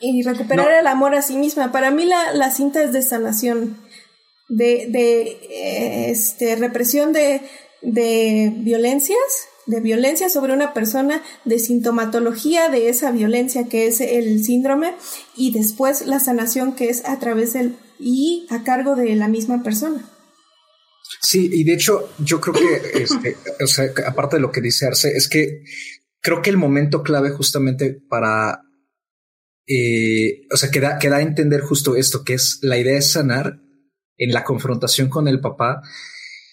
Y 0.00 0.22
recuperar 0.22 0.70
el 0.70 0.86
amor 0.86 1.14
a 1.14 1.22
sí 1.22 1.38
misma. 1.38 1.72
Para 1.72 1.90
mí 1.90 2.04
la, 2.04 2.34
la 2.34 2.50
cinta 2.50 2.82
es 2.82 2.92
de 2.92 3.00
sanación 3.00 3.78
de, 4.54 4.86
de 4.88 5.22
eh, 5.22 6.10
este, 6.10 6.56
represión 6.56 7.12
de, 7.12 7.42
de 7.82 8.52
violencias, 8.56 9.18
de 9.66 9.80
violencia 9.80 10.28
sobre 10.28 10.52
una 10.52 10.72
persona, 10.74 11.22
de 11.44 11.58
sintomatología 11.58 12.68
de 12.68 12.88
esa 12.88 13.10
violencia 13.10 13.68
que 13.68 13.86
es 13.86 14.00
el 14.00 14.44
síndrome 14.44 14.94
y 15.36 15.52
después 15.52 16.06
la 16.06 16.20
sanación 16.20 16.74
que 16.74 16.88
es 16.88 17.04
a 17.04 17.18
través 17.18 17.54
del 17.54 17.76
y 17.98 18.46
a 18.50 18.62
cargo 18.62 18.96
de 18.96 19.14
la 19.14 19.28
misma 19.28 19.62
persona. 19.62 20.08
Sí, 21.20 21.50
y 21.52 21.64
de 21.64 21.74
hecho 21.74 22.10
yo 22.18 22.40
creo 22.40 22.54
que, 22.54 23.02
este, 23.02 23.36
o 23.62 23.66
sea, 23.66 23.90
aparte 24.06 24.36
de 24.36 24.42
lo 24.42 24.52
que 24.52 24.60
dice 24.60 24.86
Arce, 24.86 25.16
es 25.16 25.28
que 25.28 25.62
creo 26.20 26.42
que 26.42 26.50
el 26.50 26.56
momento 26.58 27.02
clave 27.02 27.30
justamente 27.30 27.98
para, 28.08 28.60
eh, 29.66 30.42
o 30.52 30.56
sea, 30.56 30.70
que 30.70 30.80
da, 30.80 30.98
que 30.98 31.08
da 31.08 31.16
a 31.16 31.22
entender 31.22 31.60
justo 31.60 31.96
esto, 31.96 32.22
que 32.24 32.34
es 32.34 32.58
la 32.62 32.78
idea 32.78 32.94
de 32.94 33.02
sanar 33.02 33.63
en 34.16 34.32
la 34.32 34.44
confrontación 34.44 35.08
con 35.08 35.28
el 35.28 35.40
papá 35.40 35.82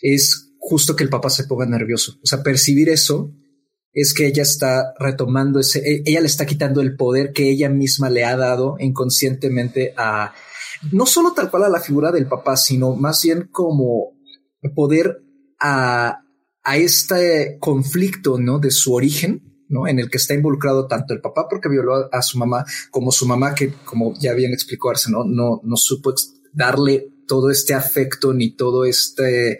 es 0.02 0.54
justo 0.58 0.96
que 0.96 1.04
el 1.04 1.10
papá 1.10 1.30
se 1.30 1.46
ponga 1.46 1.66
nervioso. 1.66 2.14
O 2.24 2.26
sea, 2.26 2.44
percibir 2.44 2.90
eso 2.90 3.34
es 3.94 4.14
que 4.14 4.28
ella 4.28 4.44
está 4.44 4.94
retomando 5.00 5.60
ese, 5.60 5.80
e, 5.80 6.04
ella 6.06 6.22
le 6.22 6.28
está 6.28 6.46
quitando 6.46 6.82
el 6.82 6.96
poder 6.96 7.34
que 7.34 7.50
ella 7.50 7.70
misma 7.70 8.10
le 8.10 8.24
ha 8.24 8.38
dado 8.38 8.76
inconscientemente 8.80 9.94
a, 9.98 10.34
no 10.92 11.06
solo 11.06 11.34
tal 11.34 11.50
cual 11.50 11.66
a 11.66 11.70
la 11.70 11.82
figura 11.82 12.12
del 12.12 12.28
papá, 12.28 12.56
sino 12.58 12.96
más 12.96 13.22
bien 13.24 13.50
como 13.52 14.14
poder 14.76 15.18
a, 15.60 16.22
a 16.64 16.78
este 16.78 17.58
conflicto, 17.60 18.40
¿no? 18.40 18.60
De 18.60 18.72
su 18.72 18.94
origen, 18.94 19.66
¿no? 19.68 19.88
En 19.88 20.00
el 20.00 20.10
que 20.10 20.18
está 20.18 20.34
involucrado 20.34 20.88
tanto 20.88 21.14
el 21.14 21.22
papá 21.22 21.48
porque 21.50 21.70
violó 21.70 22.10
a, 22.12 22.22
su 22.22 22.38
mamá, 22.38 22.66
como 22.92 23.12
su 23.12 23.26
mamá 23.26 23.56
que, 23.56 23.74
como 23.86 24.14
ya 24.20 24.34
bien 24.34 24.54
explicó 24.54 24.90
Arce, 24.90 25.12
¿no? 25.12 25.24
No, 25.26 25.62
no 25.64 25.76
supo 25.76 26.14
darle 26.54 27.08
todo 27.32 27.50
este 27.50 27.74
afecto 27.74 28.34
ni 28.34 28.58
todo 28.58 28.84
este, 28.84 29.60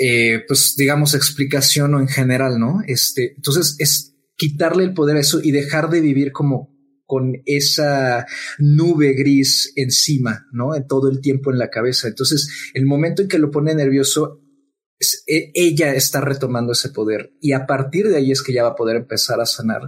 eh, 0.00 0.40
pues 0.48 0.76
digamos, 0.78 1.12
explicación 1.12 1.92
o 1.92 2.00
en 2.00 2.08
general, 2.08 2.58
¿no? 2.58 2.78
Este, 2.86 3.34
entonces 3.36 3.76
es 3.78 4.16
quitarle 4.34 4.84
el 4.84 4.94
poder 4.94 5.18
a 5.18 5.20
eso 5.20 5.42
y 5.42 5.50
dejar 5.50 5.90
de 5.90 6.00
vivir 6.00 6.32
como 6.32 6.74
con 7.04 7.34
esa 7.44 8.24
nube 8.58 9.12
gris 9.12 9.74
encima, 9.76 10.46
¿no? 10.52 10.74
En 10.74 10.86
todo 10.86 11.10
el 11.10 11.20
tiempo 11.20 11.50
en 11.50 11.58
la 11.58 11.68
cabeza. 11.68 12.08
Entonces, 12.08 12.48
el 12.72 12.86
momento 12.86 13.20
en 13.20 13.28
que 13.28 13.38
lo 13.38 13.50
pone 13.50 13.74
nervioso, 13.74 14.40
e, 15.26 15.50
ella 15.52 15.94
está 15.94 16.22
retomando 16.22 16.72
ese 16.72 16.88
poder 16.88 17.34
y 17.42 17.52
a 17.52 17.66
partir 17.66 18.08
de 18.08 18.16
ahí 18.16 18.30
es 18.32 18.42
que 18.42 18.54
ya 18.54 18.62
va 18.62 18.70
a 18.70 18.74
poder 18.74 18.96
empezar 18.96 19.38
a 19.38 19.44
sanar. 19.44 19.82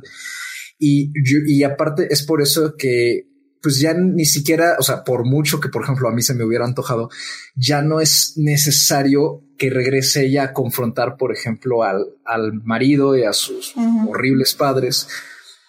Y, 0.79 1.11
y 1.47 1.63
aparte 1.63 2.09
es 2.11 2.23
por 2.23 2.43
eso 2.43 2.75
que 2.77 3.32
pues 3.63 3.79
ya 3.79 3.95
ni 3.95 4.25
siquiera, 4.25 4.77
o 4.79 4.83
sea, 4.83 5.05
por 5.05 5.25
mucho 5.25 5.61
que, 5.61 5.69
por 5.69 5.85
ejemplo, 5.85 6.09
a 6.09 6.13
mí 6.13 6.21
se 6.23 6.35
me 6.35 6.45
hubiera 6.45 6.65
antojado, 6.65 7.11
ya 7.55 7.81
no 7.81 8.01
es 8.01 8.35
necesario 8.37 9.45
que 9.57 9.71
regrese 9.71 10.27
ella 10.27 10.45
a 10.45 10.53
confrontar, 10.53 11.17
por 11.17 11.33
ejemplo, 11.33 11.85
al, 11.85 12.07
al 12.25 12.53
marido 12.65 13.17
y 13.17 13.23
a 13.23 13.33
sus 13.33 13.75
horribles 14.09 14.55
padres, 14.55 15.07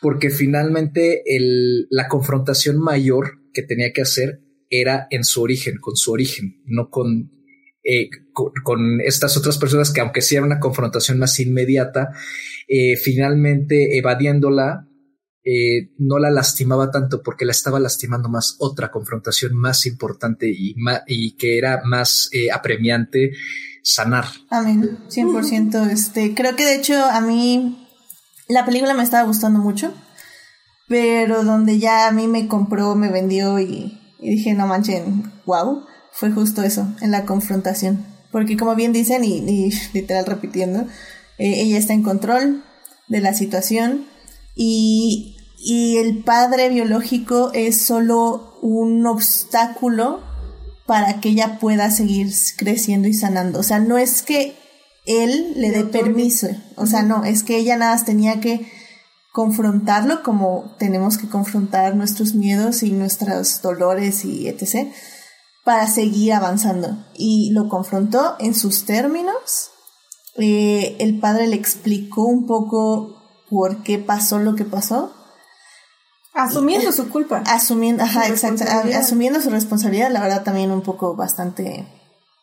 porque 0.01 0.31
finalmente 0.31 1.21
el, 1.25 1.87
la 1.91 2.07
confrontación 2.07 2.79
mayor 2.79 3.39
que 3.53 3.61
tenía 3.61 3.93
que 3.93 4.01
hacer 4.01 4.41
era 4.69 5.07
en 5.11 5.23
su 5.23 5.43
origen, 5.43 5.77
con 5.79 5.95
su 5.95 6.11
origen, 6.11 6.61
no 6.65 6.89
con, 6.89 7.31
eh, 7.83 8.09
con, 8.33 9.01
estas 9.01 9.37
otras 9.37 9.59
personas 9.59 9.91
que 9.91 10.01
aunque 10.01 10.21
sea 10.21 10.41
una 10.41 10.59
confrontación 10.59 11.19
más 11.19 11.39
inmediata, 11.39 12.09
eh, 12.67 12.97
finalmente 12.97 13.97
evadiéndola, 13.99 14.87
eh, 15.45 15.91
no 15.97 16.19
la 16.19 16.31
lastimaba 16.31 16.89
tanto 16.89 17.21
porque 17.21 17.45
la 17.45 17.51
estaba 17.51 17.79
lastimando 17.79 18.29
más 18.29 18.55
otra 18.59 18.91
confrontación 18.91 19.53
más 19.55 19.85
importante 19.85 20.49
y, 20.49 20.75
y 21.07 21.35
que 21.35 21.57
era 21.57 21.81
más 21.83 22.29
eh, 22.31 22.51
apremiante 22.51 23.31
sanar. 23.83 24.25
Amén, 24.49 24.99
100%. 25.09 25.89
Este, 25.89 26.33
creo 26.33 26.55
que 26.55 26.65
de 26.65 26.75
hecho 26.75 27.05
a 27.05 27.19
mí 27.21 27.87
la 28.47 28.65
película 28.65 28.93
me 28.93 29.03
estaba 29.03 29.27
gustando 29.27 29.59
mucho, 29.59 29.93
pero 30.87 31.43
donde 31.43 31.79
ya 31.79 32.07
a 32.07 32.11
mí 32.11 32.27
me 32.27 32.47
compró, 32.47 32.95
me 32.95 33.09
vendió 33.09 33.59
y, 33.59 33.99
dije, 34.19 34.53
no 34.53 34.67
manchen, 34.67 35.31
wow, 35.45 35.85
fue 36.11 36.31
justo 36.31 36.63
eso, 36.63 36.87
en 37.01 37.11
la 37.11 37.25
confrontación. 37.25 38.05
Porque 38.31 38.57
como 38.57 38.75
bien 38.75 38.93
dicen, 38.93 39.23
y, 39.23 39.71
literal 39.93 40.25
repitiendo, 40.25 40.81
eh, 41.37 41.61
ella 41.61 41.77
está 41.77 41.93
en 41.93 42.03
control 42.03 42.63
de 43.07 43.21
la 43.21 43.33
situación 43.33 44.05
y, 44.55 45.32
y 45.65 45.97
el 45.97 46.23
padre 46.23 46.67
biológico 46.67 47.51
es 47.53 47.85
solo 47.85 48.57
un 48.61 49.05
obstáculo 49.07 50.19
para 50.85 51.21
que 51.21 51.29
ella 51.29 51.57
pueda 51.59 51.89
seguir 51.89 52.33
creciendo 52.57 53.07
y 53.07 53.13
sanando. 53.13 53.59
O 53.59 53.63
sea, 53.63 53.79
no 53.79 53.97
es 53.97 54.23
que 54.23 54.57
él 55.05 55.53
le 55.55 55.71
dé 55.71 55.85
permiso, 55.85 56.47
o 56.75 56.85
sea, 56.85 57.03
no, 57.03 57.23
es 57.23 57.43
que 57.43 57.57
ella 57.57 57.77
nada 57.77 57.93
más 57.93 58.05
tenía 58.05 58.41
que 58.41 58.69
confrontarlo 59.31 60.21
como 60.21 60.75
tenemos 60.79 61.17
que 61.17 61.29
confrontar 61.29 61.95
nuestros 61.95 62.35
miedos 62.35 62.83
y 62.83 62.91
nuestros 62.91 63.61
dolores 63.61 64.25
y 64.25 64.49
etc. 64.49 64.91
para 65.63 65.87
seguir 65.87 66.33
avanzando. 66.33 67.05
Y 67.15 67.51
lo 67.51 67.69
confrontó 67.69 68.35
en 68.39 68.53
sus 68.53 68.83
términos. 68.83 69.71
Eh, 70.37 70.97
el 70.99 71.19
padre 71.19 71.47
le 71.47 71.55
explicó 71.55 72.25
un 72.25 72.47
poco 72.47 73.21
por 73.49 73.81
qué 73.83 73.97
pasó 73.97 74.39
lo 74.39 74.55
que 74.55 74.65
pasó 74.65 75.13
Asumiendo 76.33 76.91
su 76.91 77.09
culpa. 77.09 77.43
Asumiendo, 77.45 78.03
ajá, 78.03 78.27
exacto. 78.27 78.63
Asumiendo 78.95 79.39
su 79.39 79.49
responsabilidad, 79.49 80.11
la 80.11 80.21
verdad 80.21 80.43
también 80.43 80.71
un 80.71 80.81
poco 80.81 81.15
bastante 81.15 81.85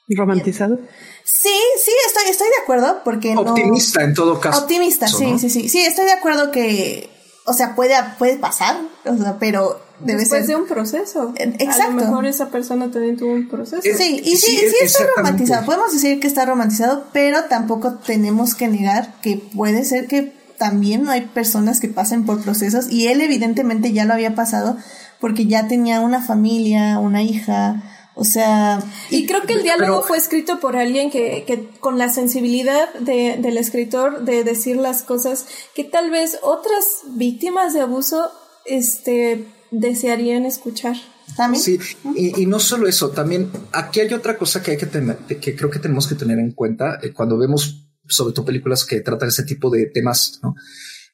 romantizado. 0.09 0.79
Sí, 1.25 1.49
sí, 1.85 1.93
estoy, 2.07 2.31
estoy 2.31 2.49
de 2.49 2.63
acuerdo 2.63 3.03
porque 3.05 3.37
optimista 3.37 4.03
en 4.03 4.15
todo 4.15 4.41
caso. 4.41 4.61
Optimista, 4.61 5.07
sí, 5.07 5.39
sí, 5.39 5.51
sí, 5.51 5.69
sí, 5.69 5.81
estoy 5.81 6.05
de 6.05 6.13
acuerdo 6.13 6.51
que, 6.51 7.11
o 7.47 7.53
sea, 7.53 7.75
puede, 7.75 7.95
puede 8.19 8.37
pasar, 8.37 8.77
o 9.05 9.17
sea, 9.17 9.39
pero 9.39 9.81
debe 10.01 10.21
Después 10.21 10.47
ser 10.47 10.57
de 10.57 10.63
un 10.63 10.67
proceso. 10.67 11.33
Exacto. 11.37 11.83
A 11.83 11.89
lo 11.89 11.95
mejor 11.95 12.27
esa 12.27 12.51
persona 12.51 12.91
también 12.91 13.17
tuvo 13.17 13.33
un 13.33 13.49
proceso. 13.49 13.83
sí, 13.83 14.21
y 14.25 14.37
sí, 14.37 14.59
sí, 14.59 14.77
está 14.83 15.07
romantizado. 15.17 15.67
Podemos 15.67 15.93
decir 15.93 16.21
que 16.21 16.27
está 16.27 16.45
romantizado, 16.45 17.07
pero 17.13 17.45
tampoco 17.45 17.95
tenemos 17.95 18.55
que 18.55 18.69
negar 18.69 19.21
que 19.21 19.37
puede 19.37 19.85
ser 19.85 20.07
que 20.07 20.40
también 20.61 21.09
hay 21.09 21.23
personas 21.23 21.81
que 21.81 21.89
pasen 21.89 22.27
por 22.27 22.43
procesos 22.43 22.91
y 22.91 23.07
él 23.07 23.23
evidentemente 23.23 23.95
ya 23.95 24.05
lo 24.05 24.13
había 24.13 24.35
pasado 24.35 24.77
porque 25.19 25.47
ya 25.47 25.69
tenía 25.69 26.01
una 26.01 26.21
familia, 26.21 26.99
una 26.99 27.23
hija, 27.23 27.83
o 28.15 28.25
sea... 28.25 28.79
Y 29.09 29.27
creo 29.27 29.41
que 29.47 29.55
el 29.55 29.63
diálogo 29.63 30.03
fue 30.03 30.19
escrito 30.19 30.61
por 30.61 30.77
alguien 30.77 31.11
que, 31.11 31.45
que 31.47 31.71
con 31.81 31.97
la 31.97 32.11
sensibilidad 32.11 32.93
de, 32.93 33.39
del 33.41 33.57
escritor 33.57 34.27
de 34.27 34.45
decir 34.45 34.77
las 34.77 35.03
cosas 35.03 35.47
que 35.75 35.83
tal 35.83 36.11
vez 36.11 36.39
otras 36.43 36.85
víctimas 37.07 37.73
de 37.73 37.81
abuso 37.81 38.31
este, 38.67 39.47
desearían 39.71 40.45
escuchar. 40.45 40.97
¿También? 41.39 41.63
Sí, 41.63 41.79
y, 42.15 42.43
y, 42.43 42.45
no 42.45 42.61
solo 42.61 42.87
eso, 42.87 43.11
también 43.13 43.51
aquí 43.73 44.01
hay 44.01 44.13
otra 44.13 44.37
cosa 44.37 44.63
que 44.63 44.73
hay 44.73 44.77
que 44.77 44.87
tener, 44.87 45.17
que 45.17 45.57
creo 45.57 45.71
que 45.71 45.79
tenemos 45.79 46.07
que 46.07 46.17
tener 46.17 46.39
en 46.39 46.51
cuenta 46.51 46.99
eh, 47.03 47.15
cuando 47.15 47.39
vemos 47.39 47.90
sobre 48.11 48.35
todo 48.35 48.45
películas 48.45 48.85
que 48.85 49.01
tratan 49.01 49.29
ese 49.29 49.45
tipo 49.45 49.71
de 49.71 49.87
temas, 49.87 50.41
¿no? 50.43 50.55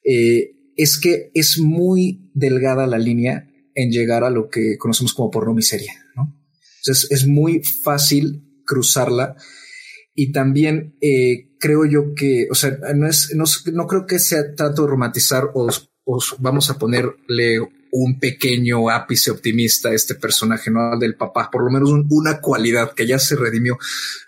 Eh, 0.03 0.51
es 0.75 0.99
que 0.99 1.31
es 1.33 1.59
muy 1.59 2.29
delgada 2.33 2.87
la 2.87 2.97
línea 2.97 3.47
en 3.73 3.91
llegar 3.91 4.23
a 4.23 4.29
lo 4.29 4.49
que 4.49 4.77
conocemos 4.77 5.13
como 5.13 5.31
porno 5.31 5.53
miseria, 5.53 5.93
¿no? 6.15 6.35
Entonces 6.81 7.11
es 7.11 7.27
muy 7.27 7.63
fácil 7.63 8.43
cruzarla 8.65 9.35
y 10.13 10.31
también 10.31 10.95
eh, 11.01 11.55
creo 11.59 11.85
yo 11.85 12.13
que, 12.15 12.47
o 12.51 12.55
sea, 12.55 12.77
no 12.95 13.07
es, 13.07 13.33
no, 13.35 13.45
no 13.73 13.87
creo 13.87 14.05
que 14.05 14.19
sea 14.19 14.55
tanto 14.55 14.87
romantizar 14.87 15.51
o, 15.53 15.69
o 16.05 16.19
vamos 16.39 16.69
a 16.69 16.77
ponerle 16.77 17.59
un 17.99 18.19
pequeño 18.19 18.89
ápice 18.89 19.31
optimista 19.31 19.91
este 19.91 20.15
personaje, 20.15 20.69
¿no? 20.69 20.97
Del 20.99 21.15
papá, 21.15 21.49
por 21.51 21.63
lo 21.63 21.71
menos 21.71 21.89
una 22.09 22.39
cualidad 22.39 22.93
que 22.93 23.07
ya 23.07 23.17
se 23.17 23.35
redimió. 23.35 23.77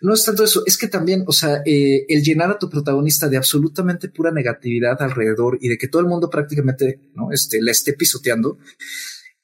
No 0.01 0.13
es 0.13 0.23
tanto 0.25 0.43
eso, 0.43 0.63
es 0.65 0.77
que 0.77 0.87
también, 0.87 1.23
o 1.27 1.31
sea, 1.31 1.61
eh, 1.65 2.05
el 2.07 2.23
llenar 2.23 2.49
a 2.49 2.57
tu 2.57 2.69
protagonista 2.69 3.29
de 3.29 3.37
absolutamente 3.37 4.09
pura 4.09 4.31
negatividad 4.31 4.99
alrededor 5.01 5.59
y 5.61 5.69
de 5.69 5.77
que 5.77 5.87
todo 5.87 6.01
el 6.01 6.07
mundo 6.07 6.29
prácticamente, 6.29 6.99
¿no? 7.13 7.31
Este, 7.31 7.61
la 7.61 7.71
esté 7.71 7.93
pisoteando, 7.93 8.57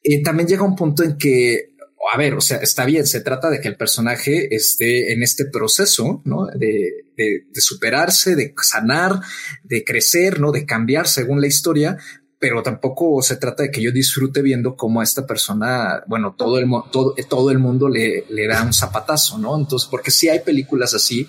eh, 0.01 0.23
también 0.23 0.47
llega 0.47 0.63
un 0.63 0.75
punto 0.75 1.03
en 1.03 1.17
que 1.17 1.75
a 2.13 2.17
ver, 2.17 2.35
o 2.35 2.41
sea, 2.41 2.57
está 2.57 2.85
bien, 2.85 3.07
se 3.07 3.21
trata 3.21 3.49
de 3.49 3.59
que 3.59 3.67
el 3.67 3.77
personaje 3.77 4.53
esté 4.55 5.11
en 5.11 5.23
este 5.23 5.45
proceso, 5.45 6.21
¿no? 6.23 6.45
De, 6.45 7.05
de, 7.17 7.45
de, 7.51 7.61
superarse, 7.61 8.35
de 8.35 8.53
sanar, 8.61 9.21
de 9.63 9.83
crecer, 9.83 10.39
¿no? 10.39 10.51
De 10.51 10.67
cambiar 10.67 11.07
según 11.07 11.41
la 11.41 11.47
historia, 11.47 11.97
pero 12.39 12.61
tampoco 12.63 13.21
se 13.21 13.37
trata 13.37 13.63
de 13.63 13.71
que 13.71 13.81
yo 13.81 13.91
disfrute 13.91 14.41
viendo 14.41 14.75
cómo 14.75 15.01
a 15.01 15.03
esta 15.03 15.25
persona, 15.25 16.03
bueno, 16.07 16.35
todo 16.37 16.59
el, 16.59 16.67
todo, 16.91 17.15
todo 17.29 17.51
el 17.51 17.59
mundo 17.59 17.89
le, 17.89 18.25
le 18.29 18.47
da 18.47 18.63
un 18.63 18.73
zapatazo, 18.73 19.37
¿no? 19.37 19.57
Entonces, 19.57 19.87
porque 19.89 20.11
sí 20.11 20.29
hay 20.29 20.39
películas 20.39 20.93
así 20.93 21.27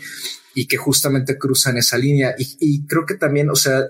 y 0.54 0.66
que 0.66 0.76
justamente 0.76 1.38
cruzan 1.38 1.76
esa 1.76 1.98
línea 1.98 2.34
y, 2.38 2.86
creo 2.86 3.04
que 3.06 3.14
también, 3.14 3.50
o 3.50 3.56
sea, 3.56 3.84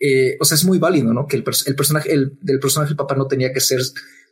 eh, 0.00 0.36
o 0.40 0.44
sea, 0.44 0.54
es 0.54 0.64
muy 0.64 0.78
válido, 0.78 1.12
¿no? 1.12 1.26
Que 1.26 1.36
el, 1.36 1.44
el 1.66 1.74
personaje, 1.76 2.12
el, 2.12 2.38
del 2.40 2.58
personaje 2.58 2.90
del 2.90 2.96
papá 2.96 3.14
no 3.14 3.26
tenía 3.26 3.52
que 3.52 3.60
ser 3.60 3.80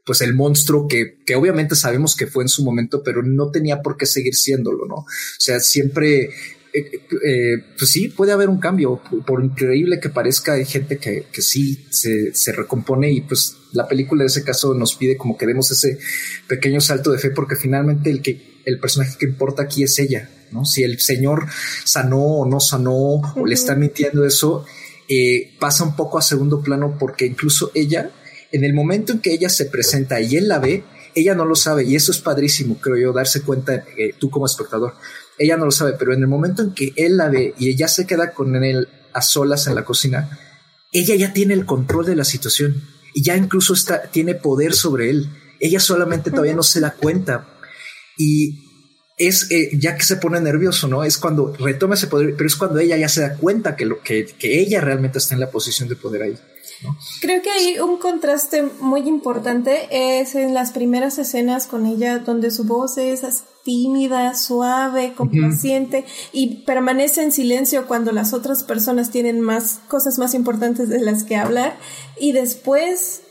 pues 0.05 0.23
el 0.23 0.35
monstruo 0.35 0.89
que, 0.89 1.19
que 1.27 1.37
obviamente 1.37 1.75
sabemos 1.75 2.17
que 2.17 2.27
fue 2.27 2.43
en 2.43 2.49
su 2.49 2.65
momento, 2.65 3.03
pero 3.05 3.23
no 3.23 3.51
tenía 3.51 3.83
por 3.83 3.99
qué 3.99 4.07
seguir 4.07 4.35
siéndolo, 4.35 4.87
¿no? 4.87 4.95
O 4.95 5.07
sea, 5.39 5.61
siempre 5.61 6.31
eh, 6.79 7.01
eh, 7.25 7.65
pues 7.77 7.91
sí, 7.91 8.09
puede 8.09 8.33
haber 8.33 8.49
un 8.49 8.59
cambio. 8.59 9.01
Por, 9.27 9.45
increíble 9.45 10.01
que 10.01 10.09
parezca, 10.09 10.55
hay 10.55 10.65
gente 10.65 10.99
que, 10.99 11.27
que 11.33 11.43
sí 11.43 11.87
se, 11.91 12.35
se, 12.35 12.53
recompone 12.53 13.11
y 13.11 13.21
pues 13.23 13.57
la 13.73 13.89
película 13.89 14.23
en 14.23 14.27
ese 14.27 14.45
caso 14.45 14.75
nos 14.75 14.95
pide 14.95 15.17
como 15.17 15.37
que 15.37 15.47
demos 15.47 15.71
ese 15.71 15.99
pequeño 16.47 16.81
salto 16.81 17.11
de 17.13 17.19
fe 17.19 17.31
porque 17.31 17.57
finalmente 17.57 18.11
el 18.11 18.23
que 18.23 18.59
el 18.65 18.79
personaje 18.79 19.17
que 19.19 19.27
importa 19.27 19.63
aquí 19.63 19.83
es 19.83 19.99
ella, 19.99 20.29
¿no? 20.51 20.65
Si 20.65 20.83
el 20.83 21.01
señor 21.01 21.47
sanó 21.85 22.23
o 22.23 22.47
no 22.47 22.61
sanó 22.61 22.93
o 22.93 23.47
le 23.47 23.55
está 23.55 23.75
mintiendo 23.75 24.25
eso, 24.27 24.65
eh, 25.09 25.55
pasa 25.59 25.85
un 25.85 25.97
poco 25.97 26.19
a 26.19 26.23
segundo 26.23 26.61
plano 26.61 26.97
porque 26.99 27.25
incluso 27.25 27.71
ella, 27.75 28.11
en 28.53 28.65
el 28.65 28.75
momento 28.75 29.13
en 29.13 29.21
que 29.21 29.33
ella 29.33 29.49
se 29.49 29.67
presenta 29.67 30.21
y 30.21 30.37
él 30.37 30.49
la 30.49 30.59
ve, 30.59 30.85
ella 31.15 31.35
no 31.35 31.45
lo 31.47 31.55
sabe 31.55 31.85
y 31.85 31.97
eso 31.97 32.13
es 32.13 32.19
padrísimo, 32.19 32.79
creo 32.79 32.97
yo, 32.97 33.13
darse 33.13 33.41
cuenta 33.43 33.85
tú 34.19 34.29
como 34.29 34.47
espectador 34.47 34.95
ella 35.39 35.57
no 35.57 35.65
lo 35.65 35.71
sabe, 35.71 35.95
pero 35.99 36.13
en 36.13 36.21
el 36.21 36.29
momento 36.29 36.63
en 36.63 36.73
que 36.73 36.93
él 36.97 37.17
la 37.17 37.29
ve 37.29 37.55
y 37.59 37.69
ella 37.69 37.89
se 37.89 38.07
queda 38.07 38.33
con 38.33 38.57
él 38.63 38.89
a 39.13 39.23
solas 39.23 39.67
en 39.67 39.75
la 39.75 39.85
cocina, 39.85 40.39
ella 40.93 41.15
ya 41.15 41.33
tiene 41.33 41.55
el 41.55 41.67
control 41.67 42.07
de 42.07 42.17
la 42.17 42.25
situación 42.25 42.83
y 43.15 43.23
ya 43.23 43.37
incluso 43.37 43.75
está, 43.75 44.03
tiene 44.03 44.35
poder 44.35 44.75
sobre 44.75 45.11
él. 45.11 45.29
Ella 45.61 45.81
solamente 45.81 46.31
todavía 46.31 46.55
no 46.55 46.63
se 46.63 46.81
da 46.81 46.93
cuenta 46.93 47.47
y 48.17 48.65
es 49.17 49.51
eh, 49.51 49.71
ya 49.73 49.97
que 49.97 50.05
se 50.05 50.17
pone 50.17 50.41
nervioso, 50.41 50.87
¿no? 50.87 51.03
Es 51.03 51.19
cuando 51.19 51.53
retoma 51.55 51.95
ese 51.95 52.07
poder, 52.07 52.35
pero 52.37 52.47
es 52.47 52.57
cuando 52.57 52.79
ella 52.79 52.97
ya 52.97 53.09
se 53.09 53.21
da 53.21 53.37
cuenta 53.37 53.75
que, 53.75 53.85
lo, 53.85 54.01
que, 54.01 54.27
que 54.27 54.61
ella 54.61 54.81
realmente 54.81 55.19
está 55.19 55.35
en 55.35 55.41
la 55.41 55.51
posición 55.51 55.89
de 55.89 55.97
poder 55.97 56.23
ahí. 56.23 56.39
Creo 57.21 57.43
que 57.43 57.51
hay 57.51 57.79
un 57.81 57.97
contraste 57.99 58.63
muy 58.81 59.01
importante 59.09 59.89
es 60.21 60.35
en 60.35 60.55
las 60.55 60.73
primeras 60.73 61.19
escenas 61.19 61.67
con 61.67 61.87
ella 61.87 62.19
donde 62.19 62.51
su 62.51 62.65
voz 62.65 62.99
es 62.99 63.45
tímida, 63.65 64.35
suave, 64.35 65.13
complaciente 65.15 66.05
y 66.33 66.63
permanece 66.65 67.23
en 67.23 67.33
silencio 67.33 67.87
cuando 67.87 68.13
las 68.13 68.33
otras 68.33 68.63
personas 68.63 69.11
tienen 69.11 69.41
más 69.41 69.81
cosas 69.89 70.19
más 70.19 70.35
importantes 70.35 70.89
de 70.89 71.01
las 71.01 71.25
que 71.25 71.37
hablar. 71.37 71.77
Y 72.19 72.33
después 72.33 73.23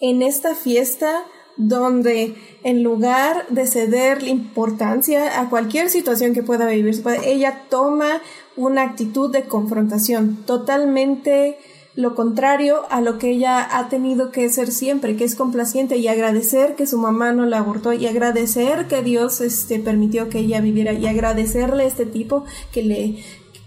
en 0.00 0.22
esta 0.22 0.54
fiesta 0.54 1.24
donde 1.56 2.34
en 2.64 2.82
lugar 2.82 3.46
de 3.48 3.66
ceder 3.66 4.22
la 4.22 4.30
importancia 4.30 5.40
a 5.40 5.50
cualquier 5.50 5.90
situación 5.90 6.32
que 6.32 6.42
pueda 6.42 6.66
vivir, 6.66 7.02
ella 7.24 7.62
toma 7.68 8.20
una 8.56 8.82
actitud 8.82 9.30
de 9.30 9.44
confrontación 9.44 10.44
totalmente 10.46 11.58
lo 11.96 12.14
contrario 12.14 12.82
a 12.90 13.00
lo 13.00 13.18
que 13.18 13.30
ella 13.30 13.78
ha 13.78 13.88
tenido 13.88 14.32
que 14.32 14.48
ser 14.48 14.72
siempre, 14.72 15.16
que 15.16 15.24
es 15.24 15.36
complaciente 15.36 15.96
y 15.96 16.08
agradecer 16.08 16.74
que 16.74 16.86
su 16.86 16.98
mamá 16.98 17.32
no 17.32 17.46
la 17.46 17.58
abortó 17.58 17.92
y 17.92 18.06
agradecer 18.06 18.88
que 18.88 19.02
Dios 19.02 19.40
este, 19.40 19.78
permitió 19.78 20.28
que 20.28 20.40
ella 20.40 20.60
viviera 20.60 20.92
y 20.92 21.06
agradecerle 21.06 21.84
a 21.84 21.86
este 21.86 22.06
tipo 22.06 22.44
que 22.72 22.82
le 22.82 23.16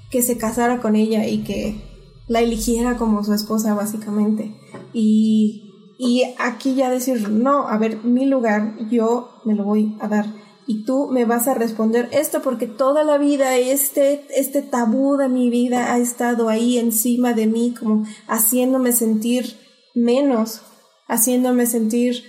que 0.09 0.21
se 0.21 0.37
casara 0.37 0.79
con 0.79 0.95
ella 0.95 1.27
y 1.27 1.39
que 1.39 1.81
la 2.27 2.39
eligiera 2.39 2.97
como 2.97 3.23
su 3.23 3.33
esposa 3.33 3.73
básicamente. 3.73 4.55
Y, 4.93 5.95
y 5.97 6.23
aquí 6.39 6.75
ya 6.75 6.89
decir, 6.89 7.29
no, 7.29 7.67
a 7.67 7.77
ver, 7.77 8.03
mi 8.03 8.25
lugar 8.25 8.75
yo 8.89 9.29
me 9.45 9.53
lo 9.53 9.63
voy 9.63 9.97
a 9.99 10.07
dar 10.07 10.25
y 10.67 10.83
tú 10.83 11.07
me 11.09 11.23
vas 11.23 11.47
a 11.47 11.53
responder 11.53 12.09
esto 12.11 12.41
porque 12.41 12.67
toda 12.67 13.05
la 13.05 13.17
vida 13.17 13.55
este, 13.55 14.25
este 14.35 14.61
tabú 14.61 15.15
de 15.15 15.29
mi 15.29 15.49
vida 15.49 15.93
ha 15.93 15.97
estado 15.97 16.49
ahí 16.49 16.77
encima 16.77 17.33
de 17.33 17.47
mí, 17.47 17.73
como 17.73 18.05
haciéndome 18.27 18.91
sentir 18.91 19.57
menos, 19.95 20.61
haciéndome 21.07 21.65
sentir, 21.67 22.21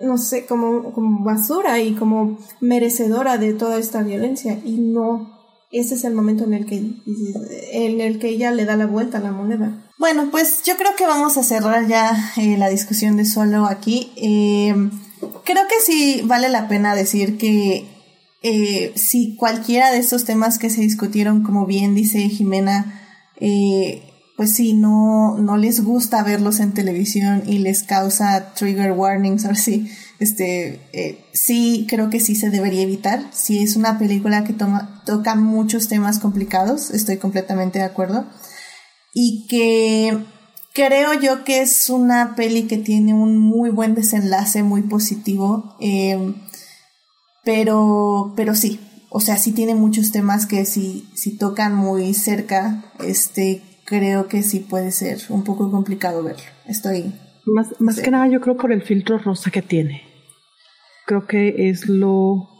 no 0.00 0.18
sé, 0.18 0.44
como, 0.44 0.92
como 0.92 1.24
basura 1.24 1.80
y 1.80 1.94
como 1.94 2.36
merecedora 2.60 3.38
de 3.38 3.54
toda 3.54 3.78
esta 3.78 4.02
violencia. 4.02 4.60
Y 4.64 4.78
no, 4.78 5.30
ese 5.70 5.94
es 5.94 6.02
el 6.02 6.14
momento 6.14 6.42
en 6.42 6.54
el 6.54 6.66
que, 6.66 6.76
en 7.72 8.00
el 8.00 8.18
que 8.18 8.30
ella 8.30 8.50
le 8.50 8.64
da 8.64 8.76
la 8.76 8.86
vuelta 8.86 9.18
a 9.18 9.22
la 9.22 9.30
moneda. 9.30 9.84
Bueno, 9.98 10.30
pues 10.32 10.64
yo 10.64 10.76
creo 10.76 10.96
que 10.96 11.06
vamos 11.06 11.36
a 11.36 11.44
cerrar 11.44 11.86
ya 11.86 12.32
eh, 12.38 12.56
la 12.58 12.68
discusión 12.68 13.16
de 13.16 13.24
solo 13.24 13.66
aquí. 13.66 14.12
Eh, 14.16 14.74
creo 15.44 15.64
que 15.68 15.80
sí 15.84 16.22
vale 16.24 16.48
la 16.48 16.68
pena 16.68 16.94
decir 16.94 17.38
que 17.38 17.86
eh, 18.42 18.92
si 18.96 19.36
cualquiera 19.36 19.90
de 19.90 19.98
estos 19.98 20.24
temas 20.24 20.58
que 20.58 20.70
se 20.70 20.80
discutieron, 20.80 21.42
como 21.42 21.66
bien 21.66 21.94
dice 21.94 22.28
Jimena, 22.28 23.00
pues 24.36 24.54
sí, 24.54 24.74
no, 24.74 25.36
no 25.38 25.56
les 25.56 25.82
gusta 25.82 26.22
verlos 26.22 26.60
en 26.60 26.72
televisión 26.72 27.42
y 27.46 27.58
les 27.58 27.82
causa 27.82 28.52
trigger 28.54 28.92
warnings 28.92 29.44
o 29.46 29.50
así 29.50 29.90
este, 30.18 30.80
eh, 30.92 31.24
sí 31.32 31.86
creo 31.88 32.08
que 32.08 32.20
sí 32.20 32.34
se 32.34 32.50
debería 32.50 32.82
evitar. 32.82 33.22
Si 33.32 33.62
es 33.62 33.76
una 33.76 33.98
película 33.98 34.44
que 34.44 34.52
toma, 34.52 35.02
toca 35.04 35.34
muchos 35.34 35.88
temas 35.88 36.18
complicados, 36.18 36.90
estoy 36.90 37.18
completamente 37.18 37.78
de 37.78 37.84
acuerdo. 37.84 38.26
Y 39.12 39.46
que 39.48 40.24
creo 40.76 41.14
yo 41.14 41.42
que 41.42 41.62
es 41.62 41.88
una 41.88 42.36
peli 42.36 42.64
que 42.64 42.76
tiene 42.76 43.14
un 43.14 43.38
muy 43.38 43.70
buen 43.70 43.94
desenlace, 43.94 44.62
muy 44.62 44.82
positivo. 44.82 45.74
Em, 45.80 46.34
pero, 47.42 48.34
pero 48.36 48.54
sí, 48.54 48.78
o 49.08 49.20
sea, 49.20 49.38
sí 49.38 49.52
tiene 49.52 49.74
muchos 49.74 50.12
temas 50.12 50.44
que 50.44 50.66
si, 50.66 51.08
si 51.14 51.38
tocan 51.38 51.74
muy 51.74 52.12
cerca, 52.12 52.84
este, 53.00 53.62
creo 53.86 54.28
que 54.28 54.42
sí 54.42 54.60
puede 54.60 54.92
ser 54.92 55.18
un 55.30 55.44
poco 55.44 55.70
complicado 55.70 56.22
verlo. 56.22 56.44
Estoy 56.66 57.14
más, 57.46 57.68
más 57.80 58.00
que 58.00 58.10
nada 58.10 58.28
yo 58.28 58.40
creo 58.40 58.56
por 58.56 58.70
el 58.70 58.82
filtro 58.82 59.18
rosa 59.18 59.50
que 59.50 59.62
tiene. 59.62 60.02
Creo 61.06 61.26
que 61.26 61.70
es 61.70 61.88
lo 61.88 62.50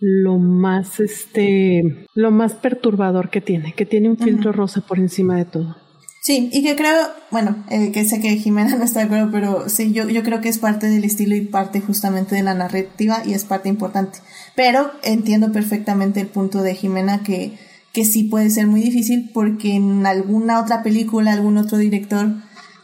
lo 0.00 0.38
más 0.38 1.00
este 1.00 2.06
lo 2.14 2.30
más 2.30 2.54
perturbador 2.54 3.30
que 3.30 3.40
tiene, 3.40 3.72
que 3.72 3.86
tiene 3.86 4.08
un 4.08 4.18
filtro 4.18 4.52
rosa 4.52 4.82
por 4.82 5.00
encima 5.00 5.36
de 5.36 5.46
todo. 5.46 5.87
Sí, 6.20 6.50
y 6.52 6.62
que 6.62 6.76
creo, 6.76 6.94
bueno, 7.30 7.64
eh, 7.70 7.92
que 7.92 8.04
sé 8.04 8.20
que 8.20 8.36
Jimena 8.36 8.74
no 8.78 8.84
está 8.84 9.00
de 9.00 9.06
acuerdo, 9.06 9.30
pero 9.30 9.68
sí, 9.68 9.92
yo, 9.92 10.08
yo 10.08 10.22
creo 10.22 10.40
que 10.40 10.48
es 10.48 10.58
parte 10.58 10.88
del 10.88 11.04
estilo 11.04 11.36
y 11.36 11.42
parte 11.42 11.80
justamente 11.80 12.34
de 12.34 12.42
la 12.42 12.54
narrativa 12.54 13.22
y 13.24 13.34
es 13.34 13.44
parte 13.44 13.68
importante. 13.68 14.18
Pero 14.54 14.90
entiendo 15.02 15.52
perfectamente 15.52 16.20
el 16.20 16.26
punto 16.26 16.62
de 16.62 16.74
Jimena 16.74 17.22
que, 17.22 17.58
que 17.92 18.04
sí 18.04 18.24
puede 18.24 18.50
ser 18.50 18.66
muy 18.66 18.80
difícil 18.80 19.30
porque 19.32 19.74
en 19.74 20.06
alguna 20.06 20.60
otra 20.60 20.82
película, 20.82 21.32
algún 21.32 21.58
otro 21.58 21.78
director 21.78 22.28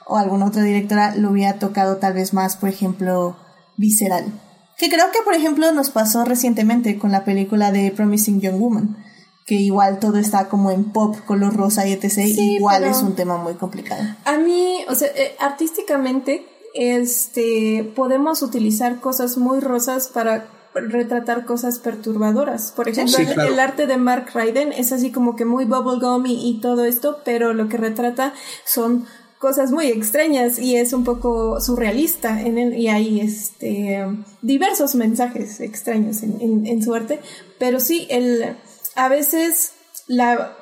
o 0.06 0.16
alguna 0.18 0.46
otra 0.46 0.62
directora 0.62 1.14
lo 1.16 1.30
hubiera 1.30 1.58
tocado 1.58 1.96
tal 1.96 2.14
vez 2.14 2.34
más, 2.34 2.56
por 2.56 2.68
ejemplo, 2.68 3.36
visceral. 3.76 4.24
Que 4.76 4.88
creo 4.88 5.06
que, 5.12 5.22
por 5.24 5.34
ejemplo, 5.34 5.70
nos 5.72 5.90
pasó 5.90 6.24
recientemente 6.24 6.98
con 6.98 7.12
la 7.12 7.24
película 7.24 7.70
de 7.70 7.90
Promising 7.90 8.40
Young 8.40 8.58
Woman, 8.58 8.96
que 9.46 9.56
igual 9.56 9.98
todo 9.98 10.16
está 10.18 10.48
como 10.48 10.70
en 10.70 10.84
pop, 10.84 11.16
color 11.26 11.54
rosa 11.54 11.86
y 11.86 11.92
etc. 11.92 12.18
igual 12.26 12.84
es 12.84 13.02
un 13.02 13.14
tema 13.14 13.36
muy 13.36 13.54
complicado. 13.54 14.02
A 14.24 14.38
mí, 14.38 14.78
o 14.88 14.94
sea, 14.94 15.08
eh, 15.08 15.36
artísticamente, 15.38 16.46
este, 16.74 17.92
podemos 17.94 18.42
utilizar 18.42 19.00
cosas 19.00 19.36
muy 19.36 19.60
rosas 19.60 20.08
para 20.08 20.48
retratar 20.74 21.44
cosas 21.44 21.78
perturbadoras. 21.78 22.72
Por 22.72 22.88
ejemplo, 22.88 23.18
el, 23.18 23.60
arte 23.60 23.86
de 23.86 23.96
Mark 23.96 24.30
Ryden 24.34 24.72
es 24.72 24.92
así 24.92 25.12
como 25.12 25.36
que 25.36 25.44
muy 25.44 25.66
bubblegum 25.66 26.26
y, 26.26 26.48
y 26.48 26.60
todo 26.60 26.84
esto, 26.84 27.18
pero 27.24 27.54
lo 27.54 27.68
que 27.68 27.76
retrata 27.76 28.32
son 28.64 29.06
cosas 29.38 29.72
muy 29.72 29.88
extrañas 29.88 30.58
y 30.58 30.76
es 30.76 30.94
un 30.94 31.04
poco 31.04 31.60
surrealista 31.60 32.40
en 32.40 32.56
el, 32.56 32.78
y 32.78 32.88
hay 32.88 33.20
este 33.20 34.06
diversos 34.40 34.94
mensajes 34.94 35.60
extraños 35.60 36.22
en, 36.22 36.66
en, 36.66 36.82
su 36.82 36.94
arte 36.94 37.20
pero 37.58 37.78
sí 37.78 38.06
el 38.08 38.56
a 38.96 39.08
veces 39.08 39.72
la 40.06 40.56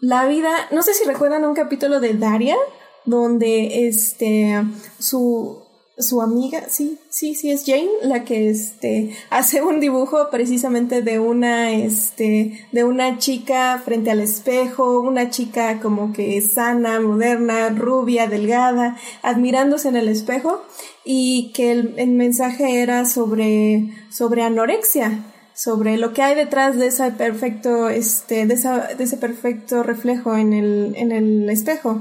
la 0.00 0.26
vida 0.26 0.50
no 0.70 0.82
sé 0.82 0.94
si 0.94 1.04
recuerdan 1.04 1.44
un 1.44 1.54
capítulo 1.54 2.00
de 2.00 2.14
Daria 2.14 2.56
donde 3.04 3.86
este 3.86 4.62
su 4.98 5.62
su 5.98 6.22
amiga, 6.22 6.68
sí, 6.68 6.98
sí, 7.10 7.34
sí 7.34 7.50
es 7.50 7.64
Jane, 7.66 7.88
la 8.02 8.24
que 8.24 8.48
este 8.48 9.10
hace 9.30 9.62
un 9.62 9.80
dibujo 9.80 10.28
precisamente 10.30 11.02
de 11.02 11.18
una 11.18 11.72
este 11.72 12.66
de 12.72 12.84
una 12.84 13.18
chica 13.18 13.80
frente 13.84 14.10
al 14.10 14.20
espejo, 14.20 15.00
una 15.00 15.30
chica 15.30 15.80
como 15.80 16.12
que 16.12 16.40
sana, 16.40 17.00
moderna, 17.00 17.68
rubia, 17.70 18.26
delgada, 18.26 18.96
admirándose 19.22 19.88
en 19.88 19.96
el 19.96 20.08
espejo 20.08 20.62
y 21.04 21.52
que 21.52 21.72
el, 21.72 22.10
mensaje 22.12 22.82
era 22.82 23.04
sobre 23.04 23.88
sobre 24.10 24.42
anorexia, 24.42 25.31
sobre 25.62 25.96
lo 25.96 26.12
que 26.12 26.22
hay 26.22 26.34
detrás 26.34 26.76
de 26.76 26.88
ese 26.88 27.10
perfecto 27.12 27.88
este 27.88 28.46
de, 28.46 28.54
esa, 28.54 28.94
de 28.94 29.04
ese 29.04 29.16
perfecto 29.16 29.82
reflejo 29.82 30.36
en 30.36 30.52
el 30.52 30.94
en 30.96 31.12
el 31.12 31.48
espejo. 31.50 32.00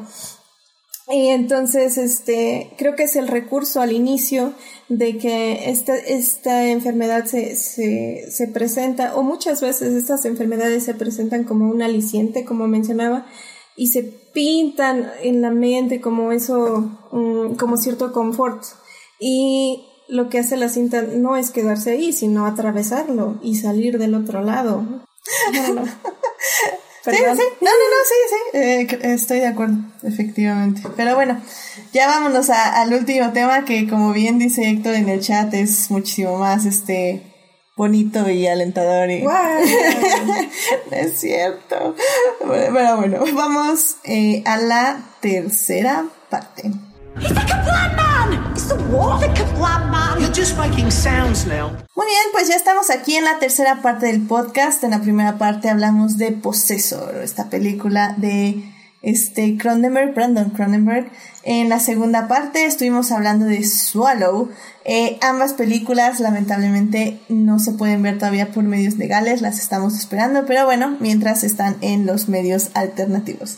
Y 1.12 1.28
entonces, 1.28 1.98
este, 1.98 2.72
creo 2.78 2.96
que 2.96 3.04
es 3.04 3.18
el 3.18 3.28
recurso 3.28 3.82
al 3.82 3.92
inicio 3.92 4.54
de 4.88 5.18
que 5.18 5.70
esta, 5.70 5.96
esta 5.98 6.70
enfermedad 6.70 7.26
se, 7.26 7.58
se, 7.58 8.32
se 8.32 8.48
presenta, 8.48 9.16
o 9.16 9.24
muchas 9.24 9.62
veces 9.62 9.94
estas 9.94 10.24
enfermedades 10.24 10.86
se 10.86 10.94
presentan 10.94 11.44
como 11.44 11.70
un 11.70 11.82
aliciente, 11.82 12.46
como 12.46 12.68
mencionaba, 12.68 13.26
y 13.76 13.88
se 13.88 14.04
pintan 14.04 15.12
en 15.22 15.42
la 15.42 15.52
mente 15.52 16.00
como 16.00 16.32
eso, 16.32 16.98
como 17.10 17.78
cierto 17.78 18.14
confort. 18.14 18.64
Y 19.20 19.86
lo 20.12 20.28
que 20.28 20.40
hace 20.40 20.58
la 20.58 20.68
cinta 20.68 21.04
no 21.04 21.38
es 21.38 21.52
quedarse 21.52 21.92
ahí, 21.92 22.12
sino 22.12 22.46
atravesarlo 22.46 23.40
y 23.42 23.56
salir 23.56 23.98
del 23.98 24.14
otro 24.14 24.42
lado. 24.44 24.84
Sí, 27.04 27.16
sí, 27.16 27.24
no, 27.24 27.26
no, 27.32 27.36
no, 27.72 28.00
sí, 28.06 28.16
sí, 28.30 28.58
eh, 28.60 29.14
estoy 29.14 29.40
de 29.40 29.48
acuerdo, 29.48 29.74
efectivamente. 30.04 30.84
Pero 30.96 31.16
bueno, 31.16 31.42
ya 31.94 32.06
vámonos 32.06 32.52
al 32.52 32.94
último 32.94 33.32
tema 33.32 33.66
que 33.66 33.90
como 33.90 34.14
bien 34.14 34.38
dice 34.38 34.70
Héctor 34.70 34.94
en 34.94 35.10
el 35.10 35.20
chat 35.20 35.52
es 35.56 35.90
muchísimo 35.90 36.38
más 36.38 36.66
este 36.68 37.24
bonito 37.76 38.30
y 38.30 38.46
alentador 38.46 39.10
y 39.10 39.26
es 40.92 41.20
cierto. 41.20 41.96
Pero 42.48 42.98
bueno, 42.98 43.24
vamos 43.34 43.96
eh, 44.04 44.44
a 44.46 44.58
la 44.58 45.02
tercera 45.22 46.06
parte. 46.30 46.72
Muy 51.96 52.06
bien, 52.06 52.24
pues 52.32 52.48
ya 52.48 52.56
estamos 52.56 52.90
aquí 52.90 53.16
en 53.16 53.26
la 53.26 53.40
tercera 53.40 53.82
parte 53.82 54.08
del 54.08 54.22
podcast. 54.26 54.84
En 54.84 54.92
la 54.92 55.02
primera 55.02 55.38
parte 55.38 55.70
hablamos 55.70 56.18
de 56.18 56.32
Possessor, 56.32 57.16
esta 57.24 57.50
película 57.50 58.16
de 58.18 58.64
este 59.02 59.58
Cronenberg, 59.58 60.14
Brandon 60.14 60.52
Cronenberg. 60.52 61.12
En 61.44 61.70
la 61.70 61.80
segunda 61.80 62.28
parte 62.28 62.66
estuvimos 62.66 63.12
hablando 63.12 63.46
de 63.46 63.64
Swallow. 63.64 64.50
Eh, 64.86 65.18
ambas 65.22 65.54
películas 65.54 66.20
lamentablemente 66.20 67.20
no 67.30 67.60
se 67.60 67.74
pueden 67.74 68.02
ver 68.04 68.18
todavía 68.18 68.52
por 68.52 68.64
medios 68.64 68.96
legales, 68.96 69.42
las 69.42 69.60
estamos 69.60 69.98
esperando, 69.98 70.46
pero 70.46 70.66
bueno, 70.66 70.98
mientras 71.00 71.44
están 71.44 71.78
en 71.82 72.06
los 72.06 72.30
medios 72.30 72.70
alternativos. 72.74 73.58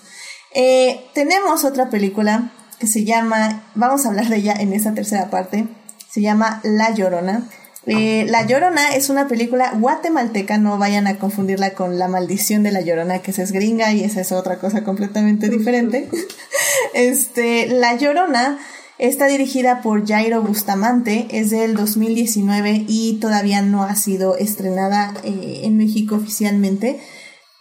Eh, 0.56 1.06
tenemos 1.14 1.64
otra 1.64 1.90
película 1.90 2.52
que 2.84 2.88
se 2.88 3.06
llama, 3.06 3.64
vamos 3.76 4.06
a 4.06 4.10
hablar 4.10 4.28
de 4.28 4.36
ella 4.36 4.56
en 4.60 4.74
esa 4.74 4.94
tercera 4.94 5.30
parte, 5.30 5.68
se 6.12 6.20
llama 6.20 6.60
La 6.64 6.94
Llorona. 6.94 7.48
Eh, 7.86 8.26
la 8.28 8.46
Llorona 8.46 8.94
es 8.94 9.10
una 9.10 9.30
película 9.30 9.72
guatemalteca, 9.80 10.58
no 10.58 10.78
vayan 10.78 11.08
a 11.08 11.18
confundirla 11.18 11.76
con 11.76 11.98
La 11.98 12.10
Maldición 12.10 12.62
de 12.62 12.74
la 12.74 12.82
Llorona, 12.82 13.20
que 13.20 13.32
esa 13.32 13.42
es 13.42 13.54
gringa 13.54 13.94
y 13.94 14.04
esa 14.04 14.20
es 14.20 14.34
otra 14.34 14.60
cosa 14.60 14.84
completamente 14.84 15.48
diferente. 15.48 16.10
este, 16.94 17.68
La 17.68 17.96
Llorona 17.96 18.60
está 18.98 19.28
dirigida 19.28 19.82
por 19.82 20.06
Jairo 20.06 20.42
Bustamante, 20.42 21.28
es 21.32 21.52
del 21.52 21.76
2019 21.76 22.84
y 22.86 23.18
todavía 23.22 23.62
no 23.62 23.84
ha 23.84 23.96
sido 23.96 24.36
estrenada 24.36 25.14
eh, 25.24 25.62
en 25.64 25.78
México 25.78 26.16
oficialmente. 26.16 27.00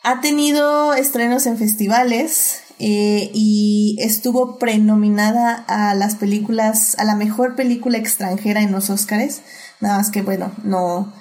Ha 0.02 0.20
tenido 0.20 0.94
estrenos 0.94 1.46
en 1.46 1.58
festivales, 1.58 2.62
eh, 2.84 3.30
y 3.32 3.94
estuvo 4.00 4.59
prenominada 4.59 5.54
a 5.68 5.94
las 5.94 6.16
películas, 6.16 6.98
a 6.98 7.04
la 7.04 7.14
mejor 7.14 7.54
película 7.54 7.96
extranjera 7.96 8.60
en 8.60 8.72
los 8.72 8.90
Oscars. 8.90 9.42
Nada 9.78 9.98
más 9.98 10.10
que, 10.10 10.22
bueno, 10.22 10.50
no, 10.64 11.12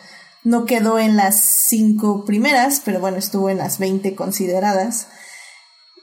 no 0.44 0.66
quedó 0.66 0.98
en 0.98 1.16
las 1.18 1.40
cinco 1.40 2.26
primeras, 2.26 2.82
pero 2.84 3.00
bueno, 3.00 3.18
estuvo 3.18 3.52
en 3.52 3.60
las 3.60 3.78
20 3.78 4.16
consideradas. 4.16 5.06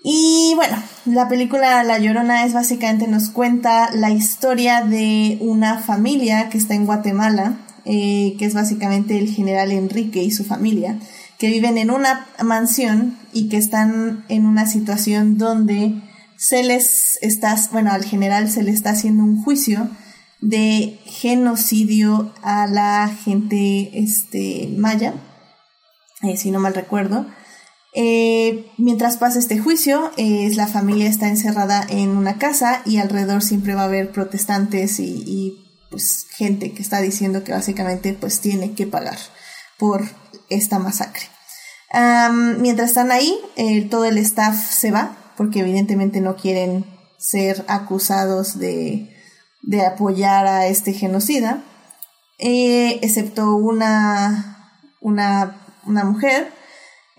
Y 0.05 0.53
bueno, 0.55 0.81
la 1.07 1.29
película 1.29 1.83
La 1.83 1.99
Llorona 1.99 2.45
es 2.45 2.53
básicamente 2.53 3.09
nos 3.09 3.31
cuenta 3.31 3.91
la 3.93 4.13
historia 4.13 4.83
de 4.83 5.39
una 5.41 5.79
familia 5.79 6.51
que 6.51 6.59
está 6.59 6.75
en 6.75 6.87
Guatemala, 6.87 7.59
eh, 7.85 8.37
que 8.39 8.45
es 8.45 8.55
básicamente 8.55 9.19
el 9.19 9.29
general 9.29 9.73
Enrique 9.73 10.23
y 10.23 10.31
su 10.31 10.45
familia 10.45 11.01
que 11.39 11.49
viven 11.49 11.79
en 11.79 11.91
una 11.91 12.27
mansión 12.43 13.19
y 13.33 13.49
que 13.49 13.57
están 13.57 14.25
en 14.29 14.47
una 14.47 14.67
situación 14.67 15.39
donde 15.39 16.03
se 16.37 16.63
les 16.63 17.19
está, 17.23 17.57
bueno, 17.73 17.93
al 17.93 18.05
general 18.05 18.51
se 18.51 18.63
le 18.63 18.71
está 18.71 18.91
haciendo 18.91 19.25
un 19.25 19.43
juicio 19.43 19.89
de 20.41 21.01
genocidio 21.05 22.33
a 22.43 22.67
la 22.67 23.09
gente 23.25 23.91
este, 23.99 24.69
maya, 24.77 25.15
eh, 26.23 26.37
si 26.37 26.51
no 26.51 26.61
mal 26.61 26.75
recuerdo. 26.75 27.27
Eh, 27.95 28.71
mientras 28.77 29.17
pasa 29.17 29.39
este 29.39 29.59
juicio, 29.59 30.13
eh, 30.17 30.51
la 30.55 30.67
familia 30.67 31.09
está 31.09 31.29
encerrada 31.29 31.85
en 31.89 32.11
una 32.11 32.39
casa 32.39 32.83
y 32.85 32.99
alrededor 32.99 33.43
siempre 33.43 33.75
va 33.75 33.83
a 33.83 33.87
haber 33.87 34.13
protestantes 34.13 35.01
y, 35.01 35.65
pues 35.91 36.27
gente 36.37 36.73
que 36.73 36.83
está 36.83 37.01
diciendo 37.01 37.45
que 37.45 37.53
básicamente 37.53 38.13
pues 38.13 38.41
tiene 38.41 38.73
que 38.73 38.87
pagar 38.87 39.17
por 39.79 40.05
esta 40.51 40.79
masacre. 40.79 41.25
mientras 42.59 42.91
están 42.91 43.11
ahí, 43.11 43.39
todo 43.91 44.05
el 44.05 44.19
staff 44.19 44.57
se 44.57 44.91
va 44.91 45.17
porque 45.39 45.61
evidentemente 45.61 46.21
no 46.21 46.35
quieren 46.35 46.85
ser 47.17 47.65
acusados 47.69 48.59
de, 48.59 49.17
de 49.63 49.87
apoyar 49.87 50.47
a 50.47 50.67
este 50.67 50.93
genocida, 50.93 51.63
eh, 52.39 52.99
excepto 53.03 53.55
una, 53.55 54.75
una, 55.01 55.57
una 55.87 56.05
mujer. 56.05 56.53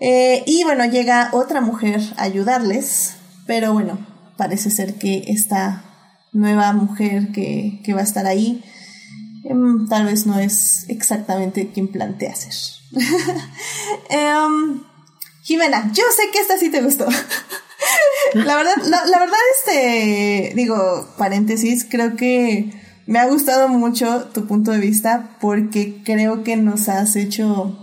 Eh, 0.00 0.44
y 0.46 0.64
bueno, 0.64 0.84
llega 0.84 1.30
otra 1.32 1.62
mujer 1.62 2.00
a 2.18 2.24
ayudarles, 2.24 3.16
pero 3.46 3.72
bueno, 3.72 4.06
parece 4.36 4.70
ser 4.70 4.94
que 4.94 5.24
esta 5.28 5.84
nueva 6.32 6.74
mujer 6.74 7.32
que, 7.32 7.80
que 7.84 7.94
va 7.94 8.00
a 8.00 8.04
estar 8.04 8.26
ahí 8.26 8.62
em, 9.44 9.86
tal 9.88 10.06
vez 10.06 10.26
no 10.26 10.38
es 10.38 10.84
exactamente 10.88 11.70
quien 11.72 11.88
plantea 11.88 12.34
ser. 12.34 12.54
Em, 14.10 14.82
Jimena, 15.42 15.90
yo 15.92 16.04
sé 16.14 16.30
que 16.32 16.38
esta 16.38 16.58
sí 16.58 16.70
te 16.70 16.82
gustó. 16.82 17.06
la 18.34 18.56
verdad, 18.56 18.76
la, 18.84 19.04
la, 19.06 19.18
verdad, 19.18 19.38
este, 19.56 20.52
digo, 20.54 21.08
paréntesis, 21.16 21.86
creo 21.88 22.16
que 22.16 22.72
me 23.06 23.18
ha 23.18 23.26
gustado 23.26 23.68
mucho 23.68 24.28
tu 24.32 24.46
punto 24.46 24.70
de 24.70 24.78
vista 24.78 25.36
porque 25.40 26.02
creo 26.04 26.44
que 26.44 26.56
nos 26.56 26.88
has 26.88 27.16
hecho 27.16 27.76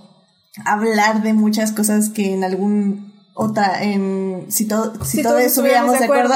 hablar 0.66 1.24
de 1.24 1.34
muchas 1.34 1.72
cosas 1.72 2.10
que 2.10 2.34
en 2.34 2.44
algún 2.44 3.14
otra, 3.34 3.84
en, 3.84 4.46
si, 4.50 4.66
todo, 4.66 5.04
si, 5.06 5.22
todos 5.22 5.42
estuviéramos 5.42 6.00
de 6.00 6.06
acuerdo, 6.06 6.34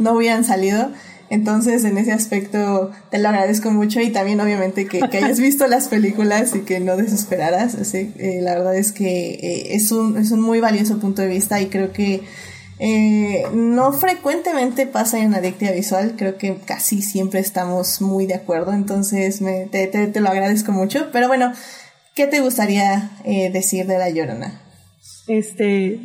no 0.00 0.12
hubieran 0.14 0.44
salido. 0.44 0.90
Entonces, 1.32 1.82
en 1.86 1.96
ese 1.96 2.12
aspecto, 2.12 2.90
te 3.10 3.18
lo 3.18 3.30
agradezco 3.30 3.70
mucho 3.70 4.02
y 4.02 4.10
también, 4.10 4.38
obviamente, 4.38 4.86
que, 4.86 5.02
hayas 5.02 5.40
visto 5.40 5.66
las 5.66 5.88
películas 5.88 6.54
y 6.54 6.60
que 6.60 6.78
no 6.78 6.98
desesperaras. 6.98 7.74
Así, 7.74 8.12
eh, 8.18 8.40
la 8.42 8.52
verdad 8.52 8.76
es 8.76 8.92
que 8.92 9.30
eh, 9.30 9.74
es, 9.74 9.90
un, 9.92 10.18
es 10.18 10.30
un 10.30 10.42
muy 10.42 10.60
valioso 10.60 10.98
punto 10.98 11.22
de 11.22 11.28
vista 11.28 11.58
y 11.58 11.68
creo 11.68 11.90
que 11.90 12.20
eh, 12.78 13.44
no 13.54 13.94
frecuentemente 13.94 14.86
pasa 14.86 15.20
en 15.20 15.34
Adictia 15.34 15.72
Visual, 15.72 16.16
creo 16.18 16.36
que 16.36 16.56
casi 16.66 17.00
siempre 17.00 17.40
estamos 17.40 18.02
muy 18.02 18.26
de 18.26 18.34
acuerdo, 18.34 18.74
entonces 18.74 19.40
me, 19.40 19.68
te, 19.70 19.86
te, 19.86 20.20
lo 20.20 20.28
agradezco 20.28 20.70
mucho. 20.72 21.08
Pero 21.12 21.28
bueno, 21.28 21.54
¿qué 22.14 22.26
te 22.26 22.40
gustaría 22.40 23.10
eh, 23.24 23.50
decir 23.50 23.86
de 23.86 23.96
La 23.96 24.10
Llorona? 24.10 24.60
Este, 25.28 25.98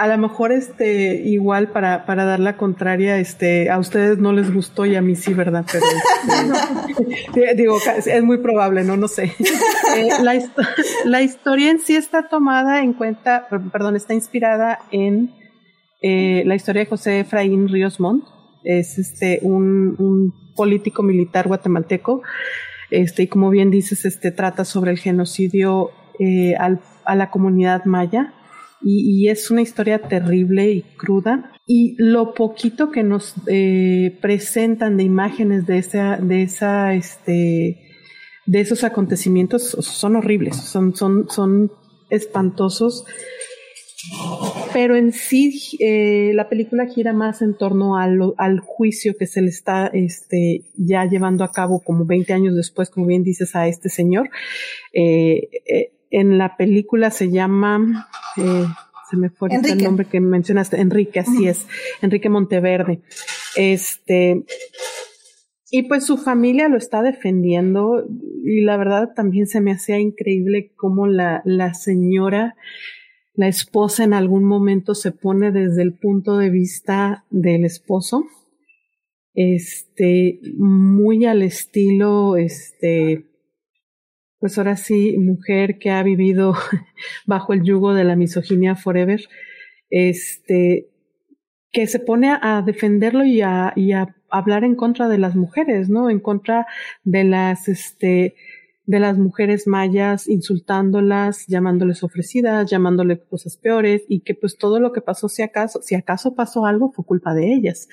a 0.00 0.06
lo 0.06 0.16
mejor 0.16 0.50
este, 0.50 1.20
igual 1.26 1.68
para, 1.68 2.06
para 2.06 2.24
dar 2.24 2.40
la 2.40 2.56
contraria, 2.56 3.18
este, 3.18 3.68
a 3.68 3.78
ustedes 3.78 4.16
no 4.16 4.32
les 4.32 4.50
gustó 4.50 4.86
y 4.86 4.96
a 4.96 5.02
mí 5.02 5.14
sí, 5.14 5.34
¿verdad? 5.34 5.66
Pero 5.70 5.84
este, 7.10 7.54
digo, 7.54 7.76
es 8.06 8.22
muy 8.22 8.38
probable, 8.38 8.82
¿no? 8.82 8.96
No 8.96 9.08
sé. 9.08 9.34
Eh, 9.96 10.08
la, 10.22 10.40
la 11.04 11.20
historia 11.20 11.68
en 11.68 11.80
sí 11.80 11.96
está 11.96 12.28
tomada 12.28 12.80
en 12.80 12.92
cuenta, 12.92 13.48
perdón, 13.72 13.96
está 13.96 14.14
inspirada 14.14 14.78
en 14.92 15.34
eh, 16.00 16.44
la 16.46 16.54
historia 16.54 16.84
de 16.84 16.86
José 16.88 17.20
Efraín 17.20 17.68
Ríos 17.68 17.98
Montt 17.98 18.24
es 18.62 18.98
este 18.98 19.40
un, 19.42 20.32
político 20.54 21.02
militar 21.02 21.48
guatemalteco, 21.48 22.22
este, 22.90 23.24
y 23.24 23.26
como 23.26 23.50
bien 23.50 23.72
dices, 23.72 24.04
este 24.04 24.30
trata 24.30 24.64
sobre 24.64 24.92
el 24.92 24.98
genocidio 24.98 25.90
eh, 26.20 26.54
a 26.56 27.14
la 27.16 27.30
comunidad 27.30 27.84
maya. 27.84 28.32
Y, 28.82 29.28
es 29.28 29.50
una 29.50 29.62
historia 29.62 30.00
terrible 30.00 30.70
y 30.70 30.82
cruda. 30.96 31.52
Y 31.66 31.94
lo 31.98 32.34
poquito 32.34 32.90
que 32.90 33.02
nos 33.02 33.34
eh, 33.46 34.18
presentan 34.20 34.96
de 34.96 35.04
imágenes 35.04 35.66
de 35.66 35.78
esa, 35.78 36.16
de 36.16 36.42
esa, 36.42 36.94
este, 36.94 37.78
de 38.46 38.60
esos 38.60 38.82
acontecimientos 38.82 39.62
son 39.62 40.16
horribles, 40.16 40.56
son, 40.56 40.96
son, 40.96 41.28
son 41.28 41.70
espantosos 42.08 43.04
pero 44.72 44.96
en 44.96 45.12
sí 45.12 45.76
eh, 45.80 46.32
la 46.34 46.48
película 46.48 46.86
gira 46.86 47.12
más 47.12 47.42
en 47.42 47.56
torno 47.56 47.96
al, 47.96 48.18
al, 48.38 48.60
juicio 48.60 49.14
que 49.18 49.26
se 49.26 49.42
le 49.42 49.48
está 49.48 49.88
este, 49.88 50.62
ya 50.76 51.04
llevando 51.04 51.44
a 51.44 51.52
cabo 51.52 51.80
como 51.80 52.06
20 52.06 52.32
años 52.32 52.56
después, 52.56 52.88
como 52.88 53.06
bien 53.06 53.22
dices, 53.22 53.54
a 53.54 53.66
este 53.68 53.88
señor. 53.88 54.30
Eh, 54.92 55.48
en 56.10 56.38
la 56.38 56.56
película 56.56 57.10
se 57.10 57.30
llama, 57.30 58.08
eh, 58.36 58.66
se 59.10 59.16
me 59.16 59.30
fue 59.30 59.48
el 59.52 59.82
nombre 59.82 60.06
que 60.06 60.20
mencionaste, 60.20 60.80
Enrique, 60.80 61.20
así 61.20 61.46
es, 61.46 61.66
Enrique 62.02 62.28
Monteverde. 62.28 63.00
Este, 63.56 64.44
y 65.70 65.84
pues 65.84 66.04
su 66.04 66.16
familia 66.18 66.68
lo 66.68 66.76
está 66.76 67.02
defendiendo 67.02 68.04
y 68.44 68.62
la 68.62 68.76
verdad 68.76 69.10
también 69.14 69.46
se 69.46 69.60
me 69.60 69.72
hacía 69.72 69.98
increíble 69.98 70.72
cómo 70.76 71.06
la, 71.06 71.42
la 71.44 71.74
señora 71.74 72.56
la 73.40 73.48
esposa 73.48 74.04
en 74.04 74.12
algún 74.12 74.44
momento 74.44 74.94
se 74.94 75.12
pone 75.12 75.50
desde 75.50 75.80
el 75.80 75.94
punto 75.94 76.36
de 76.36 76.50
vista 76.50 77.24
del 77.30 77.64
esposo, 77.64 78.26
este, 79.32 80.40
muy 80.58 81.24
al 81.24 81.40
estilo, 81.40 82.36
este, 82.36 83.29
pues 84.40 84.56
ahora 84.56 84.76
sí, 84.76 85.16
mujer 85.18 85.78
que 85.78 85.90
ha 85.90 86.02
vivido 86.02 86.54
bajo 87.26 87.52
el 87.52 87.62
yugo 87.62 87.94
de 87.94 88.04
la 88.04 88.16
misoginia 88.16 88.74
forever, 88.74 89.20
este, 89.90 90.88
que 91.70 91.86
se 91.86 92.00
pone 92.00 92.30
a 92.40 92.62
defenderlo 92.64 93.24
y 93.24 93.42
a, 93.42 93.74
hablar 94.32 94.64
en 94.64 94.76
contra 94.76 95.08
de 95.08 95.18
las 95.18 95.34
mujeres, 95.34 95.88
¿no? 95.88 96.08
En 96.08 96.20
contra 96.20 96.66
de 97.02 97.24
las, 97.24 97.68
este, 97.68 98.36
de 98.86 99.00
las 99.00 99.18
mujeres 99.18 99.66
mayas 99.66 100.28
insultándolas, 100.28 101.46
llamándoles 101.48 102.04
ofrecidas, 102.04 102.70
llamándoles 102.70 103.20
cosas 103.28 103.56
peores 103.56 104.04
y 104.08 104.20
que 104.20 104.34
pues 104.34 104.56
todo 104.56 104.78
lo 104.78 104.92
que 104.92 105.00
pasó 105.00 105.28
si 105.28 105.42
acaso, 105.42 105.82
si 105.82 105.96
acaso 105.96 106.36
pasó 106.36 106.64
algo 106.64 106.92
fue 106.92 107.04
culpa 107.04 107.34
de 107.34 107.52
ellas. 107.52 107.88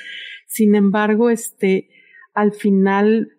Sin 0.46 0.76
embargo, 0.76 1.32
este, 1.32 1.90
al 2.36 2.52
final 2.54 3.37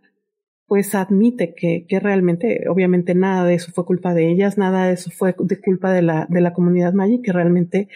pues 0.69 0.95
admite 0.95 1.55
que, 1.55 1.87
que 1.89 1.99
realmente, 1.99 2.69
obviamente 2.69 3.15
nada 3.15 3.45
de 3.45 3.55
eso 3.55 3.73
fue 3.73 3.87
culpa 3.87 4.13
de 4.13 4.31
ellas, 4.31 4.59
nada 4.59 4.87
de 4.87 4.93
eso 4.93 5.11
fue 5.11 5.35
de 5.39 5.61
culpa 5.61 5.93
de 5.93 6.03
la, 6.03 6.27
de 6.29 6.43
la 6.43 6.53
comunidad 6.53 6.93
maya 6.93 7.17
que 7.25 7.33
realmente 7.33 7.89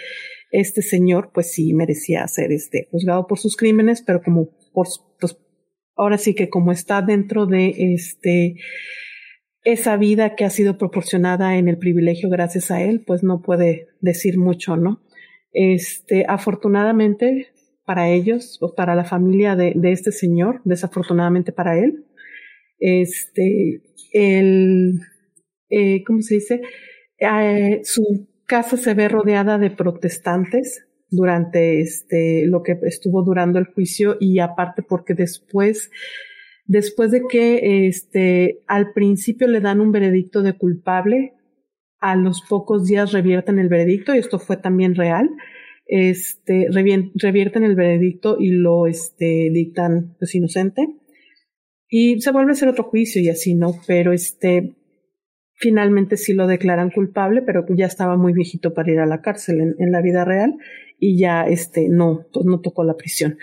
este 0.50 0.80
señor 0.80 1.30
pues 1.34 1.52
sí 1.52 1.74
merecía 1.74 2.26
ser 2.28 2.50
este 2.50 2.88
juzgado 2.90 3.26
por 3.26 3.38
sus 3.38 3.56
crímenes, 3.56 4.02
pero 4.02 4.22
como 4.22 4.48
por, 4.72 4.86
pues 5.20 5.36
ahora 5.96 6.16
sí 6.16 6.34
que 6.34 6.48
como 6.48 6.72
está 6.72 7.02
dentro 7.02 7.46
de 7.46 7.74
este 7.94 8.56
esa 9.64 9.96
vida 9.96 10.34
que 10.34 10.44
ha 10.44 10.50
sido 10.50 10.76
proporcionada 10.78 11.56
en 11.56 11.68
el 11.68 11.78
privilegio 11.78 12.30
gracias 12.30 12.70
a 12.70 12.82
él, 12.82 13.04
pues 13.06 13.22
no 13.22 13.42
puede 13.42 13.88
decir 14.00 14.38
mucho, 14.38 14.76
¿no? 14.76 15.02
Este, 15.52 16.24
afortunadamente 16.26 17.48
para 17.84 18.08
ellos, 18.08 18.58
o 18.60 18.74
para 18.74 18.94
la 18.94 19.04
familia 19.04 19.54
de, 19.56 19.74
de 19.76 19.92
este 19.92 20.10
señor, 20.10 20.62
desafortunadamente 20.64 21.52
para 21.52 21.78
él, 21.78 22.06
este, 22.82 23.82
el, 24.12 25.00
eh, 25.70 26.02
¿cómo 26.04 26.20
se 26.20 26.34
dice? 26.34 26.60
Eh, 27.18 27.80
su 27.84 28.28
casa 28.46 28.76
se 28.76 28.94
ve 28.94 29.08
rodeada 29.08 29.58
de 29.58 29.70
protestantes 29.70 30.84
durante 31.10 31.80
este, 31.80 32.46
lo 32.46 32.62
que 32.62 32.76
estuvo 32.82 33.22
durando 33.22 33.58
el 33.58 33.66
juicio 33.66 34.16
y 34.18 34.40
aparte 34.40 34.82
porque 34.82 35.14
después 35.14 35.90
después 36.66 37.10
de 37.10 37.22
que 37.28 37.86
este, 37.86 38.62
al 38.66 38.92
principio 38.92 39.46
le 39.46 39.60
dan 39.60 39.80
un 39.80 39.92
veredicto 39.92 40.42
de 40.42 40.54
culpable, 40.54 41.34
a 42.00 42.16
los 42.16 42.42
pocos 42.42 42.86
días 42.86 43.12
revierten 43.12 43.58
el 43.58 43.68
veredicto, 43.68 44.14
y 44.14 44.18
esto 44.18 44.38
fue 44.38 44.56
también 44.56 44.94
real, 44.94 45.30
este, 45.86 46.68
revierten 46.70 47.64
el 47.64 47.76
veredicto 47.76 48.36
y 48.38 48.50
lo 48.50 48.86
este, 48.86 49.50
dictan 49.52 50.16
pues 50.18 50.34
inocente. 50.34 50.88
Y 51.94 52.22
se 52.22 52.32
vuelve 52.32 52.52
a 52.52 52.54
hacer 52.54 52.70
otro 52.70 52.84
juicio 52.84 53.20
y 53.20 53.28
así, 53.28 53.54
¿no? 53.54 53.74
Pero 53.86 54.14
este, 54.14 54.76
finalmente 55.56 56.16
sí 56.16 56.32
lo 56.32 56.46
declaran 56.46 56.88
culpable, 56.88 57.42
pero 57.42 57.66
ya 57.68 57.84
estaba 57.84 58.16
muy 58.16 58.32
viejito 58.32 58.72
para 58.72 58.90
ir 58.90 58.98
a 58.98 59.04
la 59.04 59.20
cárcel 59.20 59.74
en, 59.78 59.92
la 59.92 60.00
vida 60.00 60.24
real 60.24 60.56
y 60.98 61.18
ya 61.18 61.42
este, 61.42 61.90
no, 61.90 62.24
pues 62.32 62.46
no 62.46 62.62
tocó 62.62 62.82
la 62.82 62.96
prisión. 62.96 63.36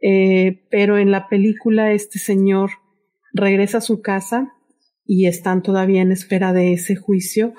Eh, 0.00 0.62
pero 0.70 0.96
en 0.96 1.10
la 1.10 1.28
película 1.28 1.92
este 1.92 2.20
señor 2.20 2.70
regresa 3.32 3.78
a 3.78 3.80
su 3.80 4.00
casa 4.00 4.52
y 5.04 5.26
están 5.26 5.64
todavía 5.64 6.02
en 6.02 6.12
espera 6.12 6.52
de 6.52 6.74
ese 6.74 6.94
juicio 6.94 7.52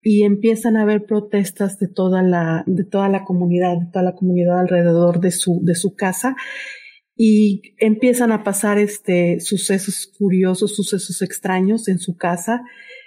y 0.00 0.22
empiezan 0.22 0.76
a 0.76 0.82
haber 0.82 1.06
protestas 1.06 1.80
de 1.80 1.88
toda 1.88 2.22
la, 2.22 2.62
de 2.68 2.84
toda 2.84 3.08
la 3.08 3.24
comunidad, 3.24 3.78
de 3.78 3.86
toda 3.92 4.04
la 4.04 4.14
comunidad 4.14 4.60
alrededor 4.60 5.18
de 5.18 5.32
su, 5.32 5.58
de 5.64 5.74
su 5.74 5.96
casa 5.96 6.36
y 7.16 7.74
empiezan 7.78 8.30
a 8.30 8.44
pasar 8.44 8.78
este 8.78 9.40
sucesos 9.40 10.12
curiosos, 10.18 10.76
sucesos 10.76 11.22
extraños 11.22 11.88
en 11.88 11.98
su 11.98 12.16
casa. 12.16 12.62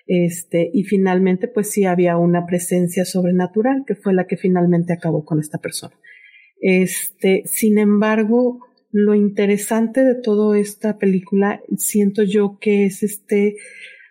Este, 0.08 0.72
y 0.74 0.84
finalmente, 0.86 1.48
pues 1.48 1.70
sí 1.70 1.86
había 1.86 2.18
una 2.18 2.48
presencia 2.48 3.06
sobrenatural 3.06 3.84
que 3.86 3.96
fue 3.96 4.14
la 4.14 4.26
que 4.26 4.38
finalmente 4.38 4.94
acabó 4.94 5.24
con 5.24 5.40
esta 5.40 5.60
persona. 5.60 5.96
Este, 6.60 7.44
sin 7.46 7.78
embargo, 7.78 8.60
lo 8.92 9.14
interesante 9.14 10.04
de 10.04 10.16
toda 10.16 10.58
esta 10.58 10.98
película 10.98 11.62
siento 11.78 12.24
yo 12.24 12.58
que 12.60 12.86
es 12.86 13.04
este, 13.04 13.56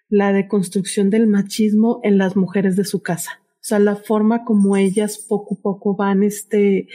la 0.08 0.32
deconstrucción 0.32 1.10
del 1.10 1.26
machismo 1.26 1.98
en 2.04 2.16
las 2.16 2.36
mujeres 2.36 2.76
de 2.76 2.84
su 2.84 3.02
casa. 3.02 3.42
O 3.54 3.68
sea, 3.68 3.80
la 3.80 3.96
forma 3.96 4.44
como 4.44 4.76
ellas 4.76 5.18
poco 5.28 5.56
a 5.56 5.62
poco 5.62 5.96
van, 5.96 6.22
este, 6.22 6.86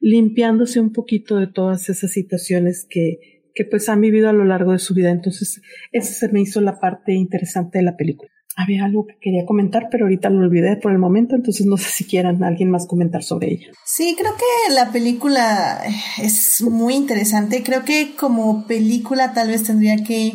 limpiándose 0.00 0.80
un 0.80 0.92
poquito 0.92 1.36
de 1.36 1.46
todas 1.46 1.88
esas 1.88 2.12
situaciones 2.12 2.86
que, 2.88 3.42
que 3.54 3.64
pues 3.64 3.88
han 3.88 4.00
vivido 4.00 4.28
a 4.28 4.32
lo 4.32 4.44
largo 4.44 4.72
de 4.72 4.78
su 4.78 4.94
vida. 4.94 5.10
Entonces, 5.10 5.60
esa 5.92 6.12
se 6.12 6.28
me 6.32 6.40
hizo 6.40 6.60
la 6.60 6.78
parte 6.78 7.12
interesante 7.14 7.78
de 7.78 7.84
la 7.84 7.96
película. 7.96 8.30
Había 8.58 8.86
algo 8.86 9.06
que 9.06 9.18
quería 9.20 9.44
comentar, 9.44 9.88
pero 9.90 10.06
ahorita 10.06 10.30
lo 10.30 10.40
olvidé 10.40 10.76
por 10.76 10.90
el 10.90 10.98
momento, 10.98 11.36
entonces 11.36 11.66
no 11.66 11.76
sé 11.76 11.90
si 11.90 12.04
quieran 12.04 12.42
alguien 12.42 12.70
más 12.70 12.86
comentar 12.86 13.22
sobre 13.22 13.52
ella. 13.52 13.66
Sí, 13.84 14.16
creo 14.18 14.32
que 14.34 14.74
la 14.74 14.92
película 14.92 15.82
es 16.22 16.62
muy 16.62 16.94
interesante. 16.94 17.62
Creo 17.62 17.84
que 17.84 18.14
como 18.18 18.66
película 18.66 19.34
tal 19.34 19.48
vez 19.48 19.64
tendría 19.64 19.96
que 19.98 20.32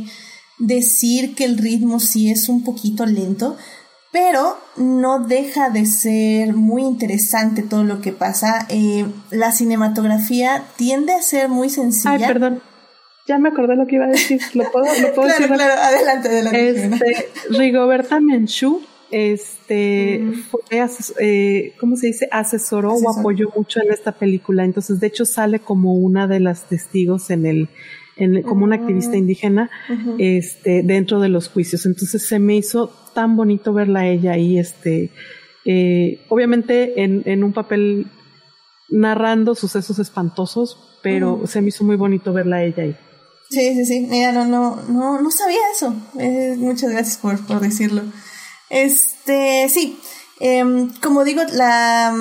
decir 0.59 1.33
que 1.33 1.45
el 1.45 1.57
ritmo 1.57 1.99
sí 1.99 2.29
es 2.29 2.47
un 2.47 2.63
poquito 2.63 3.07
lento, 3.07 3.57
pero 4.11 4.57
no 4.75 5.19
deja 5.19 5.69
de 5.69 5.85
ser 5.85 6.53
muy 6.53 6.83
interesante 6.83 7.63
todo 7.63 7.83
lo 7.83 8.01
que 8.01 8.11
pasa. 8.11 8.65
Eh, 8.69 9.05
la 9.29 9.51
cinematografía 9.51 10.63
tiende 10.75 11.13
a 11.13 11.21
ser 11.21 11.47
muy 11.47 11.69
sencilla. 11.69 12.27
Ay, 12.27 12.33
perdón. 12.33 12.61
Ya 13.27 13.37
me 13.37 13.49
acordé 13.49 13.75
lo 13.77 13.87
que 13.87 13.95
iba 13.95 14.05
a 14.05 14.09
decir. 14.09 14.41
¿Lo 14.53 14.69
puedo, 14.71 14.85
lo 14.85 15.13
puedo 15.13 15.29
claro, 15.29 15.41
decir? 15.43 15.55
Claro, 15.55 15.81
adelante, 15.81 16.27
adelante. 16.27 16.69
Este, 16.69 17.29
Rigoberta 17.51 18.19
Menchú, 18.19 18.81
este, 19.11 20.19
mm. 20.19 20.33
fue, 20.49 20.61
eh, 21.19 21.73
¿cómo 21.79 21.95
se 21.95 22.07
dice? 22.07 22.27
Asesoró 22.31 22.91
Asesor. 22.91 23.13
o 23.15 23.19
apoyó 23.19 23.49
mucho 23.55 23.79
en 23.81 23.93
esta 23.93 24.11
película. 24.11 24.65
Entonces, 24.65 24.99
de 24.99 25.07
hecho, 25.07 25.25
sale 25.25 25.59
como 25.59 25.93
una 25.93 26.27
de 26.27 26.41
las 26.41 26.67
testigos 26.67 27.29
en 27.29 27.45
el, 27.45 27.69
en, 28.15 28.41
como 28.43 28.63
una 28.65 28.75
activista 28.75 29.17
indígena, 29.17 29.69
uh 29.89 29.93
-huh. 29.93 30.15
este, 30.19 30.83
dentro 30.83 31.19
de 31.19 31.29
los 31.29 31.49
juicios. 31.49 31.85
Entonces, 31.85 32.27
se 32.27 32.39
me 32.39 32.55
hizo 32.55 32.91
tan 33.13 33.35
bonito 33.35 33.73
verla 33.73 34.01
a 34.01 34.07
ella 34.07 34.33
ahí, 34.33 34.57
este, 34.57 35.11
eh, 35.65 36.25
obviamente 36.29 37.03
en, 37.03 37.23
en 37.25 37.43
un 37.43 37.53
papel 37.53 38.07
narrando 38.89 39.55
sucesos 39.55 39.99
espantosos, 39.99 40.99
pero 41.03 41.33
uh 41.33 41.41
-huh. 41.43 41.47
se 41.47 41.61
me 41.61 41.69
hizo 41.69 41.83
muy 41.83 41.95
bonito 41.95 42.33
verla 42.33 42.57
a 42.57 42.63
ella 42.63 42.83
ahí. 42.83 42.95
Sí, 43.49 43.73
sí, 43.75 43.85
sí. 43.85 44.07
Mira, 44.09 44.31
no, 44.31 44.45
no, 44.45 44.77
no, 44.87 45.21
no 45.21 45.29
sabía 45.29 45.59
eso. 45.75 45.93
Eh, 46.17 46.55
muchas 46.57 46.89
gracias 46.91 47.17
por, 47.17 47.45
por 47.45 47.59
decirlo. 47.59 48.01
Este, 48.69 49.67
sí. 49.67 49.99
Eh, 50.39 50.63
como 51.03 51.25
digo, 51.25 51.41
la, 51.53 52.13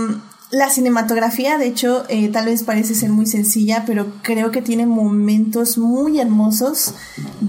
la 0.50 0.68
cinematografía, 0.68 1.58
de 1.58 1.66
hecho, 1.66 2.04
eh, 2.08 2.28
tal 2.28 2.46
vez 2.46 2.64
parece 2.64 2.94
ser 2.94 3.10
muy 3.10 3.26
sencilla, 3.26 3.84
pero 3.86 4.12
creo 4.22 4.50
que 4.50 4.62
tiene 4.62 4.84
momentos 4.84 5.78
muy 5.78 6.18
hermosos 6.18 6.94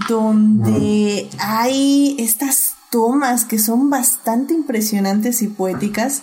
donde 0.08 1.28
hay 1.38 2.14
estas 2.18 2.74
tomas 2.90 3.44
que 3.44 3.58
son 3.58 3.90
bastante 3.90 4.54
impresionantes 4.54 5.42
y 5.42 5.48
poéticas. 5.48 6.22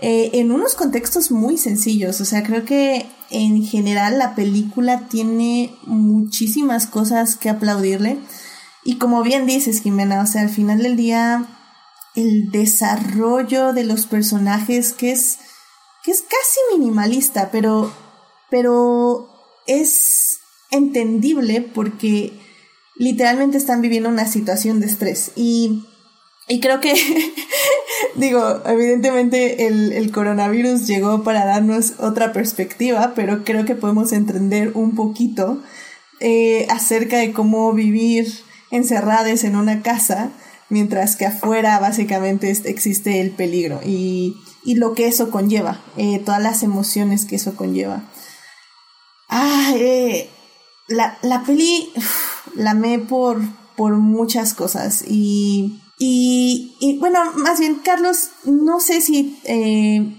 Eh, 0.00 0.30
en 0.34 0.52
unos 0.52 0.74
contextos 0.74 1.30
muy 1.30 1.56
sencillos. 1.56 2.20
O 2.20 2.24
sea, 2.24 2.42
creo 2.42 2.64
que 2.64 3.06
en 3.30 3.64
general 3.64 4.18
la 4.18 4.34
película 4.34 5.08
tiene 5.08 5.74
muchísimas 5.84 6.86
cosas 6.86 7.36
que 7.36 7.48
aplaudirle. 7.48 8.18
Y 8.84 8.98
como 8.98 9.22
bien 9.22 9.46
dices, 9.46 9.82
Jimena, 9.82 10.22
o 10.22 10.26
sea, 10.26 10.42
al 10.42 10.50
final 10.50 10.82
del 10.82 10.96
día, 10.96 11.46
el 12.14 12.50
desarrollo 12.50 13.72
de 13.72 13.84
los 13.84 14.06
personajes 14.06 14.92
que 14.92 15.12
es, 15.12 15.38
que 16.04 16.10
es 16.10 16.22
casi 16.22 16.78
minimalista, 16.78 17.50
pero, 17.50 17.92
pero 18.50 19.28
es 19.66 20.38
entendible 20.70 21.60
porque 21.60 22.32
literalmente 22.96 23.58
están 23.58 23.80
viviendo 23.80 24.08
una 24.08 24.26
situación 24.26 24.80
de 24.80 24.86
estrés. 24.86 25.32
Y 25.36 25.84
y 26.48 26.60
creo 26.60 26.80
que, 26.80 26.94
digo, 28.16 28.62
evidentemente 28.64 29.66
el, 29.66 29.92
el, 29.92 30.10
coronavirus 30.10 30.86
llegó 30.86 31.22
para 31.22 31.44
darnos 31.44 31.94
otra 31.98 32.32
perspectiva, 32.32 33.12
pero 33.14 33.44
creo 33.44 33.66
que 33.66 33.74
podemos 33.74 34.12
entender 34.12 34.72
un 34.74 34.94
poquito 34.94 35.62
eh, 36.20 36.66
acerca 36.70 37.18
de 37.18 37.32
cómo 37.32 37.72
vivir 37.74 38.32
encerradas 38.70 39.44
en 39.44 39.56
una 39.56 39.82
casa, 39.82 40.30
mientras 40.70 41.16
que 41.16 41.26
afuera 41.26 41.78
básicamente 41.80 42.50
existe 42.50 43.20
el 43.20 43.30
peligro 43.30 43.80
y, 43.84 44.34
y 44.68 44.74
lo 44.74 44.92
que 44.92 45.06
eso 45.06 45.30
conlleva, 45.30 45.80
eh, 45.96 46.18
todas 46.18 46.42
las 46.42 46.62
emociones 46.62 47.24
que 47.24 47.36
eso 47.36 47.56
conlleva. 47.56 48.02
Ah, 49.28 49.72
eh, 49.74 50.28
la, 50.88 51.18
la 51.22 51.42
peli 51.42 51.90
la 52.54 52.72
amé 52.72 52.98
por, 52.98 53.40
por 53.76 53.94
muchas 53.96 54.54
cosas 54.54 55.04
y 55.06 55.80
y, 55.98 56.76
y, 56.78 56.98
bueno, 56.98 57.18
más 57.34 57.58
bien, 57.58 57.80
Carlos, 57.84 58.30
no 58.44 58.78
sé 58.78 59.00
si 59.00 59.40
eh, 59.44 60.14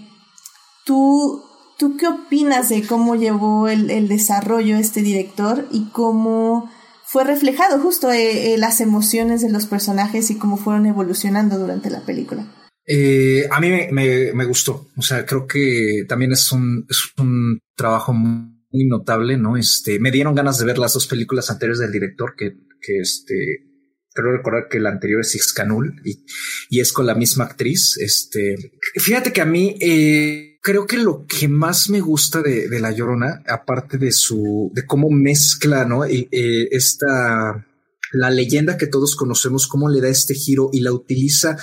tú, 0.84 1.42
tú 1.78 1.96
qué 1.96 2.06
opinas 2.06 2.68
de 2.68 2.86
cómo 2.86 3.14
llevó 3.14 3.66
el, 3.66 3.90
el, 3.90 4.06
desarrollo 4.06 4.76
este 4.76 5.00
director 5.00 5.66
y 5.70 5.86
cómo 5.86 6.68
fue 7.06 7.24
reflejado 7.24 7.80
justo 7.80 8.10
eh, 8.10 8.52
eh, 8.52 8.58
las 8.58 8.82
emociones 8.82 9.40
de 9.40 9.50
los 9.50 9.64
personajes 9.66 10.30
y 10.30 10.36
cómo 10.36 10.58
fueron 10.58 10.84
evolucionando 10.84 11.58
durante 11.58 11.88
la 11.88 12.00
película. 12.00 12.44
Eh, 12.92 13.46
a 13.48 13.60
mí 13.60 13.68
me, 13.92 14.44
gustó, 14.46 14.88
o 14.96 15.02
sea, 15.02 15.24
creo 15.24 15.46
que 15.46 16.04
también 16.08 16.32
es 16.32 16.50
un, 16.50 16.86
es 16.90 17.12
un 17.18 17.60
trabajo 17.76 18.12
muy 18.12 18.84
notable, 18.84 19.36
¿no? 19.36 19.56
Este, 19.56 20.00
me 20.00 20.10
dieron 20.10 20.34
ganas 20.34 20.58
de 20.58 20.66
ver 20.66 20.76
las 20.76 20.94
dos 20.94 21.06
películas 21.06 21.50
anteriores 21.50 21.78
del 21.78 21.92
director 21.92 22.34
que, 22.36 22.56
que 22.82 22.98
este, 22.98 23.68
creo 24.12 24.32
recordar 24.32 24.66
que 24.68 24.78
el 24.78 24.88
anterior 24.88 25.20
es 25.20 25.36
Ixcanul 25.36 26.02
y, 26.04 26.24
y 26.68 26.80
es 26.80 26.92
con 26.92 27.06
la 27.06 27.14
misma 27.14 27.44
actriz. 27.44 27.96
Este, 27.96 28.56
fíjate 28.96 29.32
que 29.32 29.40
a 29.40 29.46
mí 29.46 29.76
eh, 29.80 30.58
creo 30.60 30.88
que 30.88 30.98
lo 30.98 31.26
que 31.26 31.46
más 31.46 31.90
me 31.90 32.00
gusta 32.00 32.42
de, 32.42 32.68
de, 32.68 32.80
La 32.80 32.90
Llorona, 32.90 33.44
aparte 33.46 33.98
de 33.98 34.10
su, 34.10 34.72
de 34.74 34.84
cómo 34.84 35.10
mezcla, 35.10 35.84
¿no? 35.84 36.04
Eh, 36.04 36.26
esta, 36.72 37.68
la 38.10 38.30
leyenda 38.30 38.76
que 38.76 38.88
todos 38.88 39.14
conocemos, 39.14 39.68
cómo 39.68 39.88
le 39.88 40.00
da 40.00 40.08
este 40.08 40.34
giro 40.34 40.70
y 40.72 40.80
la 40.80 40.92
utiliza 40.92 41.56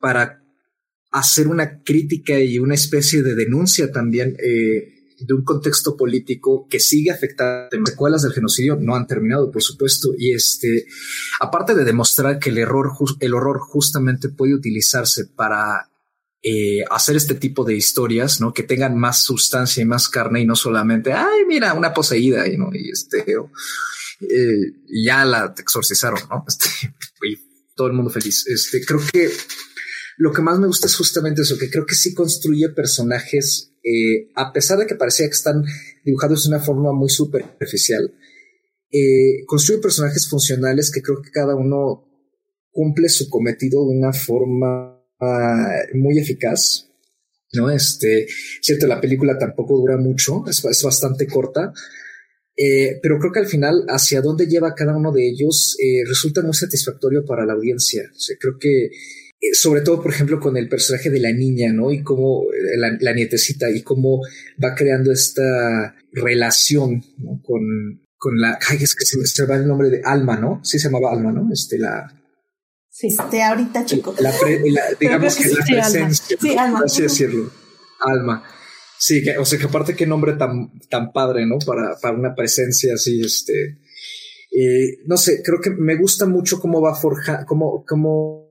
para 0.00 0.43
hacer 1.14 1.46
una 1.46 1.80
crítica 1.82 2.38
y 2.40 2.58
una 2.58 2.74
especie 2.74 3.22
de 3.22 3.36
denuncia 3.36 3.90
también. 3.92 4.36
Eh, 4.42 4.90
de 5.20 5.32
un 5.32 5.44
contexto 5.44 5.96
político 5.96 6.66
que 6.68 6.80
sigue 6.80 7.12
afectando 7.12 7.86
secuelas 7.86 8.22
del 8.22 8.32
genocidio 8.32 8.76
no 8.76 8.96
han 8.96 9.06
terminado, 9.06 9.50
por 9.50 9.62
supuesto, 9.62 10.10
y 10.18 10.34
este, 10.34 10.86
aparte 11.40 11.74
de 11.74 11.84
demostrar 11.84 12.40
que 12.40 12.50
el 12.50 12.58
error, 12.58 12.90
el 13.20 13.32
horror 13.32 13.60
justamente 13.60 14.28
puede 14.28 14.54
utilizarse 14.54 15.26
para 15.26 15.88
eh, 16.42 16.82
hacer 16.90 17.14
este 17.14 17.36
tipo 17.36 17.64
de 17.64 17.76
historias, 17.76 18.40
¿no? 18.40 18.52
Que 18.52 18.64
tengan 18.64 18.98
más 18.98 19.22
sustancia 19.22 19.82
y 19.82 19.86
más 19.86 20.08
carne 20.08 20.40
y 20.40 20.46
no 20.46 20.56
solamente, 20.56 21.12
ay, 21.12 21.44
mira, 21.46 21.74
una 21.74 21.94
poseída, 21.94 22.46
y 22.48 22.58
no, 22.58 22.70
y 22.74 22.90
este, 22.90 23.24
eh, 24.20 24.72
ya 25.04 25.24
la 25.24 25.54
exorcizaron, 25.56 26.20
¿no? 26.28 26.44
Este, 26.48 26.68
y 27.22 27.38
todo 27.76 27.86
el 27.86 27.92
mundo 27.92 28.10
feliz. 28.10 28.46
Este, 28.48 28.84
creo 28.84 29.00
que 29.12 29.30
lo 30.16 30.32
que 30.32 30.42
más 30.42 30.58
me 30.58 30.66
gusta 30.66 30.86
es 30.86 30.96
justamente 30.96 31.42
eso, 31.42 31.58
que 31.58 31.70
creo 31.70 31.86
que 31.86 31.94
sí 31.94 32.14
construye 32.14 32.68
personajes, 32.70 33.72
eh, 33.82 34.30
a 34.34 34.52
pesar 34.52 34.78
de 34.78 34.86
que 34.86 34.94
parecía 34.94 35.26
que 35.26 35.34
están 35.34 35.64
dibujados 36.04 36.44
de 36.44 36.50
una 36.50 36.60
forma 36.60 36.92
muy 36.92 37.08
superficial, 37.08 38.14
eh, 38.90 39.44
construye 39.46 39.80
personajes 39.80 40.28
funcionales 40.28 40.90
que 40.90 41.02
creo 41.02 41.20
que 41.20 41.30
cada 41.30 41.56
uno 41.56 42.04
cumple 42.70 43.08
su 43.08 43.28
cometido 43.28 43.88
de 43.88 43.96
una 43.96 44.12
forma 44.12 45.00
uh, 45.20 45.96
muy 45.96 46.18
eficaz. 46.18 46.88
¿no? 47.52 47.70
Este, 47.70 48.26
cierto, 48.60 48.86
la 48.86 49.00
película 49.00 49.38
tampoco 49.38 49.78
dura 49.78 49.96
mucho, 49.96 50.44
es, 50.48 50.62
bastante 50.82 51.26
corta, 51.26 51.72
eh, 52.56 52.98
pero 53.00 53.18
creo 53.18 53.32
que 53.32 53.40
al 53.40 53.46
final, 53.46 53.84
hacia 53.88 54.20
dónde 54.20 54.46
lleva 54.46 54.74
cada 54.74 54.96
uno 54.96 55.12
de 55.12 55.28
ellos, 55.28 55.76
resulta 56.08 56.42
muy 56.42 56.54
satisfactorio 56.54 57.24
para 57.24 57.46
la 57.46 57.52
audiencia. 57.52 58.02
Creo 58.40 58.54
que 58.58 58.90
sobre 59.52 59.82
todo, 59.82 60.02
por 60.02 60.12
ejemplo, 60.12 60.40
con 60.40 60.56
el 60.56 60.68
personaje 60.68 61.10
de 61.10 61.20
la 61.20 61.32
niña, 61.32 61.72
¿no? 61.72 61.90
Y 61.90 62.02
cómo 62.02 62.44
la, 62.76 62.96
la 63.00 63.12
nietecita 63.12 63.70
y 63.70 63.82
cómo 63.82 64.20
va 64.62 64.74
creando 64.74 65.12
esta 65.12 65.94
relación 66.12 67.02
¿no? 67.18 67.40
con, 67.42 68.02
con 68.16 68.40
la. 68.40 68.58
Ay, 68.68 68.78
es 68.82 68.94
que 68.94 69.04
se 69.04 69.18
me 69.18 69.48
va 69.48 69.56
el 69.56 69.66
nombre 69.66 69.90
de 69.90 70.02
Alma, 70.04 70.36
¿no? 70.36 70.60
Sí 70.64 70.78
se 70.78 70.88
llamaba 70.88 71.12
Alma, 71.12 71.32
¿no? 71.32 71.48
Este, 71.52 71.78
la. 71.78 72.10
Sí, 72.88 73.08
este, 73.08 73.42
ahorita, 73.42 73.84
chico. 73.84 74.14
La 74.20 74.32
pre, 74.32 74.60
la, 74.70 74.82
digamos 74.98 75.36
que, 75.36 75.44
que, 75.44 75.74
la 75.74 75.82
presencia, 75.82 76.36
sí, 76.40 76.56
Alma. 76.56 76.82
así 76.84 77.02
decirlo. 77.02 77.50
Alma. 78.00 78.44
Sí, 78.98 79.22
que, 79.22 79.36
o 79.36 79.44
sea, 79.44 79.58
que 79.58 79.66
aparte 79.66 79.96
qué 79.96 80.06
nombre 80.06 80.34
tan, 80.34 80.70
tan 80.88 81.12
padre, 81.12 81.44
¿no? 81.46 81.58
Para, 81.58 81.96
para 82.00 82.16
una 82.16 82.34
presencia 82.34 82.94
así, 82.94 83.20
este. 83.20 83.78
Eh, 84.56 85.00
no 85.06 85.16
sé, 85.16 85.42
creo 85.42 85.60
que 85.60 85.70
me 85.70 85.96
gusta 85.96 86.26
mucho 86.26 86.60
cómo 86.60 86.80
va 86.80 86.94
forja, 86.94 87.44
cómo, 87.44 87.84
cómo 87.84 88.43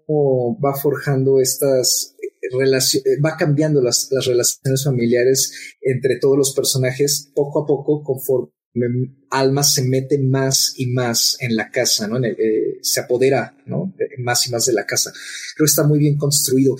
va 0.63 0.73
forjando 0.75 1.39
estas 1.39 2.15
relaciones, 2.51 3.19
va 3.23 3.37
cambiando 3.37 3.81
las, 3.81 4.09
las 4.11 4.25
relaciones 4.25 4.83
familiares 4.83 5.75
entre 5.81 6.17
todos 6.19 6.37
los 6.37 6.53
personajes 6.53 7.31
poco 7.33 7.63
a 7.63 7.65
poco 7.65 8.03
conforme 8.03 8.53
Alma 9.29 9.63
se 9.63 9.83
mete 9.83 10.17
más 10.17 10.73
y 10.77 10.87
más 10.87 11.37
en 11.39 11.55
la 11.55 11.69
casa, 11.69 12.07
¿no? 12.07 12.23
Eh, 12.23 12.79
se 12.81 13.01
apodera, 13.01 13.55
¿no? 13.67 13.93
Más 14.17 14.47
y 14.47 14.51
más 14.51 14.65
de 14.65 14.73
la 14.73 14.85
casa. 14.85 15.11
Creo 15.55 15.65
que 15.65 15.69
está 15.69 15.87
muy 15.87 15.99
bien 15.99 16.17
construido. 16.17 16.75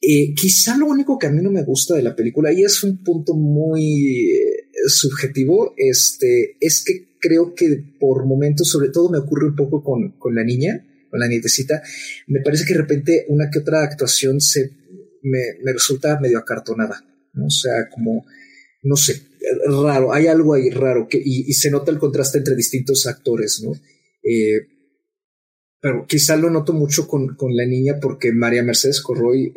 Eh, 0.00 0.34
quizá 0.34 0.76
lo 0.76 0.86
único 0.86 1.18
que 1.18 1.26
a 1.26 1.30
mí 1.30 1.40
no 1.42 1.50
me 1.50 1.64
gusta 1.64 1.94
de 1.94 2.02
la 2.02 2.14
película, 2.14 2.52
y 2.52 2.62
es 2.62 2.82
un 2.84 3.02
punto 3.02 3.34
muy 3.34 4.30
eh, 4.30 4.68
subjetivo, 4.88 5.72
este, 5.76 6.58
es 6.60 6.84
que 6.84 7.16
creo 7.18 7.54
que 7.54 7.82
por 7.98 8.26
momentos, 8.26 8.68
sobre 8.68 8.90
todo 8.90 9.10
me 9.10 9.18
ocurre 9.18 9.48
un 9.48 9.56
poco 9.56 9.82
con, 9.82 10.18
con 10.18 10.34
la 10.34 10.44
niña, 10.44 10.86
la 11.18 11.28
nietecita, 11.28 11.82
me 12.26 12.40
parece 12.40 12.64
que 12.64 12.74
de 12.74 12.80
repente 12.80 13.26
una 13.28 13.50
que 13.50 13.60
otra 13.60 13.82
actuación 13.82 14.40
se 14.40 14.70
me, 15.22 15.40
me 15.62 15.72
resulta 15.72 16.20
medio 16.20 16.38
acartonada, 16.38 17.04
¿no? 17.34 17.46
O 17.46 17.50
sea, 17.50 17.88
como, 17.90 18.26
no 18.82 18.96
sé, 18.96 19.22
raro, 19.68 20.12
hay 20.12 20.26
algo 20.26 20.54
ahí 20.54 20.70
raro 20.70 21.08
que, 21.08 21.20
y, 21.22 21.52
se 21.52 21.70
nota 21.70 21.90
el 21.90 21.98
contraste 21.98 22.38
entre 22.38 22.54
distintos 22.54 23.06
actores, 23.06 23.62
¿no? 23.62 23.72
Eh, 24.22 24.68
pero 25.80 26.06
quizá 26.06 26.36
lo 26.36 26.50
noto 26.50 26.72
mucho 26.72 27.06
con, 27.06 27.36
con, 27.36 27.54
la 27.54 27.66
niña 27.66 27.98
porque 28.00 28.32
María 28.32 28.62
Mercedes 28.62 29.00
Corroy, 29.00 29.52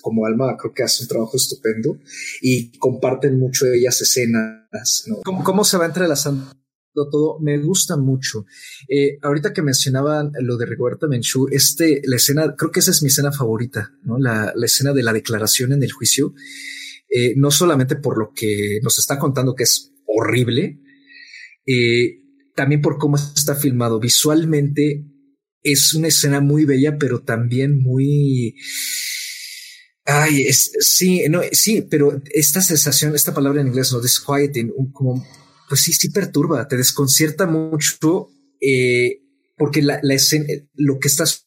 como 0.00 0.24
alma, 0.24 0.56
creo 0.56 0.72
que 0.72 0.82
hace 0.82 1.02
un 1.02 1.08
trabajo 1.08 1.36
estupendo 1.36 1.98
y 2.40 2.76
comparten 2.78 3.38
mucho 3.38 3.66
ellas 3.66 4.00
escenas. 4.00 5.04
¿Cómo, 5.24 5.44
cómo 5.44 5.64
se 5.64 5.76
va 5.76 5.86
entrelazando? 5.86 6.52
Todo 6.94 7.38
me 7.40 7.58
gusta 7.58 7.96
mucho. 7.96 8.46
Eh, 8.88 9.18
ahorita 9.22 9.52
que 9.52 9.62
mencionaban 9.62 10.32
lo 10.40 10.56
de 10.56 10.66
Rigoberta 10.66 11.06
Menchú, 11.06 11.48
este, 11.50 12.02
la 12.04 12.16
escena, 12.16 12.54
creo 12.56 12.70
que 12.70 12.80
esa 12.80 12.90
es 12.90 13.02
mi 13.02 13.08
escena 13.08 13.32
favorita, 13.32 13.92
¿no? 14.02 14.18
La, 14.18 14.52
la 14.54 14.66
escena 14.66 14.92
de 14.92 15.02
la 15.02 15.12
declaración 15.12 15.72
en 15.72 15.82
el 15.82 15.92
juicio. 15.92 16.34
Eh, 17.12 17.34
no 17.36 17.50
solamente 17.50 17.96
por 17.96 18.16
lo 18.18 18.32
que 18.32 18.78
nos 18.84 19.00
está 19.00 19.18
contando 19.18 19.56
que 19.56 19.64
es 19.64 19.92
horrible, 20.06 20.80
eh, 21.66 22.20
también 22.54 22.80
por 22.80 22.98
cómo 22.98 23.16
está 23.16 23.56
filmado. 23.56 23.98
Visualmente 23.98 25.06
es 25.62 25.92
una 25.94 26.08
escena 26.08 26.40
muy 26.40 26.64
bella, 26.64 26.98
pero 26.98 27.22
también 27.22 27.80
muy... 27.82 28.54
Ay, 30.04 30.42
es, 30.42 30.72
sí, 30.80 31.24
no, 31.28 31.40
sí, 31.52 31.82
pero 31.82 32.22
esta 32.32 32.60
sensación, 32.60 33.14
esta 33.14 33.34
palabra 33.34 33.60
en 33.60 33.68
inglés, 33.68 33.92
no, 33.92 34.00
disquieting, 34.00 34.72
como, 34.92 35.24
pues 35.70 35.82
sí, 35.82 35.92
sí 35.92 36.10
perturba, 36.10 36.66
te 36.66 36.76
desconcierta 36.76 37.46
mucho, 37.46 38.28
eh, 38.60 39.22
porque 39.56 39.82
la, 39.82 40.00
la 40.02 40.14
escena, 40.14 40.46
lo 40.74 40.98
que 40.98 41.06
estás 41.06 41.46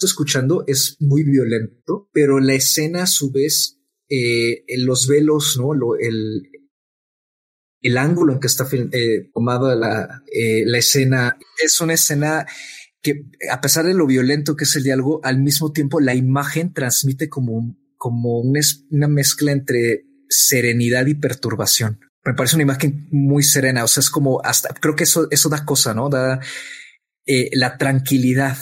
escuchando 0.00 0.64
es 0.66 0.96
muy 1.00 1.22
violento, 1.22 2.08
pero 2.14 2.40
la 2.40 2.54
escena 2.54 3.02
a 3.02 3.06
su 3.06 3.30
vez 3.30 3.78
eh, 4.08 4.64
los 4.78 5.06
velos, 5.06 5.58
¿no? 5.58 5.74
Lo, 5.74 5.98
el, 5.98 6.48
el 7.82 7.98
ángulo 7.98 8.32
en 8.32 8.40
que 8.40 8.46
está 8.46 8.66
eh, 8.72 9.30
tomada 9.34 9.76
la, 9.76 10.22
eh, 10.32 10.64
la 10.64 10.78
escena 10.78 11.36
es 11.62 11.78
una 11.82 11.92
escena 11.92 12.46
que, 13.02 13.26
a 13.50 13.60
pesar 13.60 13.84
de 13.84 13.92
lo 13.92 14.06
violento 14.06 14.56
que 14.56 14.64
es 14.64 14.74
el 14.76 14.84
diálogo, 14.84 15.20
al 15.24 15.42
mismo 15.42 15.72
tiempo 15.72 16.00
la 16.00 16.14
imagen 16.14 16.72
transmite 16.72 17.28
como, 17.28 17.76
como 17.98 18.40
una 18.40 19.08
mezcla 19.08 19.52
entre 19.52 20.06
serenidad 20.30 21.06
y 21.06 21.16
perturbación. 21.16 22.00
Me 22.24 22.34
parece 22.34 22.56
una 22.56 22.62
imagen 22.62 23.08
muy 23.10 23.42
serena. 23.42 23.84
O 23.84 23.88
sea, 23.88 24.00
es 24.00 24.10
como 24.10 24.40
hasta 24.42 24.74
creo 24.74 24.94
que 24.94 25.04
eso, 25.04 25.28
eso 25.30 25.48
da 25.48 25.64
cosa, 25.64 25.94
no 25.94 26.08
da 26.08 26.40
eh, 27.26 27.50
la 27.52 27.78
tranquilidad 27.78 28.56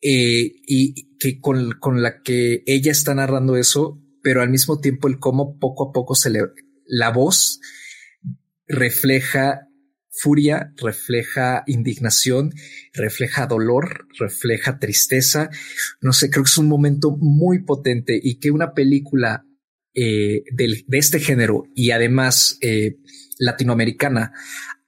eh, 0.00 0.52
y 0.66 1.16
que 1.18 1.40
con, 1.40 1.72
con 1.78 2.02
la 2.02 2.22
que 2.22 2.62
ella 2.66 2.90
está 2.90 3.14
narrando 3.14 3.56
eso 3.56 4.02
pero 4.22 4.40
al 4.40 4.50
mismo 4.50 4.80
tiempo 4.80 5.08
el 5.08 5.18
cómo 5.18 5.58
poco 5.58 5.88
a 5.88 5.92
poco 5.92 6.14
se 6.14 6.30
le, 6.30 6.40
la 6.86 7.10
voz 7.10 7.60
refleja 8.66 9.68
furia, 10.10 10.72
refleja 10.76 11.64
indignación, 11.66 12.52
refleja 12.92 13.46
dolor, 13.46 14.06
refleja 14.18 14.78
tristeza. 14.78 15.50
No 16.00 16.12
sé, 16.12 16.30
creo 16.30 16.44
que 16.44 16.50
es 16.50 16.58
un 16.58 16.68
momento 16.68 17.16
muy 17.18 17.64
potente 17.64 18.18
y 18.22 18.38
que 18.38 18.50
una 18.50 18.72
película 18.72 19.44
eh, 19.94 20.42
de 20.52 20.98
este 20.98 21.20
género 21.20 21.64
y 21.74 21.90
además 21.90 22.58
eh, 22.60 22.96
latinoamericana 23.38 24.32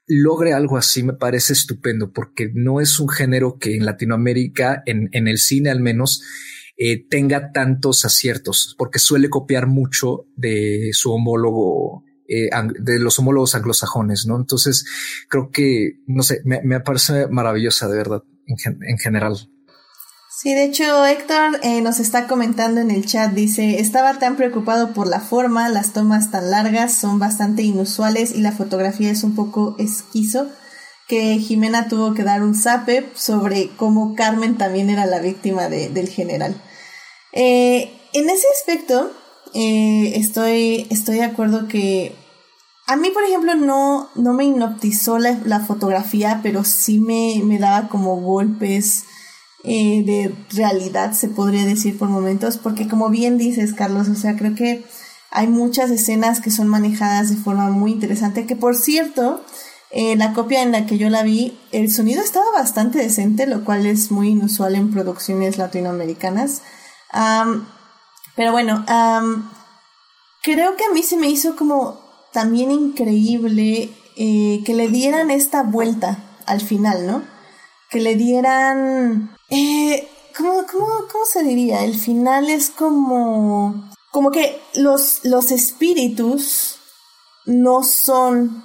logre 0.06 0.52
algo 0.52 0.76
así 0.76 1.02
me 1.02 1.14
parece 1.14 1.52
estupendo 1.52 2.12
porque 2.12 2.50
no 2.54 2.80
es 2.80 3.00
un 3.00 3.08
género 3.08 3.58
que 3.58 3.74
en 3.74 3.86
Latinoamérica, 3.86 4.82
en, 4.86 5.08
en 5.12 5.28
el 5.28 5.38
cine 5.38 5.70
al 5.70 5.80
menos, 5.80 6.22
eh, 6.76 7.06
tenga 7.08 7.52
tantos 7.52 8.04
aciertos, 8.04 8.74
porque 8.76 8.98
suele 8.98 9.30
copiar 9.30 9.68
mucho 9.68 10.26
de 10.36 10.90
su 10.92 11.12
homólogo, 11.12 12.02
eh, 12.28 12.50
de 12.80 12.98
los 12.98 13.16
homólogos 13.20 13.54
anglosajones, 13.54 14.26
¿no? 14.26 14.36
Entonces, 14.36 14.84
creo 15.28 15.50
que, 15.52 16.00
no 16.08 16.24
sé, 16.24 16.40
me, 16.44 16.80
parece 16.80 17.28
maravillosa, 17.28 17.88
de 17.88 17.96
verdad, 17.96 18.24
en, 18.46 18.98
general. 18.98 19.36
Sí, 20.36 20.52
de 20.52 20.64
hecho, 20.64 21.06
Héctor 21.06 21.60
eh, 21.62 21.80
nos 21.80 22.00
está 22.00 22.26
comentando 22.26 22.80
en 22.80 22.90
el 22.90 23.06
chat, 23.06 23.32
dice, 23.32 23.78
estaba 23.78 24.18
tan 24.18 24.34
preocupado 24.34 24.92
por 24.92 25.06
la 25.06 25.20
forma, 25.20 25.68
las 25.68 25.92
tomas 25.92 26.32
tan 26.32 26.50
largas 26.50 26.92
son 26.92 27.20
bastante 27.20 27.62
inusuales 27.62 28.34
y 28.34 28.40
la 28.40 28.50
fotografía 28.50 29.12
es 29.12 29.22
un 29.22 29.36
poco 29.36 29.76
esquizo 29.78 30.48
que 31.06 31.38
Jimena 31.38 31.86
tuvo 31.86 32.14
que 32.14 32.24
dar 32.24 32.42
un 32.42 32.56
zape 32.56 33.12
sobre 33.14 33.70
cómo 33.76 34.16
Carmen 34.16 34.58
también 34.58 34.90
era 34.90 35.06
la 35.06 35.20
víctima 35.20 35.68
del 35.68 36.08
general. 36.08 36.60
Eh, 37.32 37.92
en 38.12 38.28
ese 38.28 38.46
aspecto, 38.58 39.12
eh, 39.54 40.14
estoy, 40.16 40.88
estoy 40.90 41.18
de 41.18 41.24
acuerdo 41.24 41.68
que 41.68 42.16
a 42.88 42.96
mí, 42.96 43.10
por 43.10 43.22
ejemplo, 43.22 43.54
no, 43.54 44.10
no 44.16 44.32
me 44.32 44.44
hipnotizó 44.44 45.18
la, 45.18 45.60
fotografía, 45.60 46.40
pero 46.42 46.64
sí 46.64 46.98
me, 46.98 47.40
me 47.44 47.58
daba 47.58 47.88
como 47.88 48.20
golpes 48.20 49.04
eh, 49.64 50.02
de 50.04 50.34
realidad, 50.50 51.12
se 51.12 51.28
podría 51.28 51.64
decir 51.64 51.98
por 51.98 52.08
momentos, 52.08 52.58
porque 52.58 52.86
como 52.86 53.10
bien 53.10 53.38
dices, 53.38 53.72
Carlos, 53.72 54.08
o 54.08 54.14
sea, 54.14 54.36
creo 54.36 54.54
que 54.54 54.84
hay 55.30 55.48
muchas 55.48 55.90
escenas 55.90 56.40
que 56.40 56.50
son 56.50 56.68
manejadas 56.68 57.30
de 57.30 57.36
forma 57.36 57.70
muy 57.70 57.92
interesante, 57.92 58.46
que 58.46 58.56
por 58.56 58.76
cierto, 58.76 59.42
en 59.90 60.18
la 60.18 60.32
copia 60.32 60.62
en 60.62 60.72
la 60.72 60.86
que 60.86 60.98
yo 60.98 61.08
la 61.08 61.22
vi, 61.22 61.58
el 61.72 61.90
sonido 61.90 62.22
estaba 62.22 62.46
bastante 62.52 62.98
decente, 62.98 63.46
lo 63.46 63.64
cual 63.64 63.86
es 63.86 64.10
muy 64.10 64.28
inusual 64.28 64.74
en 64.74 64.92
producciones 64.92 65.58
latinoamericanas. 65.58 66.62
pero 68.36 68.52
bueno, 68.52 68.84
creo 70.42 70.76
que 70.76 70.84
a 70.84 70.92
mí 70.92 71.02
se 71.02 71.16
me 71.16 71.28
hizo 71.28 71.56
como 71.56 72.04
también 72.32 72.70
increíble 72.70 73.90
eh, 74.16 74.62
que 74.64 74.74
le 74.74 74.88
dieran 74.88 75.30
esta 75.30 75.62
vuelta 75.62 76.18
al 76.46 76.60
final, 76.60 77.06
¿no? 77.06 77.22
Que 77.90 78.00
le 78.00 78.16
dieran... 78.16 79.33
Eh, 79.50 80.08
¿cómo, 80.36 80.64
cómo, 80.70 80.86
cómo 81.10 81.24
se 81.30 81.42
diría? 81.42 81.84
El 81.84 81.98
final 81.98 82.48
es 82.50 82.70
como... 82.70 83.90
Como 84.10 84.30
que 84.30 84.60
los, 84.74 85.24
los 85.24 85.50
espíritus 85.50 86.78
no 87.46 87.82
son 87.82 88.64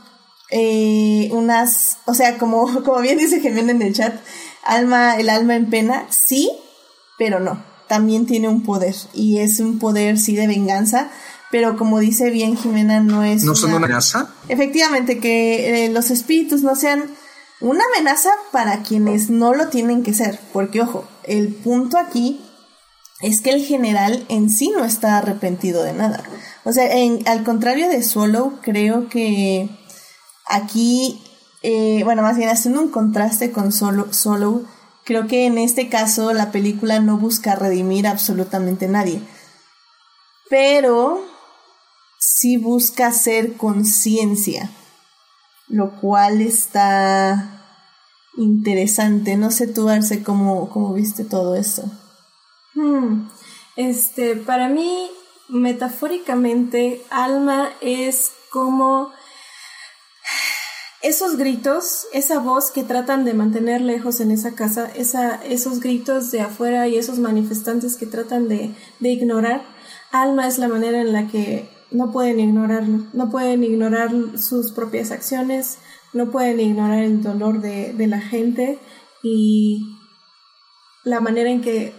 eh, 0.52 1.30
unas, 1.32 1.98
o 2.06 2.14
sea, 2.14 2.38
como, 2.38 2.84
como 2.84 3.02
bien 3.02 3.18
dice 3.18 3.40
Jimena 3.40 3.72
en 3.72 3.82
el 3.82 3.94
chat, 3.94 4.16
alma, 4.64 5.16
el 5.18 5.30
alma 5.30 5.56
en 5.56 5.70
pena, 5.70 6.08
sí, 6.10 6.52
pero 7.18 7.40
no, 7.40 7.64
también 7.88 8.26
tiene 8.26 8.48
un 8.48 8.64
poder 8.64 8.96
y 9.14 9.40
es 9.40 9.60
un 9.60 9.80
poder 9.80 10.18
sí 10.18 10.36
de 10.36 10.48
venganza, 10.48 11.10
pero 11.52 11.78
como 11.78 12.00
dice 12.00 12.30
bien 12.30 12.58
Jimena, 12.58 13.00
no 13.00 13.24
es... 13.24 13.44
¿No 13.44 13.56
son 13.56 13.70
una 13.70 13.78
amenaza? 13.78 14.30
Efectivamente, 14.48 15.20
que 15.20 15.86
eh, 15.86 15.90
los 15.90 16.12
espíritus 16.12 16.62
no 16.62 16.76
sean 16.76 17.12
una 17.62 17.84
amenaza 17.94 18.32
para 18.52 18.84
quienes 18.84 19.30
no 19.30 19.54
lo 19.54 19.68
tienen 19.68 20.04
que 20.04 20.14
ser, 20.14 20.40
porque 20.54 20.82
ojo, 20.82 21.06
el 21.24 21.54
punto 21.54 21.98
aquí 21.98 22.42
es 23.22 23.42
que 23.42 23.50
el 23.50 23.66
general 23.66 24.26
en 24.30 24.50
sí 24.50 24.72
no 24.76 24.86
está 24.86 25.18
arrepentido 25.18 25.84
de 25.84 25.94
nada. 25.94 26.24
O 26.64 26.72
sea, 26.72 26.92
en, 26.96 27.28
al 27.28 27.44
contrario 27.44 27.90
de 27.90 28.02
Solo, 28.02 28.60
creo 28.62 29.10
que 29.10 29.70
Aquí, 30.50 31.22
eh, 31.62 32.02
bueno, 32.04 32.24
más 32.24 32.36
bien 32.36 32.50
haciendo 32.50 32.82
un 32.82 32.90
contraste 32.90 33.52
con 33.52 33.72
Solo, 33.72 34.12
Solo, 34.12 34.64
creo 35.06 35.28
que 35.28 35.46
en 35.46 35.60
este 35.60 35.90
caso 35.90 36.34
la 36.34 36.52
película 36.52 37.00
no 37.00 37.20
busca 37.20 37.56
redimir 37.56 38.08
a 38.08 38.12
absolutamente 38.12 38.88
nadie. 38.88 39.22
Pero 40.50 41.24
sí 42.20 42.58
busca 42.58 43.08
hacer 43.08 43.58
conciencia, 43.58 44.72
lo 45.70 45.96
cual 46.00 46.42
está 46.42 47.64
interesante. 48.38 49.38
No 49.38 49.52
sé 49.52 49.68
tú, 49.68 49.90
Arce, 49.90 50.24
cómo, 50.24 50.70
cómo 50.70 50.94
viste 50.94 51.24
todo 51.24 51.56
eso. 51.56 51.90
Hmm, 52.74 53.30
este, 53.76 54.36
para 54.36 54.70
mí, 54.70 55.10
metafóricamente, 55.48 57.02
alma 57.10 57.70
es 57.82 58.32
como 58.52 59.12
esos 61.02 61.38
gritos, 61.38 62.08
esa 62.12 62.40
voz 62.40 62.72
que 62.72 62.84
tratan 62.84 63.24
de 63.24 63.34
mantener 63.34 63.80
lejos 63.80 64.20
en 64.20 64.32
esa 64.32 64.54
casa, 64.54 64.92
esa, 64.96 65.36
esos 65.46 65.80
gritos 65.80 66.30
de 66.32 66.42
afuera 66.42 66.88
y 66.88 66.98
esos 66.98 67.20
manifestantes 67.20 67.96
que 67.96 68.06
tratan 68.06 68.50
de, 68.50 68.76
de 69.00 69.10
ignorar, 69.10 69.64
Alma 70.12 70.48
es 70.48 70.58
la 70.58 70.68
manera 70.68 71.02
en 71.02 71.14
la 71.14 71.28
que 71.28 71.70
no 71.92 72.12
pueden 72.12 73.10
no 73.14 73.30
pueden 73.30 73.64
ignorar 73.64 74.12
sus 74.38 74.72
propias 74.72 75.12
acciones, 75.12 75.80
no 76.14 76.30
pueden 76.32 76.60
ignorar 76.60 77.04
el 77.04 77.22
dolor 77.22 77.62
de, 77.62 77.94
de 77.94 78.08
la 78.08 78.22
gente 78.22 78.80
y 79.24 79.98
la 81.04 81.20
manera 81.20 81.50
en 81.50 81.62
que 81.62 81.94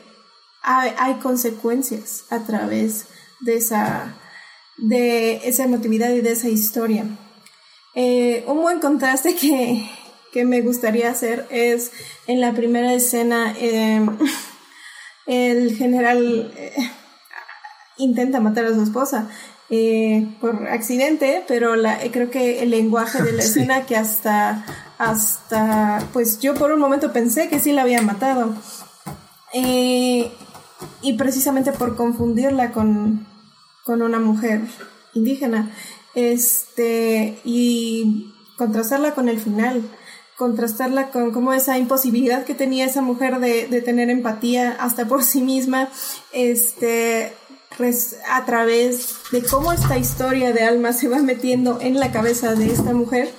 hay, 0.62 0.92
hay, 0.98 1.14
consecuencias 1.14 2.24
a 2.30 2.40
través 2.40 3.06
de 3.40 3.56
esa, 3.56 4.14
de 4.76 5.48
esa 5.48 5.64
emotividad 5.64 6.10
y 6.10 6.20
de 6.20 6.32
esa 6.32 6.48
historia. 6.48 7.06
Eh, 7.94 8.44
un 8.46 8.60
buen 8.60 8.80
contraste 8.80 9.34
que, 9.34 9.88
que, 10.32 10.44
me 10.44 10.60
gustaría 10.60 11.10
hacer 11.10 11.46
es 11.50 11.92
en 12.26 12.40
la 12.40 12.52
primera 12.52 12.92
escena 12.92 13.54
eh, 13.58 14.06
el 15.26 15.76
general 15.76 16.52
eh, 16.56 16.72
intenta 17.96 18.40
matar 18.40 18.66
a 18.66 18.74
su 18.74 18.82
esposa 18.82 19.28
eh, 19.70 20.26
por 20.40 20.66
accidente, 20.68 21.44
pero 21.46 21.76
la, 21.76 21.98
creo 22.10 22.28
que 22.28 22.62
el 22.62 22.70
lenguaje 22.70 23.22
de 23.22 23.32
la 23.32 23.42
sí. 23.42 23.48
escena 23.48 23.86
que 23.86 23.96
hasta, 23.96 24.64
hasta, 24.98 26.02
pues 26.12 26.40
yo 26.40 26.54
por 26.54 26.72
un 26.72 26.80
momento 26.80 27.12
pensé 27.12 27.48
que 27.48 27.60
sí 27.60 27.72
la 27.72 27.82
había 27.82 28.02
matado. 28.02 28.54
Eh, 29.52 30.30
y 31.02 31.12
precisamente 31.14 31.72
por 31.72 31.96
confundirla 31.96 32.72
con, 32.72 33.26
con 33.84 34.02
una 34.02 34.18
mujer 34.18 34.62
indígena 35.14 35.70
este, 36.14 37.38
y 37.44 38.34
contrastarla 38.56 39.14
con 39.14 39.28
el 39.28 39.38
final, 39.38 39.82
contrastarla 40.36 41.10
con 41.10 41.32
como 41.32 41.52
esa 41.52 41.78
imposibilidad 41.78 42.44
que 42.44 42.54
tenía 42.54 42.86
esa 42.86 43.02
mujer 43.02 43.38
de, 43.40 43.68
de 43.68 43.82
tener 43.82 44.10
empatía 44.10 44.76
hasta 44.80 45.06
por 45.06 45.22
sí 45.22 45.42
misma, 45.42 45.88
este, 46.32 47.34
a 48.28 48.44
través 48.44 49.14
de 49.32 49.42
cómo 49.42 49.72
esta 49.72 49.98
historia 49.98 50.52
de 50.52 50.62
alma 50.62 50.92
se 50.92 51.08
va 51.08 51.18
metiendo 51.18 51.80
en 51.80 51.98
la 51.98 52.12
cabeza 52.12 52.54
de 52.54 52.72
esta 52.72 52.92
mujer, 52.92 53.32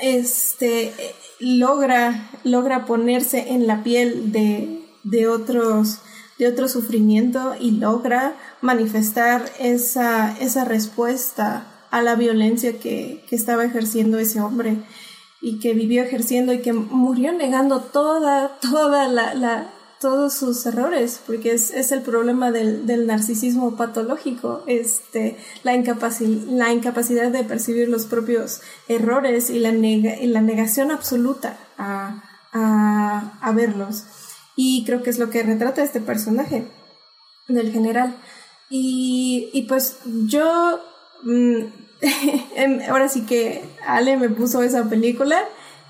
este, 0.00 0.92
logra, 1.38 2.30
logra 2.44 2.84
ponerse 2.84 3.52
en 3.52 3.66
la 3.66 3.82
piel 3.82 4.32
de, 4.32 4.84
de 5.04 5.28
otros 5.28 6.00
de 6.38 6.46
otro 6.46 6.68
sufrimiento 6.68 7.56
y 7.58 7.72
logra 7.72 8.36
manifestar 8.60 9.50
esa, 9.58 10.36
esa 10.38 10.64
respuesta 10.64 11.66
a 11.90 12.00
la 12.00 12.14
violencia 12.14 12.78
que, 12.78 13.24
que, 13.28 13.34
estaba 13.34 13.64
ejerciendo 13.64 14.18
ese 14.20 14.40
hombre 14.40 14.76
y 15.40 15.58
que 15.58 15.74
vivió 15.74 16.04
ejerciendo 16.04 16.52
y 16.52 16.60
que 16.60 16.72
murió 16.72 17.32
negando 17.32 17.80
toda, 17.80 18.58
toda 18.60 19.08
la 19.08 19.72
todos 20.00 20.34
sus 20.34 20.64
errores, 20.66 21.20
porque 21.26 21.52
es, 21.52 21.70
es 21.70 21.92
el 21.92 22.02
problema 22.02 22.50
del, 22.50 22.86
del, 22.86 23.06
narcisismo 23.06 23.76
patológico, 23.76 24.62
este, 24.66 25.36
la, 25.64 25.74
incapaci 25.74 26.46
la 26.50 26.72
incapacidad 26.72 27.30
de 27.30 27.44
percibir 27.44 27.88
los 27.88 28.06
propios 28.06 28.60
errores 28.88 29.50
y 29.50 29.58
la, 29.58 29.70
y 29.70 30.26
la 30.26 30.40
negación 30.40 30.90
absoluta 30.90 31.58
a, 31.78 32.22
a, 32.52 33.52
verlos. 33.52 34.04
Y 34.56 34.84
creo 34.84 35.02
que 35.02 35.10
es 35.10 35.18
lo 35.18 35.30
que 35.30 35.42
retrata 35.42 35.82
este 35.82 36.00
personaje 36.00 36.66
del 37.48 37.72
general. 37.72 38.16
Y, 38.70 39.50
y 39.52 39.62
pues 39.62 39.98
yo, 40.26 40.80
mmm, 41.22 41.64
ahora 42.88 43.08
sí 43.08 43.22
que 43.22 43.64
Ale 43.86 44.16
me 44.16 44.28
puso 44.28 44.62
esa 44.62 44.88
película 44.88 45.42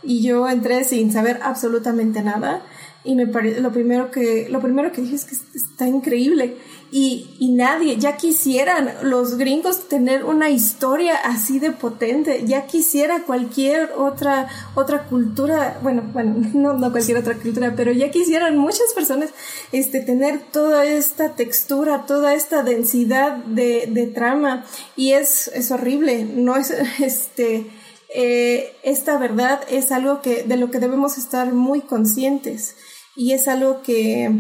y 0.03 0.23
yo 0.23 0.49
entré 0.49 0.85
sin 0.85 1.13
saber 1.13 1.41
absolutamente 1.43 2.23
nada 2.23 2.63
y 3.05 3.15
me 3.15 3.27
parece 3.27 3.61
lo 3.61 3.73
primero 3.73 4.11
que 4.11 4.49
lo 4.51 4.61
primero 4.61 4.91
que 4.91 5.01
dije 5.01 5.15
es 5.15 5.25
que 5.25 5.37
está 5.55 5.87
increíble. 5.87 6.57
Y, 6.91 7.37
y, 7.39 7.53
nadie 7.53 7.99
ya 7.99 8.17
quisieran 8.17 8.91
los 9.03 9.37
gringos 9.37 9.89
tener 9.89 10.25
una 10.25 10.49
historia 10.49 11.17
así 11.23 11.59
de 11.59 11.71
potente 11.71 12.45
ya 12.47 12.67
quisiera 12.67 13.25
cualquier 13.25 13.93
otra 13.95 14.49
otra 14.75 15.05
cultura 15.05 15.79
bueno 15.83 16.03
bueno 16.15 16.35
no, 16.55 16.73
no 16.73 16.91
cualquier 16.91 17.19
otra 17.19 17.35
cultura 17.35 17.75
pero 17.77 17.93
ya 17.93 18.11
quisieran 18.11 18.57
muchas 18.57 18.95
personas 18.95 19.29
este 19.71 20.01
tener 20.01 20.41
toda 20.51 20.87
esta 20.87 21.35
textura 21.35 22.07
toda 22.07 22.33
esta 22.33 22.63
densidad 22.63 23.37
de, 23.37 23.87
de 23.91 24.07
trama. 24.07 24.65
Y 24.97 25.13
es 25.13 25.49
es 25.49 25.71
horrible 25.71 26.25
no 26.25 26.57
es 26.57 26.71
este 27.01 27.67
eh, 28.15 28.75
esta 28.83 29.19
verdad 29.19 29.61
es 29.69 29.93
algo 29.93 30.23
que 30.23 30.43
de 30.43 30.57
lo 30.57 30.71
que 30.71 30.79
debemos 30.79 31.19
estar 31.19 31.53
muy 31.53 31.83
conscientes 31.83 32.75
y 33.19 33.33
es 33.33 33.49
algo 33.49 33.83
que, 33.83 34.33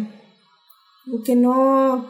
que 1.24 1.34
no, 1.34 2.08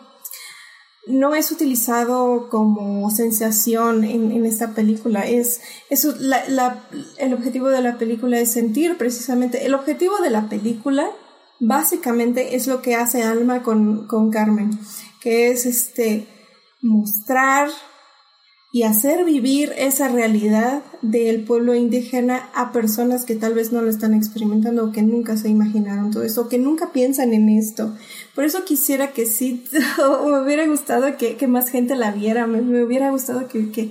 no 1.07 1.35
es 1.35 1.51
utilizado 1.51 2.51
como 2.51 3.11
sensación 3.11 4.05
en, 4.05 4.31
en 4.33 4.45
esta 4.45 4.75
película. 4.75 5.27
Es, 5.27 5.63
es 5.89 6.05
el 6.05 7.33
objetivo 7.33 7.71
de 7.71 7.81
la 7.81 7.97
película 7.97 8.39
es 8.39 8.53
sentir 8.53 8.99
precisamente. 8.99 9.65
El 9.65 9.75
objetivo 9.75 10.19
de 10.19 10.29
la 10.29 10.51
película 10.51 11.11
básicamente 11.59 12.55
es 12.55 12.67
lo 12.67 12.83
que 12.83 12.97
hace 12.97 13.23
Alma 13.23 13.63
con, 13.63 14.07
con 14.07 14.31
Carmen, 14.31 14.79
que 15.23 15.51
es 15.51 15.65
este 15.65 16.29
mostrar 16.83 17.71
y 18.71 18.83
hacer 18.83 19.25
vivir 19.25 19.73
esa 19.79 20.09
realidad 20.09 20.83
del 21.01 21.45
pueblo 21.45 21.75
indígena 21.75 22.51
a 22.55 22.71
personas 22.71 23.25
que 23.25 23.35
tal 23.35 23.55
vez 23.55 23.73
no 23.73 23.81
lo 23.81 23.89
están 23.89 24.13
experimentando 24.13 24.85
o 24.85 24.93
que 24.93 25.03
nunca 25.03 25.39
se 25.39 25.49
imaginaron 25.49 26.11
todo 26.11 26.23
eso, 26.23 26.43
o 26.43 26.49
que 26.49 26.59
nunca 26.59 26.93
piensan 26.93 27.33
en 27.33 27.49
esto. 27.49 27.97
Por 28.35 28.45
eso 28.45 28.65
quisiera 28.65 29.13
que 29.13 29.25
sí, 29.25 29.65
me 30.27 30.43
hubiera 30.43 30.67
gustado 30.67 31.17
que, 31.17 31.37
que, 31.37 31.47
más 31.47 31.71
gente 31.71 31.97
la 31.97 32.13
viera, 32.13 32.47
me, 32.47 32.61
hubiera 32.83 33.11
gustado 33.11 33.49
que, 33.49 33.71
que, 33.71 33.91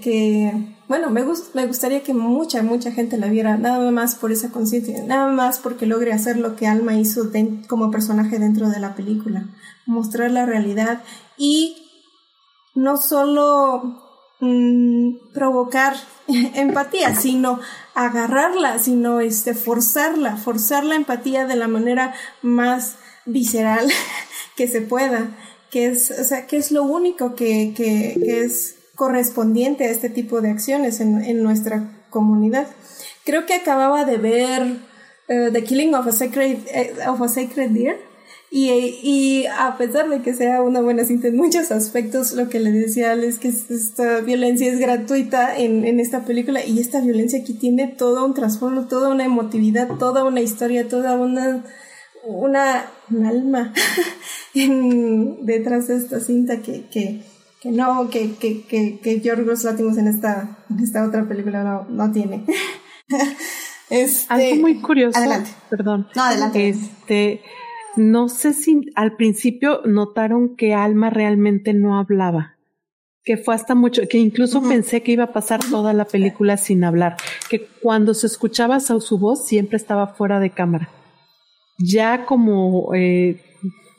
que, 0.00 0.52
bueno, 0.88 1.10
me, 1.10 1.22
gust, 1.22 1.54
me 1.54 1.64
gustaría 1.66 2.02
que 2.02 2.14
mucha, 2.14 2.64
mucha 2.64 2.90
gente 2.90 3.16
la 3.16 3.28
viera, 3.28 3.56
nada 3.58 3.92
más 3.92 4.16
por 4.16 4.32
esa 4.32 4.50
conciencia, 4.50 5.04
nada 5.04 5.30
más 5.30 5.60
porque 5.60 5.86
logre 5.86 6.12
hacer 6.12 6.36
lo 6.36 6.56
que 6.56 6.66
Alma 6.66 6.98
hizo 6.98 7.30
como 7.68 7.92
personaje 7.92 8.40
dentro 8.40 8.68
de 8.70 8.80
la 8.80 8.96
película, 8.96 9.46
mostrar 9.86 10.32
la 10.32 10.46
realidad 10.46 11.02
y 11.38 11.83
no 12.74 12.96
solo 12.96 14.00
mmm, 14.40 15.32
provocar 15.32 15.94
empatía, 16.54 17.14
sino 17.14 17.60
agarrarla, 17.94 18.78
sino 18.78 19.20
este, 19.20 19.54
forzarla, 19.54 20.36
forzar 20.36 20.84
la 20.84 20.96
empatía 20.96 21.46
de 21.46 21.56
la 21.56 21.68
manera 21.68 22.14
más 22.42 22.96
visceral 23.26 23.88
que 24.56 24.68
se 24.68 24.80
pueda, 24.80 25.36
que 25.70 25.86
es, 25.86 26.10
o 26.10 26.24
sea, 26.24 26.46
que 26.46 26.56
es 26.56 26.70
lo 26.70 26.84
único 26.84 27.34
que, 27.34 27.72
que, 27.76 28.42
es 28.44 28.76
correspondiente 28.94 29.84
a 29.84 29.90
este 29.90 30.08
tipo 30.08 30.40
de 30.40 30.50
acciones 30.50 31.00
en, 31.00 31.24
en 31.24 31.42
nuestra 31.42 32.06
comunidad. 32.10 32.68
Creo 33.24 33.44
que 33.44 33.54
acababa 33.54 34.04
de 34.04 34.18
ver 34.18 34.62
uh, 35.28 35.52
The 35.52 35.64
Killing 35.64 35.94
of 35.94 36.06
a 36.06 36.12
Sacred, 36.12 36.58
uh, 37.04 37.10
of 37.10 37.20
a 37.22 37.28
Sacred 37.28 37.70
Deer, 37.70 37.98
y, 38.56 38.70
y, 39.02 39.46
a 39.46 39.76
pesar 39.76 40.08
de 40.08 40.22
que 40.22 40.32
sea 40.32 40.62
una 40.62 40.80
buena 40.80 41.02
cinta 41.02 41.26
en 41.26 41.36
muchos 41.36 41.72
aspectos, 41.72 42.34
lo 42.34 42.48
que 42.48 42.60
le 42.60 42.70
decía 42.70 43.12
es 43.14 43.40
que 43.40 43.48
esta 43.48 44.20
violencia 44.20 44.70
es 44.70 44.78
gratuita 44.78 45.58
en, 45.58 45.84
en 45.84 45.98
esta 45.98 46.24
película 46.24 46.64
y 46.64 46.78
esta 46.78 47.00
violencia 47.00 47.40
aquí 47.40 47.54
tiene 47.54 47.88
todo 47.88 48.24
un 48.24 48.32
trasfondo, 48.32 48.86
toda 48.86 49.08
una 49.08 49.24
emotividad, 49.24 49.88
toda 49.98 50.22
una 50.22 50.40
historia, 50.40 50.86
toda 50.86 51.16
una, 51.16 51.64
una, 52.22 52.86
un 53.10 53.26
alma 53.26 53.74
en, 54.54 55.44
detrás 55.44 55.88
de 55.88 55.96
esta 55.96 56.20
cinta 56.20 56.62
que, 56.62 56.86
que, 56.86 57.24
que 57.60 57.72
no, 57.72 58.08
que, 58.08 58.36
que, 58.36 58.62
que, 58.66 59.00
que 59.00 59.20
Yorgos 59.20 59.64
Látimos 59.64 59.98
en 59.98 60.06
esta, 60.06 60.58
en 60.70 60.78
esta 60.78 61.04
otra 61.04 61.26
película 61.26 61.64
no, 61.64 61.86
no 61.88 62.12
tiene. 62.12 62.44
este, 63.90 64.32
Algo 64.32 64.60
muy 64.60 64.80
curioso. 64.80 65.18
Adelante. 65.18 65.50
Perdón. 65.68 66.06
No, 66.14 66.22
adelante. 66.22 66.68
Este, 66.68 67.40
no 67.96 68.28
sé 68.28 68.52
si 68.52 68.90
al 68.94 69.16
principio 69.16 69.80
notaron 69.84 70.56
que 70.56 70.74
Alma 70.74 71.10
realmente 71.10 71.74
no 71.74 71.98
hablaba, 71.98 72.56
que 73.24 73.36
fue 73.36 73.54
hasta 73.54 73.74
mucho, 73.74 74.02
que 74.08 74.18
incluso 74.18 74.58
uh 74.58 74.62
-huh. 74.62 74.68
pensé 74.68 75.02
que 75.02 75.12
iba 75.12 75.24
a 75.24 75.32
pasar 75.32 75.60
toda 75.70 75.92
la 75.92 76.04
película 76.04 76.56
sin 76.56 76.84
hablar, 76.84 77.16
que 77.48 77.66
cuando 77.80 78.14
se 78.14 78.26
escuchaba 78.26 78.80
su, 78.80 79.00
su 79.00 79.18
voz 79.18 79.46
siempre 79.46 79.76
estaba 79.76 80.08
fuera 80.08 80.40
de 80.40 80.50
cámara. 80.50 80.88
Ya 81.78 82.24
como 82.26 82.94
eh, 82.94 83.40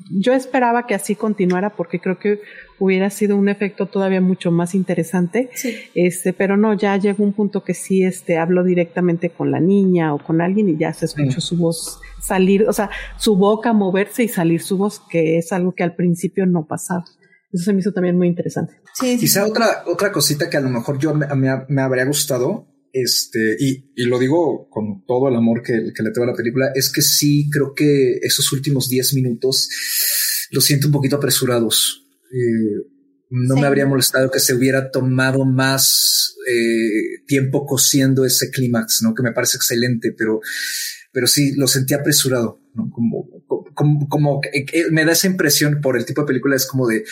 yo 0.10 0.34
esperaba 0.34 0.86
que 0.86 0.96
así 0.96 1.16
continuara 1.16 1.72
porque 1.72 2.00
creo 2.00 2.20
que 2.20 2.42
hubiera 2.80 3.10
sido 3.10 3.36
un 3.36 3.50
efecto 3.50 3.88
todavía 3.88 4.22
mucho 4.22 4.52
más 4.52 4.76
interesante. 4.76 5.50
Sí. 5.54 5.76
Este, 5.94 6.34
pero 6.34 6.58
no, 6.58 6.74
ya 6.74 6.98
llegó 6.98 7.24
un 7.24 7.34
punto 7.34 7.64
que 7.64 7.74
sí, 7.74 8.04
este, 8.04 8.38
habló 8.38 8.64
directamente 8.64 9.30
con 9.30 9.52
la 9.52 9.60
niña 9.60 10.14
o 10.14 10.20
con 10.20 10.42
alguien 10.42 10.70
y 10.70 10.78
ya 10.78 10.94
se 10.94 11.06
escuchó 11.06 11.42
sí. 11.42 11.48
su 11.48 11.58
voz 11.58 12.00
salir, 12.22 12.68
o 12.68 12.74
sea, 12.74 12.90
su 13.18 13.36
boca 13.36 13.74
moverse 13.74 14.24
y 14.24 14.28
salir 14.28 14.62
su 14.62 14.78
voz, 14.78 15.02
que 15.10 15.38
es 15.38 15.52
algo 15.52 15.74
que 15.74 15.84
al 15.84 15.96
principio 15.96 16.46
no 16.46 16.66
pasaba. 16.68 17.06
Eso 17.52 17.64
se 17.64 17.74
me 17.74 17.80
hizo 17.80 17.94
también 17.94 18.18
muy 18.18 18.28
interesante. 18.28 18.74
Sí, 18.94 19.14
sí. 19.14 19.20
Quizá 19.20 19.46
otra, 19.46 19.84
otra 19.86 20.12
cosita 20.12 20.50
que 20.50 20.58
a 20.58 20.62
lo 20.62 20.70
mejor 20.70 21.00
yo 21.00 21.14
me, 21.14 21.28
me, 21.36 21.50
me 21.70 21.82
habría 21.82 22.06
gustado 22.06 22.68
este, 22.98 23.58
y, 23.60 23.92
y, 23.94 24.06
lo 24.06 24.18
digo 24.18 24.70
con 24.70 25.06
todo 25.06 25.28
el 25.28 25.36
amor 25.36 25.62
que, 25.62 25.74
que, 25.94 26.02
le 26.02 26.12
tengo 26.12 26.24
a 26.24 26.32
la 26.32 26.34
película, 26.34 26.72
es 26.74 26.90
que 26.90 27.02
sí 27.02 27.50
creo 27.50 27.74
que 27.74 28.20
esos 28.22 28.54
últimos 28.54 28.88
10 28.88 29.16
minutos 29.16 29.70
los 30.52 30.64
siento 30.64 30.88
un 30.88 30.94
poquito 30.94 31.18
apresurados. 31.18 32.05
Eh, 32.36 32.92
no 33.30 33.56
me 33.56 33.66
habría 33.66 33.86
molestado 33.86 34.30
que 34.30 34.40
se 34.40 34.54
hubiera 34.54 34.92
tomado 34.92 35.46
más 35.46 36.36
eh, 36.48 37.24
tiempo 37.26 37.66
cosiendo 37.66 38.26
ese 38.26 38.52
clímax, 38.52 39.02
¿no? 39.02 39.14
Que 39.14 39.24
me 39.24 39.32
parece 39.32 39.58
excelente, 39.58 40.14
pero, 40.18 40.42
pero 41.12 41.28
sí 41.28 41.54
lo 41.56 41.68
sentí 41.68 41.94
apresurado, 41.94 42.62
¿no? 42.74 42.90
Como, 42.92 43.28
como, 43.74 44.08
como, 44.08 44.42
me 44.92 45.06
da 45.06 45.14
esa 45.14 45.28
impresión 45.28 45.80
por 45.82 45.98
el 45.98 46.06
tipo 46.06 46.22
de 46.22 46.28
película, 46.28 46.56
es 46.56 46.66
como 46.66 46.88
de, 46.88 47.04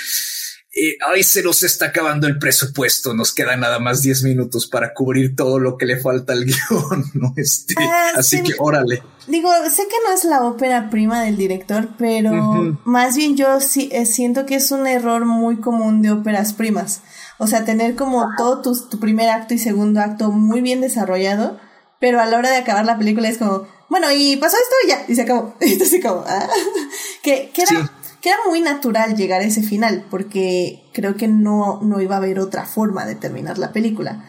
eh, 0.76 0.98
ay, 1.06 1.22
se 1.22 1.44
nos 1.44 1.62
está 1.62 1.88
acabando 1.88 2.26
el 2.26 2.40
presupuesto, 2.40 3.14
nos 3.14 3.32
quedan 3.32 3.60
nada 3.60 3.78
más 3.78 4.02
10 4.02 4.24
minutos 4.24 4.66
para 4.66 4.96
cubrir 4.96 5.36
todo 5.36 5.60
lo 5.60 5.78
que 5.78 5.86
le 5.86 6.02
falta 6.02 6.34
al 6.34 6.46
guion, 6.46 7.12
¿no? 7.14 7.32
Este, 7.38 7.76
ah, 7.78 8.14
así 8.16 8.42
que 8.42 8.54
órale. 8.58 9.04
Digo, 9.28 9.50
sé 9.70 9.84
que 9.84 9.96
no 10.04 10.16
es 10.16 10.24
la 10.24 10.42
ópera 10.42 10.90
prima 10.90 11.22
del 11.22 11.38
director, 11.38 11.90
pero 12.00 12.80
más 12.86 13.16
bien 13.16 13.38
yo 13.38 13.62
sí 13.62 13.88
eh, 13.92 14.08
siento 14.08 14.48
que 14.48 14.56
es 14.56 14.72
un 14.72 14.88
error 14.88 15.26
muy 15.26 15.58
común 15.58 16.02
de 16.02 16.12
óperas 16.12 16.54
primas. 16.54 17.02
O 17.38 17.46
sea, 17.46 17.66
tener 17.66 17.96
como 17.96 18.28
todo 18.36 18.62
tu, 18.62 18.90
tu, 18.90 19.00
primer 19.00 19.30
acto 19.30 19.54
y 19.54 19.60
segundo 19.60 20.02
acto 20.02 20.32
muy 20.32 20.62
bien 20.62 20.82
desarrollado, 20.82 21.60
pero 22.00 22.20
a 22.20 22.26
la 22.26 22.38
hora 22.38 22.50
de 22.50 22.58
acabar 22.58 22.84
la 22.84 22.98
película 22.98 23.30
es 23.30 23.38
como, 23.38 23.68
bueno, 23.90 24.08
y 24.12 24.38
pasó 24.38 24.58
esto 24.58 24.76
y 24.86 24.90
ya, 24.90 25.06
y 25.08 25.16
se 25.16 25.22
acabó. 25.22 25.56
Entonces, 25.62 26.02
como, 26.04 26.24
ah, 26.28 26.50
que, 27.24 27.52
que 27.54 27.62
era 27.62 27.92
era 28.30 28.38
muy 28.48 28.62
natural 28.62 29.16
llegar 29.16 29.42
a 29.42 29.46
ese 29.46 29.64
final, 29.64 30.06
porque 30.10 30.84
creo 30.94 31.16
que 31.16 31.28
no, 31.28 31.82
no 31.82 32.02
iba 32.02 32.16
a 32.16 32.20
haber 32.20 32.40
otra 32.40 32.66
forma 32.66 33.06
de 33.06 33.16
terminar 33.16 33.58
la 33.58 33.72
película. 33.72 34.26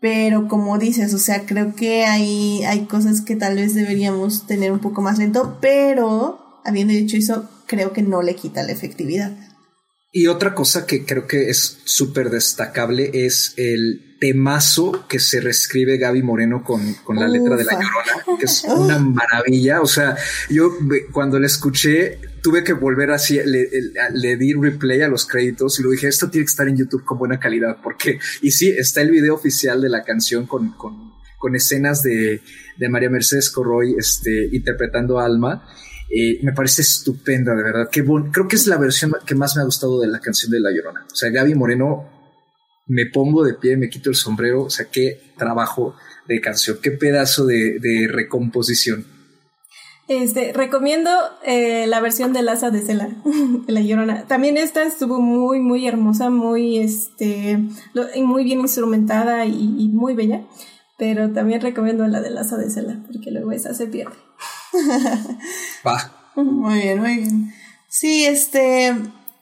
Pero 0.00 0.48
como 0.48 0.78
dices, 0.78 1.14
o 1.14 1.18
sea, 1.18 1.46
creo 1.46 1.74
que 1.74 2.04
hay, 2.04 2.64
hay 2.64 2.86
cosas 2.86 3.20
que 3.20 3.36
tal 3.36 3.56
vez 3.56 3.74
deberíamos 3.74 4.46
tener 4.46 4.72
un 4.72 4.80
poco 4.80 5.00
más 5.00 5.18
lento, 5.18 5.58
pero 5.60 6.60
habiendo 6.64 6.92
dicho 6.92 7.16
eso, 7.16 7.48
creo 7.66 7.92
que 7.92 8.02
no 8.02 8.20
le 8.20 8.34
quita 8.34 8.62
la 8.64 8.72
efectividad. 8.72 9.32
Y 10.14 10.26
otra 10.26 10.54
cosa 10.54 10.86
que 10.86 11.06
creo 11.06 11.26
que 11.26 11.48
es 11.48 11.78
súper 11.84 12.28
destacable 12.28 13.10
es 13.14 13.54
el 13.56 14.18
temazo 14.20 15.06
que 15.08 15.18
se 15.18 15.40
reescribe 15.40 15.96
Gaby 15.96 16.22
Moreno 16.22 16.62
con, 16.62 16.94
con 17.02 17.16
la 17.16 17.26
letra 17.26 17.56
de 17.56 17.64
La 17.64 17.72
Llorona, 17.72 18.38
que 18.38 18.44
es 18.44 18.64
una 18.68 18.98
maravilla. 18.98 19.80
O 19.80 19.86
sea, 19.86 20.14
yo 20.50 20.70
cuando 21.12 21.40
la 21.40 21.46
escuché 21.46 22.20
tuve 22.42 22.64
que 22.64 22.72
volver 22.72 23.10
así, 23.12 23.38
le, 23.44 23.68
le, 24.12 24.36
di 24.36 24.52
replay 24.52 25.00
a 25.02 25.08
los 25.08 25.26
créditos 25.26 25.78
y 25.78 25.82
lo 25.82 25.90
dije, 25.90 26.08
esto 26.08 26.28
tiene 26.28 26.44
que 26.44 26.50
estar 26.50 26.68
en 26.68 26.76
YouTube 26.76 27.04
con 27.04 27.18
buena 27.18 27.38
calidad, 27.38 27.78
porque, 27.82 28.18
y 28.42 28.50
sí, 28.50 28.68
está 28.68 29.00
el 29.00 29.10
video 29.10 29.34
oficial 29.34 29.80
de 29.80 29.88
la 29.88 30.02
canción 30.02 30.46
con, 30.46 30.72
con, 30.72 31.12
con 31.38 31.54
escenas 31.54 32.02
de, 32.02 32.42
de, 32.76 32.88
María 32.88 33.10
Mercedes 33.10 33.50
Corroy 33.50 33.94
este, 33.96 34.48
interpretando 34.52 35.18
a 35.18 35.24
Alma. 35.24 35.68
Eh, 36.14 36.40
me 36.42 36.52
parece 36.52 36.82
estupenda, 36.82 37.54
de 37.54 37.62
verdad. 37.62 37.88
Qué 37.90 38.04
creo 38.04 38.46
que 38.46 38.56
es 38.56 38.66
la 38.66 38.76
versión 38.76 39.14
que 39.24 39.34
más 39.34 39.56
me 39.56 39.62
ha 39.62 39.64
gustado 39.64 40.00
de 40.00 40.08
la 40.08 40.20
canción 40.20 40.52
de 40.52 40.60
La 40.60 40.70
Llorona. 40.70 41.06
O 41.10 41.16
sea, 41.16 41.30
Gaby 41.30 41.54
Moreno, 41.54 42.06
me 42.86 43.06
pongo 43.06 43.44
de 43.44 43.54
pie, 43.54 43.78
me 43.78 43.88
quito 43.88 44.10
el 44.10 44.16
sombrero. 44.16 44.64
O 44.64 44.70
sea, 44.70 44.86
qué 44.92 45.32
trabajo 45.38 45.96
de 46.28 46.40
canción, 46.40 46.78
qué 46.82 46.90
pedazo 46.90 47.46
de, 47.46 47.78
de 47.80 48.08
recomposición. 48.08 49.06
Este, 50.20 50.52
recomiendo 50.52 51.10
eh, 51.44 51.86
la 51.86 52.00
versión 52.00 52.32
de 52.32 52.42
Laza 52.42 52.70
de 52.70 52.82
Cela, 52.82 53.08
de 53.24 53.72
La 53.72 53.80
Llorona. 53.80 54.26
También 54.26 54.56
esta 54.56 54.82
estuvo 54.82 55.20
muy, 55.20 55.60
muy 55.60 55.86
hermosa, 55.86 56.30
muy, 56.30 56.78
este, 56.78 57.58
muy 58.16 58.44
bien 58.44 58.60
instrumentada 58.60 59.46
y, 59.46 59.88
muy 59.88 60.14
bella. 60.14 60.42
Pero 60.98 61.32
también 61.32 61.60
recomiendo 61.60 62.06
la 62.06 62.20
de 62.20 62.30
Laza 62.30 62.56
de 62.56 62.70
Cela, 62.70 63.00
porque 63.06 63.30
luego 63.30 63.52
esa 63.52 63.74
se 63.74 63.86
pierde. 63.86 64.14
Va. 65.86 66.12
Muy 66.36 66.80
bien, 66.80 67.00
muy 67.00 67.16
bien. 67.16 67.54
Sí, 67.88 68.24
este, 68.24 68.94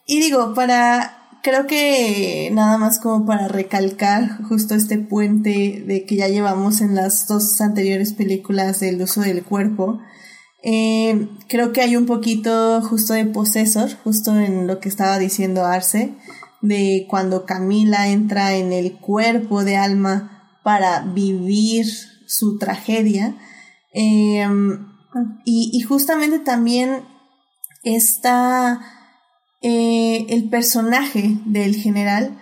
y 0.07 0.21
digo, 0.21 0.55
para, 0.55 1.29
creo 1.43 1.67
que 1.67 2.51
nada 2.53 2.79
más 2.79 2.99
como 2.99 3.27
para 3.27 3.49
recalcar 3.49 4.43
justo 4.45 4.75
este 4.75 4.99
puente 4.99 5.85
de 5.87 6.05
que 6.05 6.17
ya 6.17 6.29
llevamos 6.29 6.81
en 6.81 6.95
las 6.95 7.27
dos 7.27 7.61
anteriores 7.61 8.13
películas 8.13 8.81
del 8.81 9.03
uso 9.03 9.21
del 9.21 9.45
cuerpo, 9.45 10.01
eh, 10.63 11.29
creo 11.49 11.73
que 11.73 11.81
hay 11.81 11.97
un 11.97 12.07
poquito 12.07 12.83
justo 12.83 13.15
de 13.15 13.27
posesor, 13.27 13.91
justo 14.05 14.39
en 14.39 14.67
lo 14.67 14.79
que 14.81 14.89
estaba 14.89 15.19
diciendo 15.19 15.65
Arce, 15.65 16.15
de 16.61 17.07
cuando 17.09 17.47
Camila 17.47 18.09
entra 18.09 18.55
en 18.55 18.73
el 18.73 18.99
cuerpo 18.99 19.65
de 19.65 19.77
Alma 19.77 20.59
para 20.63 21.01
vivir 21.01 21.87
su 22.27 22.59
tragedia. 22.59 23.37
Em, 23.93 24.87
y, 25.45 25.81
justamente 25.81 26.39
también 26.39 27.03
está 27.83 28.81
eh, 29.63 30.27
el 30.29 30.49
personaje 30.49 31.39
del 31.47 31.75
general, 31.75 32.39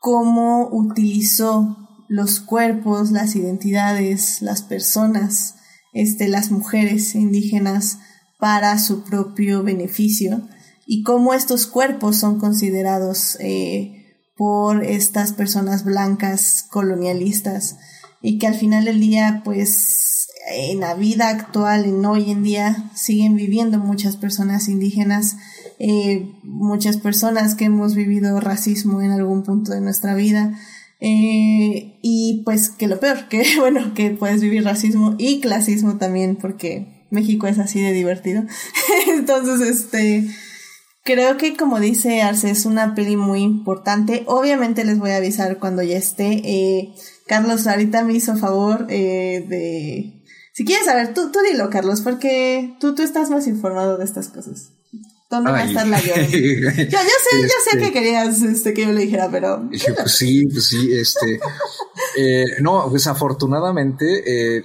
cómo 0.00 0.68
utilizó 0.70 1.76
los 2.08 2.40
cuerpos, 2.40 3.10
las 3.10 3.34
identidades, 3.34 4.40
las 4.40 4.62
personas 4.62 5.56
este, 5.94 6.28
las 6.28 6.50
mujeres 6.50 7.14
indígenas 7.14 7.98
para 8.38 8.78
su 8.78 9.04
propio 9.04 9.62
beneficio 9.62 10.42
y 10.86 11.02
cómo 11.02 11.32
estos 11.32 11.66
cuerpos 11.66 12.16
son 12.16 12.38
considerados 12.38 13.38
eh, 13.40 14.18
por 14.36 14.84
estas 14.84 15.32
personas 15.32 15.84
blancas 15.84 16.66
colonialistas 16.70 17.78
y 18.20 18.38
que 18.38 18.46
al 18.46 18.54
final 18.54 18.84
del 18.84 19.00
día 19.00 19.40
pues 19.44 20.28
en 20.46 20.80
la 20.80 20.94
vida 20.94 21.28
actual, 21.28 21.84
en 21.84 22.04
hoy 22.04 22.30
en 22.30 22.42
día, 22.42 22.90
siguen 22.94 23.34
viviendo 23.34 23.78
muchas 23.78 24.16
personas 24.16 24.68
indígenas, 24.68 25.36
eh, 25.78 26.32
muchas 26.42 26.98
personas 26.98 27.54
que 27.54 27.64
hemos 27.64 27.94
vivido 27.94 28.38
racismo 28.40 29.00
en 29.00 29.10
algún 29.10 29.42
punto 29.42 29.72
de 29.72 29.80
nuestra 29.80 30.14
vida, 30.14 30.58
eh, 31.00 31.98
y 32.02 32.42
pues 32.44 32.70
que 32.70 32.88
lo 32.88 33.00
peor, 33.00 33.28
que 33.28 33.44
bueno, 33.58 33.94
que 33.94 34.10
puedes 34.10 34.40
vivir 34.40 34.64
racismo 34.64 35.14
y 35.18 35.40
clasismo 35.40 35.98
también, 35.98 36.36
porque 36.36 37.06
México 37.10 37.46
es 37.46 37.58
así 37.58 37.80
de 37.80 37.92
divertido. 37.92 38.44
Entonces, 39.08 39.68
este, 39.68 40.26
creo 41.04 41.36
que 41.36 41.56
como 41.56 41.80
dice 41.80 42.22
Arce, 42.22 42.50
es 42.50 42.66
una 42.66 42.94
peli 42.94 43.16
muy 43.16 43.40
importante. 43.40 44.24
Obviamente 44.26 44.84
les 44.84 44.98
voy 44.98 45.10
a 45.10 45.16
avisar 45.16 45.58
cuando 45.58 45.82
ya 45.82 45.96
esté. 45.96 46.42
Eh, 46.44 46.94
Carlos 47.26 47.66
ahorita 47.66 48.04
me 48.04 48.14
hizo 48.14 48.36
favor 48.36 48.86
eh, 48.90 49.44
de... 49.48 50.20
Si 50.52 50.64
quieres 50.64 50.86
saber, 50.86 51.14
tú, 51.14 51.32
tú 51.32 51.40
dilo, 51.50 51.68
Carlos, 51.68 52.00
porque 52.02 52.76
tú, 52.78 52.94
tú 52.94 53.02
estás 53.02 53.28
más 53.30 53.48
informado 53.48 53.98
de 53.98 54.04
estas 54.04 54.28
cosas. 54.28 54.70
¿Dónde 55.34 55.52
va 55.52 55.58
a 55.58 55.64
estar 55.64 55.86
la 55.86 56.00
Yo, 56.00 56.14
yo 56.14 56.24
sé, 56.24 57.42
yo 57.42 57.48
sé 57.70 57.78
que 57.78 57.84
este. 57.86 57.92
querías 57.92 58.42
este, 58.42 58.74
que 58.74 58.82
yo 58.82 58.92
le 58.92 59.02
dijera, 59.02 59.28
pero. 59.30 59.68
pues 59.68 60.12
sí, 60.12 60.46
pues 60.46 60.68
sí, 60.68 60.92
este. 60.92 61.40
eh, 62.16 62.44
no, 62.60 62.88
pues 62.90 63.06
afortunadamente, 63.06 64.56
eh, 64.56 64.64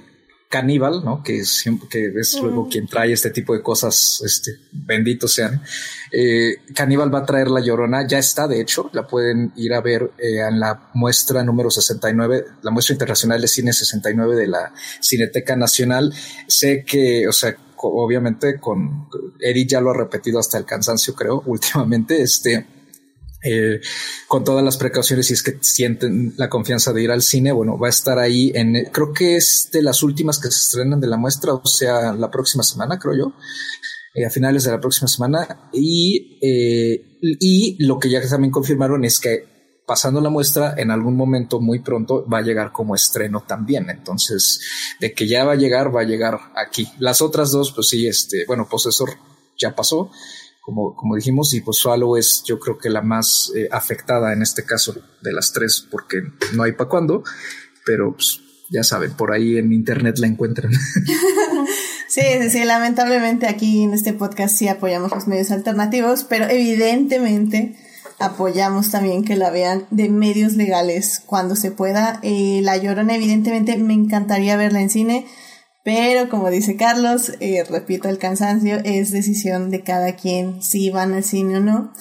Caníbal, 0.50 1.04
¿no? 1.04 1.22
Que 1.22 1.38
es, 1.38 1.64
que 1.88 2.12
es 2.18 2.36
luego 2.42 2.68
quien 2.68 2.88
trae 2.88 3.12
este 3.12 3.30
tipo 3.30 3.54
de 3.54 3.62
cosas, 3.62 4.20
este, 4.26 4.56
benditos 4.72 5.32
sean. 5.32 5.62
Eh, 6.10 6.56
Caníbal 6.74 7.14
va 7.14 7.20
a 7.20 7.24
traer 7.24 7.46
la 7.46 7.60
llorona, 7.60 8.04
ya 8.04 8.18
está, 8.18 8.48
de 8.48 8.60
hecho, 8.60 8.90
la 8.92 9.06
pueden 9.06 9.52
ir 9.54 9.72
a 9.72 9.80
ver 9.80 10.10
eh, 10.18 10.40
en 10.40 10.58
la 10.58 10.90
muestra 10.94 11.44
número 11.44 11.70
69, 11.70 12.44
la 12.62 12.72
muestra 12.72 12.94
internacional 12.94 13.40
de 13.40 13.46
cine 13.46 13.72
69 13.72 14.34
de 14.34 14.48
la 14.48 14.72
Cineteca 15.00 15.54
Nacional. 15.54 16.12
Sé 16.48 16.84
que, 16.84 17.28
o 17.28 17.32
sea, 17.32 17.56
obviamente 17.88 18.58
con 18.58 19.08
Eric 19.40 19.68
ya 19.68 19.80
lo 19.80 19.90
ha 19.90 19.96
repetido 19.96 20.38
hasta 20.38 20.58
el 20.58 20.64
cansancio, 20.64 21.14
creo, 21.14 21.42
últimamente, 21.46 22.22
este, 22.22 22.66
eh, 23.42 23.80
con 24.28 24.44
todas 24.44 24.62
las 24.62 24.76
precauciones 24.76 25.30
y 25.30 25.34
es 25.34 25.42
que 25.42 25.56
sienten 25.62 26.34
la 26.36 26.50
confianza 26.50 26.92
de 26.92 27.02
ir 27.02 27.10
al 27.10 27.22
cine, 27.22 27.52
bueno, 27.52 27.78
va 27.78 27.86
a 27.86 27.90
estar 27.90 28.18
ahí 28.18 28.52
en, 28.54 28.90
creo 28.92 29.12
que 29.12 29.36
es 29.36 29.70
de 29.72 29.82
las 29.82 30.02
últimas 30.02 30.38
que 30.38 30.50
se 30.50 30.60
estrenan 30.60 31.00
de 31.00 31.06
la 31.06 31.16
muestra, 31.16 31.54
o 31.54 31.66
sea, 31.66 32.12
la 32.12 32.30
próxima 32.30 32.62
semana, 32.62 32.98
creo 32.98 33.16
yo, 33.16 33.32
eh, 34.14 34.26
a 34.26 34.30
finales 34.30 34.64
de 34.64 34.72
la 34.72 34.80
próxima 34.80 35.08
semana, 35.08 35.70
y, 35.72 36.38
eh, 36.42 37.18
y 37.22 37.82
lo 37.84 37.98
que 37.98 38.10
ya 38.10 38.20
también 38.28 38.52
confirmaron 38.52 39.04
es 39.04 39.20
que 39.20 39.59
pasando 39.86 40.20
la 40.20 40.30
muestra, 40.30 40.74
en 40.76 40.90
algún 40.90 41.16
momento 41.16 41.60
muy 41.60 41.80
pronto 41.80 42.26
va 42.28 42.38
a 42.38 42.42
llegar 42.42 42.72
como 42.72 42.94
estreno 42.94 43.44
también. 43.46 43.90
Entonces, 43.90 44.60
de 45.00 45.12
que 45.12 45.26
ya 45.26 45.44
va 45.44 45.52
a 45.52 45.56
llegar, 45.56 45.94
va 45.94 46.02
a 46.02 46.04
llegar 46.04 46.38
aquí. 46.54 46.88
Las 46.98 47.22
otras 47.22 47.50
dos, 47.50 47.72
pues 47.72 47.88
sí, 47.88 48.06
este, 48.06 48.44
bueno, 48.46 48.68
Posesor 48.68 49.10
ya 49.58 49.74
pasó, 49.74 50.10
como, 50.62 50.94
como 50.94 51.16
dijimos, 51.16 51.52
y 51.54 51.60
pues 51.60 51.78
Swallow 51.78 52.16
es 52.16 52.42
yo 52.46 52.58
creo 52.58 52.78
que 52.78 52.90
la 52.90 53.02
más 53.02 53.52
eh, 53.56 53.68
afectada 53.70 54.32
en 54.32 54.42
este 54.42 54.64
caso 54.64 54.94
de 55.22 55.32
las 55.32 55.52
tres, 55.52 55.86
porque 55.90 56.22
no 56.54 56.62
hay 56.62 56.72
para 56.72 56.88
cuándo, 56.88 57.24
pero 57.84 58.14
pues, 58.14 58.40
ya 58.70 58.84
saben, 58.84 59.12
por 59.12 59.32
ahí 59.32 59.58
en 59.58 59.72
internet 59.72 60.18
la 60.18 60.26
encuentran. 60.26 60.72
Sí, 62.10 62.22
sí, 62.40 62.50
sí, 62.50 62.64
lamentablemente 62.64 63.46
aquí 63.46 63.84
en 63.84 63.94
este 63.94 64.12
podcast 64.12 64.56
sí 64.56 64.66
apoyamos 64.66 65.12
los 65.12 65.28
medios 65.28 65.52
alternativos, 65.52 66.24
pero 66.24 66.48
evidentemente 66.48 67.76
apoyamos 68.20 68.90
también 68.90 69.24
que 69.24 69.34
la 69.34 69.50
vean 69.50 69.86
de 69.90 70.08
medios 70.08 70.52
legales 70.52 71.22
cuando 71.24 71.56
se 71.56 71.70
pueda. 71.70 72.20
Eh, 72.22 72.60
la 72.62 72.76
Llorona, 72.76 73.16
evidentemente, 73.16 73.76
me 73.78 73.94
encantaría 73.94 74.56
verla 74.56 74.80
en 74.80 74.90
cine, 74.90 75.26
pero 75.82 76.28
como 76.28 76.50
dice 76.50 76.76
Carlos, 76.76 77.32
eh, 77.40 77.64
repito, 77.68 78.08
el 78.08 78.18
cansancio 78.18 78.78
es 78.84 79.10
decisión 79.10 79.70
de 79.70 79.82
cada 79.82 80.14
quien 80.14 80.62
si 80.62 80.90
van 80.90 81.14
al 81.14 81.24
cine 81.24 81.56
o 81.56 81.60
no. 81.60 81.92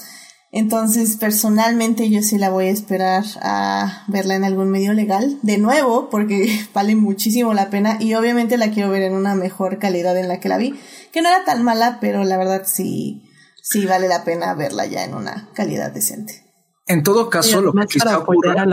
Entonces, 0.52 1.16
personalmente 1.18 2.10
yo 2.10 2.22
sí 2.24 2.38
la 2.38 2.50
voy 2.50 2.66
a 2.66 2.72
esperar 2.72 3.24
a 3.42 4.04
verla 4.08 4.36
en 4.36 4.44
algún 4.44 4.70
medio 4.70 4.94
legal, 4.94 5.38
de 5.44 5.60
nuevo, 5.60 6.10
porque 6.10 6.60
vale 6.74 6.96
muchísimo 6.96 7.54
la 7.54 7.70
pena 7.70 7.98
y 8.00 8.16
obviamente 8.16 8.58
la 8.58 8.72
quiero 8.72 8.90
ver 8.90 9.04
en 9.04 9.14
una 9.14 9.36
mejor 9.36 9.78
calidad 9.78 10.18
en 10.18 10.28
la 10.28 10.40
que 10.40 10.50
la 10.50 10.58
vi, 10.58 10.74
que 11.12 11.22
no 11.22 11.30
era 11.30 11.46
tan 11.46 11.64
mala, 11.64 12.00
pero 12.02 12.24
la 12.24 12.38
verdad 12.38 12.64
sí, 12.66 13.22
sí 13.70 13.86
vale 13.86 14.08
la 14.08 14.24
pena 14.24 14.54
verla 14.56 14.86
ya 14.86 15.04
en 15.04 15.14
una 15.14 15.50
calidad 15.54 15.92
decente. 15.92 16.44
En 16.88 17.04
todo 17.04 17.30
caso, 17.30 17.62
lo 17.62 17.72
que 17.74 17.86
quizá 17.86 18.18
ocurra, 18.18 18.66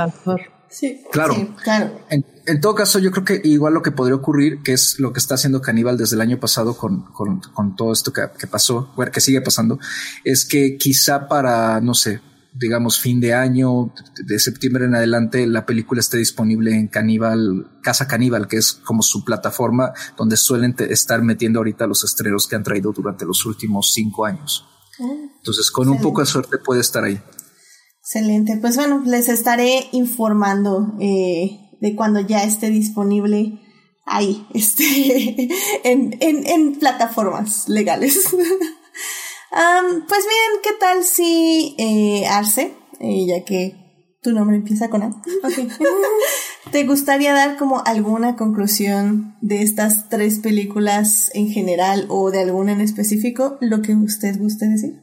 Sí, 0.69 1.05
claro. 1.13 1.55
claro. 1.63 2.01
En, 2.11 2.61
todo 2.61 2.75
caso, 2.75 2.99
yo 2.99 3.13
creo 3.13 3.25
que 3.25 3.41
igual 3.45 3.73
lo 3.73 3.83
que 3.83 3.93
podría 3.93 4.17
ocurrir, 4.17 4.63
que 4.63 4.73
es 4.73 4.99
lo 4.99 5.13
que 5.13 5.21
está 5.21 5.37
haciendo 5.37 5.61
Caníbal 5.61 5.97
desde 5.97 6.17
el 6.17 6.23
año 6.23 6.41
pasado 6.41 6.77
con, 6.77 7.03
con, 7.13 7.41
con 7.41 7.77
todo 7.77 7.93
esto 7.93 8.13
que, 8.13 8.23
que, 8.37 8.49
pasó, 8.49 8.93
que 9.13 9.21
sigue 9.21 9.41
pasando, 9.43 9.79
es 10.25 10.45
que 10.45 10.77
quizá 10.77 11.29
para, 11.29 11.81
no 11.81 11.95
sé, 11.95 12.21
digamos, 12.53 12.99
fin 12.99 13.21
de 13.21 13.33
año, 13.33 13.93
de 14.25 14.39
septiembre 14.41 14.87
en 14.87 14.97
adelante, 14.97 15.47
la 15.47 15.67
película 15.67 16.01
esté 16.01 16.17
disponible 16.17 16.75
en 16.75 16.89
Caníbal, 16.89 17.79
Casa 17.83 18.09
Caníbal, 18.09 18.49
que 18.49 18.57
es 18.57 18.73
como 18.73 19.03
su 19.03 19.25
plataforma 19.25 19.93
donde 20.17 20.37
suelen 20.37 20.75
estar 20.79 21.23
metiendo 21.23 21.61
ahorita 21.61 21.87
los 21.87 22.03
estrenos 22.03 22.49
que 22.49 22.57
han 22.57 22.65
traído 22.65 22.93
durante 22.93 23.25
los 23.25 23.47
últimos 23.47 23.93
cinco 23.95 24.25
años. 24.25 24.67
Entonces, 24.99 25.71
con 25.71 25.89
un 25.89 26.01
poco 26.01 26.21
de 26.21 26.27
suerte 26.27 26.59
puede 26.59 26.81
estar 26.81 27.05
ahí. 27.05 27.21
Excelente. 28.01 28.57
Pues 28.61 28.77
bueno, 28.77 29.03
les 29.05 29.29
estaré 29.29 29.89
informando 29.93 30.95
eh, 31.01 31.59
de 31.81 31.97
cuando 31.97 32.21
ya 32.21 32.45
esté 32.45 32.71
disponible 32.71 33.61
ahí, 34.05 34.47
este, 34.55 35.49
en, 35.85 36.17
en, 36.21 36.47
en 36.47 36.79
plataformas 36.79 37.69
legales. 37.69 38.29
pues 38.31 40.25
bien, 40.25 40.61
¿qué 40.63 40.71
tal 40.79 41.05
si 41.05 41.75
eh, 41.79 42.27
Arce, 42.27 42.75
eh, 43.01 43.27
ya 43.27 43.45
que 43.45 43.86
tu 44.27 44.33
nombre 44.33 44.57
empieza 44.57 44.91
con 44.91 45.05
A, 45.05 45.11
¿te 46.73 46.85
gustaría 46.85 47.33
dar 47.33 47.57
como 47.57 47.81
alguna 47.87 48.35
conclusión 48.35 49.37
de 49.41 49.63
estas 49.63 50.09
tres 50.09 50.41
películas 50.41 51.31
en 51.33 51.49
general 51.49 52.07
o 52.09 52.33
de 52.33 52.41
alguna 52.41 52.73
en 52.73 52.81
específico, 52.81 53.57
lo 53.61 53.83
que 53.83 53.95
usted 53.95 54.37
guste 54.37 54.67
decir? 54.67 54.95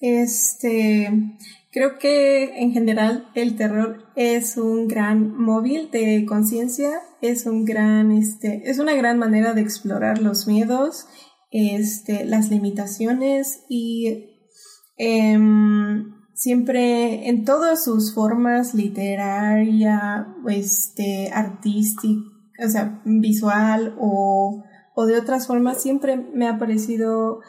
Este, 0.00 1.38
creo 1.70 2.00
que 2.00 2.60
en 2.60 2.72
general 2.72 3.30
el 3.36 3.54
terror 3.54 4.10
es 4.16 4.56
un 4.56 4.88
gran 4.88 5.32
móvil 5.40 5.92
de 5.92 6.26
conciencia, 6.26 6.90
es 7.22 7.46
un 7.46 7.64
gran, 7.64 8.10
este, 8.10 8.68
es 8.68 8.80
una 8.80 8.94
gran 8.94 9.16
manera 9.16 9.54
de 9.54 9.60
explorar 9.60 10.20
los 10.20 10.48
miedos, 10.48 11.06
este, 11.52 12.24
las 12.24 12.50
limitaciones 12.50 13.60
y 13.68 14.48
em, 14.96 16.19
siempre 16.40 17.28
en 17.28 17.44
todas 17.44 17.84
sus 17.84 18.14
formas 18.14 18.72
literaria, 18.72 20.34
este, 20.48 21.30
artística, 21.34 22.22
o 22.64 22.68
sea, 22.68 23.02
visual 23.04 23.94
o, 24.00 24.64
o 24.94 25.04
de 25.04 25.18
otras 25.18 25.46
formas, 25.46 25.82
siempre 25.82 26.16
me 26.16 26.48
ha 26.48 26.58
parecido 26.58 27.40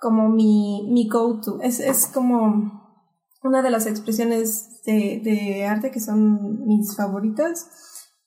como 0.00 0.30
mi, 0.30 0.88
mi 0.90 1.08
go-to. 1.08 1.60
Es, 1.60 1.78
es 1.78 2.06
como 2.06 2.72
una 3.42 3.60
de 3.60 3.70
las 3.70 3.86
expresiones 3.86 4.80
de, 4.86 5.20
de 5.22 5.66
arte 5.66 5.90
que 5.90 6.00
son 6.00 6.64
mis 6.66 6.96
favoritas. 6.96 7.68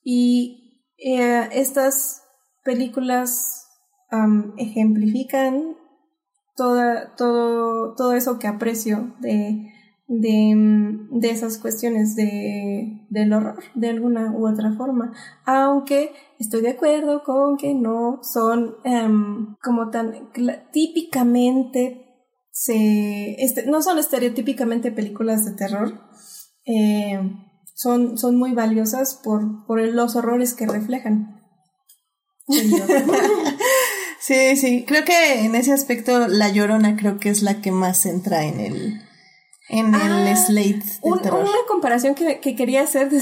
Y 0.03 0.85
eh, 0.98 1.49
estas 1.52 2.22
películas 2.64 3.68
ejemplifican 4.57 5.77
toda, 6.56 7.15
todo, 7.15 7.95
todo 7.95 8.14
eso 8.14 8.38
que 8.38 8.48
aprecio 8.48 9.15
de, 9.19 9.70
de, 10.13 10.53
de 11.09 11.29
esas 11.29 11.57
cuestiones 11.57 12.17
de, 12.17 13.07
del 13.09 13.31
horror 13.31 13.63
de 13.75 13.89
alguna 13.89 14.33
u 14.33 14.45
otra 14.45 14.73
forma. 14.73 15.13
Aunque 15.45 16.11
estoy 16.38 16.61
de 16.61 16.71
acuerdo 16.71 17.23
con 17.23 17.55
que 17.55 17.73
no 17.73 18.19
son 18.21 18.75
um, 18.83 19.55
como 19.63 19.89
tan 19.89 20.29
típicamente 20.73 22.05
se 22.51 23.35
este, 23.41 23.65
no 23.67 23.81
son 23.81 23.99
estereotípicamente 23.99 24.91
películas 24.91 25.45
de 25.45 25.53
terror. 25.53 26.01
Eh, 26.65 27.17
son, 27.73 28.17
son 28.17 28.35
muy 28.35 28.51
valiosas 28.51 29.17
por, 29.23 29.65
por 29.65 29.79
los 29.79 30.17
horrores 30.17 30.53
que 30.53 30.67
reflejan. 30.67 31.39
sí, 34.19 34.57
sí, 34.57 34.83
creo 34.85 35.05
que 35.05 35.45
en 35.45 35.55
ese 35.55 35.71
aspecto 35.71 36.27
La 36.27 36.49
Llorona 36.49 36.97
creo 36.97 37.17
que 37.17 37.29
es 37.29 37.43
la 37.43 37.61
que 37.61 37.71
más 37.71 38.05
entra 38.05 38.43
en 38.43 38.59
el 38.59 39.10
en 39.72 39.95
el 39.95 40.27
ah, 40.27 40.35
slate 40.35 40.84
Una 41.02 41.30
comparación 41.68 42.14
que, 42.14 42.41
que, 42.41 42.56
quería 42.57 42.81
hacer 42.81 43.10
de, 43.10 43.19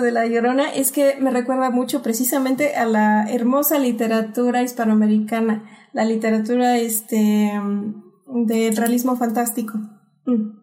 de 0.00 0.10
La 0.10 0.26
Llorona 0.26 0.72
es 0.72 0.92
que 0.92 1.16
me 1.20 1.30
recuerda 1.30 1.70
mucho 1.70 2.02
precisamente 2.02 2.74
a 2.74 2.86
la 2.86 3.30
hermosa 3.30 3.78
literatura 3.78 4.62
hispanoamericana, 4.62 5.62
la 5.92 6.04
literatura 6.06 6.78
este 6.78 7.52
de 8.26 8.70
realismo 8.74 9.16
fantástico. 9.16 9.78
Mm. 10.24 10.60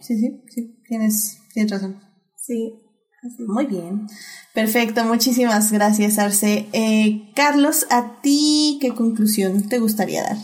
Sí, 0.00 0.18
sí, 0.18 0.42
sí, 0.48 0.82
tienes, 0.86 1.38
tienes 1.52 1.72
razón. 1.72 2.00
Sí. 2.36 2.84
Muy 3.40 3.66
bien. 3.66 4.06
Perfecto, 4.54 5.04
muchísimas 5.04 5.72
gracias, 5.72 6.18
Arce. 6.20 6.68
Eh, 6.72 7.32
Carlos, 7.34 7.86
¿a 7.90 8.20
ti 8.22 8.78
qué 8.80 8.94
conclusión 8.94 9.68
te 9.68 9.80
gustaría 9.80 10.22
dar? 10.22 10.36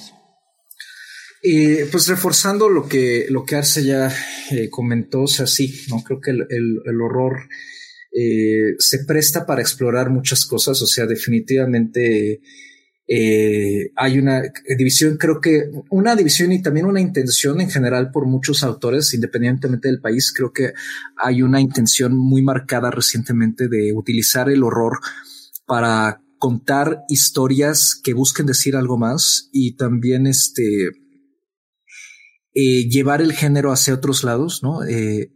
Eh, 1.47 1.87
pues 1.93 2.09
reforzando 2.09 2.71
lo 2.71 2.89
que, 2.89 3.27
lo 3.29 3.45
que 3.45 3.57
Arce 3.57 3.85
ya 3.85 4.11
eh, 4.51 4.71
comentó, 4.71 5.23
o 5.23 5.27
sea, 5.27 5.47
sí, 5.47 5.83
¿no? 5.91 6.03
Creo 6.03 6.19
que 6.19 6.31
el, 6.31 6.47
el, 6.49 7.01
horror 7.03 7.49
se 8.79 9.05
presta 9.05 9.45
para 9.45 9.61
explorar 9.61 10.09
muchas 10.09 10.47
cosas, 10.47 10.81
o 10.81 10.87
sea, 10.87 11.05
definitivamente 11.05 12.41
eh, 13.07 13.91
hay 13.97 14.19
una 14.19 14.43
división, 14.79 15.19
creo 15.19 15.41
que 15.41 15.71
una 15.91 16.17
división 16.17 16.53
y 16.53 16.63
también 16.63 16.87
una 16.87 17.01
intención 17.01 17.61
en 17.61 17.71
general 17.71 18.11
por 18.11 18.27
muchos 18.27 18.63
autores, 18.63 19.13
independientemente 19.13 19.89
del 19.89 20.01
país, 20.01 20.33
creo 20.35 20.53
que 20.53 20.73
hay 21.17 21.43
una 21.43 21.61
intención 21.61 22.17
muy 22.17 22.43
marcada 22.43 22.91
recientemente 22.91 23.69
de 23.69 23.93
utilizar 23.93 24.49
el 24.49 24.63
horror 24.63 25.01
para 25.67 26.23
contar 26.39 27.03
historias 27.09 27.95
que 28.03 28.15
busquen 28.15 28.47
decir 28.47 28.75
algo 28.77 28.97
más 28.97 29.51
y 29.53 29.77
también 29.77 30.27
este 30.27 30.91
eh, 32.55 32.89
llevar 32.89 33.21
el 33.21 33.33
género 33.33 33.73
hacia 33.73 33.95
otros 33.95 34.25
lados, 34.25 34.63
¿no? 34.63 34.85
Eh, 34.85 35.33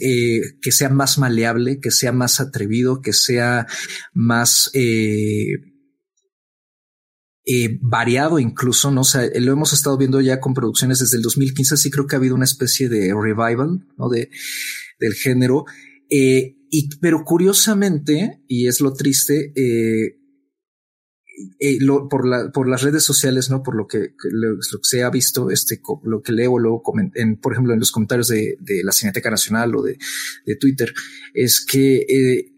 eh, 0.00 0.40
que 0.60 0.72
sea 0.72 0.88
más 0.88 1.18
maleable, 1.18 1.78
que 1.80 1.90
sea 1.90 2.12
más 2.12 2.40
atrevido, 2.40 3.00
que 3.00 3.12
sea 3.12 3.66
más 4.12 4.70
eh, 4.74 5.54
eh, 7.46 7.78
variado 7.80 8.38
incluso, 8.38 8.90
¿no? 8.90 9.00
O 9.00 9.04
sea, 9.04 9.28
lo 9.34 9.52
hemos 9.52 9.72
estado 9.72 9.96
viendo 9.96 10.20
ya 10.20 10.38
con 10.38 10.54
producciones 10.54 10.98
desde 11.00 11.16
el 11.16 11.22
2015, 11.22 11.76
sí 11.76 11.90
creo 11.90 12.06
que 12.06 12.14
ha 12.14 12.18
habido 12.18 12.34
una 12.34 12.44
especie 12.44 12.88
de 12.88 13.12
revival, 13.14 13.86
¿no? 13.96 14.08
De, 14.08 14.30
del 15.00 15.14
género. 15.14 15.64
Eh, 16.10 16.56
y, 16.70 16.88
pero 17.00 17.24
curiosamente, 17.24 18.44
y 18.46 18.68
es 18.68 18.80
lo 18.80 18.92
triste, 18.92 19.52
eh, 19.56 20.19
eh 21.58 21.78
por, 22.08 22.26
la, 22.26 22.50
por 22.52 22.68
las 22.68 22.82
redes 22.82 23.04
sociales, 23.04 23.50
¿no? 23.50 23.62
Por 23.62 23.76
lo 23.76 23.86
que, 23.86 24.14
lo, 24.30 24.56
que 24.56 24.78
se 24.82 25.02
ha 25.02 25.10
visto, 25.10 25.50
este, 25.50 25.80
lo 26.04 26.22
que 26.22 26.32
leo 26.32 26.58
luego, 26.58 26.82
en, 27.14 27.36
por 27.36 27.52
ejemplo, 27.52 27.72
en 27.72 27.80
los 27.80 27.92
comentarios 27.92 28.28
de, 28.28 28.56
de 28.60 28.82
la 28.84 28.92
Cineteca 28.92 29.30
Nacional 29.30 29.74
o 29.76 29.82
de, 29.82 29.98
de 30.46 30.56
Twitter, 30.56 30.92
es 31.34 31.64
que 31.64 31.96
eh, 32.08 32.52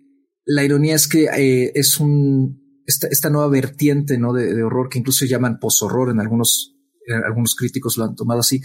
la 0.45 0.65
ironía 0.65 0.95
es 0.95 1.09
que 1.09 1.25
eh, 1.25 1.73
es 1.75 1.99
un, 2.01 2.83
esta, 2.87 3.09
esta 3.09 3.31
nueva 3.31 3.49
vertiente 3.49 4.19
¿no? 4.19 4.33
de, 4.33 4.55
de 4.55 4.63
horror 4.63 4.89
que 4.89 4.99
incluso 4.99 5.25
llaman 5.25 5.59
poshorror 5.59 6.11
en 6.11 6.21
algunos, 6.21 6.72
algunos 7.25 7.55
críticos 7.55 7.97
lo 7.97 8.05
han 8.05 8.15
tomado 8.15 8.41
así, 8.41 8.61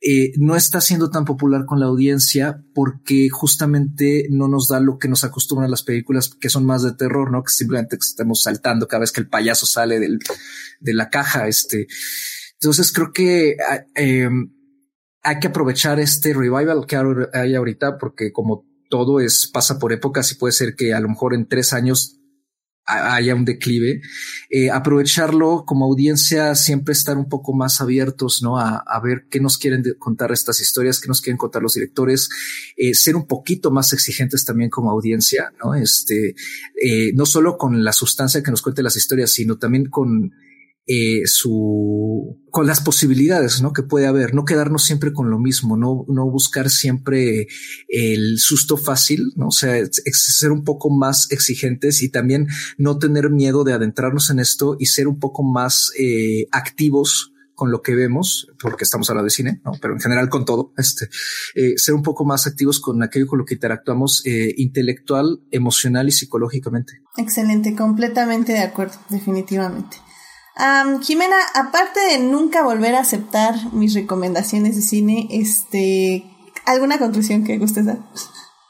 eh, 0.00 0.32
no 0.38 0.56
está 0.56 0.80
siendo 0.80 1.10
tan 1.10 1.24
popular 1.24 1.64
con 1.66 1.80
la 1.80 1.86
audiencia 1.86 2.62
porque 2.74 3.28
justamente 3.30 4.26
no 4.30 4.48
nos 4.48 4.68
da 4.68 4.80
lo 4.80 4.98
que 4.98 5.08
nos 5.08 5.24
acostumbran 5.24 5.70
las 5.70 5.82
películas 5.82 6.28
que 6.28 6.50
son 6.50 6.66
más 6.66 6.82
de 6.82 6.92
terror, 6.92 7.30
¿no? 7.30 7.42
Que 7.42 7.52
simplemente 7.52 7.96
estamos 8.00 8.42
saltando 8.42 8.86
cada 8.86 9.00
vez 9.00 9.12
que 9.12 9.20
el 9.20 9.28
payaso 9.28 9.66
sale 9.66 10.00
del, 10.00 10.18
de 10.80 10.94
la 10.94 11.10
caja, 11.10 11.48
este. 11.48 11.86
Entonces 12.54 12.92
creo 12.92 13.12
que 13.12 13.56
eh, 13.94 14.28
hay 15.22 15.38
que 15.40 15.48
aprovechar 15.48 16.00
este 16.00 16.34
revival 16.34 16.86
que 16.86 16.96
hay 17.32 17.54
ahorita 17.54 17.98
porque 17.98 18.32
como 18.32 18.66
todo 18.90 19.20
es 19.20 19.50
pasa 19.52 19.78
por 19.78 19.92
épocas 19.92 20.30
y 20.30 20.36
puede 20.36 20.52
ser 20.52 20.76
que 20.76 20.92
a 20.94 21.00
lo 21.00 21.08
mejor 21.08 21.34
en 21.34 21.48
tres 21.48 21.72
años 21.72 22.20
haya 22.86 23.34
un 23.34 23.44
declive, 23.44 24.02
eh, 24.50 24.70
aprovecharlo 24.70 25.64
como 25.66 25.86
audiencia, 25.86 26.54
siempre 26.54 26.92
estar 26.92 27.16
un 27.16 27.28
poco 27.28 27.54
más 27.54 27.80
abiertos, 27.80 28.42
¿no? 28.42 28.58
A, 28.58 28.76
a 28.76 29.00
ver 29.00 29.26
qué 29.30 29.40
nos 29.40 29.56
quieren 29.56 29.82
contar 29.98 30.32
estas 30.32 30.60
historias, 30.60 31.00
qué 31.00 31.08
nos 31.08 31.20
quieren 31.20 31.38
contar 31.38 31.62
los 31.62 31.74
directores, 31.74 32.28
eh, 32.76 32.94
ser 32.94 33.16
un 33.16 33.26
poquito 33.26 33.70
más 33.70 33.92
exigentes 33.92 34.44
también 34.44 34.70
como 34.70 34.90
audiencia, 34.90 35.52
¿no? 35.62 35.74
Este, 35.74 36.34
eh, 36.82 37.12
no 37.14 37.26
solo 37.26 37.56
con 37.56 37.82
la 37.82 37.92
sustancia 37.92 38.42
que 38.42 38.50
nos 38.50 38.62
cuente 38.62 38.82
las 38.82 38.96
historias, 38.96 39.32
sino 39.32 39.56
también 39.56 39.86
con 39.86 40.32
eh, 40.86 41.22
su 41.26 42.38
con 42.50 42.66
las 42.68 42.80
posibilidades 42.80 43.62
¿no? 43.62 43.72
que 43.72 43.82
puede 43.82 44.06
haber, 44.06 44.32
no 44.32 44.44
quedarnos 44.44 44.84
siempre 44.84 45.12
con 45.12 45.28
lo 45.28 45.40
mismo, 45.40 45.76
no, 45.76 46.04
no 46.08 46.30
buscar 46.30 46.70
siempre 46.70 47.48
el 47.88 48.38
susto 48.38 48.76
fácil, 48.76 49.32
¿no? 49.34 49.48
O 49.48 49.50
sea, 49.50 49.74
ser 49.90 50.52
un 50.52 50.62
poco 50.62 50.88
más 50.88 51.32
exigentes 51.32 52.00
y 52.02 52.10
también 52.10 52.46
no 52.78 52.98
tener 52.98 53.30
miedo 53.30 53.64
de 53.64 53.72
adentrarnos 53.72 54.30
en 54.30 54.38
esto 54.38 54.76
y 54.78 54.86
ser 54.86 55.08
un 55.08 55.18
poco 55.18 55.42
más 55.42 55.90
eh, 55.98 56.46
activos 56.52 57.32
con 57.54 57.70
lo 57.70 57.82
que 57.82 57.94
vemos, 57.94 58.48
porque 58.60 58.84
estamos 58.84 59.08
hablando 59.10 59.26
de 59.26 59.30
cine, 59.30 59.60
¿no? 59.64 59.72
pero 59.80 59.94
en 59.94 60.00
general 60.00 60.28
con 60.28 60.44
todo, 60.44 60.72
este, 60.76 61.08
eh, 61.54 61.74
ser 61.76 61.94
un 61.94 62.02
poco 62.02 62.24
más 62.24 62.46
activos 62.46 62.80
con 62.80 63.02
aquello 63.02 63.26
con 63.26 63.38
lo 63.38 63.44
que 63.44 63.54
interactuamos 63.54 64.22
eh, 64.26 64.54
intelectual, 64.58 65.40
emocional 65.50 66.08
y 66.08 66.12
psicológicamente. 66.12 67.00
Excelente, 67.16 67.74
completamente 67.74 68.52
de 68.52 68.60
acuerdo, 68.60 68.94
definitivamente. 69.08 70.03
Jimena, 71.02 71.36
aparte 71.54 72.00
de 72.00 72.18
nunca 72.18 72.62
volver 72.62 72.94
a 72.94 73.00
aceptar 73.00 73.54
mis 73.72 73.94
recomendaciones 73.94 74.76
de 74.76 74.82
cine, 74.82 75.26
este, 75.30 76.24
¿alguna 76.64 76.98
conclusión 76.98 77.44
que 77.44 77.58
gustes 77.58 77.86
dar? 77.86 77.98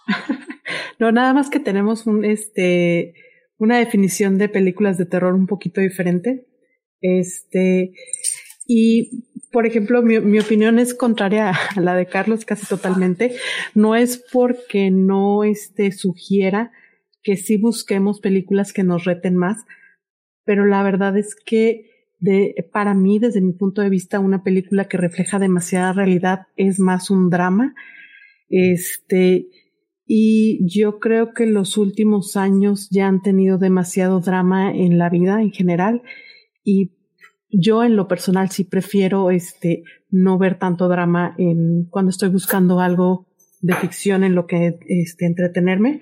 no, 0.98 1.12
nada 1.12 1.34
más 1.34 1.50
que 1.50 1.60
tenemos 1.60 2.06
un, 2.06 2.24
este, 2.24 3.14
una 3.58 3.78
definición 3.78 4.38
de 4.38 4.48
películas 4.48 4.96
de 4.96 5.06
terror 5.06 5.34
un 5.34 5.46
poquito 5.46 5.80
diferente. 5.80 6.46
Este, 7.02 7.92
y, 8.66 9.26
por 9.52 9.66
ejemplo, 9.66 10.02
mi, 10.02 10.18
mi 10.20 10.38
opinión 10.38 10.78
es 10.78 10.94
contraria 10.94 11.50
a 11.50 11.80
la 11.80 11.94
de 11.94 12.06
Carlos 12.06 12.46
casi 12.46 12.64
totalmente. 12.66 13.36
No 13.74 13.94
es 13.94 14.24
porque 14.32 14.90
no 14.90 15.44
este, 15.44 15.92
sugiera 15.92 16.72
que 17.22 17.36
sí 17.36 17.56
busquemos 17.56 18.20
películas 18.20 18.72
que 18.72 18.84
nos 18.84 19.04
reten 19.04 19.36
más, 19.36 19.64
pero 20.44 20.66
la 20.66 20.82
verdad 20.82 21.16
es 21.16 21.34
que 21.34 21.90
de, 22.20 22.54
para 22.72 22.94
mí, 22.94 23.18
desde 23.18 23.40
mi 23.40 23.52
punto 23.52 23.82
de 23.82 23.90
vista, 23.90 24.20
una 24.20 24.42
película 24.42 24.86
que 24.86 24.96
refleja 24.96 25.38
demasiada 25.38 25.92
realidad 25.92 26.46
es 26.56 26.78
más 26.78 27.10
un 27.10 27.28
drama. 27.28 27.74
Este, 28.48 29.48
y 30.06 30.60
yo 30.66 31.00
creo 31.00 31.32
que 31.32 31.46
los 31.46 31.76
últimos 31.76 32.36
años 32.36 32.88
ya 32.90 33.08
han 33.08 33.22
tenido 33.22 33.58
demasiado 33.58 34.20
drama 34.20 34.72
en 34.72 34.98
la 34.98 35.08
vida 35.08 35.40
en 35.40 35.50
general 35.50 36.02
y 36.62 36.92
yo 37.50 37.84
en 37.84 37.96
lo 37.96 38.08
personal 38.08 38.50
sí 38.50 38.64
prefiero 38.64 39.30
este 39.30 39.84
no 40.10 40.38
ver 40.38 40.58
tanto 40.58 40.88
drama 40.88 41.34
en 41.38 41.86
cuando 41.90 42.10
estoy 42.10 42.28
buscando 42.28 42.80
algo 42.80 43.28
de 43.60 43.74
ficción 43.74 44.24
en 44.24 44.34
lo 44.34 44.46
que 44.46 44.78
este 44.88 45.26
entretenerme. 45.26 46.00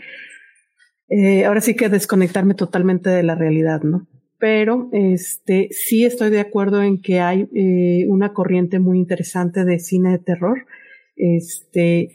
Eh, 1.08 1.44
ahora 1.44 1.60
sí 1.60 1.76
que 1.76 1.88
desconectarme 1.88 2.54
totalmente 2.54 3.10
de 3.10 3.22
la 3.22 3.34
realidad, 3.34 3.82
¿no? 3.82 4.08
Pero 4.42 4.88
este 4.90 5.68
sí 5.70 6.04
estoy 6.04 6.30
de 6.30 6.40
acuerdo 6.40 6.82
en 6.82 7.00
que 7.00 7.20
hay 7.20 7.48
eh, 7.54 8.06
una 8.08 8.32
corriente 8.32 8.80
muy 8.80 8.98
interesante 8.98 9.64
de 9.64 9.78
cine 9.78 10.10
de 10.10 10.18
terror, 10.18 10.66
este 11.14 12.08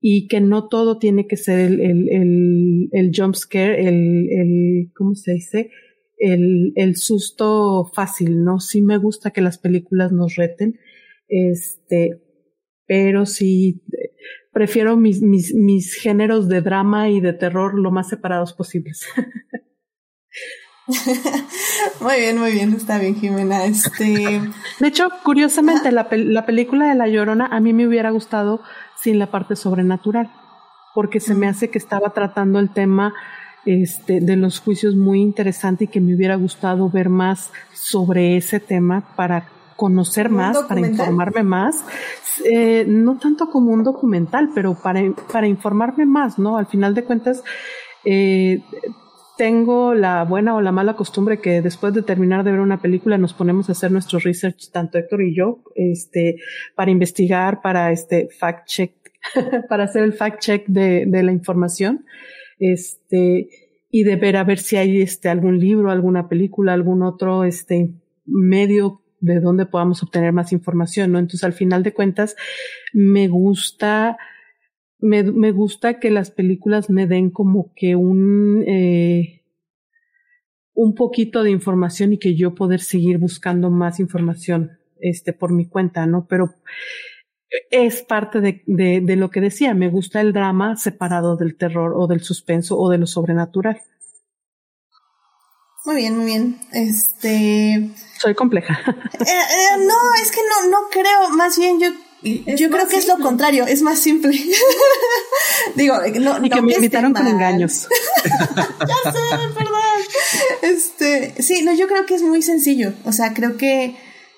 y 0.00 0.26
que 0.26 0.40
no 0.40 0.68
todo 0.68 0.98
tiene 0.98 1.26
que 1.26 1.36
ser 1.36 1.58
el, 1.58 1.82
el, 1.82 2.08
el, 2.08 2.88
el 2.90 3.10
jump 3.14 3.34
scare, 3.34 3.86
el, 3.86 4.30
el, 4.30 4.92
¿cómo 4.96 5.14
se 5.14 5.32
dice? 5.34 5.72
El, 6.16 6.72
el 6.76 6.96
susto 6.96 7.90
fácil, 7.94 8.44
¿no? 8.44 8.60
Sí 8.60 8.80
me 8.80 8.96
gusta 8.96 9.30
que 9.30 9.42
las 9.42 9.58
películas 9.58 10.10
nos 10.10 10.36
reten, 10.36 10.78
este, 11.28 12.18
pero 12.86 13.26
sí 13.26 13.82
prefiero 14.54 14.96
mis, 14.96 15.20
mis, 15.20 15.54
mis 15.54 15.92
géneros 15.96 16.48
de 16.48 16.62
drama 16.62 17.10
y 17.10 17.20
de 17.20 17.34
terror 17.34 17.78
lo 17.78 17.90
más 17.90 18.08
separados 18.08 18.54
posibles. 18.54 19.06
muy 22.00 22.16
bien, 22.16 22.38
muy 22.38 22.52
bien, 22.52 22.74
está 22.74 22.98
bien, 22.98 23.14
Jimena. 23.14 23.64
Este... 23.64 24.04
De 24.80 24.88
hecho, 24.88 25.08
curiosamente, 25.22 25.90
la, 25.92 26.08
la, 26.10 26.46
película 26.46 26.88
de 26.88 26.94
La 26.94 27.08
Llorona 27.08 27.46
a 27.46 27.60
mí 27.60 27.72
me 27.72 27.86
hubiera 27.86 28.10
gustado 28.10 28.60
sin 28.96 29.18
la 29.18 29.30
parte 29.30 29.56
sobrenatural, 29.56 30.30
porque 30.94 31.20
se 31.20 31.34
me 31.34 31.48
hace 31.48 31.70
que 31.70 31.78
estaba 31.78 32.10
tratando 32.10 32.58
el 32.58 32.70
tema 32.70 33.14
este, 33.64 34.20
de 34.20 34.36
los 34.36 34.60
juicios 34.60 34.94
muy 34.94 35.22
interesante 35.22 35.84
y 35.84 35.88
que 35.88 36.00
me 36.00 36.14
hubiera 36.14 36.36
gustado 36.36 36.90
ver 36.90 37.08
más 37.08 37.50
sobre 37.72 38.36
ese 38.36 38.60
tema 38.60 39.14
para 39.16 39.48
conocer 39.76 40.28
más, 40.28 40.58
para 40.64 40.80
informarme 40.80 41.42
más. 41.42 41.82
Eh, 42.44 42.84
no 42.86 43.16
tanto 43.16 43.48
como 43.48 43.72
un 43.72 43.82
documental, 43.82 44.50
pero 44.54 44.74
para, 44.74 45.00
para 45.32 45.46
informarme 45.46 46.04
más, 46.04 46.38
¿no? 46.38 46.58
Al 46.58 46.66
final 46.66 46.94
de 46.94 47.04
cuentas, 47.04 47.42
eh, 48.04 48.62
tengo 49.36 49.94
la 49.94 50.24
buena 50.24 50.54
o 50.54 50.60
la 50.60 50.72
mala 50.72 50.94
costumbre 50.94 51.40
que 51.40 51.60
después 51.62 51.92
de 51.94 52.02
terminar 52.02 52.44
de 52.44 52.52
ver 52.52 52.60
una 52.60 52.80
película 52.80 53.18
nos 53.18 53.34
ponemos 53.34 53.68
a 53.68 53.72
hacer 53.72 53.90
nuestro 53.90 54.18
research, 54.18 54.70
tanto 54.70 54.98
Héctor 54.98 55.22
y 55.22 55.36
yo, 55.36 55.62
este, 55.74 56.36
para 56.74 56.90
investigar, 56.90 57.60
para 57.60 57.90
este 57.90 58.28
fact 58.28 58.66
check, 58.66 58.92
para 59.68 59.84
hacer 59.84 60.04
el 60.04 60.12
fact 60.12 60.40
check 60.40 60.66
de, 60.66 61.04
de 61.06 61.22
la 61.22 61.32
información, 61.32 62.04
este, 62.58 63.48
y 63.90 64.02
de 64.02 64.16
ver 64.16 64.36
a 64.36 64.44
ver 64.44 64.58
si 64.58 64.76
hay 64.76 65.02
este 65.02 65.28
algún 65.28 65.58
libro, 65.58 65.90
alguna 65.90 66.28
película, 66.28 66.72
algún 66.72 67.02
otro 67.02 67.44
este 67.44 67.90
medio 68.24 69.02
de 69.20 69.40
donde 69.40 69.66
podamos 69.66 70.02
obtener 70.02 70.32
más 70.32 70.52
información, 70.52 71.12
¿no? 71.12 71.18
Entonces, 71.18 71.44
al 71.44 71.54
final 71.54 71.82
de 71.82 71.94
cuentas, 71.94 72.36
me 72.92 73.28
gusta 73.28 74.18
me, 75.04 75.22
me 75.22 75.52
gusta 75.52 76.00
que 76.00 76.10
las 76.10 76.30
películas 76.30 76.88
me 76.88 77.06
den 77.06 77.30
como 77.30 77.72
que 77.76 77.94
un, 77.94 78.64
eh, 78.66 79.42
un 80.72 80.94
poquito 80.94 81.42
de 81.42 81.50
información 81.50 82.14
y 82.14 82.18
que 82.18 82.34
yo 82.34 82.54
poder 82.54 82.80
seguir 82.80 83.18
buscando 83.18 83.70
más 83.70 84.00
información 84.00 84.78
este, 85.00 85.34
por 85.34 85.52
mi 85.52 85.68
cuenta, 85.68 86.06
¿no? 86.06 86.26
Pero 86.26 86.54
es 87.70 88.02
parte 88.02 88.40
de, 88.40 88.62
de, 88.66 89.02
de 89.02 89.16
lo 89.16 89.30
que 89.30 89.42
decía, 89.42 89.74
me 89.74 89.90
gusta 89.90 90.22
el 90.22 90.32
drama 90.32 90.76
separado 90.76 91.36
del 91.36 91.56
terror 91.56 91.92
o 91.94 92.06
del 92.06 92.20
suspenso 92.20 92.78
o 92.78 92.88
de 92.88 92.96
lo 92.98 93.06
sobrenatural. 93.06 93.82
Muy 95.84 95.96
bien, 95.96 96.16
muy 96.16 96.24
bien. 96.24 96.58
Este. 96.72 97.90
Soy 98.18 98.34
compleja. 98.34 98.78
Eh, 99.20 99.26
eh, 99.26 99.78
no, 99.78 99.94
es 100.22 100.30
que 100.32 100.40
no, 100.40 100.70
no 100.70 100.88
creo. 100.90 101.30
Más 101.30 101.56
bien, 101.58 101.78
yo 101.78 101.88
yo 102.24 102.70
creo 102.70 102.88
que 102.88 102.96
es 102.96 103.06
lo 103.06 103.18
contrario, 103.18 103.66
es 103.66 103.82
más 103.82 103.98
simple. 103.98 104.32
Digo, 105.76 105.96
no, 106.20 106.44
y 106.44 106.48
que 106.48 106.62
me 106.62 106.74
invitaron 106.74 107.12
con 107.12 107.26
engaños. 107.26 107.86
ya 108.24 109.12
sé, 109.12 109.18
perdón. 109.54 109.74
Este, 110.62 111.42
sí, 111.42 111.62
no, 111.62 111.74
yo 111.74 111.86
creo 111.86 112.06
que 112.06 112.14
es 112.14 112.22
muy 112.22 112.40
sencillo. 112.40 112.94
O 113.04 113.12
sea, 113.12 113.34
creo 113.34 113.56
que 113.58 113.96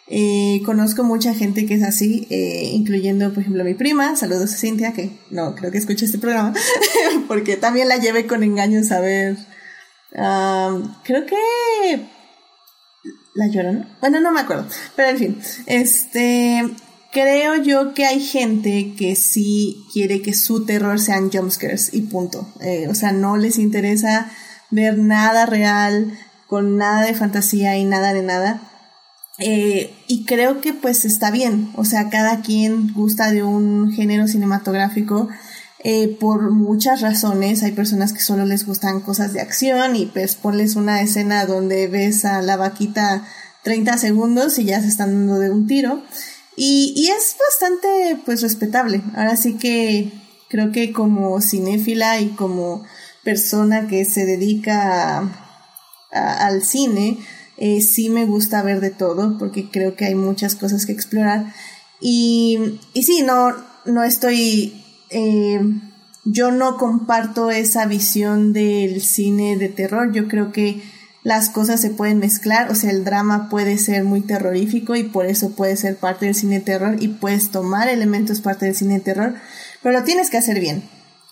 eh, 0.09 0.63
conozco 0.65 1.05
mucha 1.05 1.35
gente 1.35 1.67
que 1.67 1.75
es 1.75 1.83
así, 1.85 2.27
eh, 2.31 2.71
incluyendo, 2.73 3.33
por 3.33 3.41
ejemplo, 3.41 3.63
a 3.63 3.67
mi 3.67 3.75
prima. 3.75 4.17
Saludos 4.17 4.53
a 4.53 4.57
Cintia, 4.57 4.93
que 4.93 5.11
no 5.31 5.55
creo 5.55 5.71
que 5.71 5.79
escuche 5.79 6.07
este 6.07 6.19
programa, 6.19 6.55
porque 7.29 7.57
también 7.57 7.89
la 7.89 7.99
llevé 7.99 8.27
con 8.27 8.43
engaños 8.43 8.91
a 8.91 9.01
ver. 9.01 9.37
creo 11.05 11.25
que 11.27 11.37
la 13.35 13.47
llorona. 13.49 13.97
Bueno, 14.01 14.21
no 14.21 14.33
me 14.33 14.41
acuerdo, 14.41 14.67
pero 14.97 15.11
en 15.11 15.19
fin, 15.19 15.39
este 15.67 16.65
creo 17.17 17.57
yo 17.57 17.95
que 17.95 18.05
hay 18.05 18.21
gente 18.21 18.93
que 18.95 19.17
sí 19.17 19.87
quiere 19.95 20.21
que 20.21 20.35
su 20.35 20.67
terror 20.67 21.01
sean 21.01 21.31
jumpscares 21.33 21.95
y 21.95 22.03
punto. 22.03 22.47
Eh, 22.61 22.89
o 22.91 22.95
sea, 22.95 23.13
no 23.13 23.39
les 23.39 23.59
interesa 23.59 24.31
ver 24.71 24.99
nada 24.99 25.47
real, 25.47 26.13
con 26.47 26.77
nada 26.77 27.07
de 27.07 27.15
fantasía 27.15 27.79
y 27.79 27.85
nada 27.87 28.13
de 28.13 28.23
nada. 28.23 28.61
Eh, 29.39 29.95
y 30.09 30.27
creo 30.27 30.61
que 30.61 30.75
pues 30.75 31.07
está 31.07 31.31
bien, 31.31 31.71
o 31.75 31.87
sea, 31.87 32.11
cada 32.11 32.43
quien 32.43 32.93
gusta 32.93 33.31
de 33.31 33.43
un 33.43 33.93
género 33.93 34.29
cinematográfico 34.29 35.31
eh, 35.85 36.15
por 36.21 36.51
muchas 36.51 37.01
razones. 37.01 37.63
Hay 37.63 37.73
personas 37.73 38.13
que 38.13 38.21
solo 38.21 38.45
les 38.45 38.67
gustan 38.67 39.01
cosas 39.01 39.33
de 39.33 39.41
acción 39.41 39.97
y 39.97 40.05
pues 40.05 40.35
ponles 40.35 40.77
una 40.77 41.01
escena 41.01 41.47
donde 41.47 41.89
ves 41.89 42.27
a 42.27 42.43
la 42.43 42.59
vaquita 42.59 43.27
30 43.65 43.97
segundos 43.97 44.59
y 44.59 44.67
ya 44.67 44.83
se 44.83 44.89
están 44.89 45.13
dando 45.13 45.39
de 45.39 45.51
un 45.51 45.67
tiro. 45.67 46.03
Y, 46.57 46.95
y 46.97 47.09
es 47.09 47.37
bastante, 47.39 48.19
pues, 48.25 48.43
respetable. 48.43 49.03
Ahora 49.15 49.37
sí 49.37 49.59
que 49.59 50.11
creo 50.49 50.73
que 50.73 50.93
como 50.93 51.41
cinéfila 51.41 52.21
y 52.21 52.29
como 52.31 52.85
persona 53.25 53.89
que 53.89 54.05
se 54.05 54.25
dedica 54.25 55.29
al 56.11 56.63
cine, 56.63 57.19
eh, 57.59 57.81
sí 57.81 58.09
me 58.09 58.25
gusta 58.25 58.63
ver 58.63 58.81
de 58.81 58.91
todo, 58.91 59.37
porque 59.39 59.71
creo 59.71 59.97
que 59.97 60.07
hay 60.07 60.15
muchas 60.15 60.55
cosas 60.55 60.87
que 60.87 60.93
explorar. 60.93 61.53
Y, 62.01 62.79
y 62.95 63.03
sí, 63.03 63.23
no, 63.23 63.55
no 63.85 64.05
estoy, 64.05 64.83
eh, 65.11 65.61
yo 66.25 66.51
no 66.51 66.77
comparto 66.77 67.51
esa 67.51 67.87
visión 67.87 68.53
del 68.53 69.01
cine 69.03 69.57
de 69.57 69.69
terror. 69.69 70.13
Yo 70.13 70.29
creo 70.29 70.53
que 70.53 70.83
las 71.27 71.51
cosas 71.51 71.81
se 71.81 71.91
pueden 71.91 72.19
mezclar, 72.21 72.71
o 72.71 72.77
sea, 72.77 72.91
el 72.93 73.03
drama 73.03 73.49
puede 73.49 73.79
ser 73.79 74.05
muy 74.05 74.21
terrorífico 74.21 74.95
y 74.95 75.03
por 75.03 75.27
eso 75.27 75.51
puede 75.57 75.77
ser 75.77 75.97
parte 75.97 76.27
del 76.27 76.37
cine 76.37 76.61
de 76.61 76.65
terror 76.65 76.97
y 77.01 77.09
puedes 77.09 77.51
tomar 77.51 77.89
elementos 77.89 78.41
parte 78.41 78.67
del 78.67 78.77
cine 78.77 78.95
de 78.95 79.01
terror, 79.01 79.35
pero 79.83 79.99
lo 79.99 80.05
tienes 80.05 80.31
que 80.31 80.37
hacer 80.39 80.61
bien. 80.61 80.85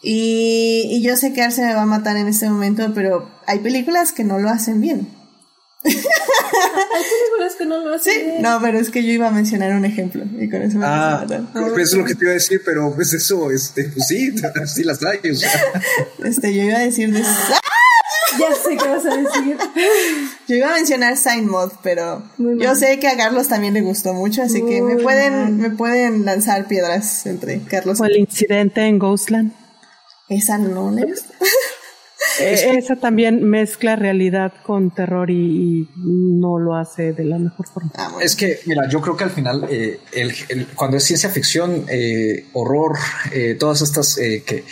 Y, 0.03 0.89
y 0.91 1.01
yo 1.01 1.17
sé 1.17 1.33
que 1.33 1.43
Arce 1.43 1.63
me 1.63 1.75
va 1.75 1.83
a 1.83 1.87
matar 1.87 2.17
en 2.17 2.27
este 2.27 2.51
momento, 2.51 2.91
pero 2.93 3.31
hay 3.47 3.61
películas 3.61 4.11
que 4.11 4.25
no 4.25 4.41
lo 4.41 4.49
hacen 4.51 4.81
bien. 4.81 5.07
Hay 5.85 5.93
películas 5.95 7.55
que 7.57 7.65
no 7.67 7.79
lo 7.79 7.95
hacen 7.95 8.13
Sí, 8.15 8.21
bien. 8.25 8.43
no, 8.43 8.59
pero 8.61 8.81
es 8.81 8.91
que 8.91 9.05
yo 9.05 9.13
iba 9.13 9.29
a 9.29 9.31
mencionar 9.31 9.73
un 9.75 9.85
ejemplo 9.85 10.25
y 10.41 10.49
con 10.51 10.61
eso 10.63 10.77
me 10.79 10.87
vas 10.87 10.91
a 10.91 11.19
Ah, 11.19 11.21
matar. 11.21 11.43
pues 11.53 11.89
eso 11.89 11.97
es 11.97 12.03
lo 12.03 12.05
que 12.05 12.15
te 12.17 12.25
iba 12.25 12.31
a 12.33 12.35
decir, 12.35 12.63
pero 12.65 12.93
pues 12.95 13.13
eso, 13.13 13.51
este, 13.53 13.85
pues 13.85 14.09
sí, 14.09 14.35
sí 14.75 14.83
las 14.83 15.05
hay. 15.05 15.19
O 15.31 15.35
sea, 15.37 15.51
Este, 16.25 16.53
yo 16.53 16.63
iba 16.65 16.79
a 16.79 16.81
decir 16.81 17.13
de- 17.13 17.23
¡Ah! 17.23 17.61
Ya 18.39 18.55
sé 18.55 18.77
qué 18.77 18.89
vas 18.89 19.07
a 19.07 19.17
decir. 19.17 19.57
Yo 20.49 20.57
iba 20.57 20.71
a 20.71 20.75
mencionar 20.75 21.17
Sign 21.17 21.49
Mod, 21.49 21.73
pero 21.83 22.23
Muy 22.39 22.59
yo 22.59 22.69
mal. 22.69 22.77
sé 22.77 22.99
que 22.99 23.09
a 23.09 23.17
Carlos 23.17 23.49
también 23.49 23.75
le 23.75 23.83
gustó 23.83 24.13
mucho, 24.15 24.43
así 24.43 24.65
que 24.65 24.83
me 24.83 24.97
pueden, 24.97 25.33
mal. 25.33 25.53
me 25.53 25.71
pueden 25.71 26.25
lanzar 26.25 26.67
piedras 26.67 27.27
entre 27.27 27.61
Carlos 27.63 28.01
O 28.01 28.05
el 28.05 28.17
incidente 28.17 28.83
en 28.83 28.99
Ghostland. 28.99 29.53
Esa 30.29 30.59
no 30.59 30.91
gusta. 30.91 31.35
Eh, 32.41 32.77
esa 32.79 32.97
también 32.97 33.45
mezcla 33.45 33.97
realidad 33.97 34.53
con 34.65 34.93
terror 34.93 35.31
y, 35.31 35.83
y 35.83 35.89
no 35.97 36.59
lo 36.59 36.75
hace 36.75 37.13
de 37.13 37.25
la 37.25 37.39
mejor 37.39 37.67
forma. 37.69 37.91
Ah, 37.95 38.09
bueno. 38.11 38.25
es 38.25 38.35
que, 38.35 38.59
mira, 38.67 38.89
yo 38.89 39.01
creo 39.01 39.17
que 39.17 39.25
al 39.25 39.31
final, 39.31 39.67
eh, 39.71 40.01
el, 40.13 40.33
el- 40.49 40.67
cuando 40.69 40.97
es 40.97 41.05
ciencia 41.05 41.29
ficción, 41.31 41.85
eh, 41.89 42.47
horror, 42.53 42.97
eh, 43.33 43.55
todas 43.59 43.83
estas 43.83 44.19
eh, 44.19 44.43
que, 44.47 44.65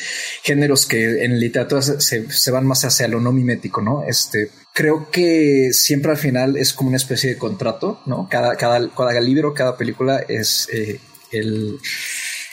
géneros 0.42 0.86
que 0.86 1.24
en 1.24 1.38
literatura 1.38 1.82
se, 1.82 2.00
se- 2.30 2.50
van 2.50 2.66
más 2.66 2.84
hacia 2.84 3.06
lo 3.08 3.20
no 3.20 3.32
mimético, 3.32 3.80
¿no? 3.80 4.02
Este, 4.02 4.50
creo 4.72 5.10
que 5.10 5.70
siempre 5.72 6.10
al 6.12 6.18
final 6.18 6.56
es 6.56 6.72
como 6.72 6.88
una 6.88 6.96
especie 6.96 7.30
de 7.30 7.38
contrato, 7.38 8.00
¿no? 8.06 8.28
Cada, 8.30 8.56
cada, 8.56 8.88
cada 8.90 9.20
libro, 9.20 9.54
cada 9.54 9.76
película 9.76 10.18
es 10.28 10.68
eh, 10.72 10.98
el, 11.30 11.78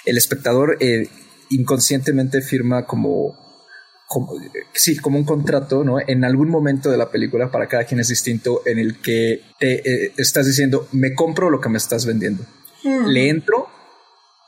el 0.06 0.18
espectador 0.18 0.78
eh, 0.80 1.08
inconscientemente 1.50 2.42
firma 2.42 2.86
como 2.86 3.49
como, 4.10 4.34
sí, 4.74 4.98
como 4.98 5.20
un 5.20 5.24
contrato, 5.24 5.84
¿no? 5.84 5.98
En 6.00 6.26
algún 6.26 6.50
momento 6.50 6.90
de 6.90 6.98
la 6.98 7.12
película, 7.12 7.52
para 7.52 7.68
cada 7.68 7.84
quien 7.84 8.00
es 8.00 8.08
distinto, 8.08 8.64
en 8.66 8.80
el 8.80 9.00
que 9.02 9.44
te 9.60 9.88
eh, 9.88 10.14
estás 10.18 10.48
diciendo, 10.48 10.88
me 10.94 11.14
compro 11.14 11.52
lo 11.52 11.62
que 11.62 11.70
me 11.70 11.78
estás 11.78 12.08
vendiendo. 12.08 12.44
Le 12.84 13.30
entro 13.30 13.68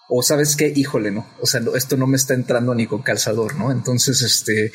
o 0.10 0.24
sabes 0.24 0.56
qué, 0.56 0.74
híjole, 0.76 1.12
no. 1.12 1.28
O 1.42 1.46
sea, 1.46 1.60
no, 1.60 1.76
esto 1.76 1.96
no 1.96 2.08
me 2.08 2.18
está 2.18 2.34
entrando 2.34 2.74
ni 2.74 2.88
con 2.88 3.04
calzador, 3.04 3.56
¿no? 3.56 3.72
Entonces, 3.72 4.24
este, 4.24 4.72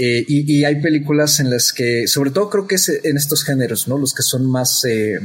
eh, 0.00 0.24
y, 0.26 0.52
y, 0.52 0.64
hay 0.64 0.82
películas 0.82 1.38
en 1.38 1.50
las 1.50 1.72
que, 1.72 2.08
sobre 2.08 2.32
todo 2.32 2.50
creo 2.50 2.66
que 2.66 2.74
es 2.74 2.88
en 2.88 3.16
estos 3.16 3.44
géneros, 3.44 3.86
¿no? 3.86 3.98
Los 3.98 4.14
que 4.14 4.24
son 4.24 4.50
más... 4.50 4.84
Eh, 4.84 5.20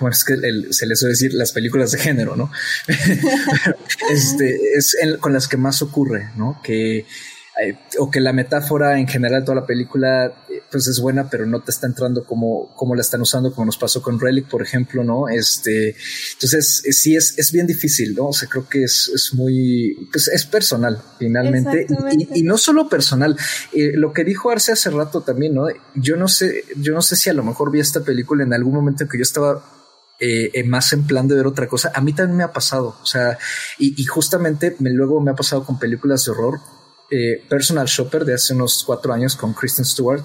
bueno, 0.00 0.14
es 0.14 0.24
que 0.24 0.32
el, 0.32 0.72
se 0.72 0.86
les 0.86 1.00
suele 1.00 1.12
decir 1.12 1.34
las 1.34 1.52
películas 1.52 1.92
de 1.92 1.98
género, 1.98 2.34
¿no? 2.34 2.50
este, 4.10 4.58
es 4.74 4.96
el, 5.02 5.18
con 5.18 5.34
las 5.34 5.48
que 5.48 5.58
más 5.58 5.82
ocurre, 5.82 6.30
¿no? 6.34 6.62
Que 6.64 7.04
o 7.98 8.10
que 8.10 8.20
la 8.20 8.32
metáfora 8.32 8.98
en 8.98 9.08
general 9.08 9.40
de 9.40 9.46
toda 9.46 9.60
la 9.60 9.66
película 9.66 10.32
pues 10.70 10.86
es 10.88 11.00
buena 11.00 11.30
pero 11.30 11.46
no 11.46 11.60
te 11.60 11.70
está 11.70 11.86
entrando 11.86 12.24
como, 12.24 12.74
como 12.74 12.94
la 12.94 13.00
están 13.00 13.22
usando 13.22 13.52
como 13.52 13.66
nos 13.66 13.78
pasó 13.78 14.02
con 14.02 14.20
Relic 14.20 14.46
por 14.46 14.62
ejemplo 14.62 15.02
no 15.04 15.28
este 15.28 15.96
entonces 16.34 16.82
sí 16.90 17.16
es, 17.16 17.38
es 17.38 17.52
bien 17.52 17.66
difícil 17.66 18.14
no 18.14 18.26
o 18.26 18.32
sea 18.32 18.48
creo 18.48 18.68
que 18.68 18.84
es, 18.84 19.10
es 19.14 19.32
muy 19.32 20.08
pues 20.12 20.28
es 20.28 20.44
personal 20.44 21.00
finalmente 21.18 21.86
y, 22.12 22.40
y, 22.40 22.42
no 22.42 22.58
solo 22.58 22.88
personal 22.90 23.36
eh, 23.72 23.92
lo 23.94 24.12
que 24.12 24.24
dijo 24.24 24.50
Arce 24.50 24.72
hace 24.72 24.90
rato 24.90 25.22
también 25.22 25.54
no 25.54 25.66
yo 25.94 26.16
no 26.16 26.28
sé 26.28 26.64
yo 26.76 26.92
no 26.92 27.00
sé 27.00 27.16
si 27.16 27.30
a 27.30 27.34
lo 27.34 27.42
mejor 27.42 27.70
vi 27.70 27.80
esta 27.80 28.00
película 28.00 28.44
en 28.44 28.52
algún 28.52 28.74
momento 28.74 29.04
en 29.04 29.08
que 29.08 29.18
yo 29.18 29.22
estaba 29.22 29.64
eh, 30.18 30.64
más 30.64 30.92
en 30.94 31.06
plan 31.06 31.28
de 31.28 31.34
ver 31.34 31.46
otra 31.46 31.68
cosa. 31.68 31.92
A 31.94 32.00
mí 32.00 32.14
también 32.14 32.38
me 32.38 32.42
ha 32.42 32.50
pasado, 32.50 32.96
o 33.02 33.04
sea, 33.04 33.36
y, 33.78 34.00
y 34.00 34.06
justamente 34.06 34.74
me, 34.78 34.88
luego 34.88 35.20
me 35.20 35.30
ha 35.30 35.34
pasado 35.34 35.62
con 35.64 35.78
películas 35.78 36.24
de 36.24 36.30
horror. 36.30 36.60
Eh, 37.10 37.44
Personal 37.48 37.86
Shopper 37.86 38.24
de 38.24 38.34
hace 38.34 38.54
unos 38.54 38.82
cuatro 38.84 39.12
años 39.12 39.36
con 39.36 39.54
Kristen 39.54 39.84
Stewart. 39.84 40.24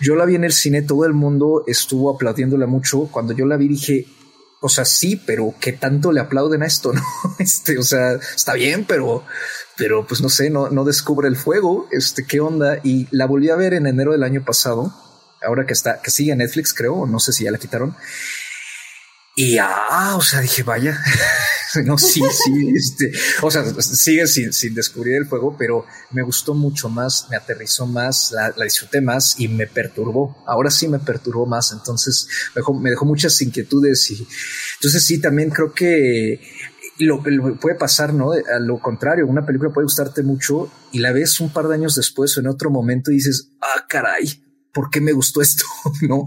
Yo 0.00 0.16
la 0.16 0.24
vi 0.24 0.34
en 0.34 0.44
el 0.44 0.52
cine, 0.52 0.82
todo 0.82 1.04
el 1.04 1.12
mundo 1.12 1.62
estuvo 1.66 2.14
aplaudiéndola 2.14 2.66
mucho. 2.66 3.08
Cuando 3.12 3.32
yo 3.32 3.46
la 3.46 3.56
vi 3.56 3.68
dije, 3.68 4.06
o 4.60 4.68
sea, 4.68 4.84
sí, 4.84 5.16
pero 5.16 5.54
¿qué 5.60 5.72
tanto 5.72 6.10
le 6.12 6.20
aplauden 6.20 6.62
a 6.62 6.66
esto? 6.66 6.92
No, 6.92 7.02
este, 7.38 7.78
o 7.78 7.82
sea, 7.82 8.14
está 8.14 8.54
bien, 8.54 8.84
pero, 8.84 9.24
pero 9.76 10.06
pues 10.06 10.20
no 10.20 10.28
sé, 10.28 10.50
no, 10.50 10.70
no 10.70 10.84
descubre 10.84 11.28
el 11.28 11.36
fuego. 11.36 11.88
Este, 11.92 12.26
qué 12.26 12.40
onda. 12.40 12.80
Y 12.82 13.06
la 13.10 13.26
volví 13.26 13.50
a 13.50 13.56
ver 13.56 13.74
en 13.74 13.86
enero 13.86 14.12
del 14.12 14.24
año 14.24 14.44
pasado. 14.44 14.92
Ahora 15.42 15.66
que 15.66 15.74
está, 15.74 16.00
que 16.02 16.10
sigue 16.10 16.34
Netflix, 16.34 16.74
creo, 16.74 17.06
no 17.06 17.20
sé 17.20 17.32
si 17.32 17.44
ya 17.44 17.52
la 17.52 17.58
quitaron. 17.58 17.94
Y 19.36 19.58
ah, 19.58 20.14
o 20.16 20.22
sea, 20.22 20.40
dije, 20.40 20.62
vaya, 20.62 20.98
no, 21.84 21.98
sí, 21.98 22.22
sí, 22.30 22.72
este, 22.74 23.12
o 23.42 23.50
sea, 23.50 23.64
sigue 23.80 24.26
sin, 24.26 24.74
descubrir 24.74 25.16
el 25.16 25.26
fuego, 25.26 25.56
pero 25.58 25.84
me 26.10 26.22
gustó 26.22 26.54
mucho 26.54 26.88
más, 26.88 27.26
me 27.30 27.36
aterrizó 27.36 27.86
más, 27.86 28.32
la, 28.32 28.52
disfruté 28.64 29.00
más 29.00 29.38
y 29.38 29.48
me 29.48 29.66
perturbó. 29.66 30.42
Ahora 30.46 30.70
sí 30.70 30.88
me 30.88 30.98
perturbó 30.98 31.46
más, 31.46 31.72
entonces 31.72 32.28
me 32.54 32.60
dejó, 32.60 32.74
me 32.74 32.90
dejó 32.90 33.04
muchas 33.04 33.40
inquietudes 33.42 34.10
y 34.10 34.26
entonces 34.76 35.04
sí, 35.04 35.20
también 35.20 35.50
creo 35.50 35.72
que 35.72 36.40
lo, 36.98 37.22
lo, 37.24 37.60
puede 37.60 37.76
pasar, 37.76 38.14
¿no? 38.14 38.32
A 38.32 38.58
lo 38.60 38.78
contrario, 38.78 39.26
una 39.26 39.44
película 39.44 39.72
puede 39.72 39.84
gustarte 39.84 40.22
mucho 40.22 40.70
y 40.92 41.00
la 41.00 41.12
ves 41.12 41.40
un 41.40 41.52
par 41.52 41.68
de 41.68 41.74
años 41.74 41.94
después 41.94 42.36
o 42.36 42.40
en 42.40 42.48
otro 42.48 42.70
momento 42.70 43.10
y 43.10 43.14
dices, 43.14 43.50
ah, 43.60 43.84
caray, 43.88 44.42
¿por 44.72 44.90
qué 44.90 45.00
me 45.00 45.12
gustó 45.12 45.42
esto? 45.42 45.64
no. 46.02 46.26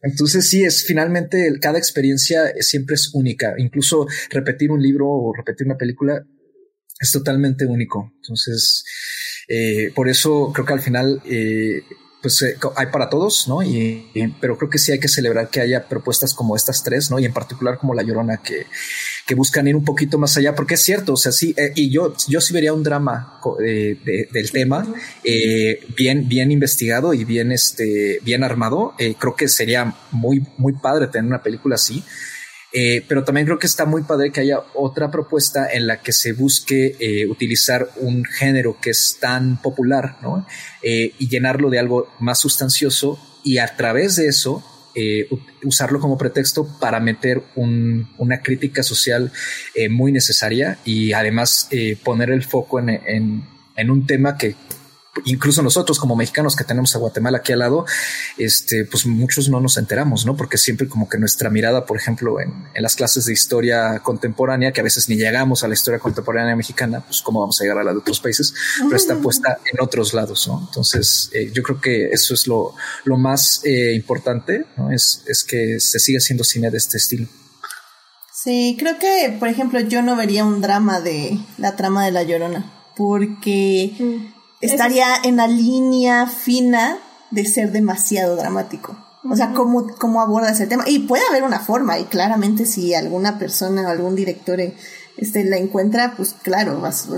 Entonces 0.00 0.48
sí, 0.48 0.64
es 0.64 0.84
finalmente 0.84 1.52
cada 1.60 1.78
experiencia 1.78 2.52
siempre 2.60 2.94
es 2.94 3.10
única. 3.14 3.54
Incluso 3.58 4.06
repetir 4.30 4.70
un 4.70 4.82
libro 4.82 5.06
o 5.08 5.32
repetir 5.34 5.66
una 5.66 5.76
película 5.76 6.24
es 7.00 7.12
totalmente 7.12 7.66
único. 7.66 8.12
Entonces, 8.16 8.84
eh, 9.48 9.92
por 9.94 10.08
eso 10.08 10.52
creo 10.52 10.66
que 10.66 10.72
al 10.72 10.80
final, 10.80 11.22
eh, 11.24 11.82
pues 12.22 12.42
eh, 12.42 12.56
hay 12.76 12.86
para 12.86 13.08
todos, 13.08 13.46
¿no? 13.48 13.62
Y, 13.62 14.10
pero 14.40 14.58
creo 14.58 14.70
que 14.70 14.78
sí 14.78 14.92
hay 14.92 15.00
que 15.00 15.08
celebrar 15.08 15.48
que 15.50 15.60
haya 15.60 15.88
propuestas 15.88 16.34
como 16.34 16.56
estas 16.56 16.82
tres, 16.82 17.10
¿no? 17.10 17.18
Y 17.18 17.24
en 17.24 17.32
particular 17.32 17.78
como 17.78 17.94
La 17.94 18.02
Llorona, 18.02 18.38
que, 18.38 18.66
que 19.28 19.34
buscan 19.34 19.68
ir 19.68 19.76
un 19.76 19.84
poquito 19.84 20.16
más 20.16 20.38
allá, 20.38 20.54
porque 20.54 20.72
es 20.72 20.80
cierto, 20.80 21.12
o 21.12 21.16
sea, 21.18 21.32
sí, 21.32 21.54
eh, 21.58 21.72
y 21.74 21.90
yo, 21.90 22.14
yo 22.28 22.40
sí 22.40 22.54
vería 22.54 22.72
un 22.72 22.82
drama 22.82 23.38
eh, 23.62 23.98
de, 24.02 24.26
del 24.32 24.50
tema 24.50 24.90
eh, 25.22 25.80
bien, 25.94 26.26
bien 26.26 26.50
investigado 26.50 27.12
y 27.12 27.26
bien, 27.26 27.52
este, 27.52 28.20
bien 28.22 28.42
armado. 28.42 28.94
Eh, 28.98 29.16
creo 29.18 29.36
que 29.36 29.48
sería 29.48 29.94
muy, 30.12 30.46
muy 30.56 30.72
padre 30.72 31.08
tener 31.08 31.28
una 31.28 31.42
película 31.42 31.74
así. 31.74 32.02
Eh, 32.72 33.04
pero 33.06 33.22
también 33.22 33.46
creo 33.46 33.58
que 33.58 33.66
está 33.66 33.84
muy 33.84 34.02
padre 34.02 34.32
que 34.32 34.40
haya 34.40 34.62
otra 34.74 35.10
propuesta 35.10 35.70
en 35.70 35.86
la 35.86 36.00
que 36.00 36.12
se 36.12 36.32
busque 36.32 36.96
eh, 36.98 37.26
utilizar 37.26 37.90
un 37.96 38.24
género 38.24 38.78
que 38.80 38.90
es 38.90 39.18
tan 39.20 39.60
popular 39.60 40.16
¿no? 40.22 40.46
y 40.82 41.28
llenarlo 41.28 41.68
de 41.70 41.78
algo 41.78 42.08
más 42.18 42.38
sustancioso 42.38 43.18
y 43.42 43.58
a 43.58 43.74
través 43.76 44.16
de 44.16 44.28
eso 44.28 44.62
eh, 45.00 45.28
usarlo 45.62 46.00
como 46.00 46.18
pretexto 46.18 46.66
para 46.80 46.98
meter 46.98 47.40
un, 47.54 48.08
una 48.18 48.42
crítica 48.42 48.82
social 48.82 49.30
eh, 49.76 49.88
muy 49.88 50.10
necesaria 50.10 50.76
y 50.84 51.12
además 51.12 51.68
eh, 51.70 51.96
poner 52.02 52.30
el 52.30 52.42
foco 52.42 52.80
en, 52.80 52.88
en, 52.88 53.44
en 53.76 53.90
un 53.90 54.08
tema 54.08 54.36
que 54.36 54.56
incluso 55.24 55.62
nosotros 55.62 55.98
como 55.98 56.16
mexicanos 56.16 56.56
que 56.56 56.64
tenemos 56.64 56.94
a 56.94 56.98
Guatemala 56.98 57.38
aquí 57.38 57.52
al 57.52 57.60
lado, 57.60 57.84
este, 58.36 58.84
pues 58.84 59.06
muchos 59.06 59.48
no 59.48 59.60
nos 59.60 59.76
enteramos, 59.76 60.26
¿no? 60.26 60.36
Porque 60.36 60.58
siempre 60.58 60.88
como 60.88 61.08
que 61.08 61.18
nuestra 61.18 61.50
mirada, 61.50 61.86
por 61.86 61.96
ejemplo, 61.96 62.40
en, 62.40 62.52
en, 62.74 62.82
las 62.82 62.96
clases 62.96 63.26
de 63.26 63.32
historia 63.32 64.00
contemporánea, 64.00 64.72
que 64.72 64.80
a 64.80 64.84
veces 64.84 65.08
ni 65.08 65.16
llegamos 65.16 65.64
a 65.64 65.68
la 65.68 65.74
historia 65.74 65.98
contemporánea 65.98 66.56
mexicana, 66.56 67.00
pues 67.00 67.22
cómo 67.22 67.40
vamos 67.40 67.60
a 67.60 67.64
llegar 67.64 67.78
a 67.78 67.84
la 67.84 67.92
de 67.92 67.98
otros 67.98 68.20
países, 68.20 68.54
pero 68.82 68.96
está 68.96 69.16
puesta 69.22 69.58
en 69.70 69.82
otros 69.82 70.14
lados, 70.14 70.46
¿no? 70.48 70.64
Entonces, 70.66 71.30
eh, 71.32 71.50
yo 71.54 71.62
creo 71.62 71.80
que 71.80 72.10
eso 72.10 72.34
es 72.34 72.46
lo, 72.46 72.74
lo 73.04 73.16
más 73.16 73.60
eh, 73.64 73.94
importante, 73.94 74.64
¿no? 74.76 74.90
Es, 74.90 75.22
es 75.26 75.44
que 75.44 75.80
se 75.80 75.98
siga 75.98 76.18
haciendo 76.18 76.44
cine 76.44 76.70
de 76.70 76.78
este 76.78 76.96
estilo. 76.96 77.26
Sí, 78.32 78.76
creo 78.78 78.98
que, 78.98 79.36
por 79.38 79.48
ejemplo, 79.48 79.80
yo 79.80 80.00
no 80.00 80.14
vería 80.14 80.44
un 80.44 80.60
drama 80.60 81.00
de 81.00 81.38
la 81.56 81.74
trama 81.74 82.04
de 82.04 82.12
La 82.12 82.22
Llorona, 82.22 82.72
porque... 82.96 83.92
Mm 83.98 84.37
estaría 84.60 85.06
en 85.24 85.36
la 85.36 85.46
línea 85.46 86.26
fina 86.26 86.98
de 87.30 87.44
ser 87.44 87.72
demasiado 87.72 88.36
dramático. 88.36 88.96
O 89.28 89.36
sea, 89.36 89.52
cómo, 89.52 89.86
cómo 89.98 90.20
abordas 90.20 90.60
el 90.60 90.68
tema. 90.68 90.84
Y 90.86 91.00
puede 91.00 91.26
haber 91.28 91.42
una 91.42 91.60
forma, 91.60 91.98
y 91.98 92.04
claramente 92.04 92.64
si 92.66 92.94
alguna 92.94 93.38
persona 93.38 93.82
o 93.82 93.88
algún 93.88 94.14
director 94.14 94.60
este, 95.16 95.44
la 95.44 95.58
encuentra, 95.58 96.14
pues 96.16 96.34
claro, 96.42 96.80
vas, 96.80 97.08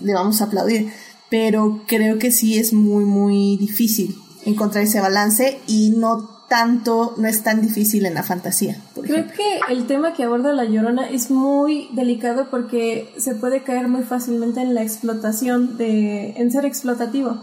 le 0.00 0.14
vamos 0.14 0.40
a 0.40 0.44
aplaudir. 0.44 0.92
Pero 1.30 1.82
creo 1.86 2.18
que 2.18 2.30
sí 2.30 2.58
es 2.58 2.72
muy, 2.72 3.04
muy 3.04 3.58
difícil 3.58 4.16
encontrar 4.44 4.84
ese 4.84 5.00
balance 5.00 5.60
y 5.66 5.90
no 5.90 6.37
tanto, 6.48 7.14
no 7.18 7.28
es 7.28 7.42
tan 7.42 7.60
difícil 7.60 8.06
en 8.06 8.14
la 8.14 8.22
fantasía. 8.22 8.76
Creo 8.94 9.04
ejemplo. 9.04 9.34
que 9.36 9.72
el 9.72 9.86
tema 9.86 10.14
que 10.14 10.24
aborda 10.24 10.52
La 10.52 10.64
Llorona 10.64 11.08
es 11.08 11.30
muy 11.30 11.88
delicado 11.92 12.48
porque 12.50 13.12
se 13.18 13.34
puede 13.34 13.62
caer 13.62 13.88
muy 13.88 14.02
fácilmente 14.02 14.60
en 14.60 14.74
la 14.74 14.82
explotación, 14.82 15.76
de, 15.76 16.30
en 16.30 16.50
ser 16.50 16.64
explotativo. 16.64 17.38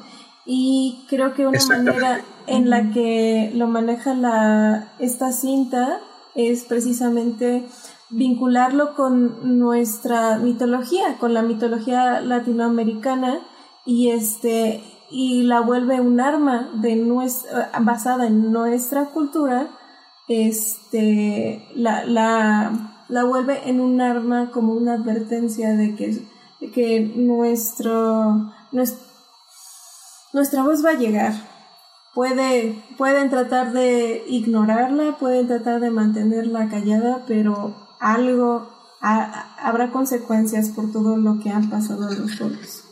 Y 0.45 1.05
creo 1.09 1.33
que 1.33 1.47
una 1.47 1.65
manera 1.67 2.21
en 2.47 2.69
la 2.69 2.91
que 2.91 3.51
lo 3.55 3.67
maneja 3.67 4.13
la, 4.13 4.91
esta 4.99 5.31
cinta 5.31 5.99
es 6.35 6.65
precisamente 6.65 7.65
vincularlo 8.09 8.95
con 8.95 9.57
nuestra 9.59 10.37
mitología, 10.37 11.17
con 11.19 11.33
la 11.33 11.41
mitología 11.41 12.21
latinoamericana 12.21 13.39
y 13.85 14.09
este 14.09 14.83
y 15.09 15.43
la 15.43 15.61
vuelve 15.61 16.01
un 16.01 16.19
arma 16.19 16.69
de 16.75 16.95
nuestra, 16.95 17.71
basada 17.81 18.27
en 18.27 18.51
nuestra 18.51 19.05
cultura, 19.05 19.67
este 20.27 21.67
la, 21.75 22.05
la, 22.05 22.95
la 23.07 23.23
vuelve 23.23 23.69
en 23.69 23.79
un 23.79 24.01
arma 24.01 24.51
como 24.51 24.73
una 24.73 24.93
advertencia 24.93 25.73
de 25.75 25.95
que, 25.95 26.27
que 26.71 26.99
nuestro, 27.15 28.51
nuestra 28.71 30.63
voz 30.63 30.83
va 30.83 30.91
a 30.91 30.97
llegar. 30.97 31.33
Puede, 32.13 32.81
pueden 32.97 33.29
tratar 33.29 33.73
de 33.73 34.23
ignorarla, 34.27 35.17
pueden 35.17 35.47
tratar 35.47 35.81
de 35.81 35.91
mantenerla 35.91 36.69
callada, 36.69 37.25
pero 37.27 37.75
algo, 37.99 38.69
habrá 39.01 39.91
consecuencias 39.91 40.69
por 40.69 40.91
todo 40.93 41.17
lo 41.17 41.39
que 41.39 41.49
han 41.49 41.69
pasado 41.69 42.09
los 42.13 42.37
pueblos. 42.37 42.84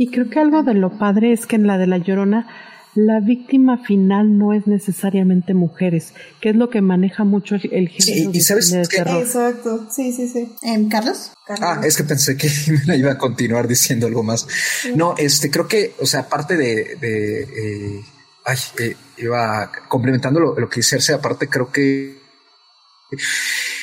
Y 0.00 0.10
creo 0.10 0.30
que 0.30 0.38
algo 0.38 0.62
de 0.62 0.72
lo 0.72 0.96
padre 0.96 1.30
es 1.30 1.44
que 1.44 1.56
en 1.56 1.66
la 1.66 1.76
de 1.76 1.86
La 1.86 1.98
Llorona 1.98 2.48
la 2.94 3.20
víctima 3.20 3.84
final 3.84 4.38
no 4.38 4.54
es 4.54 4.66
necesariamente 4.66 5.52
mujeres, 5.52 6.14
que 6.40 6.48
es 6.48 6.56
lo 6.56 6.70
que 6.70 6.80
maneja 6.80 7.24
mucho 7.24 7.56
el, 7.56 7.88
género 7.90 8.32
de 8.32 8.88
terror. 8.88 9.22
Exacto, 9.22 9.86
sí, 9.90 10.10
sí, 10.10 10.26
sí. 10.26 10.54
¿En 10.62 10.88
¿Carlos? 10.88 11.32
Ah, 11.60 11.82
es 11.84 11.98
que 11.98 12.04
pensé 12.04 12.34
que 12.38 12.48
me 12.86 12.96
iba 12.96 13.12
a 13.12 13.18
continuar 13.18 13.68
diciendo 13.68 14.06
algo 14.06 14.22
más. 14.22 14.48
No, 14.96 15.14
este, 15.18 15.50
creo 15.50 15.68
que, 15.68 15.92
o 16.00 16.06
sea, 16.06 16.20
aparte 16.20 16.56
de, 16.56 16.96
de 16.98 17.42
eh, 17.42 18.00
ay, 18.46 18.56
eh, 18.78 18.96
iba 19.18 19.70
complementando 19.86 20.40
lo, 20.40 20.58
lo 20.58 20.66
que 20.70 20.80
dice 20.80 21.12
aparte 21.12 21.46
creo 21.46 21.70
que 21.70 22.18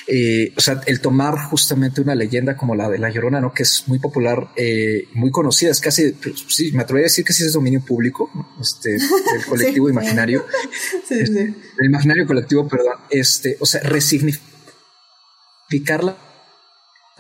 eh, 0.07 0.53
o 0.55 0.61
sea, 0.61 0.81
el 0.85 1.01
tomar 1.01 1.37
justamente 1.49 1.99
una 1.99 2.15
leyenda 2.15 2.55
como 2.55 2.75
la 2.75 2.89
de 2.89 2.97
La 2.97 3.09
Llorona, 3.09 3.41
¿no? 3.41 3.53
Que 3.53 3.63
es 3.63 3.83
muy 3.87 3.99
popular, 3.99 4.47
eh, 4.55 5.09
muy 5.13 5.31
conocida, 5.31 5.71
es 5.71 5.81
casi, 5.81 6.13
pues, 6.13 6.45
sí, 6.47 6.71
me 6.71 6.83
atrevería 6.83 7.07
a 7.07 7.11
decir 7.11 7.25
que 7.25 7.33
sí 7.33 7.43
es 7.43 7.51
dominio 7.53 7.83
público, 7.83 8.31
este, 8.61 8.95
el 9.35 9.45
colectivo 9.47 9.89
imaginario, 9.89 10.45
este, 11.09 11.43
el 11.43 11.85
imaginario 11.85 12.25
colectivo, 12.25 12.65
perdón, 12.67 12.95
este, 13.09 13.57
o 13.59 13.65
sea, 13.65 13.81
resignificarla 13.81 16.17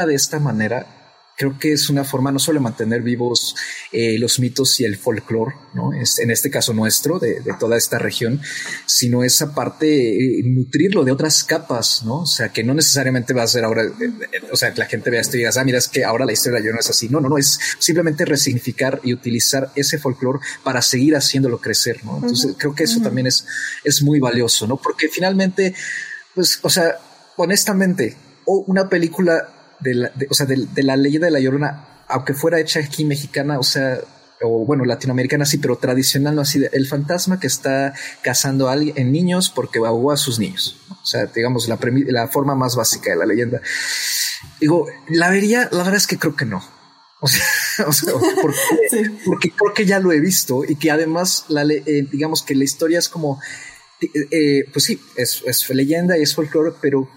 de 0.05 0.15
esta 0.15 0.39
manera 0.39 0.96
creo 1.37 1.57
que 1.59 1.71
es 1.71 1.89
una 1.89 2.03
forma 2.03 2.31
no 2.31 2.39
solo 2.39 2.59
de 2.59 2.63
mantener 2.63 3.03
vivos 3.03 3.55
eh, 3.91 4.17
los 4.17 4.39
mitos 4.39 4.79
y 4.79 4.85
el 4.85 4.97
folclore, 4.97 5.55
¿no? 5.75 5.93
Es, 5.93 6.17
en 6.17 6.31
este 6.31 6.49
caso 6.49 6.73
nuestro, 6.73 7.19
de, 7.19 7.43
toda 7.59 7.77
esta 7.77 7.99
región, 7.99 8.41
sino 8.87 9.23
esa 9.23 9.53
parte, 9.53 10.39
eh, 10.39 10.41
nutrirlo 10.43 11.03
de 11.03 11.11
otras 11.11 11.43
capas, 11.43 12.01
¿no? 12.03 12.21
O 12.21 12.25
sea, 12.25 12.49
que 12.49 12.63
no 12.63 12.73
necesariamente 12.73 13.35
va 13.35 13.43
a 13.43 13.47
ser 13.47 13.65
ahora, 13.65 13.83
eh, 13.83 14.39
o 14.51 14.57
sea, 14.57 14.73
que 14.73 14.79
la 14.79 14.87
gente 14.87 15.11
vea 15.11 15.21
esto 15.21 15.37
y 15.37 15.41
diga, 15.41 15.51
ah, 15.55 15.63
mira, 15.63 15.77
es 15.77 15.87
que 15.87 16.03
ahora 16.03 16.25
la 16.25 16.33
historia 16.33 16.59
de 16.59 16.65
la 16.65 16.73
no 16.73 16.79
es 16.79 16.89
así. 16.89 17.07
No, 17.07 17.21
no, 17.21 17.29
no, 17.29 17.37
es 17.37 17.59
simplemente 17.77 18.25
resignificar 18.25 18.99
y 19.03 19.13
utilizar 19.13 19.71
ese 19.75 19.99
folclore 19.99 20.39
para 20.63 20.81
seguir 20.81 21.15
haciéndolo 21.15 21.61
crecer, 21.61 22.03
¿no? 22.03 22.15
Entonces, 22.15 22.55
creo 22.57 22.73
que 22.73 22.85
eso 22.85 22.99
también 22.99 23.27
es, 23.27 23.45
es 23.83 24.01
muy 24.01 24.19
valioso, 24.19 24.65
¿no? 24.65 24.77
Porque 24.77 25.07
finalmente, 25.07 25.75
pues, 26.33 26.59
o 26.63 26.69
sea, 26.71 26.97
honestamente, 27.35 28.17
o 28.45 28.63
una 28.65 28.89
película 28.89 29.53
de 29.79 29.93
la, 29.93 30.11
o 30.29 30.33
sea, 30.33 30.45
de, 30.45 30.67
la 30.83 30.95
leyenda 30.95 31.27
de 31.27 31.31
la 31.31 31.39
Llorona, 31.39 32.03
aunque 32.07 32.33
fuera 32.33 32.59
hecha 32.59 32.79
aquí 32.79 33.05
mexicana, 33.05 33.59
o 33.59 33.63
sea, 33.63 33.99
o 34.41 34.65
bueno, 34.65 34.85
latinoamericana 34.85 35.45
sí, 35.45 35.57
pero 35.57 35.77
tradicional, 35.77 36.35
no 36.35 36.41
así, 36.41 36.63
el 36.71 36.87
fantasma 36.87 37.39
que 37.39 37.47
está 37.47 37.93
cazando 38.21 38.69
a 38.69 38.73
alguien, 38.73 38.97
en 38.97 39.11
niños 39.11 39.49
porque 39.49 39.79
ahogó 39.79 40.11
a 40.11 40.17
sus 40.17 40.39
niños. 40.39 40.79
O 40.89 41.05
sea, 41.05 41.25
digamos, 41.25 41.67
la, 41.67 41.79
la 42.07 42.27
forma 42.27 42.55
más 42.55 42.75
básica 42.75 43.11
de 43.11 43.17
la 43.17 43.25
leyenda. 43.25 43.61
Digo, 44.59 44.87
la 45.09 45.29
vería, 45.29 45.69
la 45.71 45.79
verdad 45.79 45.95
es 45.95 46.07
que 46.07 46.17
creo 46.17 46.35
que 46.35 46.45
no. 46.45 46.63
O 47.19 47.27
sea, 47.27 47.43
porque, 49.25 49.51
creo 49.51 49.73
que 49.73 49.85
ya 49.85 49.99
lo 49.99 50.11
he 50.11 50.19
visto 50.19 50.63
y 50.67 50.75
que 50.75 50.91
además, 50.91 51.45
la, 51.47 51.63
eh, 51.63 52.07
digamos 52.11 52.43
que 52.43 52.55
la 52.55 52.63
historia 52.63 52.99
es 52.99 53.09
como, 53.09 53.39
eh, 54.01 54.27
eh, 54.31 54.65
pues 54.71 54.85
sí, 54.85 54.99
es, 55.15 55.43
es, 55.45 55.69
leyenda 55.69 56.17
y 56.17 56.21
es 56.21 56.35
folclore, 56.35 56.75
pero 56.81 57.09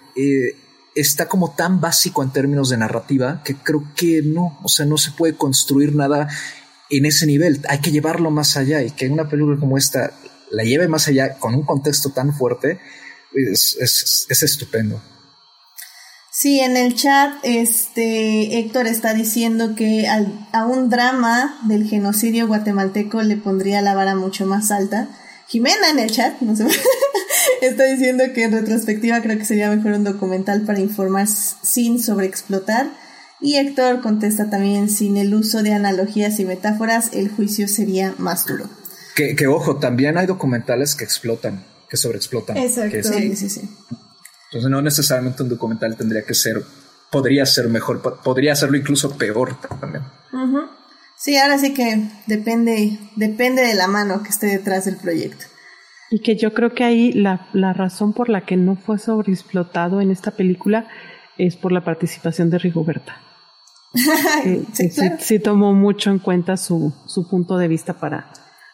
está 0.94 1.28
como 1.28 1.52
tan 1.52 1.80
básico 1.80 2.22
en 2.22 2.30
términos 2.30 2.68
de 2.68 2.76
narrativa 2.76 3.42
que 3.44 3.54
creo 3.56 3.84
que 3.96 4.22
no, 4.22 4.58
o 4.62 4.68
sea, 4.68 4.86
no 4.86 4.98
se 4.98 5.12
puede 5.12 5.34
construir 5.34 5.94
nada 5.94 6.28
en 6.90 7.06
ese 7.06 7.26
nivel. 7.26 7.60
Hay 7.68 7.80
que 7.80 7.92
llevarlo 7.92 8.30
más 8.30 8.56
allá 8.56 8.82
y 8.82 8.90
que 8.90 9.08
una 9.08 9.28
película 9.28 9.58
como 9.58 9.78
esta 9.78 10.12
la 10.50 10.64
lleve 10.64 10.88
más 10.88 11.06
allá 11.08 11.38
con 11.38 11.54
un 11.54 11.62
contexto 11.62 12.10
tan 12.10 12.34
fuerte 12.34 12.80
es, 13.32 14.26
es, 14.28 14.42
estupendo. 14.42 15.00
Sí, 16.32 16.60
en 16.60 16.76
el 16.76 16.94
chat, 16.94 17.34
este 17.42 18.58
Héctor 18.58 18.86
está 18.86 19.14
diciendo 19.14 19.74
que 19.74 20.08
a 20.08 20.64
un 20.64 20.88
drama 20.88 21.60
del 21.66 21.88
genocidio 21.88 22.46
guatemalteco 22.46 23.22
le 23.22 23.36
pondría 23.36 23.82
la 23.82 23.94
vara 23.94 24.14
mucho 24.14 24.46
más 24.46 24.70
alta. 24.70 25.08
Jimena 25.48 25.90
en 25.90 25.98
el 25.98 26.10
chat, 26.10 26.40
no 26.40 26.54
sé, 26.54 26.64
está 27.66 27.84
diciendo 27.84 28.24
que 28.34 28.44
en 28.44 28.52
retrospectiva 28.52 29.20
creo 29.20 29.38
que 29.38 29.44
sería 29.44 29.70
mejor 29.70 29.92
un 29.92 30.04
documental 30.04 30.62
para 30.62 30.80
informar 30.80 31.26
sin 31.26 32.02
sobreexplotar. 32.02 32.90
Y 33.40 33.56
Héctor 33.56 34.02
contesta 34.02 34.50
también, 34.50 34.90
sin 34.90 35.16
el 35.16 35.34
uso 35.34 35.62
de 35.62 35.72
analogías 35.72 36.38
y 36.40 36.44
metáforas, 36.44 37.10
el 37.14 37.30
juicio 37.30 37.68
sería 37.68 38.14
más 38.18 38.46
duro. 38.46 38.68
Que, 39.14 39.34
que 39.34 39.46
ojo, 39.46 39.76
también 39.76 40.18
hay 40.18 40.26
documentales 40.26 40.94
que 40.94 41.04
explotan, 41.04 41.64
que 41.88 41.96
sobreexplotan. 41.96 42.56
Exacto. 42.56 43.02
sí, 43.02 43.36
sí, 43.36 43.48
sí. 43.48 43.62
Entonces 44.50 44.70
no 44.70 44.82
necesariamente 44.82 45.42
un 45.42 45.48
documental 45.48 45.96
tendría 45.96 46.24
que 46.24 46.34
ser, 46.34 46.62
podría 47.10 47.46
ser 47.46 47.68
mejor, 47.68 48.02
podría 48.22 48.52
hacerlo 48.52 48.76
incluso 48.76 49.16
peor 49.16 49.56
también. 49.80 50.02
Sí, 51.16 51.36
ahora 51.36 51.58
sí 51.58 51.74
que 51.74 52.10
depende, 52.26 52.98
depende 53.14 53.62
de 53.62 53.74
la 53.74 53.86
mano 53.86 54.22
que 54.22 54.30
esté 54.30 54.46
detrás 54.46 54.86
del 54.86 54.96
proyecto. 54.96 55.44
Y 56.10 56.20
que 56.20 56.36
yo 56.36 56.52
creo 56.52 56.74
que 56.74 56.84
ahí 56.84 57.12
la, 57.12 57.48
la 57.52 57.72
razón 57.72 58.12
por 58.12 58.28
la 58.28 58.40
que 58.42 58.56
no 58.56 58.76
fue 58.76 58.98
sobreexplotado 58.98 60.00
en 60.00 60.10
esta 60.10 60.32
película 60.32 60.88
es 61.38 61.56
por 61.56 61.72
la 61.72 61.84
participación 61.84 62.50
de 62.50 62.58
Rigoberta. 62.58 63.16
sí, 64.72 64.90
sí, 65.18 65.38
tomó 65.38 65.72
mucho 65.72 66.10
en 66.10 66.18
cuenta 66.18 66.56
su, 66.56 66.92
su 67.06 67.28
punto 67.28 67.58
de 67.58 67.68
vista 67.68 67.94
para, 67.94 68.32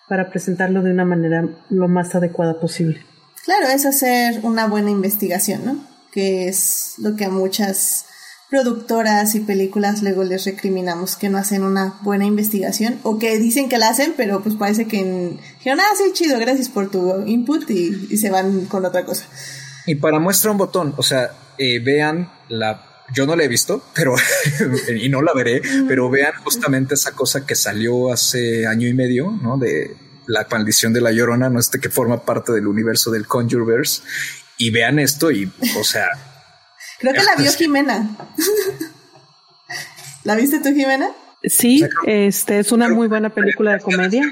para 0.08 0.30
presentarlo 0.30 0.82
de 0.82 0.90
una 0.90 1.04
manera 1.04 1.48
lo 1.70 1.88
más 1.88 2.14
adecuada 2.14 2.60
posible. 2.60 3.02
Claro, 3.44 3.68
es 3.68 3.86
hacer 3.86 4.40
una 4.42 4.66
buena 4.66 4.90
investigación, 4.90 5.64
¿no? 5.64 5.86
Que 6.12 6.48
es 6.48 6.94
lo 6.98 7.16
que 7.16 7.24
a 7.24 7.30
muchas 7.30 8.06
productoras 8.50 9.34
y 9.34 9.40
películas 9.40 10.02
luego 10.02 10.22
les 10.22 10.44
recriminamos 10.44 11.16
que 11.16 11.28
no 11.28 11.38
hacen 11.38 11.62
una 11.62 11.98
buena 12.02 12.26
investigación 12.26 12.98
o 13.02 13.18
que 13.18 13.38
dicen 13.38 13.68
que 13.68 13.78
la 13.78 13.88
hacen, 13.88 14.14
pero 14.16 14.42
pues 14.42 14.54
parece 14.54 14.86
que 14.86 14.98
dijeron, 15.58 15.80
ah, 15.80 15.94
sí, 15.96 16.12
chido, 16.12 16.38
gracias 16.38 16.68
por 16.68 16.90
tu 16.90 17.24
input 17.26 17.68
y, 17.70 18.16
se 18.16 18.30
van 18.30 18.66
con 18.66 18.84
otra 18.84 19.04
cosa. 19.04 19.24
Y 19.86 19.96
para 19.96 20.18
muestra 20.18 20.50
un 20.52 20.58
botón, 20.58 20.94
o 20.96 21.02
sea, 21.02 21.30
eh, 21.58 21.80
vean 21.80 22.30
la... 22.48 22.82
Yo 23.14 23.24
no 23.24 23.36
la 23.36 23.44
he 23.44 23.48
visto, 23.48 23.84
pero 23.94 24.16
y 25.00 25.08
no 25.08 25.22
la 25.22 25.32
veré, 25.32 25.62
pero 25.86 26.10
vean 26.10 26.32
justamente 26.42 26.94
esa 26.94 27.12
cosa 27.12 27.46
que 27.46 27.54
salió 27.54 28.12
hace 28.12 28.66
año 28.66 28.88
y 28.88 28.94
medio, 28.94 29.30
¿no? 29.30 29.58
De 29.58 29.96
la 30.26 30.44
maldición 30.50 30.92
de 30.92 31.00
la 31.00 31.12
Llorona, 31.12 31.48
no 31.48 31.60
este 31.60 31.78
que 31.78 31.88
forma 31.88 32.24
parte 32.24 32.52
del 32.52 32.66
universo 32.66 33.12
del 33.12 33.28
Conjureverse, 33.28 34.02
y 34.58 34.70
vean 34.70 34.98
esto 34.98 35.30
y, 35.30 35.52
o 35.78 35.84
sea, 35.84 36.08
Creo 36.98 37.12
que 37.12 37.22
la 37.22 37.34
vio 37.36 37.52
Jimena. 37.52 38.16
¿La 40.24 40.34
viste 40.34 40.58
tú, 40.58 40.74
Jimena? 40.74 41.10
Sí, 41.44 41.84
este 42.06 42.58
es 42.58 42.72
una 42.72 42.88
muy 42.88 43.06
buena 43.08 43.30
película 43.30 43.74
de 43.74 43.80
comedia. 43.80 44.22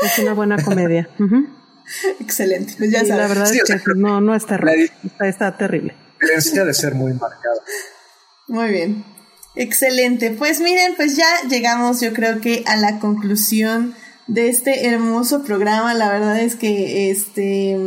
es 0.00 0.18
una 0.18 0.34
buena 0.34 0.62
comedia. 0.62 1.08
Excelente. 2.20 2.74
Pues 2.76 2.90
ya 2.90 3.02
La 3.02 3.26
verdad 3.26 3.52
es 3.52 3.62
que 3.62 3.80
no, 3.96 4.20
no 4.20 4.34
está, 4.34 4.56
está, 5.04 5.28
está 5.28 5.56
terrible. 5.56 5.96
de 6.20 6.74
ser 6.74 6.94
muy 6.94 7.12
marcada. 7.14 7.60
Muy 8.48 8.68
bien. 8.68 9.04
Excelente. 9.54 10.30
Pues 10.32 10.60
miren, 10.60 10.94
pues 10.96 11.16
ya 11.16 11.26
llegamos 11.48 12.00
yo 12.00 12.12
creo 12.12 12.40
que 12.40 12.62
a 12.66 12.76
la 12.76 12.98
conclusión 12.98 13.94
de 14.26 14.48
este 14.48 14.86
hermoso 14.86 15.42
programa. 15.42 15.94
La 15.94 16.10
verdad 16.10 16.38
es 16.40 16.56
que 16.56 17.10
este 17.10 17.78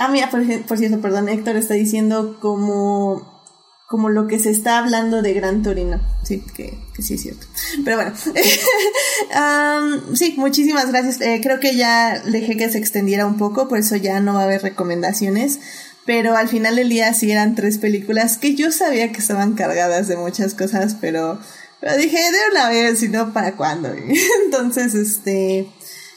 Ah, 0.00 0.08
mira, 0.08 0.30
por, 0.30 0.78
cierto, 0.78 1.00
perdón, 1.02 1.28
Héctor 1.28 1.56
está 1.56 1.74
diciendo 1.74 2.38
como, 2.40 3.44
como 3.86 4.08
lo 4.08 4.26
que 4.26 4.38
se 4.38 4.48
está 4.48 4.78
hablando 4.78 5.20
de 5.20 5.34
Gran 5.34 5.62
Torino. 5.62 6.00
Sí, 6.24 6.42
que, 6.56 6.78
sí 6.98 7.14
es 7.14 7.20
cierto. 7.20 7.46
Pero 7.84 7.96
bueno, 7.96 8.12
sí, 10.14 10.34
muchísimas 10.38 10.90
gracias. 10.90 11.20
Eh, 11.20 11.40
creo 11.42 11.60
que 11.60 11.76
ya 11.76 12.18
dejé 12.20 12.56
que 12.56 12.70
se 12.70 12.78
extendiera 12.78 13.26
un 13.26 13.36
poco, 13.36 13.68
por 13.68 13.78
eso 13.78 13.94
ya 13.94 14.20
no 14.20 14.32
va 14.32 14.40
a 14.40 14.44
haber 14.44 14.62
recomendaciones. 14.62 15.60
Pero 16.06 16.34
al 16.34 16.48
final 16.48 16.76
del 16.76 16.88
día 16.88 17.12
sí 17.12 17.30
eran 17.30 17.54
tres 17.54 17.76
películas 17.76 18.38
que 18.38 18.54
yo 18.54 18.72
sabía 18.72 19.12
que 19.12 19.18
estaban 19.18 19.52
cargadas 19.52 20.08
de 20.08 20.16
muchas 20.16 20.54
cosas, 20.54 20.96
pero 20.98 21.38
Pero 21.78 21.94
dije, 21.98 22.16
de 22.16 22.38
una 22.52 22.70
vez, 22.70 23.00
si 23.00 23.08
no, 23.08 23.34
¿para 23.34 23.54
cuándo? 23.54 23.92
Entonces, 24.44 24.94
este, 24.94 25.70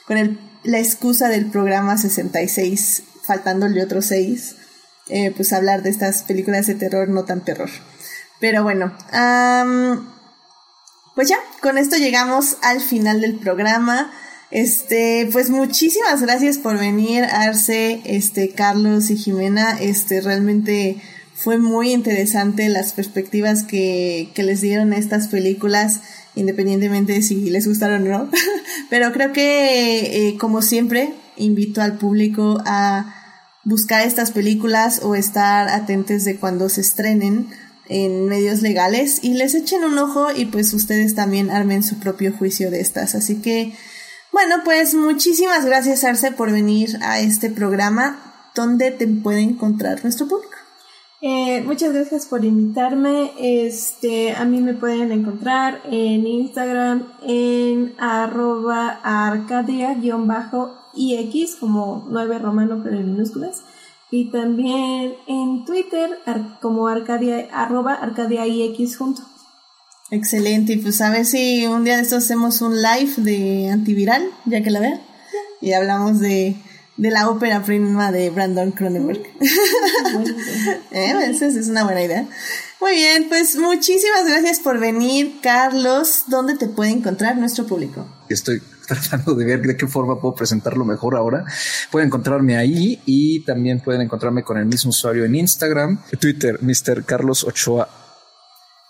con 0.07 0.17
el, 0.17 0.39
la 0.63 0.79
excusa 0.79 1.27
del 1.27 1.51
programa 1.51 1.97
66, 1.97 3.03
faltándole 3.25 3.83
otros 3.83 4.05
seis, 4.05 4.55
eh, 5.09 5.31
pues 5.35 5.53
hablar 5.53 5.83
de 5.83 5.89
estas 5.89 6.23
películas 6.23 6.67
de 6.67 6.75
terror, 6.75 7.09
no 7.09 7.25
tan 7.25 7.43
terror. 7.43 7.69
Pero 8.39 8.63
bueno, 8.63 8.91
pues 11.15 11.29
ya, 11.29 11.37
con 11.61 11.77
esto 11.77 11.97
llegamos 11.97 12.57
al 12.61 12.81
final 12.81 13.21
del 13.21 13.35
programa. 13.35 14.11
Este, 14.51 15.27
pues 15.31 15.49
muchísimas 15.49 16.21
gracias 16.21 16.57
por 16.57 16.77
venir, 16.77 17.23
Arce, 17.23 18.01
este, 18.05 18.49
Carlos 18.49 19.09
y 19.09 19.17
Jimena. 19.17 19.77
Este, 19.79 20.21
realmente 20.21 21.01
fue 21.33 21.57
muy 21.57 21.91
interesante 21.91 22.69
las 22.69 22.93
perspectivas 22.93 23.63
que, 23.63 24.29
que 24.35 24.43
les 24.43 24.61
dieron 24.61 24.93
estas 24.93 25.27
películas, 25.27 26.01
independientemente 26.35 27.13
de 27.13 27.21
si 27.21 27.49
les 27.49 27.67
gustaron 27.67 28.07
o 28.07 28.17
no. 28.17 28.31
Pero 28.89 29.11
creo 29.11 29.33
que, 29.33 30.27
eh, 30.27 30.37
como 30.37 30.61
siempre, 30.61 31.13
invito 31.37 31.81
al 31.81 31.97
público 31.97 32.61
a 32.65 33.15
buscar 33.63 34.05
estas 34.05 34.31
películas 34.31 35.01
o 35.03 35.15
estar 35.15 35.69
atentos 35.69 36.23
de 36.23 36.37
cuando 36.37 36.69
se 36.69 36.81
estrenen 36.81 37.49
en 37.87 38.27
medios 38.27 38.61
legales 38.61 39.23
y 39.23 39.33
les 39.33 39.55
echen 39.55 39.83
un 39.83 39.97
ojo 39.97 40.27
y 40.35 40.45
pues 40.45 40.73
ustedes 40.73 41.15
también 41.15 41.49
armen 41.49 41.83
su 41.83 41.99
propio 41.99 42.33
juicio 42.33 42.71
de 42.71 42.81
estas. 42.81 43.15
Así 43.15 43.41
que, 43.41 43.75
bueno, 44.31 44.57
pues 44.63 44.93
muchísimas 44.93 45.65
gracias 45.65 46.03
Arce 46.03 46.31
por 46.31 46.51
venir 46.51 46.97
a 47.01 47.19
este 47.19 47.49
programa. 47.49 48.51
¿Dónde 48.55 48.91
te 48.91 49.07
puede 49.07 49.41
encontrar 49.41 50.03
nuestro 50.03 50.27
público? 50.27 50.53
Eh, 51.25 51.61
muchas 51.65 51.93
gracias 51.93 52.25
por 52.25 52.43
invitarme. 52.43 53.31
Este, 53.39 54.33
a 54.33 54.43
mí 54.43 54.59
me 54.59 54.73
pueden 54.73 55.11
encontrar 55.13 55.81
en 55.89 56.27
Instagram 56.27 57.07
en 57.25 57.95
arroba 57.97 58.99
arcadia-ix 60.93 61.55
como 61.55 62.07
9 62.09 62.39
romano 62.39 62.81
pero 62.83 62.97
en 62.97 63.13
minúsculas. 63.13 63.61
Y 64.11 64.29
también 64.29 65.13
en 65.27 65.65
Twitter 65.65 66.19
como 66.61 66.87
arcadia, 66.87 67.47
arroba 67.51 67.93
arcadiaix 67.93 68.95
junto. 68.95 69.23
Excelente, 70.11 70.73
y 70.73 70.77
pues 70.77 71.01
a 71.01 71.09
ver 71.09 71.25
si 71.25 71.65
un 71.65 71.83
día 71.83 71.95
de 71.95 72.03
estos 72.03 72.23
hacemos 72.23 72.61
un 72.61 72.75
live 72.81 73.13
de 73.17 73.69
antiviral, 73.69 74.29
ya 74.45 74.61
que 74.61 74.69
la 74.69 74.79
vean. 74.79 75.01
Y 75.61 75.73
hablamos 75.73 76.19
de 76.19 76.55
de 76.97 77.09
la 77.09 77.29
ópera 77.29 77.63
prima 77.63 78.11
de 78.11 78.29
Brandon 78.29 78.71
Cronenberg. 78.71 79.23
¿Eh? 80.91 81.13
Esa 81.29 81.47
es 81.47 81.67
una 81.67 81.83
buena 81.83 82.03
idea. 82.03 82.27
Muy 82.79 82.93
bien, 82.95 83.29
pues 83.29 83.55
muchísimas 83.55 84.25
gracias 84.27 84.59
por 84.59 84.79
venir, 84.79 85.39
Carlos. 85.41 86.25
¿Dónde 86.27 86.55
te 86.55 86.67
puede 86.67 86.91
encontrar 86.91 87.37
nuestro 87.37 87.65
público? 87.65 88.05
Estoy 88.29 88.61
tratando 88.87 89.35
de 89.35 89.45
ver 89.45 89.61
de 89.61 89.77
qué 89.77 89.87
forma 89.87 90.19
puedo 90.19 90.35
presentarlo 90.35 90.85
mejor 90.85 91.15
ahora. 91.15 91.45
Pueden 91.91 92.07
encontrarme 92.07 92.57
ahí 92.57 93.01
y 93.05 93.43
también 93.43 93.79
pueden 93.79 94.01
encontrarme 94.01 94.43
con 94.43 94.57
el 94.57 94.65
mismo 94.65 94.89
usuario 94.89 95.25
en 95.25 95.35
Instagram, 95.35 96.01
Twitter, 96.19 96.59
Mr. 96.61 97.03
Carlos 97.05 97.43
Ochoa. 97.43 97.89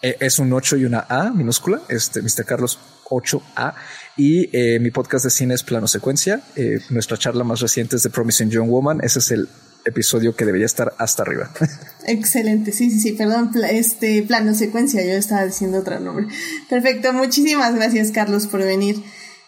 Eh, 0.02 0.18
es 0.20 0.40
un 0.40 0.52
8 0.52 0.78
y 0.78 0.86
una 0.86 1.06
A 1.08 1.32
minúscula, 1.32 1.82
este 1.88 2.22
Mr. 2.22 2.46
Carlos 2.46 2.78
8A. 3.06 3.74
Y 4.18 4.50
eh, 4.56 4.80
mi 4.80 4.92
podcast 4.92 5.26
de 5.26 5.32
cine 5.32 5.54
es 5.54 5.64
Plano 5.64 5.88
Secuencia. 5.88 6.42
Eh, 6.56 6.80
nuestra 6.90 7.18
charla 7.18 7.44
más 7.44 7.62
reciente 7.62 7.96
es 7.96 8.04
de 8.04 8.10
Promising 8.10 8.50
Young 8.50 8.70
Woman. 8.70 9.00
Ese 9.02 9.20
es 9.20 9.32
el 9.32 9.48
episodio 9.86 10.36
que 10.36 10.46
debería 10.46 10.66
estar 10.66 10.94
hasta 10.98 11.24
arriba. 11.24 11.52
Excelente, 12.08 12.72
sí, 12.72 12.90
sí, 12.90 13.00
sí, 13.00 13.14
perdón, 13.14 13.52
este 13.70 14.24
plano 14.24 14.54
secuencia, 14.54 15.04
yo 15.04 15.12
estaba 15.12 15.46
diciendo 15.46 15.80
otro 15.80 16.00
nombre. 16.00 16.28
Perfecto, 16.70 17.12
muchísimas 17.14 17.76
gracias 17.76 18.12
Carlos 18.12 18.48
por 18.48 18.62
venir. 18.62 19.04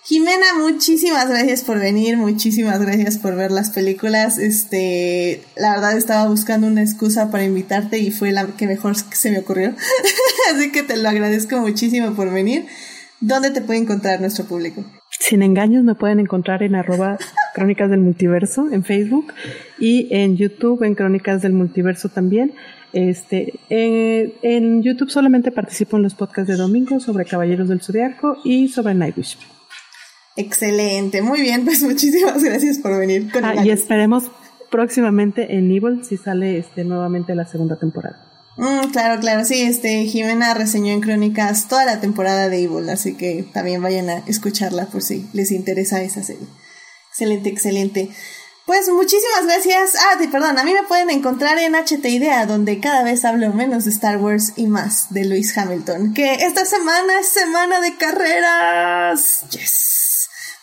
Jimena, 0.08 0.46
muchísimas 0.60 1.28
gracias 1.28 1.64
por 1.64 1.80
venir, 1.80 2.16
muchísimas 2.16 2.80
gracias 2.80 3.18
por 3.18 3.36
ver 3.36 3.50
las 3.50 3.72
películas. 3.72 4.38
Este, 4.38 5.42
la 5.56 5.72
verdad 5.72 5.98
estaba 5.98 6.28
buscando 6.30 6.68
una 6.68 6.84
excusa 6.84 7.32
para 7.32 7.44
invitarte 7.44 7.98
y 7.98 8.12
fue 8.12 8.32
la 8.32 8.46
que 8.46 8.68
mejor 8.68 8.96
se 8.96 9.32
me 9.32 9.40
ocurrió. 9.40 9.74
Así 10.54 10.72
que 10.72 10.84
te 10.84 10.98
lo 10.98 11.10
agradezco 11.10 11.58
muchísimo 11.58 12.14
por 12.14 12.32
venir. 12.32 12.68
¿Dónde 13.20 13.50
te 13.50 13.62
puede 13.62 13.80
encontrar 13.80 14.22
nuestro 14.22 14.46
público? 14.46 14.86
Sin 15.10 15.42
engaños 15.42 15.84
me 15.84 15.96
pueden 15.96 16.20
encontrar 16.20 16.62
en 16.62 16.76
arroba 16.76 17.18
Crónicas 17.56 17.90
del 17.90 18.02
Multiverso 18.02 18.68
en 18.72 18.84
Facebook 18.84 19.34
y 19.80 20.08
en 20.12 20.38
YouTube 20.38 20.84
en 20.84 20.94
Crónicas 20.94 21.42
del 21.42 21.54
Multiverso 21.54 22.10
también. 22.10 22.54
Este, 22.94 23.56
en, 23.70 24.84
YouTube 24.84 25.10
solamente 25.10 25.52
participo 25.52 25.98
en 25.98 26.04
los 26.04 26.14
podcasts 26.14 26.48
de 26.48 26.58
domingo 26.58 27.00
sobre 27.00 27.26
Caballeros 27.26 27.70
del 27.70 27.82
Zodiaco 27.82 28.38
y 28.44 28.68
sobre 28.68 28.94
Nightwish. 28.94 29.38
Excelente, 30.36 31.22
muy 31.22 31.42
bien, 31.42 31.66
pues 31.66 31.82
muchísimas 31.84 32.44
gracias 32.44 32.80
por 32.80 32.98
venir. 32.98 33.32
Ah, 33.42 33.56
y 33.64 33.70
esperemos 33.70 34.32
próximamente 34.70 35.56
en 35.56 35.72
Evil 35.72 36.04
si 36.04 36.18
sale 36.18 36.58
este, 36.58 36.84
nuevamente 36.84 37.36
la 37.36 37.46
segunda 37.46 37.78
temporada. 37.78 38.32
Mm, 38.58 38.92
claro, 38.92 39.20
claro, 39.20 39.44
sí, 39.46 39.62
este, 39.62 40.06
Jimena 40.06 40.54
reseñó 40.54 40.92
en 40.92 41.02
Crónicas 41.02 41.68
toda 41.68 41.86
la 41.86 42.00
temporada 42.00 42.50
de 42.50 42.64
Evil, 42.64 42.90
así 42.90 43.16
que 43.16 43.46
también 43.54 43.82
vayan 43.82 44.10
a 44.10 44.18
escucharla 44.28 44.86
por 44.88 45.02
si 45.02 45.28
les 45.34 45.52
interesa 45.52 46.02
esa 46.02 46.24
serie. 46.24 46.48
Excelente, 47.10 47.50
excelente. 47.50 48.10
Pues 48.66 48.90
muchísimas 48.90 49.46
gracias. 49.46 49.94
Ah, 49.96 50.18
perdón, 50.32 50.58
a 50.58 50.64
mí 50.64 50.74
me 50.74 50.84
pueden 50.84 51.12
encontrar 51.12 51.60
en 51.60 51.76
HT 51.76 52.04
Idea, 52.06 52.48
donde 52.48 52.80
cada 52.80 53.04
vez 53.04 53.24
hablo 53.24 53.54
menos 53.54 53.86
de 53.86 53.92
Star 53.92 54.18
Wars 54.18 54.54
y 54.56 54.66
más 54.66 55.14
de 55.14 55.24
Lewis 55.24 55.56
Hamilton. 55.56 56.14
Que 56.14 56.34
esta 56.34 56.66
semana 56.66 57.20
es 57.20 57.30
semana 57.30 57.80
de 57.80 57.96
carreras. 57.96 59.46
Yes. 59.52 60.05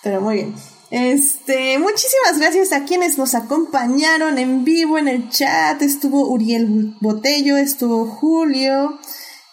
Pero 0.02 0.20
muy 0.20 0.34
bien. 0.36 0.54
Este, 0.90 1.78
muchísimas 1.78 2.38
gracias 2.38 2.72
a 2.72 2.84
quienes 2.84 3.16
nos 3.16 3.34
acompañaron 3.34 4.36
en 4.36 4.64
vivo 4.64 4.98
en 4.98 5.08
el 5.08 5.30
chat. 5.30 5.80
Estuvo 5.80 6.28
Uriel 6.28 6.96
Botello, 7.00 7.56
estuvo 7.56 8.06
Julio, 8.06 8.98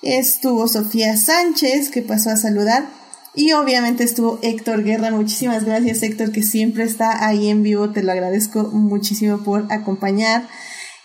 estuvo 0.02 0.68
Sofía 0.68 1.16
Sánchez, 1.16 1.92
que 1.92 2.02
pasó 2.02 2.32
a 2.32 2.36
saludar. 2.36 2.90
Y 3.36 3.54
obviamente 3.54 4.04
estuvo 4.04 4.40
Héctor 4.42 4.84
Guerra. 4.84 5.12
Muchísimas 5.12 5.64
gracias, 5.64 6.04
Héctor, 6.04 6.34
que 6.34 6.44
siempre 6.44 6.84
está 6.84 7.26
ahí 7.26 7.50
en 7.50 7.64
vivo. 7.64 7.92
Te 7.92 8.04
lo 8.04 8.12
agradezco 8.12 8.64
muchísimo 8.64 9.44
por 9.44 9.72
acompañar. 9.72 10.50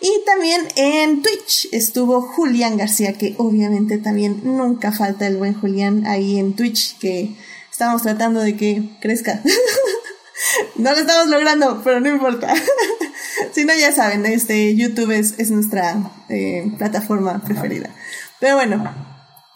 Y 0.01 0.11
también 0.25 0.61
en 0.75 1.21
Twitch 1.21 1.69
estuvo 1.71 2.21
Julián 2.21 2.75
García, 2.75 3.13
que 3.13 3.35
obviamente 3.37 3.99
también 3.99 4.41
nunca 4.43 4.91
falta 4.91 5.27
el 5.27 5.37
buen 5.37 5.53
Julián 5.53 6.05
ahí 6.05 6.37
en 6.37 6.53
Twitch, 6.55 6.97
que 6.97 7.35
estamos 7.75 8.03
tratando 8.03 8.39
de 8.39 8.55
que 8.55 8.83
crezca. 9.01 9.41
no 10.77 10.91
lo 10.91 10.97
estamos 10.97 11.27
logrando, 11.27 11.81
pero 11.83 11.99
no 11.99 12.07
importa. 12.07 12.53
si 13.51 13.65
no, 13.65 13.73
ya 13.75 13.91
saben, 13.91 14.25
este 14.25 14.73
YouTube 14.77 15.11
es, 15.11 15.51
nuestra 15.51 15.97
eh, 16.29 16.71
plataforma 16.77 17.43
preferida. 17.43 17.89
Pero 18.39 18.55
bueno, 18.55 18.89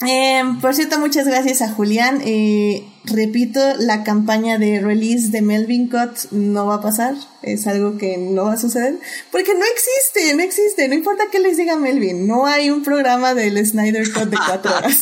em, 0.01 0.59
por 0.59 0.75
cierto, 0.75 0.99
muchas 0.99 1.27
gracias 1.27 1.61
a 1.61 1.69
Julián. 1.69 2.19
Eh, 2.25 2.91
repito, 3.05 3.61
la 3.77 4.03
campaña 4.03 4.57
de 4.57 4.81
release 4.81 5.29
de 5.29 5.41
Melvin 5.41 5.87
Cut 5.87 6.29
no 6.31 6.65
va 6.65 6.75
a 6.75 6.81
pasar. 6.81 7.15
Es 7.41 7.67
algo 7.67 7.97
que 7.97 8.17
no 8.17 8.43
va 8.43 8.53
a 8.55 8.57
suceder. 8.57 8.99
Porque 9.31 9.53
no 9.53 9.63
existe, 9.63 10.35
no 10.35 10.43
existe. 10.43 10.89
No 10.89 10.93
importa 10.93 11.23
qué 11.31 11.39
les 11.39 11.55
diga 11.55 11.77
Melvin. 11.77 12.27
No 12.27 12.47
hay 12.47 12.69
un 12.69 12.83
programa 12.83 13.33
del 13.33 13.65
Snyder 13.65 14.11
Cut 14.11 14.25
de 14.25 14.37
cuatro 14.45 14.75
horas. 14.75 14.99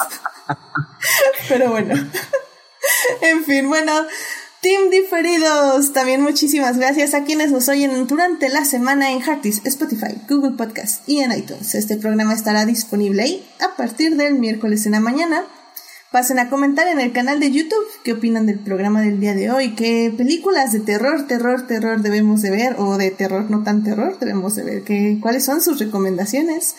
Pero 1.50 1.72
bueno. 1.72 1.96
en 3.22 3.44
fin, 3.44 3.68
bueno. 3.68 3.92
Team 4.60 4.90
Diferidos, 4.90 5.94
también 5.94 6.22
muchísimas 6.22 6.78
gracias 6.78 7.14
a 7.14 7.24
quienes 7.24 7.52
nos 7.52 7.70
oyen 7.70 8.08
durante 8.08 8.50
la 8.50 8.66
semana 8.66 9.12
en 9.12 9.22
Heartis, 9.22 9.62
Spotify, 9.66 10.20
Google 10.28 10.58
Podcast 10.58 11.08
y 11.08 11.20
en 11.20 11.32
iTunes. 11.32 11.76
Este 11.76 11.96
programa 11.96 12.34
estará 12.34 12.66
disponible 12.66 13.22
ahí 13.22 13.48
a 13.60 13.76
partir 13.76 14.18
del 14.18 14.34
miércoles 14.34 14.88
en 14.88 14.94
la 14.94 15.00
mañana. 15.00 15.46
Pasen 16.12 16.40
a 16.40 16.50
comentar 16.50 16.88
en 16.88 17.00
el 17.00 17.12
canal 17.12 17.40
de 17.40 17.52
YouTube 17.52 17.86
qué 18.04 18.14
opinan 18.14 18.48
del 18.48 18.60
programa 18.60 19.02
del 19.02 19.20
día 19.20 19.36
de 19.36 19.52
hoy, 19.52 19.76
qué 19.76 20.12
películas 20.18 20.72
de 20.72 20.80
terror, 20.80 21.28
terror, 21.28 21.68
terror 21.68 22.02
debemos 22.02 22.42
de 22.42 22.50
ver 22.50 22.76
o 22.80 22.98
de 22.98 23.12
terror 23.12 23.52
no 23.52 23.64
tan 23.64 23.84
terror 23.84 24.18
debemos 24.18 24.56
de 24.56 24.64
ver, 24.64 24.84
qué, 24.84 25.20
cuáles 25.22 25.46
son 25.46 25.62
sus 25.62 25.78
recomendaciones. 25.78 26.76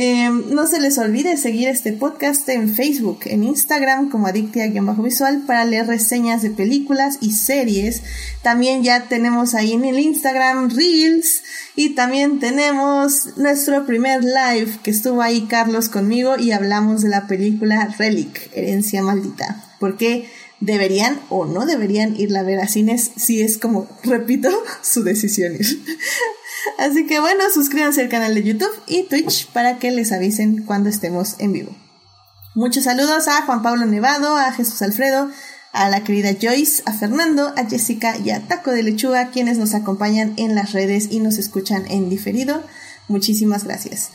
Em, 0.00 0.54
no 0.54 0.68
se 0.68 0.78
les 0.78 0.96
olvide 0.96 1.36
seguir 1.36 1.66
este 1.66 1.92
podcast 1.92 2.48
en 2.50 2.72
Facebook, 2.72 3.22
en 3.24 3.42
Instagram 3.42 4.10
como 4.10 4.28
Adictia-Visual 4.28 5.42
para 5.44 5.64
leer 5.64 5.88
reseñas 5.88 6.40
de 6.40 6.50
películas 6.50 7.18
y 7.20 7.32
series. 7.32 8.02
También 8.42 8.84
ya 8.84 9.08
tenemos 9.08 9.54
ahí 9.56 9.72
en 9.72 9.84
el 9.84 9.98
Instagram 9.98 10.70
Reels 10.70 11.42
y 11.74 11.96
también 11.96 12.38
tenemos 12.38 13.36
nuestro 13.38 13.86
primer 13.86 14.22
live 14.22 14.70
que 14.84 14.92
estuvo 14.92 15.20
ahí 15.20 15.48
Carlos 15.48 15.88
conmigo 15.88 16.38
y 16.38 16.52
hablamos 16.52 17.02
de 17.02 17.08
la 17.08 17.26
película 17.26 17.92
Relic, 17.98 18.52
Herencia 18.54 19.02
Maldita. 19.02 19.64
Porque 19.80 20.28
deberían 20.60 21.18
o 21.28 21.44
no 21.44 21.66
deberían 21.66 22.14
irla 22.16 22.40
a 22.40 22.44
ver 22.44 22.60
a 22.60 22.68
cines 22.68 23.10
si 23.16 23.42
es 23.42 23.58
como, 23.58 23.88
repito, 24.04 24.48
su 24.80 25.02
decisión 25.02 25.56
ir. 25.56 25.66
Así 26.78 27.06
que 27.06 27.20
bueno, 27.20 27.44
suscríbanse 27.52 28.00
al 28.00 28.08
canal 28.08 28.34
de 28.34 28.42
YouTube 28.42 28.82
y 28.86 29.04
Twitch 29.04 29.48
para 29.48 29.78
que 29.78 29.90
les 29.90 30.12
avisen 30.12 30.64
cuando 30.64 30.88
estemos 30.88 31.36
en 31.38 31.52
vivo. 31.52 31.76
Muchos 32.54 32.84
saludos 32.84 33.28
a 33.28 33.42
Juan 33.42 33.62
Pablo 33.62 33.86
Nevado, 33.86 34.36
a 34.36 34.52
Jesús 34.52 34.82
Alfredo, 34.82 35.30
a 35.72 35.88
la 35.88 36.02
querida 36.02 36.30
Joyce, 36.40 36.82
a 36.86 36.92
Fernando, 36.92 37.52
a 37.56 37.64
Jessica 37.66 38.16
y 38.18 38.30
a 38.30 38.48
Taco 38.48 38.72
de 38.72 38.82
Lechuga, 38.82 39.30
quienes 39.30 39.58
nos 39.58 39.74
acompañan 39.74 40.34
en 40.36 40.54
las 40.54 40.72
redes 40.72 41.08
y 41.10 41.20
nos 41.20 41.38
escuchan 41.38 41.84
en 41.88 42.08
diferido. 42.08 42.64
Muchísimas 43.06 43.64
gracias. 43.64 44.10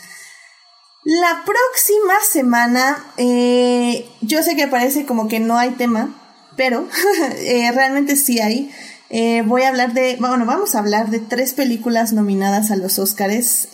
La 1.06 1.44
próxima 1.46 2.14
semana, 2.32 3.06
eh, 3.18 4.10
yo 4.22 4.42
sé 4.42 4.56
que 4.56 4.68
parece 4.68 5.06
como 5.06 5.28
que 5.28 5.40
no 5.40 5.58
hay 5.58 5.72
tema, 5.72 6.14
pero 6.56 6.88
eh, 7.38 7.72
realmente 7.72 8.16
sí 8.16 8.40
hay. 8.40 8.72
Eh, 9.16 9.44
voy 9.46 9.62
a 9.62 9.70
hablar 9.70 9.94
de, 9.94 10.18
bueno, 10.20 10.44
vamos 10.48 10.74
a 10.74 10.80
hablar 10.80 11.12
de 11.12 11.20
tres 11.20 11.54
películas 11.54 12.14
nominadas 12.14 12.72
a 12.72 12.76
los 12.76 12.98
Oscars, 12.98 13.68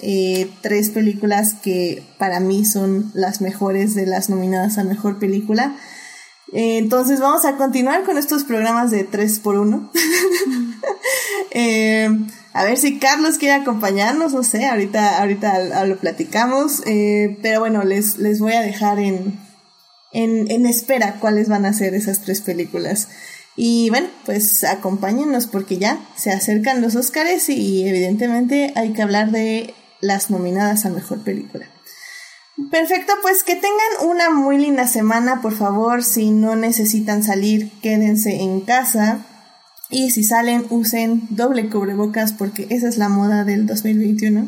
tres 0.59 0.89
películas 0.89 1.53
que 1.53 2.03
para 2.17 2.41
mí 2.41 2.65
son 2.65 3.09
las 3.13 3.39
mejores 3.39 3.95
de 3.95 4.05
las 4.05 4.29
nominadas 4.29 4.77
a 4.77 4.83
mejor 4.83 5.17
película. 5.17 5.77
entonces 6.51 7.21
vamos 7.21 7.45
a 7.45 7.55
continuar 7.55 8.03
con 8.03 8.17
estos 8.17 8.43
programas 8.43 8.91
de 8.91 9.05
3 9.05 9.39
por 9.39 9.55
1 9.55 9.91
a 12.53 12.63
ver 12.65 12.77
si 12.77 12.99
Carlos 12.99 13.37
quiere 13.37 13.53
acompañarnos, 13.53 14.33
no 14.33 14.43
sé, 14.43 14.65
ahorita, 14.65 15.21
ahorita 15.21 15.85
lo 15.85 15.97
platicamos, 15.99 16.81
pero 17.41 17.61
bueno, 17.61 17.85
les, 17.85 18.17
les 18.17 18.41
voy 18.41 18.55
a 18.55 18.61
dejar 18.61 18.99
en, 18.99 19.39
en, 20.11 20.51
en 20.51 20.65
espera 20.65 21.15
cuáles 21.21 21.47
van 21.47 21.65
a 21.65 21.71
ser 21.71 21.95
esas 21.95 22.19
tres 22.23 22.41
películas. 22.41 23.07
Y 23.61 23.89
bueno, 23.89 24.07
pues 24.25 24.63
acompáñennos 24.63 25.47
porque 25.47 25.77
ya 25.77 25.99
se 26.15 26.31
acercan 26.31 26.81
los 26.81 26.95
Oscars 26.95 27.49
y 27.49 27.85
evidentemente 27.85 28.71
hay 28.77 28.93
que 28.93 29.01
hablar 29.01 29.31
de 29.31 29.73
las 29.99 30.29
nominadas 30.29 30.85
a 30.85 30.89
mejor 30.89 31.25
película. 31.25 31.67
Perfecto, 32.71 33.11
pues 33.21 33.43
que 33.43 33.55
tengan 33.55 34.09
una 34.09 34.29
muy 34.29 34.57
linda 34.57 34.87
semana, 34.87 35.41
por 35.41 35.53
favor, 35.53 36.05
si 36.05 36.31
no 36.31 36.55
necesitan 36.55 37.21
salir, 37.21 37.69
quédense 37.81 38.39
en 38.39 38.61
casa. 38.61 39.25
Y 39.89 40.11
si 40.11 40.23
salen, 40.23 40.65
usen 40.69 41.23
doble 41.29 41.69
cubrebocas 41.69 42.31
porque 42.31 42.65
esa 42.69 42.87
es 42.87 42.97
la 42.97 43.09
moda 43.09 43.43
del 43.43 43.65
2021 43.65 44.47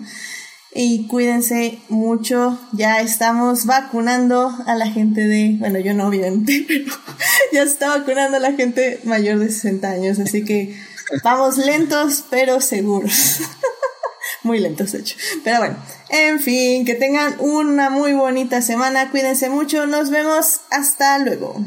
y 0.74 1.08
cuídense 1.08 1.80
mucho. 1.90 2.60
Ya 2.72 3.02
estamos 3.02 3.66
vacunando 3.66 4.56
a 4.66 4.76
la 4.76 4.88
gente 4.88 5.22
de, 5.22 5.56
bueno, 5.60 5.80
yo 5.80 5.94
no 5.94 6.08
obviamente, 6.08 6.66
pero 6.68 6.86
ya 7.52 7.64
está 7.64 7.98
vacunando 7.98 8.38
a 8.38 8.40
la 8.40 8.54
gente 8.54 9.00
mayor 9.04 9.40
de 9.40 9.50
60 9.50 9.90
años, 9.90 10.20
así 10.20 10.44
que 10.44 10.78
vamos 11.24 11.58
lentos 11.58 12.26
pero 12.30 12.62
seguros. 12.62 13.42
muy 14.44 14.60
lentos, 14.60 14.92
de 14.92 15.00
hecho. 15.00 15.18
Pero 15.44 15.60
bueno, 15.60 15.78
en 16.10 16.40
fin, 16.40 16.86
que 16.86 16.96
tengan 16.96 17.36
una 17.40 17.90
muy 17.90 18.14
bonita 18.14 18.62
semana, 18.62 19.12
cuídense 19.12 19.50
mucho, 19.50 19.86
nos 19.88 20.10
vemos, 20.10 20.62
hasta 20.72 21.20
luego. 21.20 21.64